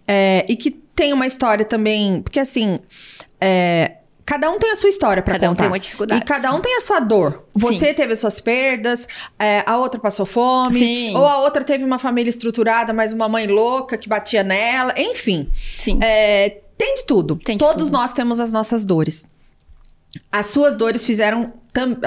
É, 0.07 0.45
e 0.47 0.55
que 0.55 0.69
tem 0.69 1.13
uma 1.13 1.25
história 1.25 1.65
também, 1.65 2.21
porque 2.21 2.39
assim, 2.39 2.79
é, 3.41 3.98
cada 4.29 4.47
um 4.51 4.59
tem 4.59 4.69
a 4.71 4.75
sua 4.75 4.89
história 4.89 5.23
para 5.23 5.33
Cada 5.33 5.47
um 5.47 5.49
contar. 5.53 5.63
tem 5.63 5.71
uma 5.71 5.79
dificuldade, 5.79 6.21
E 6.21 6.23
cada 6.23 6.53
um 6.53 6.61
tem 6.61 6.77
a 6.77 6.81
sua 6.81 6.99
dor. 6.99 7.47
Você 7.57 7.87
Sim. 7.87 7.93
teve 7.95 8.13
as 8.13 8.19
suas 8.19 8.39
perdas, 8.39 9.07
é, 9.39 9.63
a 9.65 9.75
outra 9.75 9.99
passou 9.99 10.23
fome, 10.23 10.77
Sim. 10.77 11.15
ou 11.15 11.25
a 11.25 11.39
outra 11.39 11.63
teve 11.63 11.83
uma 11.83 11.97
família 11.97 12.29
estruturada, 12.29 12.93
mas 12.93 13.11
uma 13.11 13.27
mãe 13.27 13.47
louca 13.47 13.97
que 13.97 14.07
batia 14.07 14.43
nela, 14.43 14.93
enfim. 14.95 15.49
Sim. 15.79 15.97
É, 16.03 16.59
tem 16.77 16.93
de 16.93 17.05
tudo. 17.05 17.37
Tem 17.43 17.57
de 17.57 17.65
Todos 17.65 17.85
tudo. 17.85 17.93
nós 17.93 18.13
temos 18.13 18.39
as 18.39 18.53
nossas 18.53 18.85
dores. 18.85 19.27
As 20.31 20.45
suas 20.45 20.75
dores 20.75 21.03
fizeram 21.03 21.51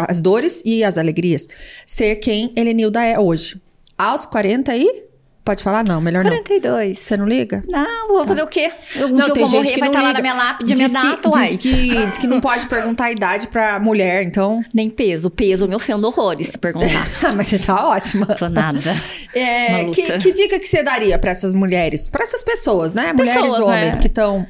as 0.09 0.21
dores 0.21 0.63
e 0.65 0.85
as 0.85 0.97
alegrias 0.99 1.49
ser 1.85 2.17
quem 2.17 2.53
Helenilda 2.55 3.03
é 3.03 3.19
hoje. 3.19 3.61
Aos 3.99 4.27
40 4.27 4.71
aí? 4.71 5.05
Pode 5.45 5.61
falar? 5.65 5.83
Não, 5.83 6.01
melhor 6.01 6.23
não. 6.23 6.31
42. 6.31 7.01
Você 7.01 7.17
não 7.17 7.27
liga? 7.27 7.65
Não, 7.67 8.09
vou 8.09 8.25
fazer 8.25 8.43
o 8.43 8.47
quê? 8.47 8.71
Eu, 8.95 9.09
um 9.09 9.11
Não, 9.11 9.25
dia 9.25 9.29
eu 9.29 9.35
vou 9.35 9.51
morrer, 9.61 9.77
vai 9.77 9.89
estar 9.89 10.01
lá 10.01 10.09
liga. 10.09 10.13
na 10.13 10.21
minha 10.21 10.35
lápide, 10.35 10.75
minha 10.75 10.87
diz 10.89 10.97
que, 10.97 11.07
data, 11.09 11.29
uai. 11.31 11.47
diz, 11.49 11.57
que, 11.57 12.07
diz 12.07 12.19
que 12.19 12.27
não 12.29 12.41
pode 12.41 12.67
perguntar 12.67 13.07
a 13.07 13.11
idade 13.11 13.49
pra 13.49 13.81
mulher, 13.81 14.23
então... 14.23 14.65
Nem 14.73 14.89
peso. 14.89 15.31
Peso 15.31 15.67
me 15.67 15.75
ofendo 15.75 16.07
horrores 16.07 16.49
se 16.49 16.59
perguntar. 16.59 17.09
Ah, 17.25 17.33
mas 17.33 17.49
você 17.49 17.59
tá 17.59 17.89
ótima. 17.89 18.27
Tô 18.27 18.49
nada. 18.49 18.81
É, 19.35 19.87
que, 19.87 20.19
que 20.19 20.31
dica 20.33 20.59
que 20.61 20.69
você 20.69 20.83
daria 20.83 21.19
pra 21.19 21.31
essas 21.31 21.55
mulheres? 21.55 22.07
Pra 22.07 22.23
essas 22.23 22.43
pessoas, 22.43 22.93
né? 22.93 23.13
Mulheres 23.13 23.41
e 23.41 23.43
Pessoas, 23.43 23.61
homens 23.65 23.95
né? 23.95 24.01
que 24.01 24.07
estão... 24.07 24.47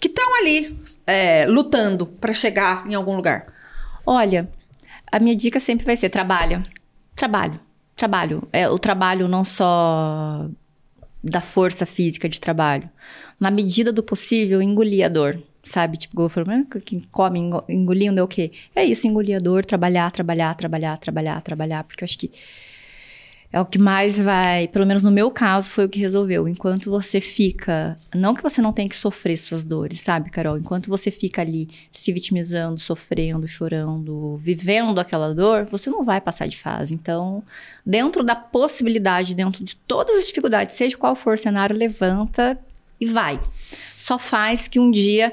Que 0.00 0.08
estão 0.08 0.36
ali, 0.40 0.78
é, 1.06 1.44
lutando 1.46 2.06
pra 2.06 2.32
chegar 2.32 2.84
em 2.86 2.94
algum 2.94 3.14
lugar. 3.14 3.46
Olha, 4.06 4.48
a 5.12 5.18
minha 5.20 5.36
dica 5.36 5.60
sempre 5.60 5.84
vai 5.84 5.96
ser 5.96 6.08
trabalha. 6.08 6.62
Trabalho. 7.14 7.60
Trabalho. 7.98 8.46
É 8.52 8.68
o 8.68 8.78
trabalho 8.78 9.26
não 9.26 9.44
só 9.44 10.46
da 11.22 11.40
força 11.40 11.84
física 11.84 12.28
de 12.28 12.40
trabalho. 12.40 12.88
Na 13.40 13.50
medida 13.50 13.92
do 13.92 14.04
possível, 14.04 14.62
engolir 14.62 15.04
a 15.04 15.08
dor. 15.08 15.42
Sabe? 15.64 15.96
Tipo, 15.98 16.22
eu 16.22 16.28
falo, 16.28 16.46
quem 16.84 17.00
come 17.10 17.40
engo- 17.40 17.64
engolindo 17.68 18.20
é 18.20 18.22
o 18.22 18.28
quê? 18.28 18.52
É 18.74 18.84
isso, 18.84 19.08
engolir 19.08 19.34
a 19.34 19.38
dor, 19.38 19.64
trabalhar, 19.64 20.10
trabalhar, 20.12 20.54
trabalhar, 20.54 20.96
trabalhar, 20.98 21.42
trabalhar. 21.42 21.82
Porque 21.84 22.04
eu 22.04 22.06
acho 22.06 22.16
que 22.16 22.30
é 23.50 23.58
o 23.58 23.64
que 23.64 23.78
mais 23.78 24.18
vai, 24.18 24.68
pelo 24.68 24.84
menos 24.84 25.02
no 25.02 25.10
meu 25.10 25.30
caso, 25.30 25.70
foi 25.70 25.86
o 25.86 25.88
que 25.88 25.98
resolveu. 25.98 26.46
Enquanto 26.46 26.90
você 26.90 27.18
fica, 27.18 27.98
não 28.14 28.34
que 28.34 28.42
você 28.42 28.60
não 28.60 28.74
tenha 28.74 28.88
que 28.88 28.96
sofrer 28.96 29.38
suas 29.38 29.64
dores, 29.64 30.00
sabe, 30.00 30.28
Carol? 30.30 30.58
Enquanto 30.58 30.88
você 30.88 31.10
fica 31.10 31.40
ali 31.40 31.66
se 31.90 32.12
vitimizando, 32.12 32.78
sofrendo, 32.78 33.48
chorando, 33.48 34.36
vivendo 34.36 34.98
aquela 34.98 35.34
dor, 35.34 35.66
você 35.70 35.88
não 35.88 36.04
vai 36.04 36.20
passar 36.20 36.46
de 36.46 36.58
fase. 36.58 36.92
Então, 36.92 37.42
dentro 37.84 38.22
da 38.22 38.36
possibilidade, 38.36 39.34
dentro 39.34 39.64
de 39.64 39.74
todas 39.74 40.16
as 40.16 40.26
dificuldades, 40.26 40.76
seja 40.76 40.96
qual 40.98 41.16
for 41.16 41.34
o 41.34 41.38
cenário, 41.38 41.74
levanta 41.74 42.58
e 43.00 43.06
vai. 43.06 43.40
Só 43.96 44.18
faz 44.18 44.68
que 44.68 44.78
um 44.78 44.90
dia 44.90 45.32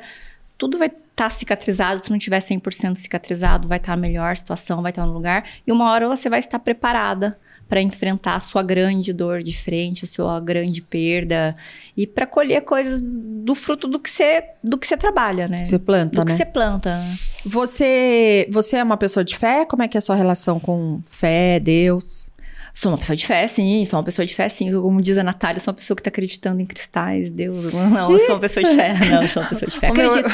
tudo 0.58 0.78
vai 0.78 0.88
estar 0.88 1.30
cicatrizado, 1.30 2.06
se 2.06 2.12
não 2.12 2.18
tiver 2.18 2.40
100% 2.40 2.96
cicatrizado, 2.96 3.68
vai 3.68 3.78
estar 3.78 3.98
melhor, 3.98 4.32
a 4.32 4.36
situação 4.36 4.82
vai 4.82 4.92
estar 4.92 5.06
no 5.06 5.12
lugar, 5.12 5.46
e 5.68 5.72
uma 5.72 5.92
hora 5.92 6.08
você 6.08 6.30
vai 6.30 6.40
estar 6.40 6.60
preparada 6.60 7.38
para 7.68 7.82
enfrentar 7.82 8.36
a 8.36 8.40
sua 8.40 8.62
grande 8.62 9.12
dor 9.12 9.42
de 9.42 9.58
frente, 9.58 10.06
a 10.06 10.08
sua 10.08 10.40
grande 10.40 10.82
perda 10.82 11.56
e 11.98 12.06
para 12.06 12.28
colher 12.28 12.62
coisas 12.62 13.02
do 13.02 13.56
fruto 13.56 13.88
do 13.88 14.00
que 14.00 14.10
você 14.10 14.44
do 14.64 14.78
que 14.78 14.88
você 14.88 14.96
trabalha, 14.96 15.48
né? 15.48 15.58
Você 15.58 15.80
planta, 15.80 16.16
do 16.16 16.26
que 16.26 16.32
né? 16.32 16.38
você 16.38 16.46
planta. 16.46 17.04
Você, 17.46 18.48
você 18.52 18.78
é 18.78 18.84
uma 18.84 18.98
pessoa 18.98 19.24
de 19.24 19.38
fé? 19.38 19.66
Como 19.66 19.84
é 19.84 19.88
que 19.88 19.98
é 19.98 20.00
a 20.00 20.02
sua 20.02 20.16
relação 20.16 20.60
com 20.60 21.02
fé, 21.10 21.60
Deus? 21.60 22.32
Sou 22.76 22.92
uma 22.92 22.98
pessoa 22.98 23.16
de 23.16 23.26
fé, 23.26 23.48
sim. 23.48 23.86
Sou 23.86 23.98
uma 23.98 24.04
pessoa 24.04 24.26
de 24.26 24.36
fé, 24.36 24.50
sim. 24.50 24.70
Como 24.70 25.02
diz 25.02 25.18
a 25.18 25.24
Natália, 25.24 25.62
sou 25.62 25.72
uma 25.72 25.78
pessoa 25.78 25.96
que 25.96 26.04
tá 26.04 26.10
acreditando 26.10 26.62
em 26.62 26.66
cristais, 26.66 27.32
Deus. 27.32 27.72
Não, 27.72 28.12
eu 28.12 28.20
sou 28.20 28.36
uma 28.36 28.42
pessoa 28.42 28.66
de 28.66 28.76
fé. 28.76 28.94
Não, 29.10 29.22
eu 29.22 29.30
sou 29.30 29.42
uma 29.42 29.48
pessoa 29.48 29.70
de 29.70 29.80
fé. 29.80 29.88
Acredito. 29.88 30.28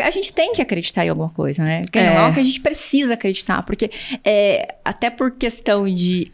A, 0.00 0.10
gente 0.12 0.32
tem 0.32 0.52
que 0.52 0.62
acreditar 0.62 1.04
em 1.04 1.08
alguma 1.08 1.30
coisa, 1.30 1.64
né? 1.64 1.82
É. 1.92 2.06
não 2.06 2.12
é 2.12 2.16
algo 2.18 2.34
que 2.34 2.40
a 2.40 2.44
gente 2.44 2.60
precisa 2.60 3.14
acreditar. 3.14 3.64
Porque, 3.64 3.90
é, 4.24 4.76
até 4.84 5.10
por 5.10 5.32
questão 5.32 5.92
de... 5.92 6.30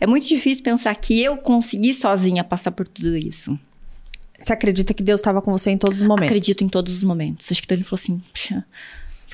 É 0.00 0.06
muito 0.06 0.26
difícil 0.26 0.62
pensar 0.62 0.94
que 0.96 1.22
eu 1.22 1.36
consegui 1.36 1.92
sozinha 1.92 2.42
passar 2.44 2.72
por 2.72 2.86
tudo 2.86 3.16
isso. 3.16 3.58
Você 4.38 4.52
acredita 4.52 4.92
que 4.92 5.02
Deus 5.02 5.20
estava 5.20 5.40
com 5.40 5.50
você 5.50 5.70
em 5.70 5.78
todos 5.78 5.98
os 5.98 6.02
momentos? 6.02 6.28
Acredito 6.28 6.62
em 6.62 6.68
todos 6.68 6.94
os 6.94 7.02
momentos. 7.02 7.50
Acho 7.50 7.62
que 7.62 7.72
ele 7.72 7.82
falou 7.82 8.00
assim, 8.00 8.18
"Puxa, 8.32 8.64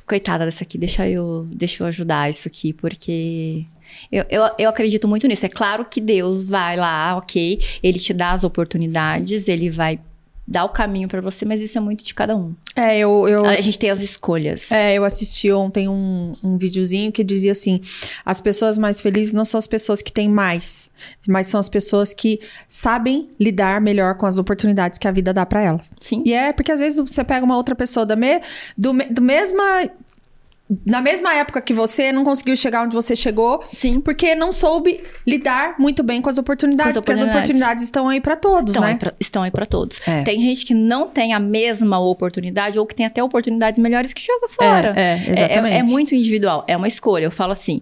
coitada 0.07 0.45
dessa 0.45 0.65
aqui, 0.65 0.79
deixa 0.79 1.09
eu, 1.09 1.47
deixa 1.51 1.83
eu 1.83 1.87
ajudar 1.87 2.31
isso 2.31 2.49
aqui, 2.49 2.73
porque 2.73 3.67
eu, 4.11 4.25
eu, 4.29 4.43
eu 4.59 4.69
acredito 4.69 5.07
muito 5.09 5.27
nisso. 5.27 5.47
É 5.47 5.49
claro 5.49 5.85
que 5.85 6.01
Deus 6.01 6.45
vai 6.45 6.77
lá, 6.77 7.17
ok, 7.17 7.61
ele 7.83 7.99
te 7.99 8.13
dá 8.13 8.33
as 8.33 8.45
oportunidades, 8.45 9.49
ele 9.49 9.71
vai 9.71 10.01
dar 10.47 10.65
o 10.65 10.69
caminho 10.69 11.09
pra 11.09 11.21
você, 11.21 11.45
mas 11.45 11.61
isso 11.61 11.79
é 11.79 11.81
muito 11.81 12.05
de 12.05 12.15
cada 12.15 12.37
um. 12.37 12.55
É, 12.75 12.99
eu, 12.99 13.29
eu, 13.29 13.47
A 13.47 13.61
gente 13.61 13.79
tem 13.79 13.91
as 13.91 14.03
escolhas. 14.03 14.71
é, 14.73 14.95
eu 14.95 15.05
assisti 15.05 15.51
ontem 15.53 15.89
um, 15.89 16.33
um 16.43 16.59
videozinho 16.59 17.13
que 17.13 17.23
dizia 17.23 17.53
assim: 17.53 17.81
as 18.25 18.41
pessoas 18.41 18.77
mais 18.77 19.01
felizes 19.01 19.33
não 19.33 19.45
são 19.45 19.59
as 19.59 19.67
pessoas 19.67 20.03
que 20.03 20.13
têm 20.13 20.29
mais, 20.29 20.91
mas 21.29 21.47
são 21.47 21.61
as 21.61 21.69
pessoas 21.69 22.13
que 22.13 22.41
sabem 22.69 23.29
lidar 23.39 23.81
melhor 23.81 24.17
com 24.17 24.27
as 24.27 24.39
oportunidades 24.39 24.99
que 24.99 25.07
a 25.07 25.13
vida 25.13 25.33
dá 25.33 25.47
pra 25.47 25.63
elas. 25.63 25.91
Sim. 26.01 26.23
E 26.27 26.33
é 26.33 26.53
porque 26.53 26.73
às 26.73 26.81
vezes 26.81 26.99
você 26.99 27.23
pega 27.23 27.45
uma 27.45 27.57
outra 27.57 27.75
pessoa 27.75 28.05
da 28.05 28.17
me, 28.17 28.41
do, 28.77 28.93
do 29.11 29.23
mesma. 29.23 29.63
Na 30.87 31.01
mesma 31.01 31.35
época 31.35 31.61
que 31.61 31.75
você, 31.75 32.13
não 32.13 32.25
conseguiu 32.25 32.57
chegar 32.57 32.85
onde 32.85 32.95
você 32.95 33.15
chegou, 33.15 33.63
Sim. 33.73 34.01
porque 34.01 34.35
não 34.35 34.53
soube 34.53 35.03
lidar 35.27 35.75
muito 35.79 36.03
bem 36.03 36.21
com 36.23 36.31
as 36.31 36.39
oportunidades, 36.39 36.93
Com 36.95 36.99
as 37.01 37.05
porque 37.05 37.13
as 37.13 37.19
oportunidades. 37.21 37.51
oportunidades 37.51 37.85
estão 37.85 38.09
aí 38.09 38.21
pra 38.21 38.37
todos, 38.37 38.73
Estão, 38.73 38.83
né? 38.87 38.93
aí 38.93 38.99
pra, 38.99 39.13
estão 39.21 39.43
aí 39.43 39.51
pra 39.51 39.67
todos. 39.67 40.01
É. 40.07 40.23
Tem 40.23 40.41
gente 40.41 40.65
que 40.65 40.75
não 40.75 41.09
tem 41.09 41.33
a 41.35 41.41
mesma 41.41 41.99
oportunidade 41.99 42.79
ou 42.79 42.87
que 42.87 42.95
tem 42.95 43.05
até 43.07 43.23
oportunidades 43.23 43.79
melhores 43.79 44.13
que 44.13 44.23
joga 44.25 44.49
fora. 44.49 44.93
É, 44.97 45.03
é, 45.03 45.31
exatamente. 45.33 45.75
É, 45.75 45.79
é 45.79 45.83
muito 45.83 46.15
individual, 46.15 46.65
é 46.67 46.77
uma 46.77 46.89
escolha. 46.89 47.25
Eu 47.25 47.31
falo 47.31 47.53
assim, 47.53 47.81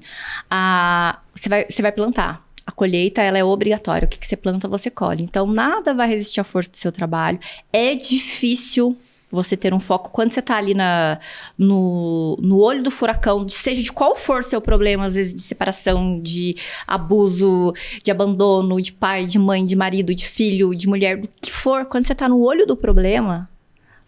você, 1.34 1.49
vai, 1.49 1.66
vai 1.80 1.93
plantar. 1.93 2.45
A 2.66 2.72
colheita, 2.72 3.20
ela 3.22 3.36
é 3.38 3.43
obrigatória. 3.43 4.07
O 4.07 4.09
que, 4.09 4.18
que 4.18 4.26
você 4.26 4.36
planta, 4.36 4.68
você 4.68 4.91
colhe. 4.91 5.24
Então, 5.24 5.47
nada 5.47 5.93
vai 5.93 6.09
resistir 6.09 6.41
à 6.41 6.45
força 6.45 6.70
do 6.70 6.76
seu 6.76 6.93
trabalho. 6.93 7.38
É 7.72 7.95
difícil 7.95 8.97
você 9.31 9.57
ter 9.57 9.72
um 9.72 9.81
foco. 9.81 10.11
Quando 10.11 10.33
você 10.33 10.43
tá 10.43 10.57
ali 10.57 10.74
na, 10.74 11.18
no, 11.57 12.37
no 12.41 12.59
olho 12.59 12.83
do 12.83 12.91
furacão, 12.91 13.49
seja 13.49 13.83
de 13.83 13.93
qual 13.93 14.16
for 14.16 14.43
seu 14.43 14.61
problema, 14.61 15.07
às 15.07 15.14
vezes 15.14 15.35
de 15.35 15.43
separação, 15.43 16.20
de 16.20 16.57
abuso, 16.87 17.72
de 18.03 18.11
abandono, 18.11 18.81
de 18.81 18.93
pai, 18.93 19.26
de 19.26 19.39
mãe, 19.39 19.64
de 19.64 19.76
marido, 19.76 20.14
de 20.14 20.26
filho, 20.26 20.74
de 20.74 20.89
mulher, 20.89 21.16
do 21.16 21.28
que 21.41 21.53
for, 21.53 21.85
quando 21.87 22.07
você 22.07 22.14
tá 22.14 22.28
no 22.28 22.41
olho 22.41 22.66
do 22.66 22.76
problema, 22.76 23.49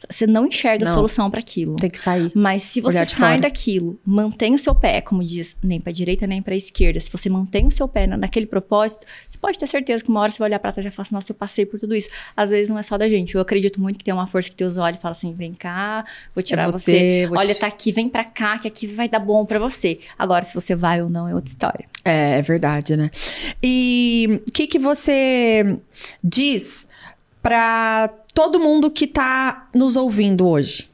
você 0.09 0.27
não 0.27 0.47
enxerga 0.47 0.85
Não. 0.85 0.93
a 0.93 0.95
solução 0.95 1.31
para 1.31 1.41
aquilo. 1.41 1.77
Tem 1.77 1.91
que 1.91 1.99
sair. 1.99 2.31
Mas 2.35 2.63
se 2.63 2.81
você 2.81 3.05
sai 3.05 3.41
daquilo, 3.41 3.99
mantém 4.05 4.55
o 4.55 4.59
seu 4.59 4.75
pé, 4.75 5.01
como 5.01 5.23
diz, 5.25 5.57
nem 5.63 5.81
para 5.81 5.93
direita 5.93 6.27
nem 6.27 6.41
para 6.43 6.55
esquerda. 6.57 6.99
Se 7.01 7.11
você 7.11 7.29
mantém 7.29 7.67
o 7.67 7.71
seu 7.71 7.87
pé 7.89 8.07
na- 8.07 8.17
naquele 8.17 8.47
propósito, 8.47 9.07
você 9.31 9.39
pode 9.39 9.59
ter 9.59 9.67
certeza 9.67 10.03
que 10.05 10.11
uma 10.11 10.21
hora 10.21 10.31
você 10.31 10.39
vai 10.39 10.49
olhar 10.49 10.59
para 10.59 10.73
trás 10.73 10.85
e 10.85 10.89
vai 10.89 10.95
falar 10.95 11.03
assim: 11.07 11.15
"Nossa, 11.15 11.33
eu 11.33 11.37
passei 11.37 11.65
por 11.67 11.79
tudo 11.81 11.95
isso". 11.95 12.09
Às 12.37 12.51
vezes 12.51 12.69
não 12.69 12.79
é 12.79 12.83
só 12.83 12.97
da 12.99 13.09
gente. 13.09 13.35
Eu 13.35 13.41
acredito 13.41 13.81
muito 13.81 13.99
que 13.99 14.05
tem 14.05 14.13
uma 14.15 14.27
força 14.27 14.51
que 14.51 14.57
Deus 14.57 14.77
olha 14.77 14.95
e 14.97 15.01
fala 15.01 15.13
assim: 15.13 15.33
"Vem 15.35 15.53
cá, 15.55 16.05
vou 16.35 16.43
tirar 16.43 16.65
É 16.69 16.71
você. 16.71 16.91
você, 16.91 17.27
vou 17.29 17.39
Olha, 17.39 17.55
te- 17.55 17.61
tá 17.61 17.67
aqui, 17.67 17.93
vem 17.93 18.09
pra 18.09 18.25
cá, 18.25 18.59
que 18.59 18.69
aqui 18.69 18.87
vai 18.87 19.09
dar 19.09 19.19
bom 19.21 19.45
pra 19.45 19.59
você". 19.59 19.99
Agora 20.19 20.45
se 20.45 20.55
você 20.55 20.75
vai 20.75 21.03
ou 21.03 21.09
não 21.11 21.29
é 21.29 21.35
outra 21.35 21.51
história. 21.51 21.85
É, 22.05 22.39
é 22.39 22.43
verdade, 22.43 22.97
né? 22.97 23.11
E 23.63 24.41
o 24.49 24.53
que, 24.53 24.67
que 24.67 24.79
você 24.79 25.79
diz 26.23 26.87
pra 27.43 28.09
todo 28.35 28.59
mundo 28.61 28.91
que 28.91 29.07
tá 29.07 29.69
nos 29.75 29.97
ouvindo 29.97 30.47
hoje? 30.47 30.91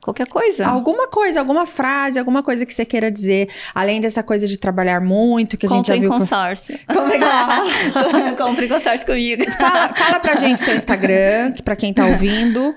Qualquer 0.00 0.26
coisa. 0.26 0.66
Alguma 0.66 1.06
coisa, 1.08 1.40
alguma 1.40 1.66
frase, 1.66 2.18
alguma 2.18 2.42
coisa 2.42 2.64
que 2.64 2.72
você 2.72 2.84
queira 2.84 3.10
dizer, 3.10 3.48
além 3.74 4.00
dessa 4.00 4.22
coisa 4.22 4.46
de 4.48 4.56
trabalhar 4.58 5.00
muito, 5.02 5.58
que 5.58 5.66
a 5.66 5.68
gente 5.68 5.86
já 5.88 5.94
Compre 5.94 6.00
viu. 6.00 6.10
com- 6.10 6.18
consórcio. 6.20 6.78
Compre 8.38 8.68
consórcio 8.68 9.04
comigo. 9.06 9.44
Fala, 9.52 9.88
fala 9.94 10.20
pra 10.20 10.36
gente 10.36 10.60
seu 10.60 10.74
Instagram, 10.74 11.52
que 11.52 11.62
pra 11.62 11.76
quem 11.76 11.92
tá 11.92 12.06
ouvindo, 12.06 12.74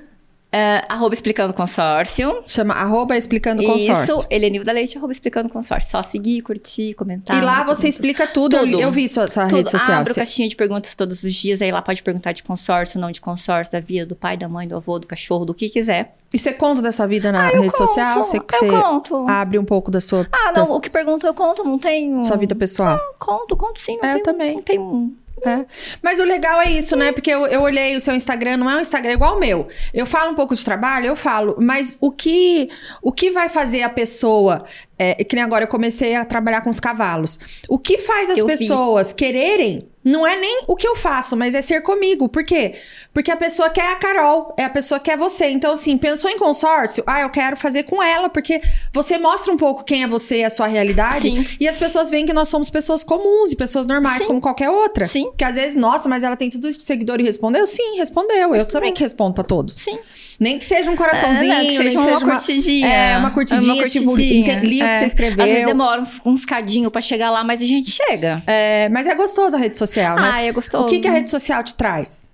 É, 0.54 0.84
arroba 0.90 1.14
explicando 1.14 1.54
consórcio. 1.54 2.44
chama 2.46 2.74
arroba 2.74 3.16
explicando 3.16 3.64
consórcio. 3.64 4.16
Isso, 4.16 4.28
Elenilda 4.30 4.72
Leite, 4.74 4.98
arroba 4.98 5.14
explicando 5.14 5.48
consórcio. 5.48 5.90
Só 5.92 6.04
seguir, 6.04 6.42
curtir, 6.42 6.94
comentar. 6.96 7.38
e 7.38 7.42
lá 7.42 7.64
você 7.64 7.88
explica 7.88 8.28
tudo. 8.28 8.58
Eu, 8.58 8.66
Tudo. 8.66 8.82
eu 8.82 8.92
vi 8.92 9.08
sua, 9.08 9.28
sua 9.28 9.46
Tudo. 9.46 9.56
rede 9.58 9.72
social. 9.72 10.00
Abro 10.02 10.14
Você- 10.14 10.20
caixinha 10.20 10.50
de 10.50 10.56
perguntas 10.58 10.94
todos 10.94 11.24
os 11.24 11.34
dias. 11.34 11.62
Aí 11.62 11.72
lá 11.72 11.82
pode 11.82 12.04
perguntar 12.04 12.34
de 12.34 12.44
consórcio, 12.44 13.00
não 13.00 13.12
de 13.12 13.22
consórcio, 13.22 13.72
da 13.72 13.80
vida, 13.80 14.06
do 14.06 14.16
pai, 14.16 14.36
da 14.36 14.50
mãe, 14.50 14.68
do 14.68 14.76
avô, 14.76 15.00
do 15.00 15.08
cachorro, 15.08 15.46
do 15.46 15.54
que 15.54 15.70
quiser. 15.70 16.16
E 16.34 16.40
você 16.40 16.52
conta 16.54 16.82
da 16.82 16.92
sua 16.92 17.08
vida 17.08 17.32
na 17.32 17.48
rede 17.48 17.78
social? 17.78 18.24
Você, 18.24 18.38
eu 18.38 18.82
conto. 18.82 19.26
abre 19.30 19.58
um 19.60 19.66
pouco 19.66 19.90
da 19.92 20.00
sua, 20.02 20.28
Ah, 20.32 20.52
não, 20.54 20.64
da 20.66 20.72
o 20.74 20.80
que 20.80 20.90
pergunta 20.90 21.28
eu 21.28 21.34
conto, 21.34 21.64
não 21.64 21.78
tenho. 21.78 22.22
sua 22.24 22.38
vida 22.38 22.56
pessoal? 22.56 23.00
Conto, 23.20 23.56
conto 23.58 23.80
sim. 23.80 23.98
Não 24.02 24.10
É, 24.10 24.16
eu 24.16 24.24
também. 24.24 24.56
Não 24.56 24.62
tenho. 24.64 25.14
É. 25.46 25.66
Mas 26.02 26.20
o 26.20 26.24
legal 26.24 26.62
é 26.62 26.72
isso, 26.72 26.96
né? 26.96 27.12
Porque 27.12 27.32
eu, 27.32 27.46
eu 27.48 27.62
olhei 27.62 27.96
o 27.96 28.02
seu 28.02 28.14
Instagram, 28.16 28.58
não 28.58 28.70
é 28.70 28.76
um 28.76 28.80
Instagram 28.82 29.14
igual 29.14 29.38
o 29.38 29.40
meu. 29.40 29.68
Eu 29.94 30.06
falo 30.06 30.32
um 30.32 30.36
pouco 30.36 30.56
de 30.56 30.64
trabalho, 30.64 31.08
eu 31.08 31.16
falo, 31.16 31.56
mas 31.60 31.98
o 32.00 32.12
que, 32.12 32.70
o 33.02 33.12
que 33.12 33.32
vai 33.32 33.50
fazer 33.50 33.82
a 33.84 33.90
pessoa. 33.90 34.64
É, 34.98 35.16
que 35.24 35.36
nem 35.36 35.44
agora 35.44 35.64
eu 35.64 35.68
comecei 35.68 36.16
a 36.16 36.24
trabalhar 36.24 36.62
com 36.62 36.70
os 36.70 36.80
cavalos. 36.80 37.40
O 37.68 37.80
que 37.80 37.98
faz 37.98 38.30
as 38.30 38.38
Eu 38.38 38.46
vi. 38.46 38.56
pessoas 38.58 39.12
quererem 39.12 39.91
não 40.04 40.26
é 40.26 40.36
nem 40.36 40.64
o 40.68 40.76
que 40.76 40.88
eu 40.88 40.96
faço, 40.96 41.38
mas 41.38 41.54
é 41.54 41.62
ser 41.62 41.82
comigo. 41.82 42.28
Por 42.28 42.44
quê? 42.44 42.74
Porque 43.14 43.30
a 43.30 43.38
pessoa 43.38 43.70
quer 43.70 43.92
a 43.92 43.96
Carol, 43.96 44.54
é 44.58 44.64
a 44.64 44.70
pessoa 44.70 45.00
que 45.00 45.12
quer 45.12 45.18
você. 45.18 45.50
Então, 45.50 45.74
assim, 45.74 45.98
pensou 45.98 46.30
em 46.30 46.38
consórcio? 46.38 47.04
Ah, 47.06 47.22
eu 47.22 47.30
quero 47.30 47.56
fazer 47.58 47.84
com 47.84 48.02
ela, 48.02 48.30
porque 48.30 48.62
você 48.94 49.18
mostra 49.18 49.54
um 49.54 49.58
pouco 49.58 49.84
quem 49.84 50.04
é 50.04 50.08
você, 50.08 50.44
a 50.44 50.50
sua 50.50 50.68
realidade. 50.68 51.22
Sim. 51.22 51.46
E 51.60 51.68
as 51.68 51.78
pessoas 51.78 52.10
veem 52.10 52.26
que 52.26 52.34
nós 52.34 52.48
somos 52.48 52.70
pessoas 52.70 53.04
comuns 53.04 53.52
e 53.52 53.56
pessoas 53.56 53.86
normais, 53.86 54.22
Sim. 54.22 54.28
como 54.28 54.42
qualquer 54.42 54.70
outra. 54.70 55.06
Sim. 55.06 55.32
Que 55.38 55.44
às 55.44 55.56
vezes, 55.56 55.76
nossa, 55.76 56.10
mas 56.10 56.24
ela 56.24 56.36
tem 56.36 56.50
tudo 56.50 56.68
isso 56.68 56.80
de 56.80 56.84
seguidor 56.84 57.20
e 57.20 57.24
respondeu? 57.24 57.68
Sim, 57.68 57.98
respondeu. 57.98 58.56
Eu 58.56 58.66
também 58.66 58.94
que 58.94 59.02
respondo 59.04 59.34
pra 59.34 59.44
todos. 59.44 59.76
Sim. 59.76 60.00
Nem 60.42 60.58
que 60.58 60.66
seja 60.66 60.90
um 60.90 60.96
coraçãozinho, 60.96 61.52
É, 61.54 61.56
né, 61.56 61.62
que 61.62 61.68
nem 61.68 61.78
seja 61.78 61.90
que 61.92 61.98
uma 61.98 62.04
seja 62.06 62.18
uma 62.26 62.32
curtidinha. 62.34 62.88
É, 62.88 63.18
uma 63.18 63.30
curtidinha, 63.30 63.86
tipo, 63.86 64.20
ente- 64.20 64.56
li 64.66 64.82
o 64.82 64.90
que 64.90 64.96
você 64.96 65.06
escreveu. 65.06 65.44
Às 65.44 65.50
vezes 65.52 65.66
demora 65.68 66.02
uns, 66.02 66.20
uns 66.26 66.46
cadinhos 66.46 66.92
pra 66.92 67.00
chegar 67.00 67.30
lá, 67.30 67.44
mas 67.44 67.62
a 67.62 67.66
gente 67.66 67.92
chega. 67.92 68.38
É, 68.48 68.90
mas 68.90 69.06
é 69.06 69.14
gostoso 69.14 69.56
a 69.56 69.60
rede 69.60 69.78
social, 69.78 70.16
né? 70.16 70.32
Ah, 70.34 70.42
é 70.42 70.52
gostoso. 70.52 70.84
O 70.84 70.88
que, 70.90 71.00
que 71.00 71.08
a 71.08 71.12
rede 71.12 71.30
social 71.30 71.62
te 71.64 71.76
traz? 71.76 72.32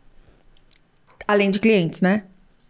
Além 1.27 1.51
de 1.51 1.59
clientes, 1.59 1.99
né? 1.99 2.23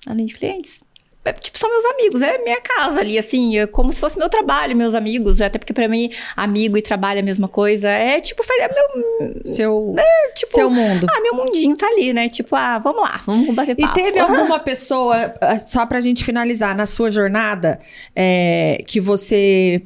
Além 0.07 0.25
de 0.25 0.33
clientes. 0.33 0.81
É, 1.27 1.33
tipo, 1.33 1.57
são 1.59 1.69
meus 1.69 1.85
amigos, 1.85 2.21
é 2.21 2.37
minha 2.37 2.61
casa 2.61 2.99
ali, 2.99 3.17
assim, 3.17 3.57
é 3.59 3.67
como 3.67 3.91
se 3.91 3.99
fosse 3.99 4.17
meu 4.17 4.29
trabalho, 4.29 4.75
meus 4.75 4.95
amigos. 4.95 5.41
Até 5.41 5.59
porque 5.59 5.73
pra 5.73 5.87
mim, 5.87 6.09
amigo 6.35 6.77
e 6.77 6.81
trabalho 6.81 7.17
é 7.17 7.21
a 7.21 7.25
mesma 7.25 7.47
coisa. 7.47 7.89
É 7.89 8.19
tipo, 8.21 8.43
é 8.59 8.67
meu. 8.67 9.41
Seu, 9.45 9.95
Tipo, 10.35 10.51
seu 10.51 10.69
mundo. 10.69 11.07
Ah, 11.09 11.21
meu 11.21 11.35
mundinho 11.35 11.75
tá 11.75 11.87
ali, 11.87 12.13
né? 12.13 12.29
Tipo, 12.29 12.55
ah, 12.55 12.77
vamos 12.79 13.01
lá, 13.01 13.21
vamos 13.25 13.53
bater 13.53 13.75
E 13.77 13.81
papo. 13.81 13.93
teve 13.93 14.19
alguma 14.19 14.59
pessoa, 14.59 15.33
ah, 15.41 15.59
só 15.59 15.85
pra 15.85 15.99
gente 15.99 16.23
finalizar, 16.23 16.75
na 16.75 16.85
sua 16.85 17.11
jornada, 17.11 17.79
é, 18.15 18.81
que 18.87 19.01
você 19.01 19.81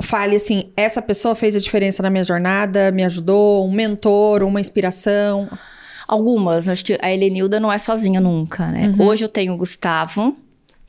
fale 0.00 0.36
assim, 0.36 0.70
essa 0.76 1.02
pessoa 1.02 1.34
fez 1.34 1.56
a 1.56 1.60
diferença 1.60 2.02
na 2.02 2.08
minha 2.10 2.22
jornada, 2.24 2.90
me 2.92 3.04
ajudou, 3.04 3.66
um 3.66 3.72
mentor, 3.72 4.42
uma 4.42 4.60
inspiração? 4.60 5.48
Algumas. 6.06 6.68
Acho 6.68 6.84
que 6.84 6.98
a 7.02 7.12
Helenilda 7.12 7.60
não 7.60 7.70
é 7.70 7.78
sozinha 7.78 8.20
nunca, 8.20 8.68
né? 8.68 8.94
Uhum. 8.96 9.06
Hoje 9.08 9.24
eu 9.24 9.28
tenho 9.28 9.52
o 9.52 9.56
Gustavo, 9.56 10.36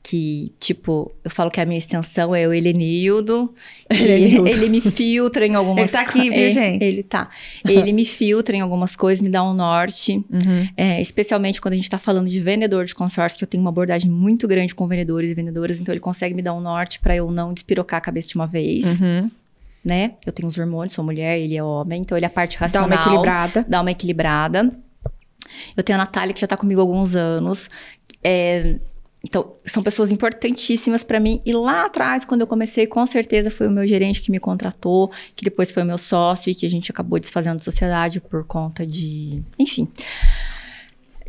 que, 0.02 0.52
tipo, 0.60 1.12
eu 1.24 1.30
falo 1.30 1.52
que 1.52 1.60
a 1.62 1.66
minha 1.66 1.78
extensão 1.78 2.34
é 2.36 2.48
o 2.48 2.54
Helenildo. 2.54 3.54
Helenildo. 3.90 4.48
ele 4.48 4.70
me 4.70 4.82
filtra 4.82 5.46
em 5.46 5.54
algumas 5.56 5.94
Ele 5.94 6.04
tá 6.04 6.10
aqui, 6.10 6.30
viu, 6.30 6.48
é, 6.48 6.52
gente? 6.52 6.84
Ele 6.84 7.04
tá. 7.04 7.30
Ele 7.68 7.94
me 7.94 8.06
filtra 8.06 8.56
em 8.56 8.62
algumas 8.62 8.96
coisas, 8.96 9.22
me 9.22 9.30
dá 9.30 9.44
um 9.44 9.54
norte. 9.54 10.14
Uhum. 10.32 10.68
É, 10.76 11.00
especialmente 11.02 11.62
quando 11.62 11.74
a 11.74 11.78
gente 11.78 11.90
tá 11.90 12.00
falando 12.00 12.30
de 12.30 12.40
vendedor 12.40 12.86
de 12.86 12.96
consórcio, 12.96 13.38
que 13.38 13.44
eu 13.44 13.48
tenho 13.48 13.62
uma 13.62 13.70
abordagem 13.70 14.10
muito 14.10 14.48
grande 14.48 14.74
com 14.74 14.88
vendedores 14.88 15.30
e 15.30 15.34
vendedoras, 15.34 15.80
então 15.80 15.94
ele 15.94 16.00
consegue 16.02 16.34
me 16.34 16.42
dar 16.42 16.54
um 16.54 16.62
norte 16.62 17.00
pra 17.00 17.16
eu 17.16 17.30
não 17.30 17.54
despirocar 17.54 17.98
a 17.98 18.02
cabeça 18.02 18.30
de 18.30 18.36
uma 18.36 18.48
vez, 18.48 19.00
Uhum. 19.00 19.30
né? 19.86 20.14
Eu 20.26 20.32
tenho 20.32 20.48
os 20.48 20.58
hormônios, 20.58 20.94
sou 20.94 21.04
mulher, 21.06 21.38
ele 21.40 21.56
é 21.56 21.64
homem, 21.64 22.02
então 22.02 22.18
ele 22.18 22.26
é 22.26 22.28
a 22.28 22.32
parte 22.32 22.56
Dá 22.58 22.62
racional 22.66 22.88
uma 22.88 22.96
equilibrada. 22.96 23.66
dar 23.68 23.82
uma 23.82 23.92
equilibrada. 23.92 24.72
Eu 25.76 25.84
tenho 25.84 25.98
a 26.00 26.04
Natália, 26.04 26.34
que 26.34 26.40
já 26.40 26.48
tá 26.48 26.56
comigo 26.58 26.80
há 26.80 26.84
alguns 26.84 27.16
anos. 27.16 27.70
É, 28.24 28.76
então, 29.24 29.54
são 29.66 29.84
pessoas 29.84 30.12
importantíssimas 30.12 31.04
pra 31.04 31.20
mim. 31.20 31.42
E 31.46 31.52
lá 31.54 31.86
atrás, 31.86 32.24
quando 32.24 32.42
eu 32.42 32.48
comecei, 32.48 32.88
com 32.88 33.06
certeza 33.06 33.50
foi 33.52 33.68
o 33.68 33.72
meu 33.72 33.86
gerente 33.86 34.22
que 34.22 34.32
me 34.32 34.40
contratou, 34.40 35.12
que 35.36 35.44
depois 35.44 35.72
foi 35.72 35.84
o 35.84 35.86
meu 35.86 35.98
sócio 35.98 36.50
e 36.50 36.56
que 36.56 36.66
a 36.66 36.70
gente 36.70 36.90
acabou 36.92 37.20
desfazendo 37.20 37.62
sociedade 37.64 38.22
por 38.22 38.46
conta 38.46 38.86
de. 38.86 39.44
Enfim. 39.58 39.88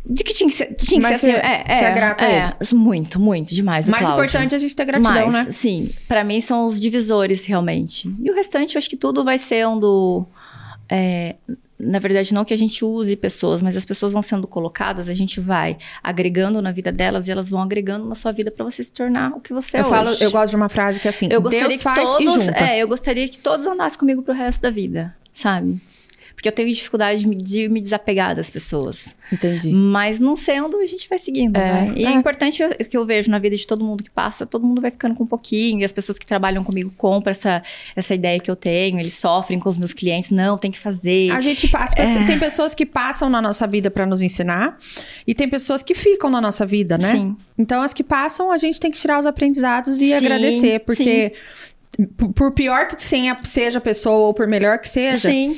De 0.03 0.23
que 0.23 0.33
tinha 0.33 0.49
que 0.49 0.55
ser, 0.55 0.73
tinha 0.73 0.99
que 0.99 1.07
Mas 1.07 1.21
ser 1.21 1.33
você- 1.33 1.37
assim. 1.37 1.47
É, 1.47 1.63
você 1.77 1.83
é, 1.85 1.87
é 1.87 1.93
grata 1.93 2.25
a 2.25 2.27
é, 2.31 2.57
muito, 2.73 3.19
muito, 3.19 3.53
demais. 3.53 3.87
o 3.87 3.91
Mais 3.91 4.03
Cláudio. 4.03 4.23
importante 4.25 4.53
é 4.53 4.57
a 4.57 4.59
gente 4.59 4.75
ter 4.75 4.85
gratidão, 4.85 5.27
Mas, 5.27 5.45
né? 5.45 5.51
Sim, 5.51 5.91
pra 6.07 6.23
mim 6.23 6.41
são 6.41 6.65
os 6.65 6.79
divisores, 6.79 7.45
realmente. 7.45 8.11
E 8.23 8.31
o 8.31 8.33
restante, 8.33 8.75
eu 8.75 8.79
acho 8.79 8.89
que 8.89 8.97
tudo 8.97 9.23
vai 9.23 9.37
sendo. 9.37 10.25
é, 10.89 11.35
na 11.81 11.99
verdade, 11.99 12.33
não 12.33 12.45
que 12.45 12.53
a 12.53 12.57
gente 12.57 12.85
use 12.85 13.15
pessoas, 13.15 13.61
mas 13.61 13.75
as 13.75 13.83
pessoas 13.85 14.11
vão 14.11 14.21
sendo 14.21 14.47
colocadas, 14.47 15.09
a 15.09 15.13
gente 15.13 15.39
vai 15.39 15.77
agregando 16.03 16.61
na 16.61 16.71
vida 16.71 16.91
delas 16.91 17.27
e 17.27 17.31
elas 17.31 17.49
vão 17.49 17.61
agregando 17.61 18.05
na 18.05 18.15
sua 18.15 18.31
vida 18.31 18.51
pra 18.51 18.63
você 18.63 18.83
se 18.83 18.93
tornar 18.93 19.31
o 19.31 19.39
que 19.41 19.53
você 19.53 19.77
é 19.77 19.81
Eu 19.81 19.85
falo, 19.85 20.09
hoje. 20.09 20.23
eu 20.23 20.31
gosto 20.31 20.51
de 20.51 20.55
uma 20.55 20.69
frase 20.69 20.99
que 20.99 21.07
é 21.07 21.09
assim, 21.09 21.27
Eu 21.31 21.41
gostaria 21.41 21.67
Deus 21.67 21.77
que 21.79 21.83
faz 21.83 21.99
todos, 21.99 22.21
e 22.21 22.45
junta. 22.45 22.57
é, 22.63 22.77
eu 22.79 22.87
gostaria 22.87 23.27
que 23.27 23.39
todos 23.39 23.65
andassem 23.65 23.99
comigo 23.99 24.21
pro 24.21 24.33
resto 24.33 24.61
da 24.61 24.69
vida, 24.69 25.15
sabe? 25.33 25.81
Porque 26.41 26.49
eu 26.49 26.53
tenho 26.53 26.73
dificuldade 26.73 27.19
de 27.19 27.27
me, 27.27 27.35
de 27.35 27.69
me 27.69 27.79
desapegar 27.79 28.35
das 28.35 28.49
pessoas. 28.49 29.13
Entendi. 29.31 29.69
Mas 29.69 30.19
não 30.19 30.35
sendo, 30.35 30.77
a 30.79 30.85
gente 30.87 31.07
vai 31.07 31.19
seguindo, 31.19 31.55
É, 31.55 31.59
né? 31.85 31.93
E 31.95 32.03
é, 32.03 32.09
é. 32.09 32.11
importante 32.13 32.63
o 32.63 32.69
que 32.83 32.97
eu 32.97 33.05
vejo 33.05 33.29
na 33.29 33.37
vida 33.37 33.55
de 33.55 33.67
todo 33.67 33.85
mundo 33.85 34.03
que 34.03 34.09
passa, 34.09 34.43
todo 34.43 34.65
mundo 34.65 34.81
vai 34.81 34.89
ficando 34.89 35.13
com 35.13 35.23
um 35.23 35.27
pouquinho, 35.27 35.81
e 35.81 35.85
as 35.85 35.91
pessoas 35.91 36.17
que 36.17 36.25
trabalham 36.25 36.63
comigo 36.63 36.91
compram 36.97 37.29
essa, 37.29 37.61
essa 37.95 38.15
ideia 38.15 38.39
que 38.39 38.49
eu 38.49 38.55
tenho, 38.55 38.99
eles 38.99 39.13
sofrem 39.13 39.59
com 39.59 39.69
os 39.69 39.77
meus 39.77 39.93
clientes, 39.93 40.31
não, 40.31 40.57
tem 40.57 40.71
que 40.71 40.79
fazer. 40.79 41.29
A 41.29 41.41
gente 41.41 41.67
passa, 41.67 41.95
tem 42.25 42.39
pessoas 42.39 42.73
que 42.73 42.87
passam 42.87 43.29
na 43.29 43.39
nossa 43.39 43.67
vida 43.67 43.91
pra 43.91 44.07
nos 44.07 44.23
ensinar 44.23 44.79
e 45.27 45.35
tem 45.35 45.47
pessoas 45.47 45.83
que 45.83 45.93
ficam 45.93 46.27
na 46.31 46.41
nossa 46.41 46.65
vida, 46.65 46.97
né? 46.97 47.11
Sim. 47.11 47.37
Então 47.55 47.83
as 47.83 47.93
que 47.93 48.03
passam, 48.03 48.51
a 48.51 48.57
gente 48.57 48.79
tem 48.79 48.89
que 48.89 48.97
tirar 48.97 49.19
os 49.19 49.27
aprendizados 49.27 50.01
e 50.01 50.07
Sim, 50.07 50.13
agradecer, 50.15 50.79
porque 50.79 51.33
por- 52.17 52.33
por 52.33 52.51
pior 52.53 52.87
que 52.87 52.95
seja 52.99 53.77
a 53.77 53.81
pessoa 53.81 54.27
ou 54.27 54.33
por 54.33 54.47
melhor 54.47 54.79
que 54.79 54.89
seja, 54.89 55.29
Sim. 55.29 55.55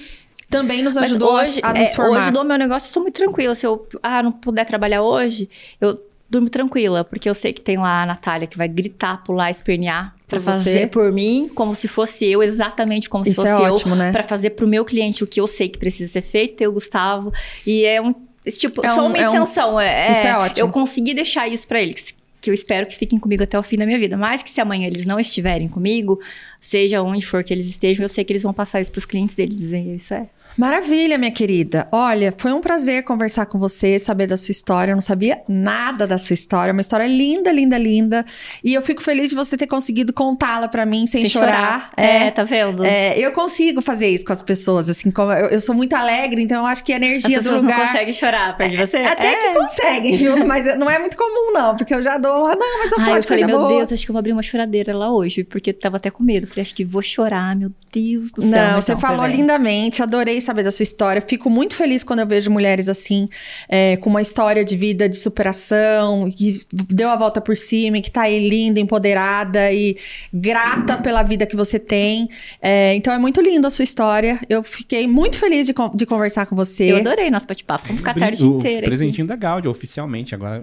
Também 0.57 0.81
nos 0.81 0.97
ajudou 0.97 1.37
a- 1.37 1.41
hoje, 1.43 1.59
a, 1.63 1.71
é, 1.75 1.79
nos 1.81 1.95
formar. 1.95 2.19
hoje 2.21 2.31
do 2.31 2.43
meu 2.45 2.57
negócio, 2.57 2.87
eu 2.87 2.93
sou 2.93 3.03
muito 3.03 3.15
tranquila. 3.15 3.53
Se 3.55 3.65
eu 3.65 3.87
ah, 4.01 4.23
não 4.23 4.31
puder 4.31 4.65
trabalhar 4.65 5.01
hoje, 5.01 5.49
eu 5.81 5.99
durmo 6.29 6.49
tranquila, 6.49 7.03
porque 7.03 7.29
eu 7.29 7.33
sei 7.35 7.53
que 7.53 7.61
tem 7.61 7.77
lá 7.77 8.01
a 8.03 8.05
Natália 8.07 8.47
que 8.47 8.57
vai 8.57 8.67
gritar, 8.67 9.23
pular, 9.23 9.51
espernear 9.51 10.15
pra 10.27 10.39
Por 10.39 10.45
você? 10.45 10.51
fazer 10.63 10.89
por 10.89 11.11
mim, 11.11 11.47
como 11.53 11.75
se 11.75 11.87
fosse 11.87 12.25
eu, 12.25 12.41
exatamente 12.41 13.07
como 13.09 13.23
Isso 13.23 13.41
se 13.41 13.47
é 13.47 13.51
fosse 13.51 13.63
eu, 13.67 13.73
ótimo, 13.73 13.95
né? 13.95 14.11
Pra 14.11 14.23
fazer 14.23 14.51
pro 14.51 14.67
meu 14.67 14.83
cliente 14.83 15.23
o 15.23 15.27
que 15.27 15.39
eu 15.39 15.45
sei 15.45 15.69
que 15.69 15.77
precisa 15.77 16.11
ser 16.11 16.21
feito, 16.23 16.55
ter 16.55 16.67
o 16.67 16.71
Gustavo. 16.73 17.31
E 17.67 17.85
é 17.85 18.01
um. 18.01 18.15
Tipo, 18.57 18.83
É 18.85 18.89
só 18.89 19.03
um- 19.03 19.07
uma 19.07 19.17
é 19.17 19.29
um- 19.29 19.33
extensão. 19.33 19.79
É, 19.79 20.11
Isso 20.11 20.25
é 20.27 20.37
ótimo. 20.37 20.67
Eu 20.67 20.71
consegui 20.71 21.13
deixar 21.13 21.47
isso 21.47 21.67
pra 21.67 21.81
eles. 21.81 22.13
Que 22.41 22.49
eu 22.49 22.53
espero 22.53 22.85
que 22.87 22.97
fiquem 22.97 23.17
comigo 23.17 23.41
até 23.43 23.57
o 23.57 23.63
fim 23.63 23.77
da 23.77 23.85
minha 23.85 23.97
vida. 23.97 24.17
Mas 24.17 24.43
que 24.43 24.49
se 24.49 24.59
amanhã 24.59 24.85
eles 24.87 25.05
não 25.05 25.17
estiverem 25.17 25.69
comigo, 25.69 26.19
seja 26.59 27.01
onde 27.01 27.25
for 27.25 27.41
que 27.41 27.53
eles 27.53 27.67
estejam, 27.67 28.03
eu 28.03 28.09
sei 28.09 28.23
que 28.25 28.33
eles 28.33 28.43
vão 28.43 28.51
passar 28.53 28.81
isso 28.81 28.91
pros 28.91 29.05
clientes 29.05 29.33
deles. 29.33 29.71
E 29.71 29.95
isso 29.95 30.13
é. 30.13 30.27
Maravilha, 30.57 31.17
minha 31.17 31.31
querida. 31.31 31.87
Olha, 31.91 32.33
foi 32.37 32.53
um 32.53 32.61
prazer 32.61 33.03
conversar 33.03 33.45
com 33.47 33.57
você, 33.57 33.97
saber 33.97 34.27
da 34.27 34.37
sua 34.37 34.51
história. 34.51 34.91
Eu 34.91 34.95
não 34.95 35.01
sabia 35.01 35.39
nada 35.47 36.05
da 36.05 36.17
sua 36.17 36.33
história. 36.33 36.71
Uma 36.71 36.81
história 36.81 37.07
linda, 37.07 37.51
linda, 37.51 37.77
linda. 37.77 38.25
E 38.63 38.73
eu 38.73 38.81
fico 38.81 39.01
feliz 39.01 39.29
de 39.29 39.35
você 39.35 39.57
ter 39.57 39.67
conseguido 39.67 40.13
contá-la 40.13 40.67
pra 40.67 40.85
mim 40.85 41.07
sem, 41.07 41.25
chorar. 41.25 41.91
É, 41.97 42.29
tá 42.29 42.43
vendo? 42.43 42.83
É, 42.85 43.17
eu 43.17 43.31
consigo 43.31 43.81
fazer 43.81 44.07
isso 44.09 44.25
com 44.25 44.33
as 44.33 44.41
pessoas, 44.41 44.89
assim, 44.89 45.09
como 45.09 45.31
eu, 45.31 45.47
eu 45.47 45.59
sou 45.59 45.73
muito 45.73 45.93
alegre, 45.95 46.41
então 46.43 46.59
eu 46.61 46.65
acho 46.65 46.83
que 46.83 46.93
a 46.93 46.97
As 46.97 47.01
energia 47.01 47.37
do 47.39 47.43
pessoas 47.43 47.61
lugar. 47.61 47.79
não 47.79 47.85
conseguem 47.87 48.13
chorar 48.13 48.57
perto 48.57 48.71
de 48.71 48.77
você? 48.77 48.97
Até 48.97 49.33
é. 49.33 49.35
que 49.35 49.59
conseguem, 49.59 50.17
viu? 50.17 50.45
Mas 50.45 50.65
não 50.77 50.89
é 50.89 50.99
muito 50.99 51.17
comum, 51.17 51.51
não, 51.53 51.75
porque 51.75 51.93
eu 51.93 52.01
já 52.01 52.17
dou. 52.17 52.45
ah, 52.47 52.55
Não, 52.55 52.79
mas 52.83 52.91
eu 52.91 52.99
falo 52.99 53.17
eu 53.17 53.23
falei, 53.23 53.45
meu 53.45 53.57
boa. 53.57 53.69
Deus, 53.69 53.91
acho 53.91 54.05
que 54.05 54.11
eu 54.11 54.13
vou 54.13 54.19
abrir 54.19 54.33
uma 54.33 54.41
choradeira 54.43 54.95
lá 54.95 55.11
hoje, 55.11 55.43
porque 55.43 55.71
eu 55.71 55.73
tava 55.73 55.97
até 55.97 56.11
com 56.11 56.23
medo. 56.23 56.45
Falei, 56.47 56.61
acho 56.61 56.75
que 56.75 56.85
vou 56.85 57.01
chorar, 57.01 57.55
meu 57.55 57.71
Deus 57.91 58.31
do 58.31 58.41
céu. 58.41 58.51
Não, 58.51 58.75
Mas 58.75 58.85
você 58.85 58.95
falou 58.95 59.21
também. 59.21 59.37
lindamente, 59.37 60.03
adorei 60.03 60.41
saber 60.43 60.63
da 60.63 60.71
sua 60.71 60.83
história. 60.83 61.21
Fico 61.21 61.49
muito 61.49 61.75
feliz 61.75 62.03
quando 62.03 62.19
eu 62.19 62.27
vejo 62.27 62.51
mulheres 62.51 62.87
assim, 62.87 63.27
é, 63.67 63.97
com 63.97 64.09
uma 64.09 64.21
história 64.21 64.63
de 64.63 64.75
vida 64.75 65.09
de 65.09 65.17
superação, 65.17 66.29
que 66.29 66.61
deu 66.71 67.09
a 67.09 67.15
volta 67.15 67.41
por 67.41 67.55
cima, 67.55 67.97
e 67.97 68.01
que 68.01 68.11
tá 68.11 68.23
aí 68.23 68.47
linda, 68.47 68.79
empoderada 68.79 69.71
e 69.71 69.97
grata 70.33 70.97
pela 70.97 71.23
vida 71.23 71.45
que 71.45 71.55
você 71.55 71.79
tem. 71.79 72.29
É, 72.61 72.93
então 72.95 73.13
é 73.13 73.17
muito 73.17 73.41
lindo 73.41 73.65
a 73.65 73.69
sua 73.69 73.83
história. 73.83 74.39
Eu 74.49 74.63
fiquei 74.63 75.07
muito 75.07 75.37
feliz 75.37 75.67
de, 75.67 75.73
de 75.95 76.05
conversar 76.05 76.45
com 76.45 76.55
você. 76.55 76.91
Eu 76.91 76.97
adorei 76.97 77.31
nosso 77.31 77.47
bate-papo. 77.47 77.85
Vamos 77.87 78.01
ficar 78.01 78.11
a 78.11 78.19
tarde 78.19 78.45
o 78.45 78.57
inteira. 78.57 78.79
aqui. 78.87 78.87
presentinho 78.87 79.27
da 79.27 79.35
Gaudia, 79.35 79.69
oficialmente. 79.71 80.35
Agora, 80.35 80.61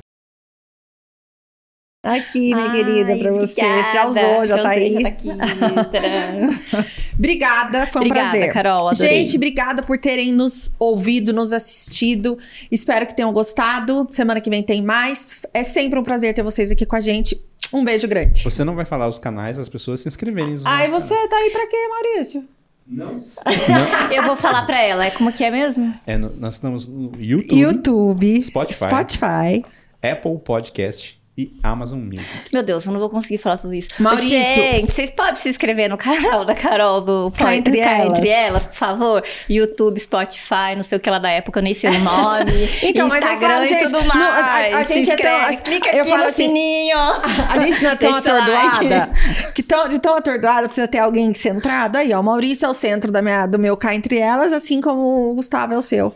Aqui, 2.02 2.54
minha 2.54 2.70
Ai, 2.70 2.76
querida, 2.76 3.16
pra 3.18 3.32
você. 3.32 3.60
obrigada. 3.60 3.84
Você 3.84 3.92
já 3.92 4.06
usou, 4.06 4.46
já, 4.46 4.56
tá 4.56 4.70
usei, 4.70 4.84
aí. 4.86 4.92
Já 4.94 5.00
tá 5.02 5.08
aqui. 5.08 5.28
Obrigada, 7.18 7.86
foi 7.86 8.00
um 8.00 8.04
Obrigada, 8.06 8.30
prazer. 8.30 8.52
Carol, 8.54 8.88
adorei. 8.88 9.08
Gente, 9.18 9.36
obrigada 9.36 9.82
por 9.82 9.98
terem 9.98 10.32
nos 10.32 10.72
ouvido, 10.78 11.30
nos 11.34 11.52
assistido. 11.52 12.38
Espero 12.70 13.06
que 13.06 13.14
tenham 13.14 13.30
gostado. 13.34 14.06
Semana 14.10 14.40
que 14.40 14.48
vem 14.48 14.62
tem 14.62 14.82
mais. 14.82 15.42
É 15.52 15.62
sempre 15.62 15.98
um 15.98 16.02
prazer 16.02 16.32
ter 16.32 16.42
vocês 16.42 16.70
aqui 16.70 16.86
com 16.86 16.96
a 16.96 17.00
gente. 17.00 17.38
Um 17.70 17.84
beijo 17.84 18.08
grande. 18.08 18.42
você 18.42 18.64
não 18.64 18.74
vai 18.74 18.86
falar 18.86 19.06
os 19.06 19.18
canais, 19.18 19.58
as 19.58 19.68
pessoas 19.68 20.00
se 20.00 20.08
inscreverem. 20.08 20.56
Ai, 20.64 20.88
você 20.88 21.14
tá 21.28 21.36
aí 21.36 21.50
pra 21.50 21.66
quê, 21.66 21.76
Maurício? 21.88 22.44
canais. 22.88 23.36
Não, 23.44 23.46
Eu 24.16 24.22
vou 24.22 24.36
falar 24.36 24.62
pra 24.62 24.80
ela. 24.82 25.04
É 25.04 25.10
como 25.10 25.30
que 25.30 25.44
é 25.44 25.50
mesmo? 25.50 25.94
é, 26.06 26.16
no- 26.16 26.34
nós 26.36 26.54
estamos 26.54 26.86
no 26.88 27.12
YouTube, 27.18 27.58
YouTube, 27.60 28.40
Spotify. 28.40 28.74
Spotify. 28.88 29.64
Apple 30.02 30.38
Podcast 30.38 31.19
e 31.40 31.52
Amazon 31.62 31.98
Music. 32.00 32.26
Meu 32.52 32.62
Deus, 32.62 32.84
eu 32.84 32.92
não 32.92 33.00
vou 33.00 33.08
conseguir 33.08 33.38
falar 33.38 33.56
tudo 33.56 33.72
isso. 33.72 33.88
Maurício. 33.98 34.42
Gente, 34.42 34.92
vocês 34.92 35.10
podem 35.10 35.36
se 35.36 35.48
inscrever 35.48 35.88
no 35.88 35.96
canal 35.96 36.44
da 36.44 36.54
Carol 36.54 37.00
do 37.00 37.32
Cá 37.36 37.56
Entre 37.56 37.78
Cá 37.80 37.92
Elas. 37.98 38.18
Entre 38.18 38.28
Elas, 38.28 38.66
por 38.66 38.74
favor. 38.76 39.24
YouTube, 39.48 39.98
Spotify, 39.98 40.74
não 40.76 40.82
sei 40.82 40.98
o 40.98 41.00
que 41.00 41.08
lá 41.08 41.18
da 41.18 41.30
época, 41.30 41.58
eu 41.60 41.62
nem 41.62 41.72
sei 41.74 41.90
o 41.90 41.98
nome. 42.00 42.50
Então, 42.82 43.06
Instagram 43.06 43.48
falo, 43.48 43.64
e 43.64 43.68
gente, 43.68 43.84
tudo 43.84 43.92
não, 43.92 44.00
a- 44.00 44.14
mais. 44.14 44.74
a- 44.74 44.78
a 44.78 44.84
gente 44.84 45.10
é 45.10 45.16
tão- 45.16 45.56
clica 45.62 45.90
eu 45.96 46.00
aqui 46.02 46.10
falo 46.10 46.22
no 46.24 46.28
assim, 46.28 46.46
sininho. 46.48 46.98
A 46.98 47.58
gente 47.58 47.82
não 47.82 47.90
é 47.90 47.96
tão 47.96 48.14
atordoada. 48.16 49.10
Que 49.54 49.62
tão, 49.62 49.88
de 49.88 49.98
tão 49.98 50.14
atordoada 50.16 50.66
precisa 50.66 50.88
ter 50.88 50.98
alguém 50.98 51.32
centrado. 51.34 51.96
Aí, 51.98 52.12
ó, 52.12 52.20
o 52.20 52.24
Maurício 52.24 52.66
é 52.66 52.68
o 52.68 52.74
centro 52.74 53.10
da 53.12 53.22
minha, 53.22 53.46
do 53.46 53.58
meu 53.58 53.76
cá 53.76 53.94
entre 53.94 54.18
elas, 54.18 54.52
assim 54.52 54.80
como 54.80 55.30
o 55.30 55.34
Gustavo 55.34 55.72
é 55.74 55.78
o 55.78 55.82
seu. 55.82 56.14